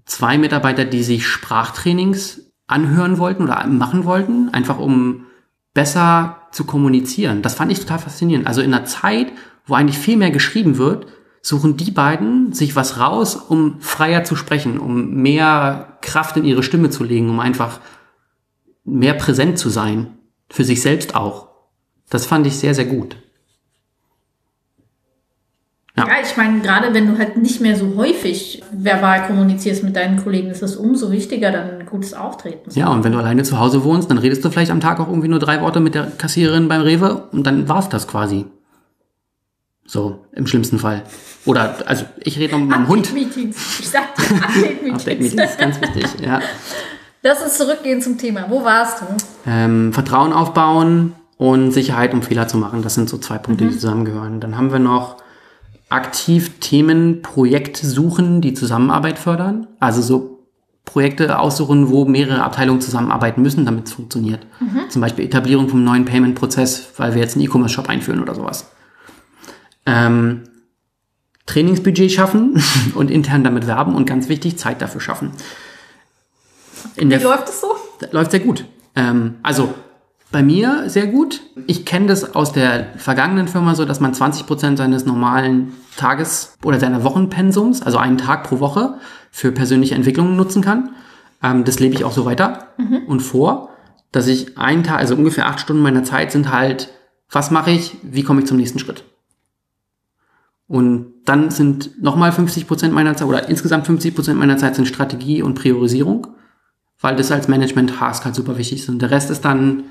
zwei 0.05 0.38
Mitarbeiter, 0.38 0.86
die 0.86 1.03
sich 1.03 1.28
Sprachtrainings 1.28 2.51
anhören 2.68 3.18
wollten 3.18 3.43
oder 3.43 3.66
machen 3.68 4.05
wollten, 4.05 4.49
einfach 4.49 4.78
um 4.78 5.26
besser 5.74 6.47
zu 6.51 6.66
kommunizieren. 6.66 7.41
Das 7.41 7.55
fand 7.55 7.72
ich 7.72 7.80
total 7.80 7.99
faszinierend. 7.99 8.47
Also 8.47 8.61
in 8.61 8.74
einer 8.74 8.86
Zeit, 8.86 9.32
wo 9.66 9.74
eigentlich 9.74 9.97
viel 9.97 10.18
mehr 10.18 10.32
geschrieben 10.32 10.78
wird, 10.78 11.07
suchen 11.41 11.78
die 11.78 11.91
beiden 11.91 12.53
sich 12.53 12.76
was 12.76 12.99
raus, 12.99 13.36
um 13.36 13.80
freier 13.80 14.24
zu 14.24 14.36
sprechen, 14.36 14.80
um 14.80 15.11
mehr 15.13 15.97
Kraft 16.01 16.38
in 16.38 16.43
ihre 16.43 16.63
Stimme 16.63 16.89
zu 16.89 17.03
legen, 17.03 17.30
um 17.30 17.39
einfach 17.39 17.80
mehr 18.84 19.13
präsent 19.13 19.59
zu 19.59 19.70
sein. 19.70 20.07
Für 20.49 20.63
sich 20.63 20.82
selbst 20.82 21.16
auch. 21.16 21.49
Das 22.09 22.26
fand 22.26 22.45
ich 22.47 22.57
sehr, 22.57 22.76
sehr 22.76 22.86
gut. 22.86 23.18
Ja, 25.97 26.07
ja 26.07 26.13
ich 26.24 26.36
meine, 26.38 26.61
gerade 26.61 26.93
wenn 26.93 27.07
du 27.07 27.18
halt 27.18 27.38
nicht 27.38 27.61
mehr 27.61 27.76
so 27.76 27.95
häufig 27.95 28.63
verbal 28.72 29.26
kommunizierst 29.28 29.84
mit 29.84 29.95
deinen 29.95 30.24
Kollegen, 30.24 30.49
ist 30.49 30.61
es 30.61 30.76
umso 30.76 31.11
wichtiger, 31.11 31.51
dann 31.51 31.80
ein 31.80 31.86
gutes 31.86 32.13
Auftreten 32.13 32.70
zu 32.70 32.80
Ja, 32.80 32.89
und 32.89 33.03
wenn 33.03 33.11
du 33.11 33.18
alleine 33.18 33.43
zu 33.43 33.59
Hause 33.59 33.84
wohnst, 33.84 34.09
dann 34.09 34.18
redest 34.18 34.43
du 34.43 34.49
vielleicht 34.49 34.72
am 34.72 34.82
Tag 34.82 34.99
auch 34.99 35.07
irgendwie 35.07 35.30
nur 35.30 35.39
drei 35.39 35.61
Worte 35.61 35.80
mit 35.80 35.95
der 35.95 36.11
Kassiererin 36.11 36.68
beim 36.68 36.82
Rewe 36.82 37.28
und 37.32 37.47
dann 37.47 37.70
war's 37.70 37.89
das 37.89 38.07
quasi. 38.07 38.45
So, 39.88 40.26
im 40.32 40.48
schlimmsten 40.48 40.80
Fall. 40.80 41.04
Oder, 41.46 41.76
also, 41.86 42.06
ich 42.20 42.40
rede 42.40 42.54
noch 42.54 42.60
mit 42.60 42.70
meinem 42.70 42.88
Hund. 42.88 43.14
Meetings. 43.14 43.80
Ich 43.80 43.90
sag 43.90 44.16
dir, 44.16 44.24
Update-Meetings. 44.24 44.94
Update-Meetings, 45.00 45.58
ganz 45.58 45.82
wichtig, 45.82 46.06
ja. 46.26 46.42
Lass 47.22 47.42
uns 47.44 47.58
zurückgehen 47.58 48.02
zum 48.02 48.18
Thema. 48.18 48.46
Wo 48.50 48.64
warst 48.64 49.02
du? 49.02 49.06
Ähm, 49.48 49.94
Vertrauen 49.94 50.34
aufbauen 50.34 51.14
und 51.38 51.72
Sicherheit, 51.72 52.14
um 52.14 52.22
Fehler 52.24 52.48
zu 52.48 52.58
machen. 52.58 52.82
Das 52.82 52.96
sind 52.96 53.10
so 53.10 53.18
zwei 53.18 53.38
Punkte, 53.38 53.66
die 53.66 53.74
zusammengehören. 53.74 54.40
Dann 54.40 54.58
haben 54.58 54.72
wir 54.72 54.80
noch 54.80 55.18
aktiv 55.90 56.60
Themen, 56.60 57.22
Projekte 57.22 57.86
suchen, 57.88 58.42
die 58.42 58.54
Zusammenarbeit 58.54 59.20
fördern. 59.20 59.68
Also 59.80 60.02
so 60.02 60.40
Projekte 60.84 61.40
aussuchen, 61.40 61.90
wo 61.90 62.06
mehrere 62.06 62.44
Abteilungen 62.44 62.82
zusammenarbeiten 62.82 63.42
müssen, 63.42 63.66
damit 63.66 63.88
es 63.88 63.94
funktioniert. 63.94 64.46
Zum 64.90 65.02
Beispiel 65.02 65.26
Etablierung 65.26 65.68
vom 65.68 65.84
neuen 65.84 66.06
Payment-Prozess, 66.06 66.92
weil 66.98 67.16
wir 67.16 67.22
jetzt 67.22 67.36
einen 67.36 67.46
E-Commerce-Shop 67.46 67.90
einführen 67.90 68.22
oder 68.22 68.36
sowas. 68.36 68.72
Ähm, 69.86 70.44
Trainingsbudget 71.46 72.12
schaffen 72.12 72.62
und 72.96 73.12
intern 73.12 73.44
damit 73.44 73.68
werben 73.68 73.96
und 73.96 74.06
ganz 74.06 74.30
wichtig, 74.30 74.58
Zeit 74.58 74.82
dafür 74.82 75.02
schaffen. 75.02 75.32
In 76.96 77.10
Wie 77.10 77.16
läuft 77.16 77.50
es 77.50 77.62
so? 77.62 77.76
läuft 78.12 78.32
sehr 78.32 78.40
gut. 78.40 78.66
Ähm, 78.96 79.36
also 79.44 79.74
bei 80.32 80.44
mir 80.44 80.90
sehr 80.90 81.08
gut. 81.08 81.42
Ich 81.68 81.86
kenne 81.86 82.08
das 82.08 82.36
aus 82.36 82.52
der 82.52 82.88
vergangenen 82.98 83.48
Firma 83.48 83.76
so, 83.76 83.86
dass 83.86 84.00
man 84.00 84.14
20% 84.14 84.76
seines 84.76 85.06
normalen 85.06 85.74
Tages- 85.98 86.58
oder 86.64 86.80
seiner 86.80 87.04
Wochenpensums, 87.04 87.82
also 87.82 87.98
einen 87.98 88.18
Tag 88.18 88.44
pro 88.44 88.60
Woche, 88.60 88.96
für 89.32 89.52
persönliche 89.52 89.96
Entwicklungen 89.96 90.36
nutzen 90.36 90.62
kann. 90.62 90.96
Ähm, 91.44 91.64
das 91.64 91.80
lebe 91.80 91.96
ich 91.96 92.04
auch 92.04 92.12
so 92.12 92.26
weiter 92.26 92.68
und 93.08 93.22
vor, 93.22 93.70
dass 94.12 94.28
ich 94.28 94.58
einen 94.58 94.84
Tag, 94.84 95.00
also 95.00 95.16
ungefähr 95.16 95.48
acht 95.48 95.60
Stunden 95.60 95.82
meiner 95.84 96.04
Zeit 96.04 96.32
sind 96.32 96.52
halt, 96.52 96.90
was 97.30 97.52
mache 97.52 97.72
ich, 97.72 97.98
wie 98.02 98.24
komme 98.24 98.42
ich 98.42 98.48
zum 98.48 98.58
nächsten 98.58 98.80
Schritt. 98.80 99.04
Und 100.68 101.13
dann 101.26 101.51
sind 101.51 102.01
nochmal 102.01 102.32
50% 102.32 102.89
meiner 102.89 103.16
Zeit 103.16 103.28
oder 103.28 103.47
insgesamt 103.49 103.88
50% 103.88 104.34
meiner 104.34 104.57
Zeit 104.57 104.76
sind 104.76 104.88
Strategie 104.88 105.41
und 105.41 105.55
Priorisierung, 105.55 106.28
weil 106.99 107.16
das 107.16 107.32
als 107.32 107.47
Management-Task 107.47 108.26
halt 108.26 108.36
super 108.36 108.57
wichtig 108.57 108.80
ist. 108.82 108.89
Und 108.89 109.01
der 109.01 109.11
Rest 109.11 109.30
ist 109.30 109.45
dann 109.45 109.84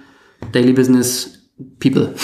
Daily 0.52 0.72
Business 0.72 1.50
People. 1.78 2.14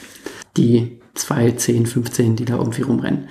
Die 0.56 1.00
zwei, 1.14 1.52
zehn, 1.52 1.86
15, 1.86 2.36
die 2.36 2.44
da 2.44 2.56
irgendwie 2.56 2.82
rumrennen. 2.82 3.28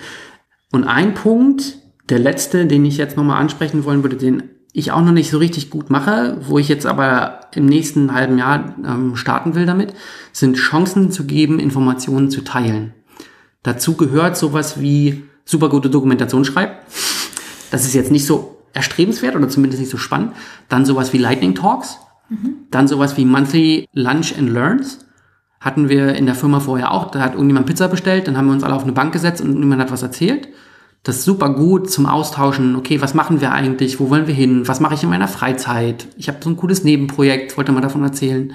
Und 0.71 0.85
ein 0.85 1.13
Punkt, 1.13 1.77
der 2.09 2.19
letzte, 2.19 2.65
den 2.65 2.85
ich 2.85 2.97
jetzt 2.97 3.15
nochmal 3.15 3.39
ansprechen 3.39 3.85
wollen 3.85 4.03
würde, 4.03 4.17
den 4.17 4.43
ich 4.73 4.91
auch 4.91 5.03
noch 5.03 5.11
nicht 5.11 5.29
so 5.29 5.37
richtig 5.37 5.69
gut 5.69 5.89
mache, 5.89 6.37
wo 6.41 6.57
ich 6.57 6.67
jetzt 6.67 6.85
aber 6.85 7.41
im 7.53 7.67
nächsten 7.67 8.13
halben 8.13 8.39
Jahr 8.39 8.75
ähm, 8.83 9.15
starten 9.15 9.53
will 9.53 9.67
damit, 9.67 9.93
sind 10.31 10.57
Chancen 10.57 11.11
zu 11.11 11.25
geben, 11.25 11.59
Informationen 11.59 12.31
zu 12.31 12.41
teilen. 12.41 12.93
Dazu 13.63 13.95
gehört 13.95 14.37
sowas 14.37 14.79
wie 14.79 15.23
super 15.45 15.69
gute 15.69 15.89
Dokumentation 15.89 16.45
schreiben. 16.45 16.73
Das 17.71 17.85
ist 17.85 17.93
jetzt 17.93 18.11
nicht 18.11 18.25
so 18.25 18.57
erstrebenswert 18.73 19.35
oder 19.35 19.49
zumindest 19.49 19.81
nicht 19.81 19.91
so 19.91 19.97
spannend. 19.97 20.33
Dann 20.69 20.85
sowas 20.85 21.13
wie 21.13 21.17
Lightning 21.17 21.55
Talks. 21.55 21.97
Dann 22.71 22.87
sowas 22.87 23.17
wie 23.17 23.25
Monthly 23.25 23.87
Lunch 23.93 24.37
and 24.37 24.49
Learns. 24.49 24.99
Hatten 25.59 25.87
wir 25.87 26.15
in 26.15 26.25
der 26.25 26.35
Firma 26.35 26.59
vorher 26.59 26.91
auch. 26.91 27.11
Da 27.11 27.21
hat 27.21 27.33
irgendjemand 27.33 27.67
Pizza 27.67 27.87
bestellt, 27.87 28.27
dann 28.27 28.37
haben 28.37 28.47
wir 28.47 28.53
uns 28.53 28.63
alle 28.63 28.75
auf 28.75 28.83
eine 28.83 28.91
Bank 28.91 29.13
gesetzt 29.13 29.41
und 29.41 29.59
niemand 29.59 29.81
hat 29.81 29.91
was 29.91 30.01
erzählt. 30.01 30.49
Das 31.03 31.17
ist 31.17 31.25
super 31.25 31.53
gut 31.53 31.89
zum 31.89 32.05
Austauschen. 32.05 32.75
Okay, 32.75 33.01
was 33.01 33.13
machen 33.13 33.41
wir 33.41 33.51
eigentlich? 33.51 33.99
Wo 33.99 34.09
wollen 34.09 34.27
wir 34.27 34.33
hin? 34.33 34.67
Was 34.67 34.79
mache 34.79 34.95
ich 34.95 35.03
in 35.03 35.09
meiner 35.09 35.27
Freizeit? 35.27 36.07
Ich 36.17 36.27
habe 36.27 36.39
so 36.41 36.49
ein 36.49 36.57
cooles 36.57 36.83
Nebenprojekt, 36.83 37.57
wollte 37.57 37.71
mal 37.71 37.81
davon 37.81 38.03
erzählen. 38.03 38.53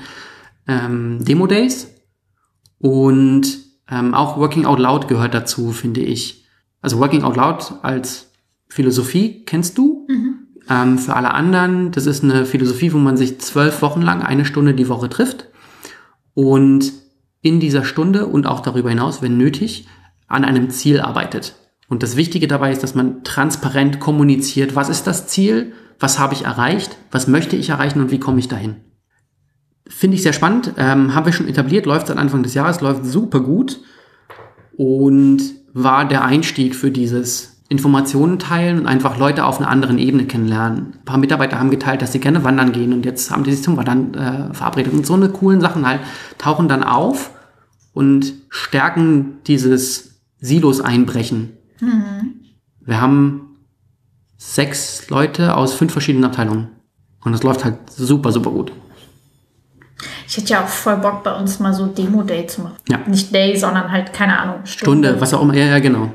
Ähm, 0.67 1.25
Demo 1.25 1.47
Days 1.47 1.89
und 2.79 3.68
ähm, 3.91 4.15
auch 4.15 4.37
Working 4.37 4.67
Out 4.67 4.79
Loud 4.79 5.09
gehört 5.09 5.35
dazu, 5.35 5.73
finde 5.73 6.01
ich. 6.01 6.45
Also 6.81 6.99
Working 6.99 7.23
Out 7.23 7.37
Loud 7.37 7.73
als 7.83 8.31
Philosophie 8.69 9.45
kennst 9.45 9.79
du. 9.79 10.07
Ähm, 10.71 10.99
für 10.99 11.17
alle 11.17 11.33
anderen, 11.33 11.91
das 11.93 12.07
ist 12.07 12.23
eine 12.23 12.45
Philosophie, 12.45 12.93
wo 12.93 12.99
man 12.99 13.17
sich 13.17 13.41
zwölf 13.41 13.81
Wochen 13.83 14.03
lang 14.03 14.23
eine 14.23 14.45
Stunde 14.45 14.75
die 14.75 14.89
Woche 14.89 15.09
trifft 15.09 15.47
und 16.35 16.93
in 17.41 17.61
dieser 17.61 17.85
Stunde 17.85 18.27
und 18.27 18.47
auch 18.47 18.61
darüber 18.61 18.91
hinaus, 18.91 19.23
wenn 19.23 19.39
nötig, 19.39 19.87
an 20.27 20.45
einem 20.45 20.71
Ziel 20.71 21.01
arbeitet. 21.01 21.55
Und 21.89 22.03
das 22.03 22.17
Wichtige 22.17 22.49
dabei 22.49 22.71
ist, 22.71 22.83
dass 22.83 22.95
man 22.95 23.25
transparent 23.25 23.99
kommuniziert, 23.99 24.77
was 24.77 24.91
ist 24.91 25.07
das 25.07 25.27
Ziel, 25.27 25.73
was 25.99 26.19
habe 26.19 26.35
ich 26.35 26.45
erreicht, 26.45 26.97
was 27.11 27.29
möchte 27.29 27.57
ich 27.57 27.71
erreichen 27.71 28.01
und 28.01 28.11
wie 28.11 28.21
komme 28.21 28.39
ich 28.39 28.49
dahin. 28.49 28.77
Finde 29.89 30.17
ich 30.17 30.23
sehr 30.23 30.33
spannend, 30.33 30.75
ähm, 30.77 31.15
haben 31.15 31.27
wir 31.27 31.33
schon 31.33 31.49
etabliert, 31.49 31.87
läuft 31.87 32.09
seit 32.09 32.19
Anfang 32.19 32.43
des 32.43 32.55
Jahres, 32.55 32.81
läuft 32.81 33.05
super 33.05 33.41
gut 33.41 33.81
und 34.77 35.41
war 35.73 36.07
der 36.07 36.25
Einstieg 36.25 36.75
für 36.75 36.91
dieses 36.91 37.63
Informationen 37.69 38.39
teilen 38.39 38.81
und 38.81 38.87
einfach 38.87 39.19
Leute 39.19 39.45
auf 39.45 39.59
einer 39.59 39.69
anderen 39.69 39.99
Ebene 39.99 40.25
kennenlernen. 40.25 40.95
Ein 40.95 41.05
paar 41.05 41.19
Mitarbeiter 41.19 41.59
haben 41.59 41.71
geteilt, 41.71 42.01
dass 42.01 42.13
sie 42.13 42.21
gerne 42.21 42.45
wandern 42.45 42.73
gehen 42.73 42.93
und 42.93 43.05
jetzt 43.05 43.31
haben 43.31 43.45
die 43.45 43.53
sich 43.53 43.63
zum 43.63 43.77
Wandern 43.77 44.15
äh, 44.15 44.55
verabredet. 44.55 44.93
Und 44.93 45.07
so 45.07 45.15
eine 45.15 45.29
coolen 45.29 45.61
Sachen 45.61 45.87
halt 45.87 46.01
tauchen 46.39 46.69
dann 46.69 46.83
auf 46.83 47.31
und 47.93 48.33
stärken 48.49 49.39
dieses 49.47 50.21
Silos 50.41 50.81
einbrechen. 50.81 51.53
Wir 52.87 53.01
haben 53.01 53.57
sechs 54.39 55.11
Leute 55.11 55.57
aus 55.57 55.75
fünf 55.75 55.93
verschiedenen 55.93 56.25
Abteilungen. 56.25 56.69
Und 57.25 57.33
das 57.33 57.43
läuft 57.43 57.65
halt 57.65 57.91
super, 57.91 58.33
super 58.33 58.51
gut. 58.51 58.73
Ich 60.27 60.37
hätte 60.37 60.49
ja 60.49 60.63
auch 60.63 60.69
voll 60.69 60.97
Bock, 60.97 61.23
bei 61.25 61.35
uns 61.35 61.59
mal 61.59 61.75
so 61.75 61.87
Demo-Day 61.87 62.47
zu 62.47 62.63
machen. 62.63 62.77
Ja. 62.89 62.99
Nicht 63.07 63.35
Day, 63.35 63.57
sondern 63.57 63.91
halt, 63.91 64.13
keine 64.13 64.39
Ahnung, 64.39 64.61
Stunde. 64.65 65.09
Stunde, 65.09 65.21
was 65.21 65.35
auch 65.35 65.43
immer. 65.43 65.55
Ja, 65.55 65.67
ja, 65.67 65.79
genau. 65.79 66.13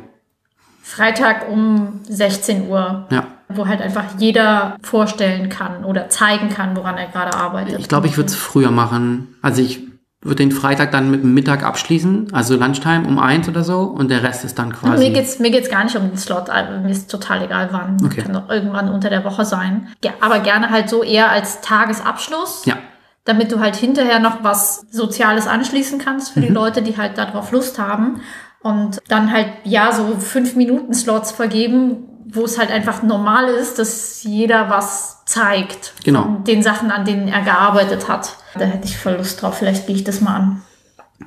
Freitag 0.82 1.50
um 1.50 2.02
16 2.08 2.70
Uhr. 2.70 3.08
Ja. 3.10 3.28
Wo 3.50 3.68
halt 3.68 3.82
einfach 3.82 4.06
jeder 4.18 4.78
vorstellen 4.82 5.50
kann 5.50 5.84
oder 5.86 6.10
zeigen 6.10 6.50
kann, 6.50 6.76
woran 6.76 6.98
er 6.98 7.08
gerade 7.08 7.36
arbeitet. 7.36 7.80
Ich 7.80 7.88
glaube, 7.88 8.08
ich 8.08 8.18
würde 8.18 8.30
es 8.30 8.36
früher 8.36 8.72
machen. 8.72 9.36
Also 9.42 9.62
ich 9.62 9.82
würde 10.24 10.38
den 10.38 10.52
Freitag 10.52 10.92
dann 10.92 11.12
mit 11.12 11.22
dem 11.24 11.34
Mittag 11.34 11.64
abschließen, 11.64 12.34
also 12.34 12.56
Lunchtime 12.56 13.06
um 13.06 13.20
eins 13.20 13.48
oder 13.50 13.64
so 13.64 13.82
und 13.82 14.10
der 14.10 14.24
Rest 14.24 14.46
ist 14.46 14.58
dann 14.58 14.72
quasi. 14.72 15.04
Mir 15.04 15.14
geht's 15.14 15.40
mir 15.40 15.52
geht's 15.52 15.70
gar 15.70 15.84
nicht 15.84 15.96
um 15.96 16.08
den 16.08 16.18
Slot, 16.18 16.50
also 16.50 16.80
mir 16.80 16.90
ist 16.90 17.12
total 17.12 17.44
egal 17.44 17.70
wann. 17.72 17.98
Okay. 18.04 18.22
Kann 18.22 18.34
doch 18.34 18.50
irgendwann 18.50 18.90
unter 18.90 19.10
der 19.10 19.24
Woche 19.26 19.44
sein. 19.46 19.90
Ja, 20.04 20.12
aber 20.22 20.40
gerne 20.40 20.70
halt 20.70 20.90
so 20.90 21.04
eher 21.04 21.30
als 21.30 21.62
Tagesabschluss. 21.62 22.66
Ja. 22.66 22.78
Damit 23.26 23.52
du 23.52 23.60
halt 23.60 23.76
hinterher 23.76 24.20
noch 24.20 24.44
was 24.44 24.86
Soziales 24.92 25.48
anschließen 25.48 25.98
kannst 26.00 26.32
für 26.34 26.42
die 26.42 26.50
Mhm. 26.50 26.56
Leute, 26.56 26.82
die 26.82 26.98
halt 26.98 27.18
darauf 27.18 27.52
Lust 27.52 27.80
haben. 27.80 28.22
Und 28.62 29.00
dann 29.08 29.32
halt, 29.32 29.48
ja, 29.64 29.92
so 29.92 30.16
fünf 30.18 30.56
Minuten 30.56 30.94
Slots 30.94 31.32
vergeben, 31.32 32.10
wo 32.28 32.44
es 32.44 32.58
halt 32.58 32.72
einfach 32.72 33.04
normal 33.04 33.46
ist, 33.50 33.80
dass 33.80 34.24
jeder 34.24 34.70
was 34.70 35.24
zeigt. 35.26 35.94
Genau. 36.04 36.42
Den 36.48 36.64
Sachen, 36.64 36.90
an 36.92 37.06
denen 37.06 37.28
er 37.28 37.42
gearbeitet 37.44 38.08
hat. 38.10 38.38
Da 38.56 38.66
hätte 38.66 38.88
ich 38.88 38.98
voll 38.98 39.14
Lust 39.14 39.42
drauf. 39.42 39.58
Vielleicht 39.58 39.88
gehe 39.88 39.96
ich 39.96 40.04
das 40.04 40.22
mal 40.22 40.36
an. 40.36 40.62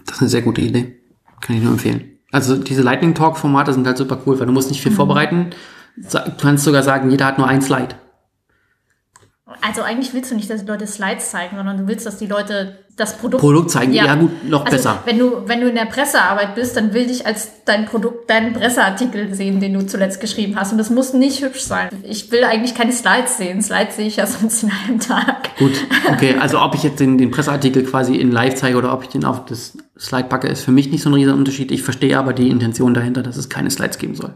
Das 0.07 0.17
ist 0.17 0.21
eine 0.23 0.31
sehr 0.31 0.43
gute 0.43 0.61
Idee. 0.61 0.99
Kann 1.41 1.57
ich 1.57 1.63
nur 1.63 1.73
empfehlen. 1.73 2.19
Also 2.33 2.57
diese 2.57 2.83
Lightning 2.83 3.15
Talk 3.15 3.39
Formate 3.39 3.73
sind 3.73 3.87
halt 3.87 3.97
super 3.97 4.19
cool, 4.27 4.39
weil 4.39 4.47
du 4.47 4.53
musst 4.53 4.71
nicht 4.71 4.83
viel 4.83 4.93
Mhm. 4.93 4.97
vorbereiten. 4.97 5.51
Du 5.97 6.19
kannst 6.41 6.65
sogar 6.65 6.83
sagen, 6.83 7.11
jeder 7.11 7.25
hat 7.27 7.39
nur 7.39 7.47
ein 7.49 7.63
Slide. 7.63 7.95
Also 9.61 9.83
eigentlich 9.83 10.13
willst 10.13 10.33
du 10.33 10.35
nicht, 10.35 10.51
dass 10.51 10.63
die 10.63 10.67
Leute 10.67 10.89
Slides 10.89 11.31
zeigen, 11.31 11.57
sondern 11.57 11.77
du 11.77 11.87
willst, 11.87 12.05
dass 12.05 12.17
die 12.19 12.27
Leute 12.27 12.79
das 12.97 13.17
Produkt, 13.17 13.41
Produkt 13.43 13.71
zeigen. 13.71 13.93
Ja, 13.93 14.17
gut, 14.17 14.49
noch 14.49 14.65
also, 14.65 14.77
besser. 14.77 15.03
Wenn 15.05 15.19
du, 15.19 15.47
wenn 15.47 15.61
du 15.61 15.69
in 15.69 15.77
der 15.77 15.85
Pressearbeit 15.85 16.57
bist, 16.57 16.77
dann 16.77 16.95
will 16.95 17.09
ich 17.09 17.27
als 17.27 17.51
dein 17.65 17.85
Produkt, 17.85 18.29
deinen 18.29 18.55
Presseartikel 18.55 19.35
sehen, 19.35 19.61
den 19.61 19.75
du 19.75 19.87
zuletzt 19.87 20.21
geschrieben 20.21 20.57
hast. 20.57 20.73
Und 20.73 20.79
das 20.79 20.91
muss 20.91 21.13
nicht 21.13 21.45
hübsch 21.45 21.61
sein. 21.61 21.91
Ich 22.03 22.33
will 22.33 22.43
eigentlich 22.43 22.75
keine 22.75 22.91
Slides 22.91 23.37
sehen. 23.37 23.63
Slides 23.63 23.97
sehe 23.97 24.09
ich 24.09 24.17
ja 24.17 24.27
sonst 24.27 24.65
in 24.65 24.73
einem 24.85 24.99
Tag. 24.99 25.57
Gut, 25.59 25.75
okay. 26.09 26.35
Also 26.41 26.61
ob 26.61 26.75
ich 26.75 26.83
jetzt 26.83 26.99
den, 26.99 27.17
den 27.17 27.31
Presseartikel 27.31 27.85
quasi 27.85 28.17
in 28.17 28.33
live 28.33 28.57
zeige 28.57 28.77
oder 28.77 28.93
ob 28.93 29.05
ich 29.05 29.11
den 29.11 29.25
auf 29.25 29.45
das 29.45 29.79
Slide 29.97 30.25
packe, 30.25 30.49
ist 30.49 30.65
für 30.65 30.73
mich 30.73 30.91
nicht 30.91 31.03
so 31.03 31.11
ein 31.11 31.15
riesiger 31.15 31.35
Unterschied. 31.35 31.71
Ich 31.71 31.85
verstehe 31.85 32.19
aber 32.19 32.33
die 32.33 32.51
Intention 32.51 32.95
dahinter, 32.95 33.23
dass 33.23 33.37
es 33.37 33.49
keine 33.49 33.71
Slides 33.71 33.99
geben 33.99 34.17
soll. 34.17 34.33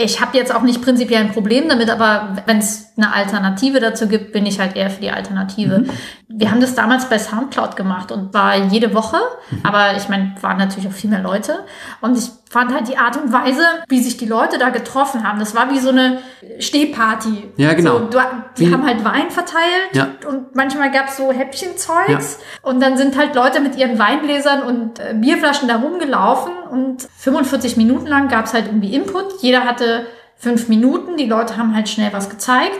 Ich 0.00 0.20
habe 0.20 0.36
jetzt 0.38 0.54
auch 0.54 0.62
nicht 0.62 0.80
prinzipiell 0.80 1.20
ein 1.20 1.32
Problem 1.32 1.68
damit, 1.68 1.90
aber 1.90 2.36
wenn 2.46 2.58
es 2.58 2.87
eine 2.98 3.14
Alternative 3.14 3.80
dazu 3.80 4.08
gibt, 4.08 4.32
bin 4.32 4.44
ich 4.44 4.60
halt 4.60 4.76
eher 4.76 4.90
für 4.90 5.00
die 5.00 5.10
Alternative. 5.10 5.84
Wir 6.28 6.50
haben 6.50 6.60
das 6.60 6.74
damals 6.74 7.08
bei 7.08 7.18
Soundcloud 7.18 7.76
gemacht 7.76 8.12
und 8.12 8.34
war 8.34 8.54
jede 8.56 8.92
Woche, 8.94 9.16
aber 9.62 9.96
ich 9.96 10.08
meine, 10.10 10.34
waren 10.42 10.58
natürlich 10.58 10.86
auch 10.88 10.92
viel 10.92 11.08
mehr 11.08 11.22
Leute. 11.22 11.60
Und 12.02 12.18
ich 12.18 12.28
fand 12.50 12.74
halt 12.74 12.88
die 12.88 12.98
Art 12.98 13.16
und 13.16 13.32
Weise, 13.32 13.62
wie 13.88 14.00
sich 14.02 14.16
die 14.16 14.26
Leute 14.26 14.58
da 14.58 14.68
getroffen 14.70 15.26
haben, 15.26 15.38
das 15.38 15.54
war 15.54 15.70
wie 15.70 15.78
so 15.78 15.90
eine 15.90 16.18
Stehparty. 16.58 17.50
Ja, 17.56 17.72
genau. 17.74 17.98
So, 17.98 18.04
du, 18.06 18.18
die 18.58 18.68
Wie- 18.68 18.72
haben 18.72 18.86
halt 18.86 19.04
Wein 19.04 19.30
verteilt 19.30 19.90
Ja. 19.92 20.08
und 20.28 20.54
manchmal 20.54 20.90
gab's 20.90 21.16
so 21.16 21.32
Häppchenzeugs. 21.32 22.38
Und 22.62 22.80
dann 22.82 22.96
sind 22.96 23.16
halt 23.16 23.34
Leute 23.34 23.60
mit 23.60 23.76
ihren 23.76 23.98
Weingläsern 23.98 24.62
und 24.62 24.98
äh, 24.98 25.14
Bierflaschen 25.14 25.68
da 25.68 25.76
rumgelaufen 25.76 26.52
und 26.70 27.06
45 27.18 27.76
Minuten 27.76 28.06
lang 28.06 28.28
gab's 28.28 28.52
halt 28.54 28.66
irgendwie 28.66 28.94
Input. 28.94 29.40
Jeder 29.42 29.64
hatte 29.64 30.06
fünf 30.38 30.68
Minuten, 30.68 31.16
die 31.16 31.26
Leute 31.26 31.56
haben 31.56 31.74
halt 31.74 31.88
schnell 31.88 32.12
was 32.12 32.30
gezeigt. 32.30 32.78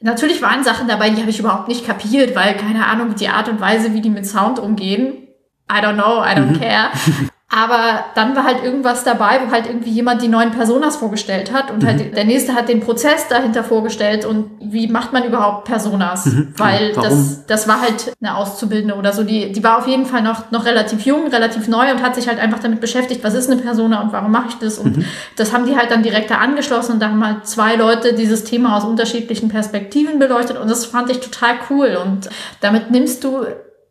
Natürlich 0.00 0.40
waren 0.40 0.64
Sachen 0.64 0.88
dabei, 0.88 1.10
die 1.10 1.20
habe 1.20 1.30
ich 1.30 1.40
überhaupt 1.40 1.68
nicht 1.68 1.86
kapiert, 1.86 2.34
weil 2.34 2.56
keine 2.56 2.86
Ahnung, 2.86 3.14
die 3.16 3.28
Art 3.28 3.48
und 3.48 3.60
Weise, 3.60 3.92
wie 3.92 4.00
die 4.00 4.10
mit 4.10 4.26
Sound 4.26 4.58
umgehen, 4.58 5.28
I 5.70 5.76
don't 5.76 5.94
know, 5.94 6.22
I 6.22 6.34
don't 6.34 6.58
care. 6.58 6.90
Aber 7.52 8.04
dann 8.14 8.36
war 8.36 8.44
halt 8.44 8.62
irgendwas 8.62 9.02
dabei, 9.02 9.40
wo 9.44 9.50
halt 9.50 9.66
irgendwie 9.66 9.90
jemand 9.90 10.22
die 10.22 10.28
neuen 10.28 10.52
Personas 10.52 10.94
vorgestellt 10.96 11.52
hat 11.52 11.72
und 11.72 11.84
halt 11.84 11.98
Mhm. 12.10 12.14
der 12.14 12.24
nächste 12.24 12.54
hat 12.54 12.68
den 12.68 12.78
Prozess 12.78 13.26
dahinter 13.28 13.64
vorgestellt 13.64 14.24
und 14.24 14.52
wie 14.60 14.86
macht 14.86 15.12
man 15.12 15.24
überhaupt 15.24 15.64
Personas? 15.64 16.26
Mhm. 16.26 16.54
Weil 16.56 16.92
Warum? 16.94 17.10
das, 17.10 17.46
das 17.46 17.66
war 17.66 17.80
halt 17.80 18.12
eine 18.22 18.36
Auszubildende 18.36 18.94
oder 18.94 19.12
so. 19.12 19.24
Die, 19.24 19.50
die 19.50 19.64
war 19.64 19.78
auf 19.78 19.88
jeden 19.88 20.06
Fall 20.06 20.22
noch, 20.22 20.52
noch 20.52 20.64
relativ 20.64 21.04
jung, 21.04 21.26
relativ 21.26 21.66
neu 21.66 21.90
und 21.90 22.02
hat 22.04 22.14
sich 22.14 22.28
halt 22.28 22.38
einfach 22.38 22.60
damit 22.60 22.80
beschäftigt, 22.80 23.24
was 23.24 23.34
ist 23.34 23.50
eine 23.50 23.60
Persona 23.60 24.00
und 24.00 24.12
warum 24.12 24.30
mache 24.30 24.50
ich 24.50 24.54
das? 24.58 24.78
Und 24.78 24.98
Mhm. 24.98 25.04
das 25.34 25.52
haben 25.52 25.66
die 25.66 25.76
halt 25.76 25.90
dann 25.90 26.04
direkt 26.04 26.30
da 26.30 26.36
angeschlossen 26.36 26.92
und 26.92 27.00
da 27.02 27.08
haben 27.08 27.26
halt 27.26 27.48
zwei 27.48 27.74
Leute 27.74 28.12
dieses 28.14 28.44
Thema 28.44 28.76
aus 28.76 28.84
unterschiedlichen 28.84 29.48
Perspektiven 29.48 30.20
beleuchtet 30.20 30.56
und 30.56 30.70
das 30.70 30.84
fand 30.86 31.10
ich 31.10 31.18
total 31.18 31.54
cool. 31.68 31.98
Und 32.00 32.30
damit 32.60 32.92
nimmst 32.92 33.24
du 33.24 33.44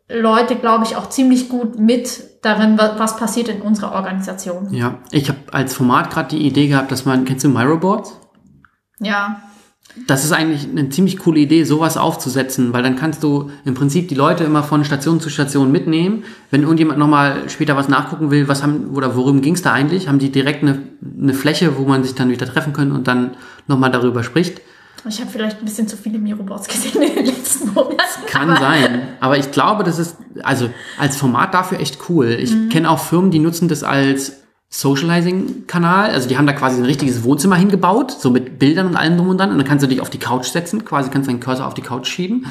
Leute, 0.08 0.56
glaube 0.56 0.84
ich, 0.86 0.96
auch 0.96 1.10
ziemlich 1.10 1.50
gut 1.50 1.78
mit 1.78 2.29
darin, 2.42 2.78
wa- 2.78 2.94
was 2.98 3.16
passiert 3.16 3.48
in 3.48 3.60
unserer 3.62 3.92
Organisation. 3.92 4.72
Ja, 4.72 4.98
ich 5.10 5.28
habe 5.28 5.38
als 5.52 5.74
Format 5.74 6.10
gerade 6.10 6.28
die 6.36 6.46
Idee 6.46 6.68
gehabt, 6.68 6.90
dass 6.92 7.04
man, 7.04 7.24
kennst 7.24 7.44
du 7.44 7.48
Myroboards? 7.48 8.18
Ja, 9.00 9.40
Das 10.06 10.24
ist 10.24 10.30
eigentlich 10.32 10.68
eine 10.68 10.88
ziemlich 10.90 11.18
coole 11.18 11.40
Idee, 11.40 11.64
sowas 11.64 11.96
aufzusetzen, 11.96 12.72
weil 12.72 12.82
dann 12.84 12.94
kannst 12.94 13.24
du 13.24 13.50
im 13.64 13.74
Prinzip 13.74 14.06
die 14.08 14.14
Leute 14.14 14.44
immer 14.44 14.62
von 14.62 14.84
Station 14.84 15.20
zu 15.20 15.30
Station 15.30 15.72
mitnehmen. 15.72 16.22
Wenn 16.52 16.62
irgendjemand 16.62 16.98
nochmal 17.00 17.48
später 17.48 17.74
was 17.76 17.88
nachgucken 17.88 18.30
will, 18.30 18.46
was 18.46 18.62
haben, 18.62 18.90
oder 18.94 19.16
worum 19.16 19.40
ging 19.42 19.54
es 19.54 19.62
da 19.62 19.72
eigentlich, 19.72 20.06
haben 20.06 20.20
die 20.20 20.30
direkt 20.30 20.62
eine, 20.62 20.82
eine 21.20 21.34
Fläche, 21.34 21.76
wo 21.76 21.82
man 21.84 22.04
sich 22.04 22.14
dann 22.14 22.30
wieder 22.30 22.46
treffen 22.46 22.72
kann 22.72 22.92
und 22.92 23.08
dann 23.08 23.32
nochmal 23.66 23.90
darüber 23.90 24.22
spricht. 24.22 24.60
Ich 25.08 25.20
habe 25.20 25.30
vielleicht 25.30 25.58
ein 25.60 25.64
bisschen 25.64 25.88
zu 25.88 25.96
viele 25.96 26.18
Mirobots 26.18 26.68
gesehen 26.68 27.02
in 27.02 27.14
den 27.14 27.26
letzten 27.26 27.72
Monaten. 27.72 27.96
Kann 28.26 28.50
aber- 28.50 28.60
sein. 28.60 29.08
Aber 29.20 29.38
ich 29.38 29.50
glaube, 29.50 29.82
das 29.84 29.98
ist, 29.98 30.16
also 30.42 30.68
als 30.98 31.16
Format 31.16 31.54
dafür 31.54 31.80
echt 31.80 31.98
cool. 32.08 32.36
Ich 32.40 32.52
Mhm. 32.52 32.68
kenne 32.68 32.90
auch 32.90 32.98
Firmen, 32.98 33.30
die 33.30 33.38
nutzen 33.38 33.68
das 33.68 33.82
als 33.82 34.32
Socializing-Kanal. 35.04 36.10
Also 36.10 36.28
die 36.28 36.36
haben 36.38 36.46
da 36.46 36.52
quasi 36.52 36.76
ein 36.80 36.84
richtiges 36.84 37.22
Wohnzimmer 37.24 37.56
hingebaut, 37.56 38.12
so 38.18 38.30
mit 38.30 38.58
Bildern 38.58 38.86
und 38.86 38.96
allem 38.96 39.16
drum 39.16 39.28
und 39.28 39.38
dran. 39.38 39.50
Und 39.50 39.58
dann 39.58 39.66
kannst 39.66 39.82
du 39.84 39.88
dich 39.88 40.00
auf 40.00 40.10
die 40.10 40.18
Couch 40.18 40.46
setzen, 40.46 40.84
quasi 40.84 41.10
kannst 41.10 41.28
deinen 41.28 41.40
Cursor 41.40 41.66
auf 41.66 41.74
die 41.74 41.82
Couch 41.82 42.06
schieben. 42.06 42.46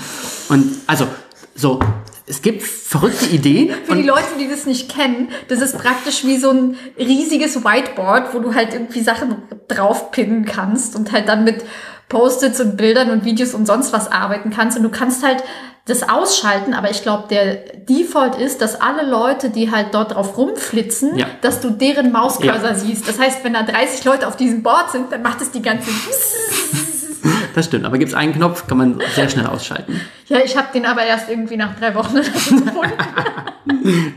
Und 0.49 0.65
also, 0.87 1.07
so, 1.55 1.79
es 2.27 2.41
gibt 2.41 2.63
verrückte 2.63 3.25
Ideen. 3.27 3.69
Für 3.85 3.95
die 3.95 4.03
Leute, 4.03 4.25
die 4.39 4.47
das 4.49 4.65
nicht 4.65 4.89
kennen, 4.93 5.29
das 5.47 5.61
ist 5.61 5.77
praktisch 5.77 6.25
wie 6.25 6.37
so 6.37 6.49
ein 6.51 6.75
riesiges 6.97 7.63
Whiteboard, 7.63 8.33
wo 8.33 8.39
du 8.39 8.53
halt 8.53 8.73
irgendwie 8.73 9.01
Sachen 9.01 9.35
draufpinnen 9.67 10.45
kannst 10.45 10.95
und 10.95 11.11
halt 11.11 11.27
dann 11.27 11.43
mit 11.43 11.63
Post-its 12.09 12.59
und 12.59 12.75
Bildern 12.75 13.11
und 13.11 13.23
Videos 13.23 13.53
und 13.53 13.65
sonst 13.65 13.93
was 13.93 14.11
arbeiten 14.11 14.49
kannst. 14.49 14.75
Und 14.77 14.83
du 14.83 14.89
kannst 14.89 15.23
halt 15.23 15.43
das 15.85 16.07
ausschalten, 16.07 16.73
aber 16.73 16.91
ich 16.91 17.01
glaube, 17.01 17.23
der 17.29 17.55
Default 17.55 18.35
ist, 18.35 18.61
dass 18.61 18.79
alle 18.79 19.03
Leute, 19.09 19.49
die 19.49 19.71
halt 19.71 19.87
dort 19.93 20.13
drauf 20.13 20.37
rumflitzen, 20.37 21.17
Ja. 21.17 21.27
dass 21.41 21.61
du 21.61 21.69
deren 21.71 22.11
Mauscursor 22.11 22.75
siehst. 22.75 23.07
Das 23.07 23.17
heißt, 23.19 23.43
wenn 23.43 23.53
da 23.53 23.63
30 23.63 24.03
Leute 24.05 24.27
auf 24.27 24.35
diesem 24.35 24.61
Board 24.61 24.91
sind, 24.91 25.11
dann 25.11 25.21
macht 25.21 25.41
es 25.41 25.51
die 25.51 25.61
ganze... 25.61 25.89
das 27.55 27.65
stimmt. 27.65 27.85
Aber 27.85 27.97
gibt 27.97 28.09
es 28.09 28.15
einen 28.15 28.33
Knopf, 28.33 28.67
kann 28.67 28.77
man 28.77 28.99
sehr 29.15 29.29
schnell 29.29 29.47
ausschalten. 29.47 30.01
Ja, 30.27 30.39
ich 30.43 30.55
habe 30.57 30.67
den 30.73 30.85
aber 30.85 31.03
erst 31.03 31.29
irgendwie 31.29 31.57
nach 31.57 31.77
drei 31.77 31.93
Wochen 31.95 32.15
gefunden. 32.15 32.71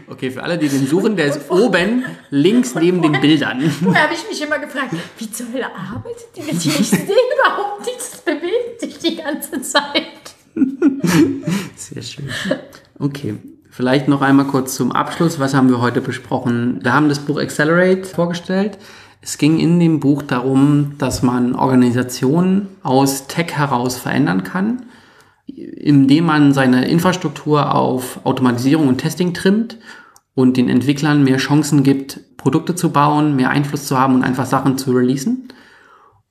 Okay, 0.06 0.30
für 0.30 0.42
alle, 0.42 0.56
die 0.56 0.68
den 0.68 0.86
suchen, 0.86 1.16
der 1.16 1.26
ist 1.26 1.50
oben 1.50 2.04
links 2.30 2.74
neben 2.74 3.02
den 3.02 3.20
Bildern. 3.20 3.60
Vorher 3.82 4.04
habe 4.04 4.14
ich 4.14 4.26
mich 4.28 4.40
immer 4.42 4.58
gefragt, 4.58 4.94
wie 5.18 5.30
zur 5.30 5.46
Hölle 5.52 5.66
arbeitet 5.66 6.26
die 6.36 6.42
mit 6.42 6.64
dir? 6.64 6.72
Ich 6.78 6.88
sehe 6.88 7.00
überhaupt 7.00 7.84
nichts, 7.86 8.20
bewegt 8.24 8.80
sich 8.80 8.98
die 8.98 9.16
ganze 9.16 9.60
Zeit. 9.62 10.34
Sehr 11.76 12.02
schön. 12.02 12.28
Okay. 12.98 13.36
Vielleicht 13.74 14.06
noch 14.06 14.20
einmal 14.20 14.46
kurz 14.46 14.74
zum 14.74 14.92
Abschluss. 14.92 15.40
Was 15.40 15.54
haben 15.54 15.70
wir 15.70 15.80
heute 15.80 16.02
besprochen? 16.02 16.80
Wir 16.82 16.92
haben 16.92 17.08
das 17.08 17.20
Buch 17.20 17.40
Accelerate 17.40 18.04
vorgestellt. 18.04 18.76
Es 19.24 19.38
ging 19.38 19.60
in 19.60 19.78
dem 19.78 20.00
Buch 20.00 20.22
darum, 20.22 20.94
dass 20.98 21.22
man 21.22 21.54
Organisationen 21.54 22.66
aus 22.82 23.28
Tech 23.28 23.52
heraus 23.52 23.96
verändern 23.96 24.42
kann, 24.42 24.82
indem 25.46 26.26
man 26.26 26.52
seine 26.52 26.88
Infrastruktur 26.88 27.72
auf 27.72 28.20
Automatisierung 28.24 28.88
und 28.88 28.98
Testing 28.98 29.32
trimmt 29.32 29.78
und 30.34 30.56
den 30.56 30.68
Entwicklern 30.68 31.22
mehr 31.22 31.36
Chancen 31.36 31.84
gibt, 31.84 32.36
Produkte 32.36 32.74
zu 32.74 32.90
bauen, 32.90 33.36
mehr 33.36 33.50
Einfluss 33.50 33.86
zu 33.86 33.96
haben 33.96 34.16
und 34.16 34.24
einfach 34.24 34.46
Sachen 34.46 34.76
zu 34.76 34.90
releasen. 34.90 35.48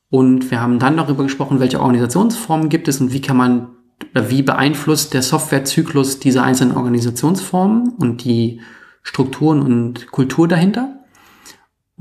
Und 0.09 0.51
wir 0.51 0.59
haben 0.59 0.77
dann 0.77 0.97
darüber 0.97 1.23
gesprochen, 1.23 1.61
welche 1.61 1.79
Organisationsformen 1.79 2.67
gibt 2.67 2.89
es 2.89 2.99
und 2.99 3.13
wie 3.13 3.21
kann 3.21 3.37
man 3.37 3.69
wie 4.13 4.41
beeinflusst 4.41 5.13
der 5.13 5.21
Softwarezyklus 5.21 6.19
diese 6.19 6.43
einzelnen 6.43 6.75
Organisationsformen 6.75 7.93
und 7.97 8.25
die 8.25 8.59
Strukturen 9.03 9.61
und 9.61 10.11
Kultur 10.11 10.49
dahinter. 10.49 11.00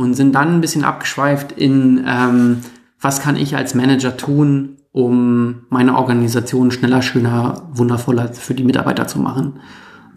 Und 0.00 0.14
sind 0.14 0.34
dann 0.34 0.54
ein 0.54 0.60
bisschen 0.62 0.82
abgeschweift 0.82 1.52
in, 1.52 2.06
ähm, 2.08 2.62
was 2.98 3.20
kann 3.20 3.36
ich 3.36 3.54
als 3.54 3.74
Manager 3.74 4.16
tun, 4.16 4.78
um 4.92 5.66
meine 5.68 5.98
Organisation 5.98 6.70
schneller, 6.70 7.02
schöner, 7.02 7.68
wundervoller 7.70 8.32
für 8.32 8.54
die 8.54 8.64
Mitarbeiter 8.64 9.06
zu 9.06 9.18
machen. 9.18 9.60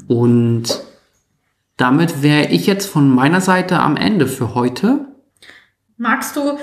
Und 0.08 0.82
damit 1.76 2.24
wäre 2.24 2.48
ich 2.48 2.66
jetzt 2.66 2.86
von 2.86 3.14
meiner 3.14 3.42
Seite 3.42 3.82
am 3.82 3.98
Ende 3.98 4.26
für 4.28 4.56
heute. 4.56 5.06
Magst 5.98 6.38
du 6.38 6.58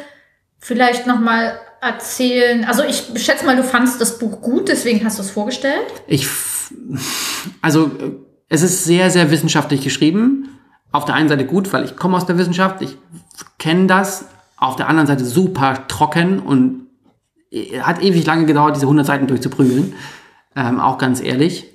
vielleicht 0.59 1.07
nochmal 1.07 1.59
erzählen, 1.83 2.65
also 2.65 2.83
ich 2.85 3.05
schätze 3.17 3.45
mal, 3.45 3.55
du 3.55 3.65
fandst 3.65 4.01
das 4.01 4.19
Buch 4.19 4.41
gut, 4.41 4.69
deswegen 4.69 5.05
hast 5.05 5.19
du 5.19 5.23
es 5.23 5.31
vorgestellt. 5.31 5.93
Ich, 6.07 6.27
also 7.61 7.85
äh, 7.99 8.13
es 8.49 8.63
ist 8.63 8.85
sehr, 8.85 9.11
sehr 9.11 9.31
wissenschaftlich 9.31 9.83
geschrieben. 9.83 10.60
Auf 10.93 11.05
der 11.05 11.15
einen 11.15 11.29
Seite 11.29 11.47
gut, 11.47 11.73
weil 11.73 11.85
ich 11.85 11.97
komme 11.97 12.17
aus 12.17 12.27
der 12.27 12.39
Wissenschaft, 12.39 12.83
ich 12.83 12.97
kenne 13.59 13.87
das. 13.87 14.27
Auf 14.57 14.77
der 14.77 14.89
anderen 14.89 15.07
Seite 15.07 15.25
super 15.25 15.87
trocken 15.89 16.39
und 16.41 16.87
äh, 17.51 17.81
hat 17.81 18.03
ewig 18.03 18.27
lange 18.27 18.47
gedauert, 18.47 18.77
diese 18.77 18.87
100 18.87 19.07
Seiten 19.07 19.27
durchzuprügeln. 19.27 19.95
Ähm, 20.55 20.81
auch 20.81 20.99
ganz 20.99 21.23
ehrlich. 21.23 21.67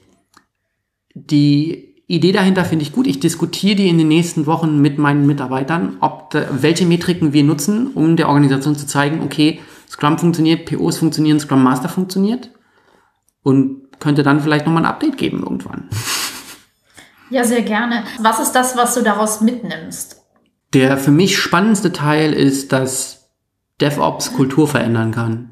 Die 1.13 1.95
Idee 2.07 2.31
dahinter 2.31 2.65
finde 2.65 2.83
ich 2.83 2.91
gut. 2.91 3.07
Ich 3.07 3.19
diskutiere 3.19 3.75
die 3.75 3.89
in 3.89 3.97
den 3.97 4.07
nächsten 4.07 4.45
Wochen 4.45 4.79
mit 4.81 4.99
meinen 4.99 5.25
Mitarbeitern, 5.25 5.97
ob 6.01 6.29
da, 6.29 6.47
welche 6.51 6.85
Metriken 6.85 7.33
wir 7.33 7.43
nutzen, 7.43 7.87
um 7.87 8.15
der 8.15 8.29
Organisation 8.29 8.75
zu 8.75 8.85
zeigen, 8.85 9.21
okay, 9.23 9.59
Scrum 9.89 10.19
funktioniert, 10.19 10.65
POs 10.65 10.97
funktionieren, 10.97 11.39
Scrum 11.39 11.63
Master 11.63 11.89
funktioniert 11.89 12.51
und 13.41 13.99
könnte 13.99 14.23
dann 14.23 14.41
vielleicht 14.41 14.65
nochmal 14.65 14.83
ein 14.83 14.89
Update 14.89 15.17
geben 15.17 15.41
irgendwann. 15.43 15.89
Ja, 17.29 17.43
sehr 17.43 17.61
gerne. 17.61 18.03
Was 18.19 18.39
ist 18.39 18.51
das, 18.51 18.77
was 18.77 18.93
du 18.93 19.01
daraus 19.01 19.41
mitnimmst? 19.41 20.21
Der 20.73 20.97
für 20.97 21.11
mich 21.11 21.37
spannendste 21.37 21.91
Teil 21.91 22.33
ist, 22.33 22.71
dass 22.71 23.29
DevOps 23.81 24.33
Kultur 24.33 24.67
verändern 24.67 25.11
kann. 25.11 25.51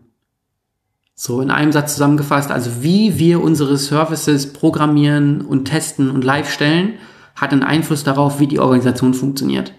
So 1.16 1.42
in 1.42 1.52
einem 1.52 1.72
Satz 1.72 1.94
zusammengefasst, 1.94 2.52
also 2.52 2.84
wie 2.84 3.20
wir 3.20 3.42
unsere 3.42 3.78
Services 3.78 4.52
programmieren 4.52 5.42
und 5.42 5.66
testen 5.66 6.10
und 6.10 6.24
live 6.24 6.52
stellen, 6.52 6.96
hat 7.36 7.52
einen 7.52 7.64
Einfluss 7.64 8.04
darauf, 8.04 8.40
wie 8.40 8.48
die 8.48 8.60
Organisation 8.60 9.14
funktioniert. 9.14 9.74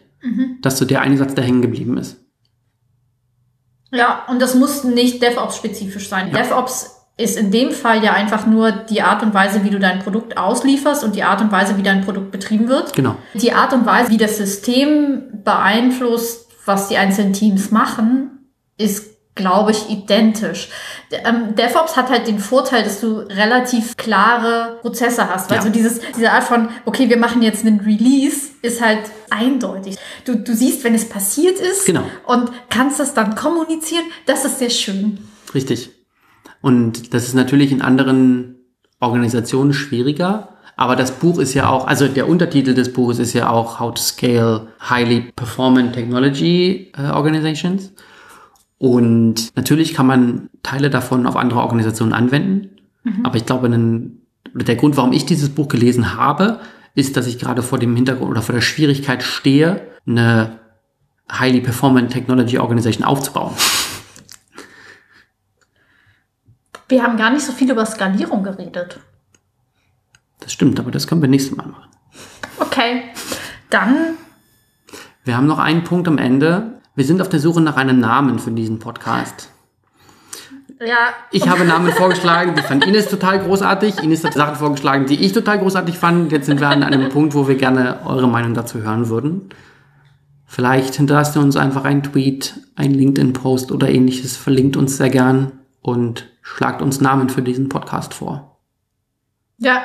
Dass 0.63 0.79
so 0.79 0.85
der 0.85 1.03
eine 1.03 1.19
Satz, 1.19 1.35
der 1.35 1.45
hängen 1.45 1.61
geblieben 1.61 1.99
ist. 1.99 2.17
Ja, 3.93 4.25
und 4.29 4.41
das 4.41 4.55
muss 4.55 4.85
nicht 4.85 5.23
DevOps-spezifisch 5.23 6.09
sein. 6.09 6.31
Ja. 6.33 6.39
DevOps 6.39 6.94
ist 7.17 7.37
in 7.39 7.51
dem 7.53 7.71
Fall 7.71 8.03
ja 8.03 8.13
einfach 8.13 8.45
nur 8.47 8.73
die 8.73 9.03
Art 9.03 9.23
und 9.23 9.35
Weise, 9.35 9.63
wie 9.65 9.71
du 9.71 9.79
dein 9.79 10.01
Produkt 10.01 10.37
auslieferst 10.37 11.05
und 11.05 11.15
die 11.15 11.23
Art 11.23 11.41
und 11.41 11.53
Weise, 11.53 11.77
wie 11.77 11.83
dein 11.83 12.05
Produkt 12.05 12.33
betrieben 12.33 12.69
wird. 12.69 12.93
Genau. 12.93 13.15
Die 13.35 13.53
Art 13.53 13.73
und 13.73 13.87
Weise, 13.87 14.11
wie 14.11 14.17
das 14.17 14.37
System 14.37 15.23
beeinflusst, 15.45 16.49
was 16.67 16.89
die 16.89 16.97
einzelnen 16.97 17.33
Teams 17.33 17.71
machen, 17.71 18.49
ist, 18.79 19.05
glaube 19.37 19.71
ich, 19.71 19.91
identisch. 19.91 20.69
Ähm, 21.13 21.55
DevOps 21.55 21.97
hat 21.97 22.11
halt 22.11 22.27
den 22.27 22.39
Vorteil, 22.41 22.83
dass 22.83 23.01
du 23.01 23.19
relativ 23.19 23.97
klare 23.97 24.79
Prozesse 24.81 25.29
hast. 25.29 25.51
Ja. 25.51 25.59
Also 25.59 25.69
dieses, 25.69 26.01
diese 26.17 26.33
Art 26.33 26.45
von, 26.45 26.69
okay, 26.85 27.09
wir 27.09 27.17
machen 27.19 27.43
jetzt 27.43 27.65
einen 27.65 27.81
Release, 27.81 28.49
ist 28.63 28.81
halt 28.81 29.01
eindeutig. 29.31 29.97
Du, 30.25 30.37
du 30.37 30.55
siehst, 30.55 30.83
wenn 30.83 30.95
es 30.95 31.09
passiert 31.09 31.61
ist 31.61 31.85
Genau. 31.85 32.03
und 32.27 32.51
kannst 32.71 32.99
das 32.99 33.15
dann 33.15 33.35
kommunizieren. 33.37 34.05
Das 34.27 34.45
ist 34.45 34.59
sehr 34.59 34.71
schön. 34.71 35.19
Richtig. 35.55 35.91
Und 36.65 37.13
das 37.13 37.25
ist 37.25 37.35
natürlich 37.35 37.73
in 37.73 37.83
anderen 37.83 38.55
Organisationen 38.99 39.75
schwieriger. 39.75 40.49
Aber 40.77 40.97
das 40.97 41.11
Buch 41.11 41.39
ist 41.39 41.53
ja 41.53 41.69
auch, 41.69 41.87
also 41.87 42.09
der 42.09 42.27
Untertitel 42.27 42.73
des 42.73 42.91
Buches 42.91 43.19
ist 43.19 43.35
ja 43.35 43.51
auch 43.51 43.81
How 43.81 43.93
to 43.93 44.01
Scale 44.01 44.69
Highly 44.89 45.31
Performant 45.37 45.93
Technology 45.93 46.91
äh, 46.97 47.11
Organizations. 47.11 47.93
Und 48.79 49.55
natürlich 49.57 49.93
kann 49.93 50.07
man 50.07 50.49
Teile 50.63 50.89
davon 50.89 51.27
auf 51.27 51.37
andere 51.37 51.61
Organisationen 51.61 52.15
anwenden. 52.15 52.71
Aber 53.25 53.37
ich 53.37 53.45
glaube, 53.45 53.67
einen, 53.67 54.23
der 54.55 54.77
Grund, 54.77 54.97
warum 54.97 55.13
ich 55.13 55.27
dieses 55.27 55.51
Buch 55.51 55.69
gelesen 55.69 56.17
habe, 56.17 56.61
ist, 56.95 57.19
dass 57.19 57.27
ich 57.27 57.39
gerade 57.39 57.63
vor 57.63 57.79
dem 57.79 57.95
Hintergrund 57.95 58.31
oder 58.31 58.41
vor 58.41 58.55
der 58.55 58.63
Schwierigkeit 58.63 59.23
stehe, 59.23 59.83
eine 60.07 60.61
Highly 61.31 61.61
Performant 61.61 62.11
Technology 62.11 62.59
Organization 62.59 63.05
aufzubauen. 63.05 63.53
Wir 66.95 67.03
haben 67.03 67.17
gar 67.17 67.31
nicht 67.31 67.45
so 67.45 67.51
viel 67.51 67.69
über 67.73 67.85
Skalierung 67.85 68.45
geredet. 68.45 69.01
Das 70.39 70.53
stimmt, 70.53 70.79
aber 70.79 70.93
das 70.93 71.09
können 71.09 71.23
wir 71.23 71.29
nächstes 71.29 71.57
Mal 71.57 71.67
machen. 71.67 71.91
Okay, 72.61 73.03
dann 73.69 74.15
Wir 75.25 75.37
haben 75.37 75.49
noch 75.49 75.59
einen 75.59 75.83
Punkt 75.83 76.07
am 76.07 76.19
Ende. 76.19 76.75
Wir 76.95 77.05
sind 77.05 77.21
auf 77.21 77.29
der 77.29 77.41
Suche 77.41 77.61
nach 77.61 77.77
einem 77.77 77.99
Namen 77.99 78.39
für 78.39 78.53
diesen 78.53 78.79
Podcast. 78.79 79.51
Ja. 80.79 81.09
Ich 81.33 81.49
habe 81.49 81.65
Namen 81.65 81.91
vorgeschlagen, 81.91 82.55
die 82.55 82.63
fand 82.63 82.87
Ines 82.87 83.09
total 83.09 83.41
großartig. 83.41 84.01
Ines 84.01 84.23
hat 84.23 84.35
Sachen 84.35 84.55
vorgeschlagen, 84.55 85.07
die 85.07 85.17
ich 85.17 85.33
total 85.33 85.59
großartig 85.59 85.99
fand. 85.99 86.31
Jetzt 86.31 86.47
sind 86.47 86.61
wir 86.61 86.69
an 86.69 86.85
einem 86.85 87.09
Punkt, 87.09 87.35
wo 87.35 87.49
wir 87.49 87.57
gerne 87.57 88.03
eure 88.05 88.29
Meinung 88.29 88.55
dazu 88.55 88.79
hören 88.83 89.09
würden. 89.09 89.49
Vielleicht 90.47 90.95
hinterlasst 90.95 91.35
ihr 91.35 91.43
uns 91.43 91.57
einfach 91.57 91.85
einen 91.85 92.05
Tweet, 92.05 92.55
einen 92.77 92.95
LinkedIn-Post 92.95 93.73
oder 93.73 93.89
ähnliches. 93.89 94.37
Verlinkt 94.37 94.77
uns 94.77 94.97
sehr 94.97 95.11
gern 95.11 95.51
und 95.85 96.31
schlagt 96.41 96.81
uns 96.81 97.03
Namen 97.03 97.29
für 97.29 97.43
diesen 97.43 97.69
Podcast 97.69 98.15
vor. 98.15 98.59
Ja. 99.59 99.83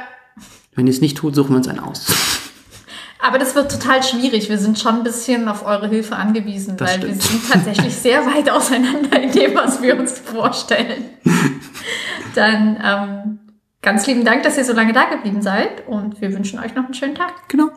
Wenn 0.73 0.87
ihr 0.87 0.93
es 0.93 1.01
nicht 1.01 1.17
tut, 1.17 1.35
suchen 1.35 1.49
wir 1.49 1.57
uns 1.57 1.67
einen 1.67 1.81
aus. 1.81 2.07
Aber 3.19 3.37
das 3.37 3.53
wird 3.53 3.69
total 3.69 4.01
schwierig. 4.01 4.47
Wir 4.47 4.57
sind 4.57 4.79
schon 4.79 4.95
ein 4.95 5.03
bisschen 5.03 5.49
auf 5.49 5.65
eure 5.65 5.89
Hilfe 5.89 6.15
angewiesen, 6.15 6.77
Das 6.77 6.91
weil 6.91 7.01
wir 7.01 7.07
stimmt. 7.09 7.21
sind 7.23 7.51
tatsächlich 7.51 7.93
sehr 7.97 8.25
weit 8.25 8.49
auseinander 8.49 9.21
in 9.21 9.31
dem, 9.33 9.53
was 9.55 9.81
wir 9.81 9.99
uns 9.99 10.17
vorstellen. 10.17 11.03
Dann 12.35 12.79
ähm, 12.81 13.39
ganz 13.81 14.07
lieben 14.07 14.23
Dank, 14.23 14.43
dass 14.43 14.57
ihr 14.57 14.63
so 14.63 14.71
lange 14.71 14.93
da 14.93 15.03
geblieben 15.09 15.41
seid 15.41 15.85
und 15.85 16.21
wir 16.21 16.31
wünschen 16.33 16.59
euch 16.59 16.75
noch 16.75 16.85
einen 16.85 16.93
schönen 16.93 17.15
Tag. 17.15 17.49
Genau. 17.49 17.71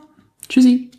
Tschüssi. 0.48 0.92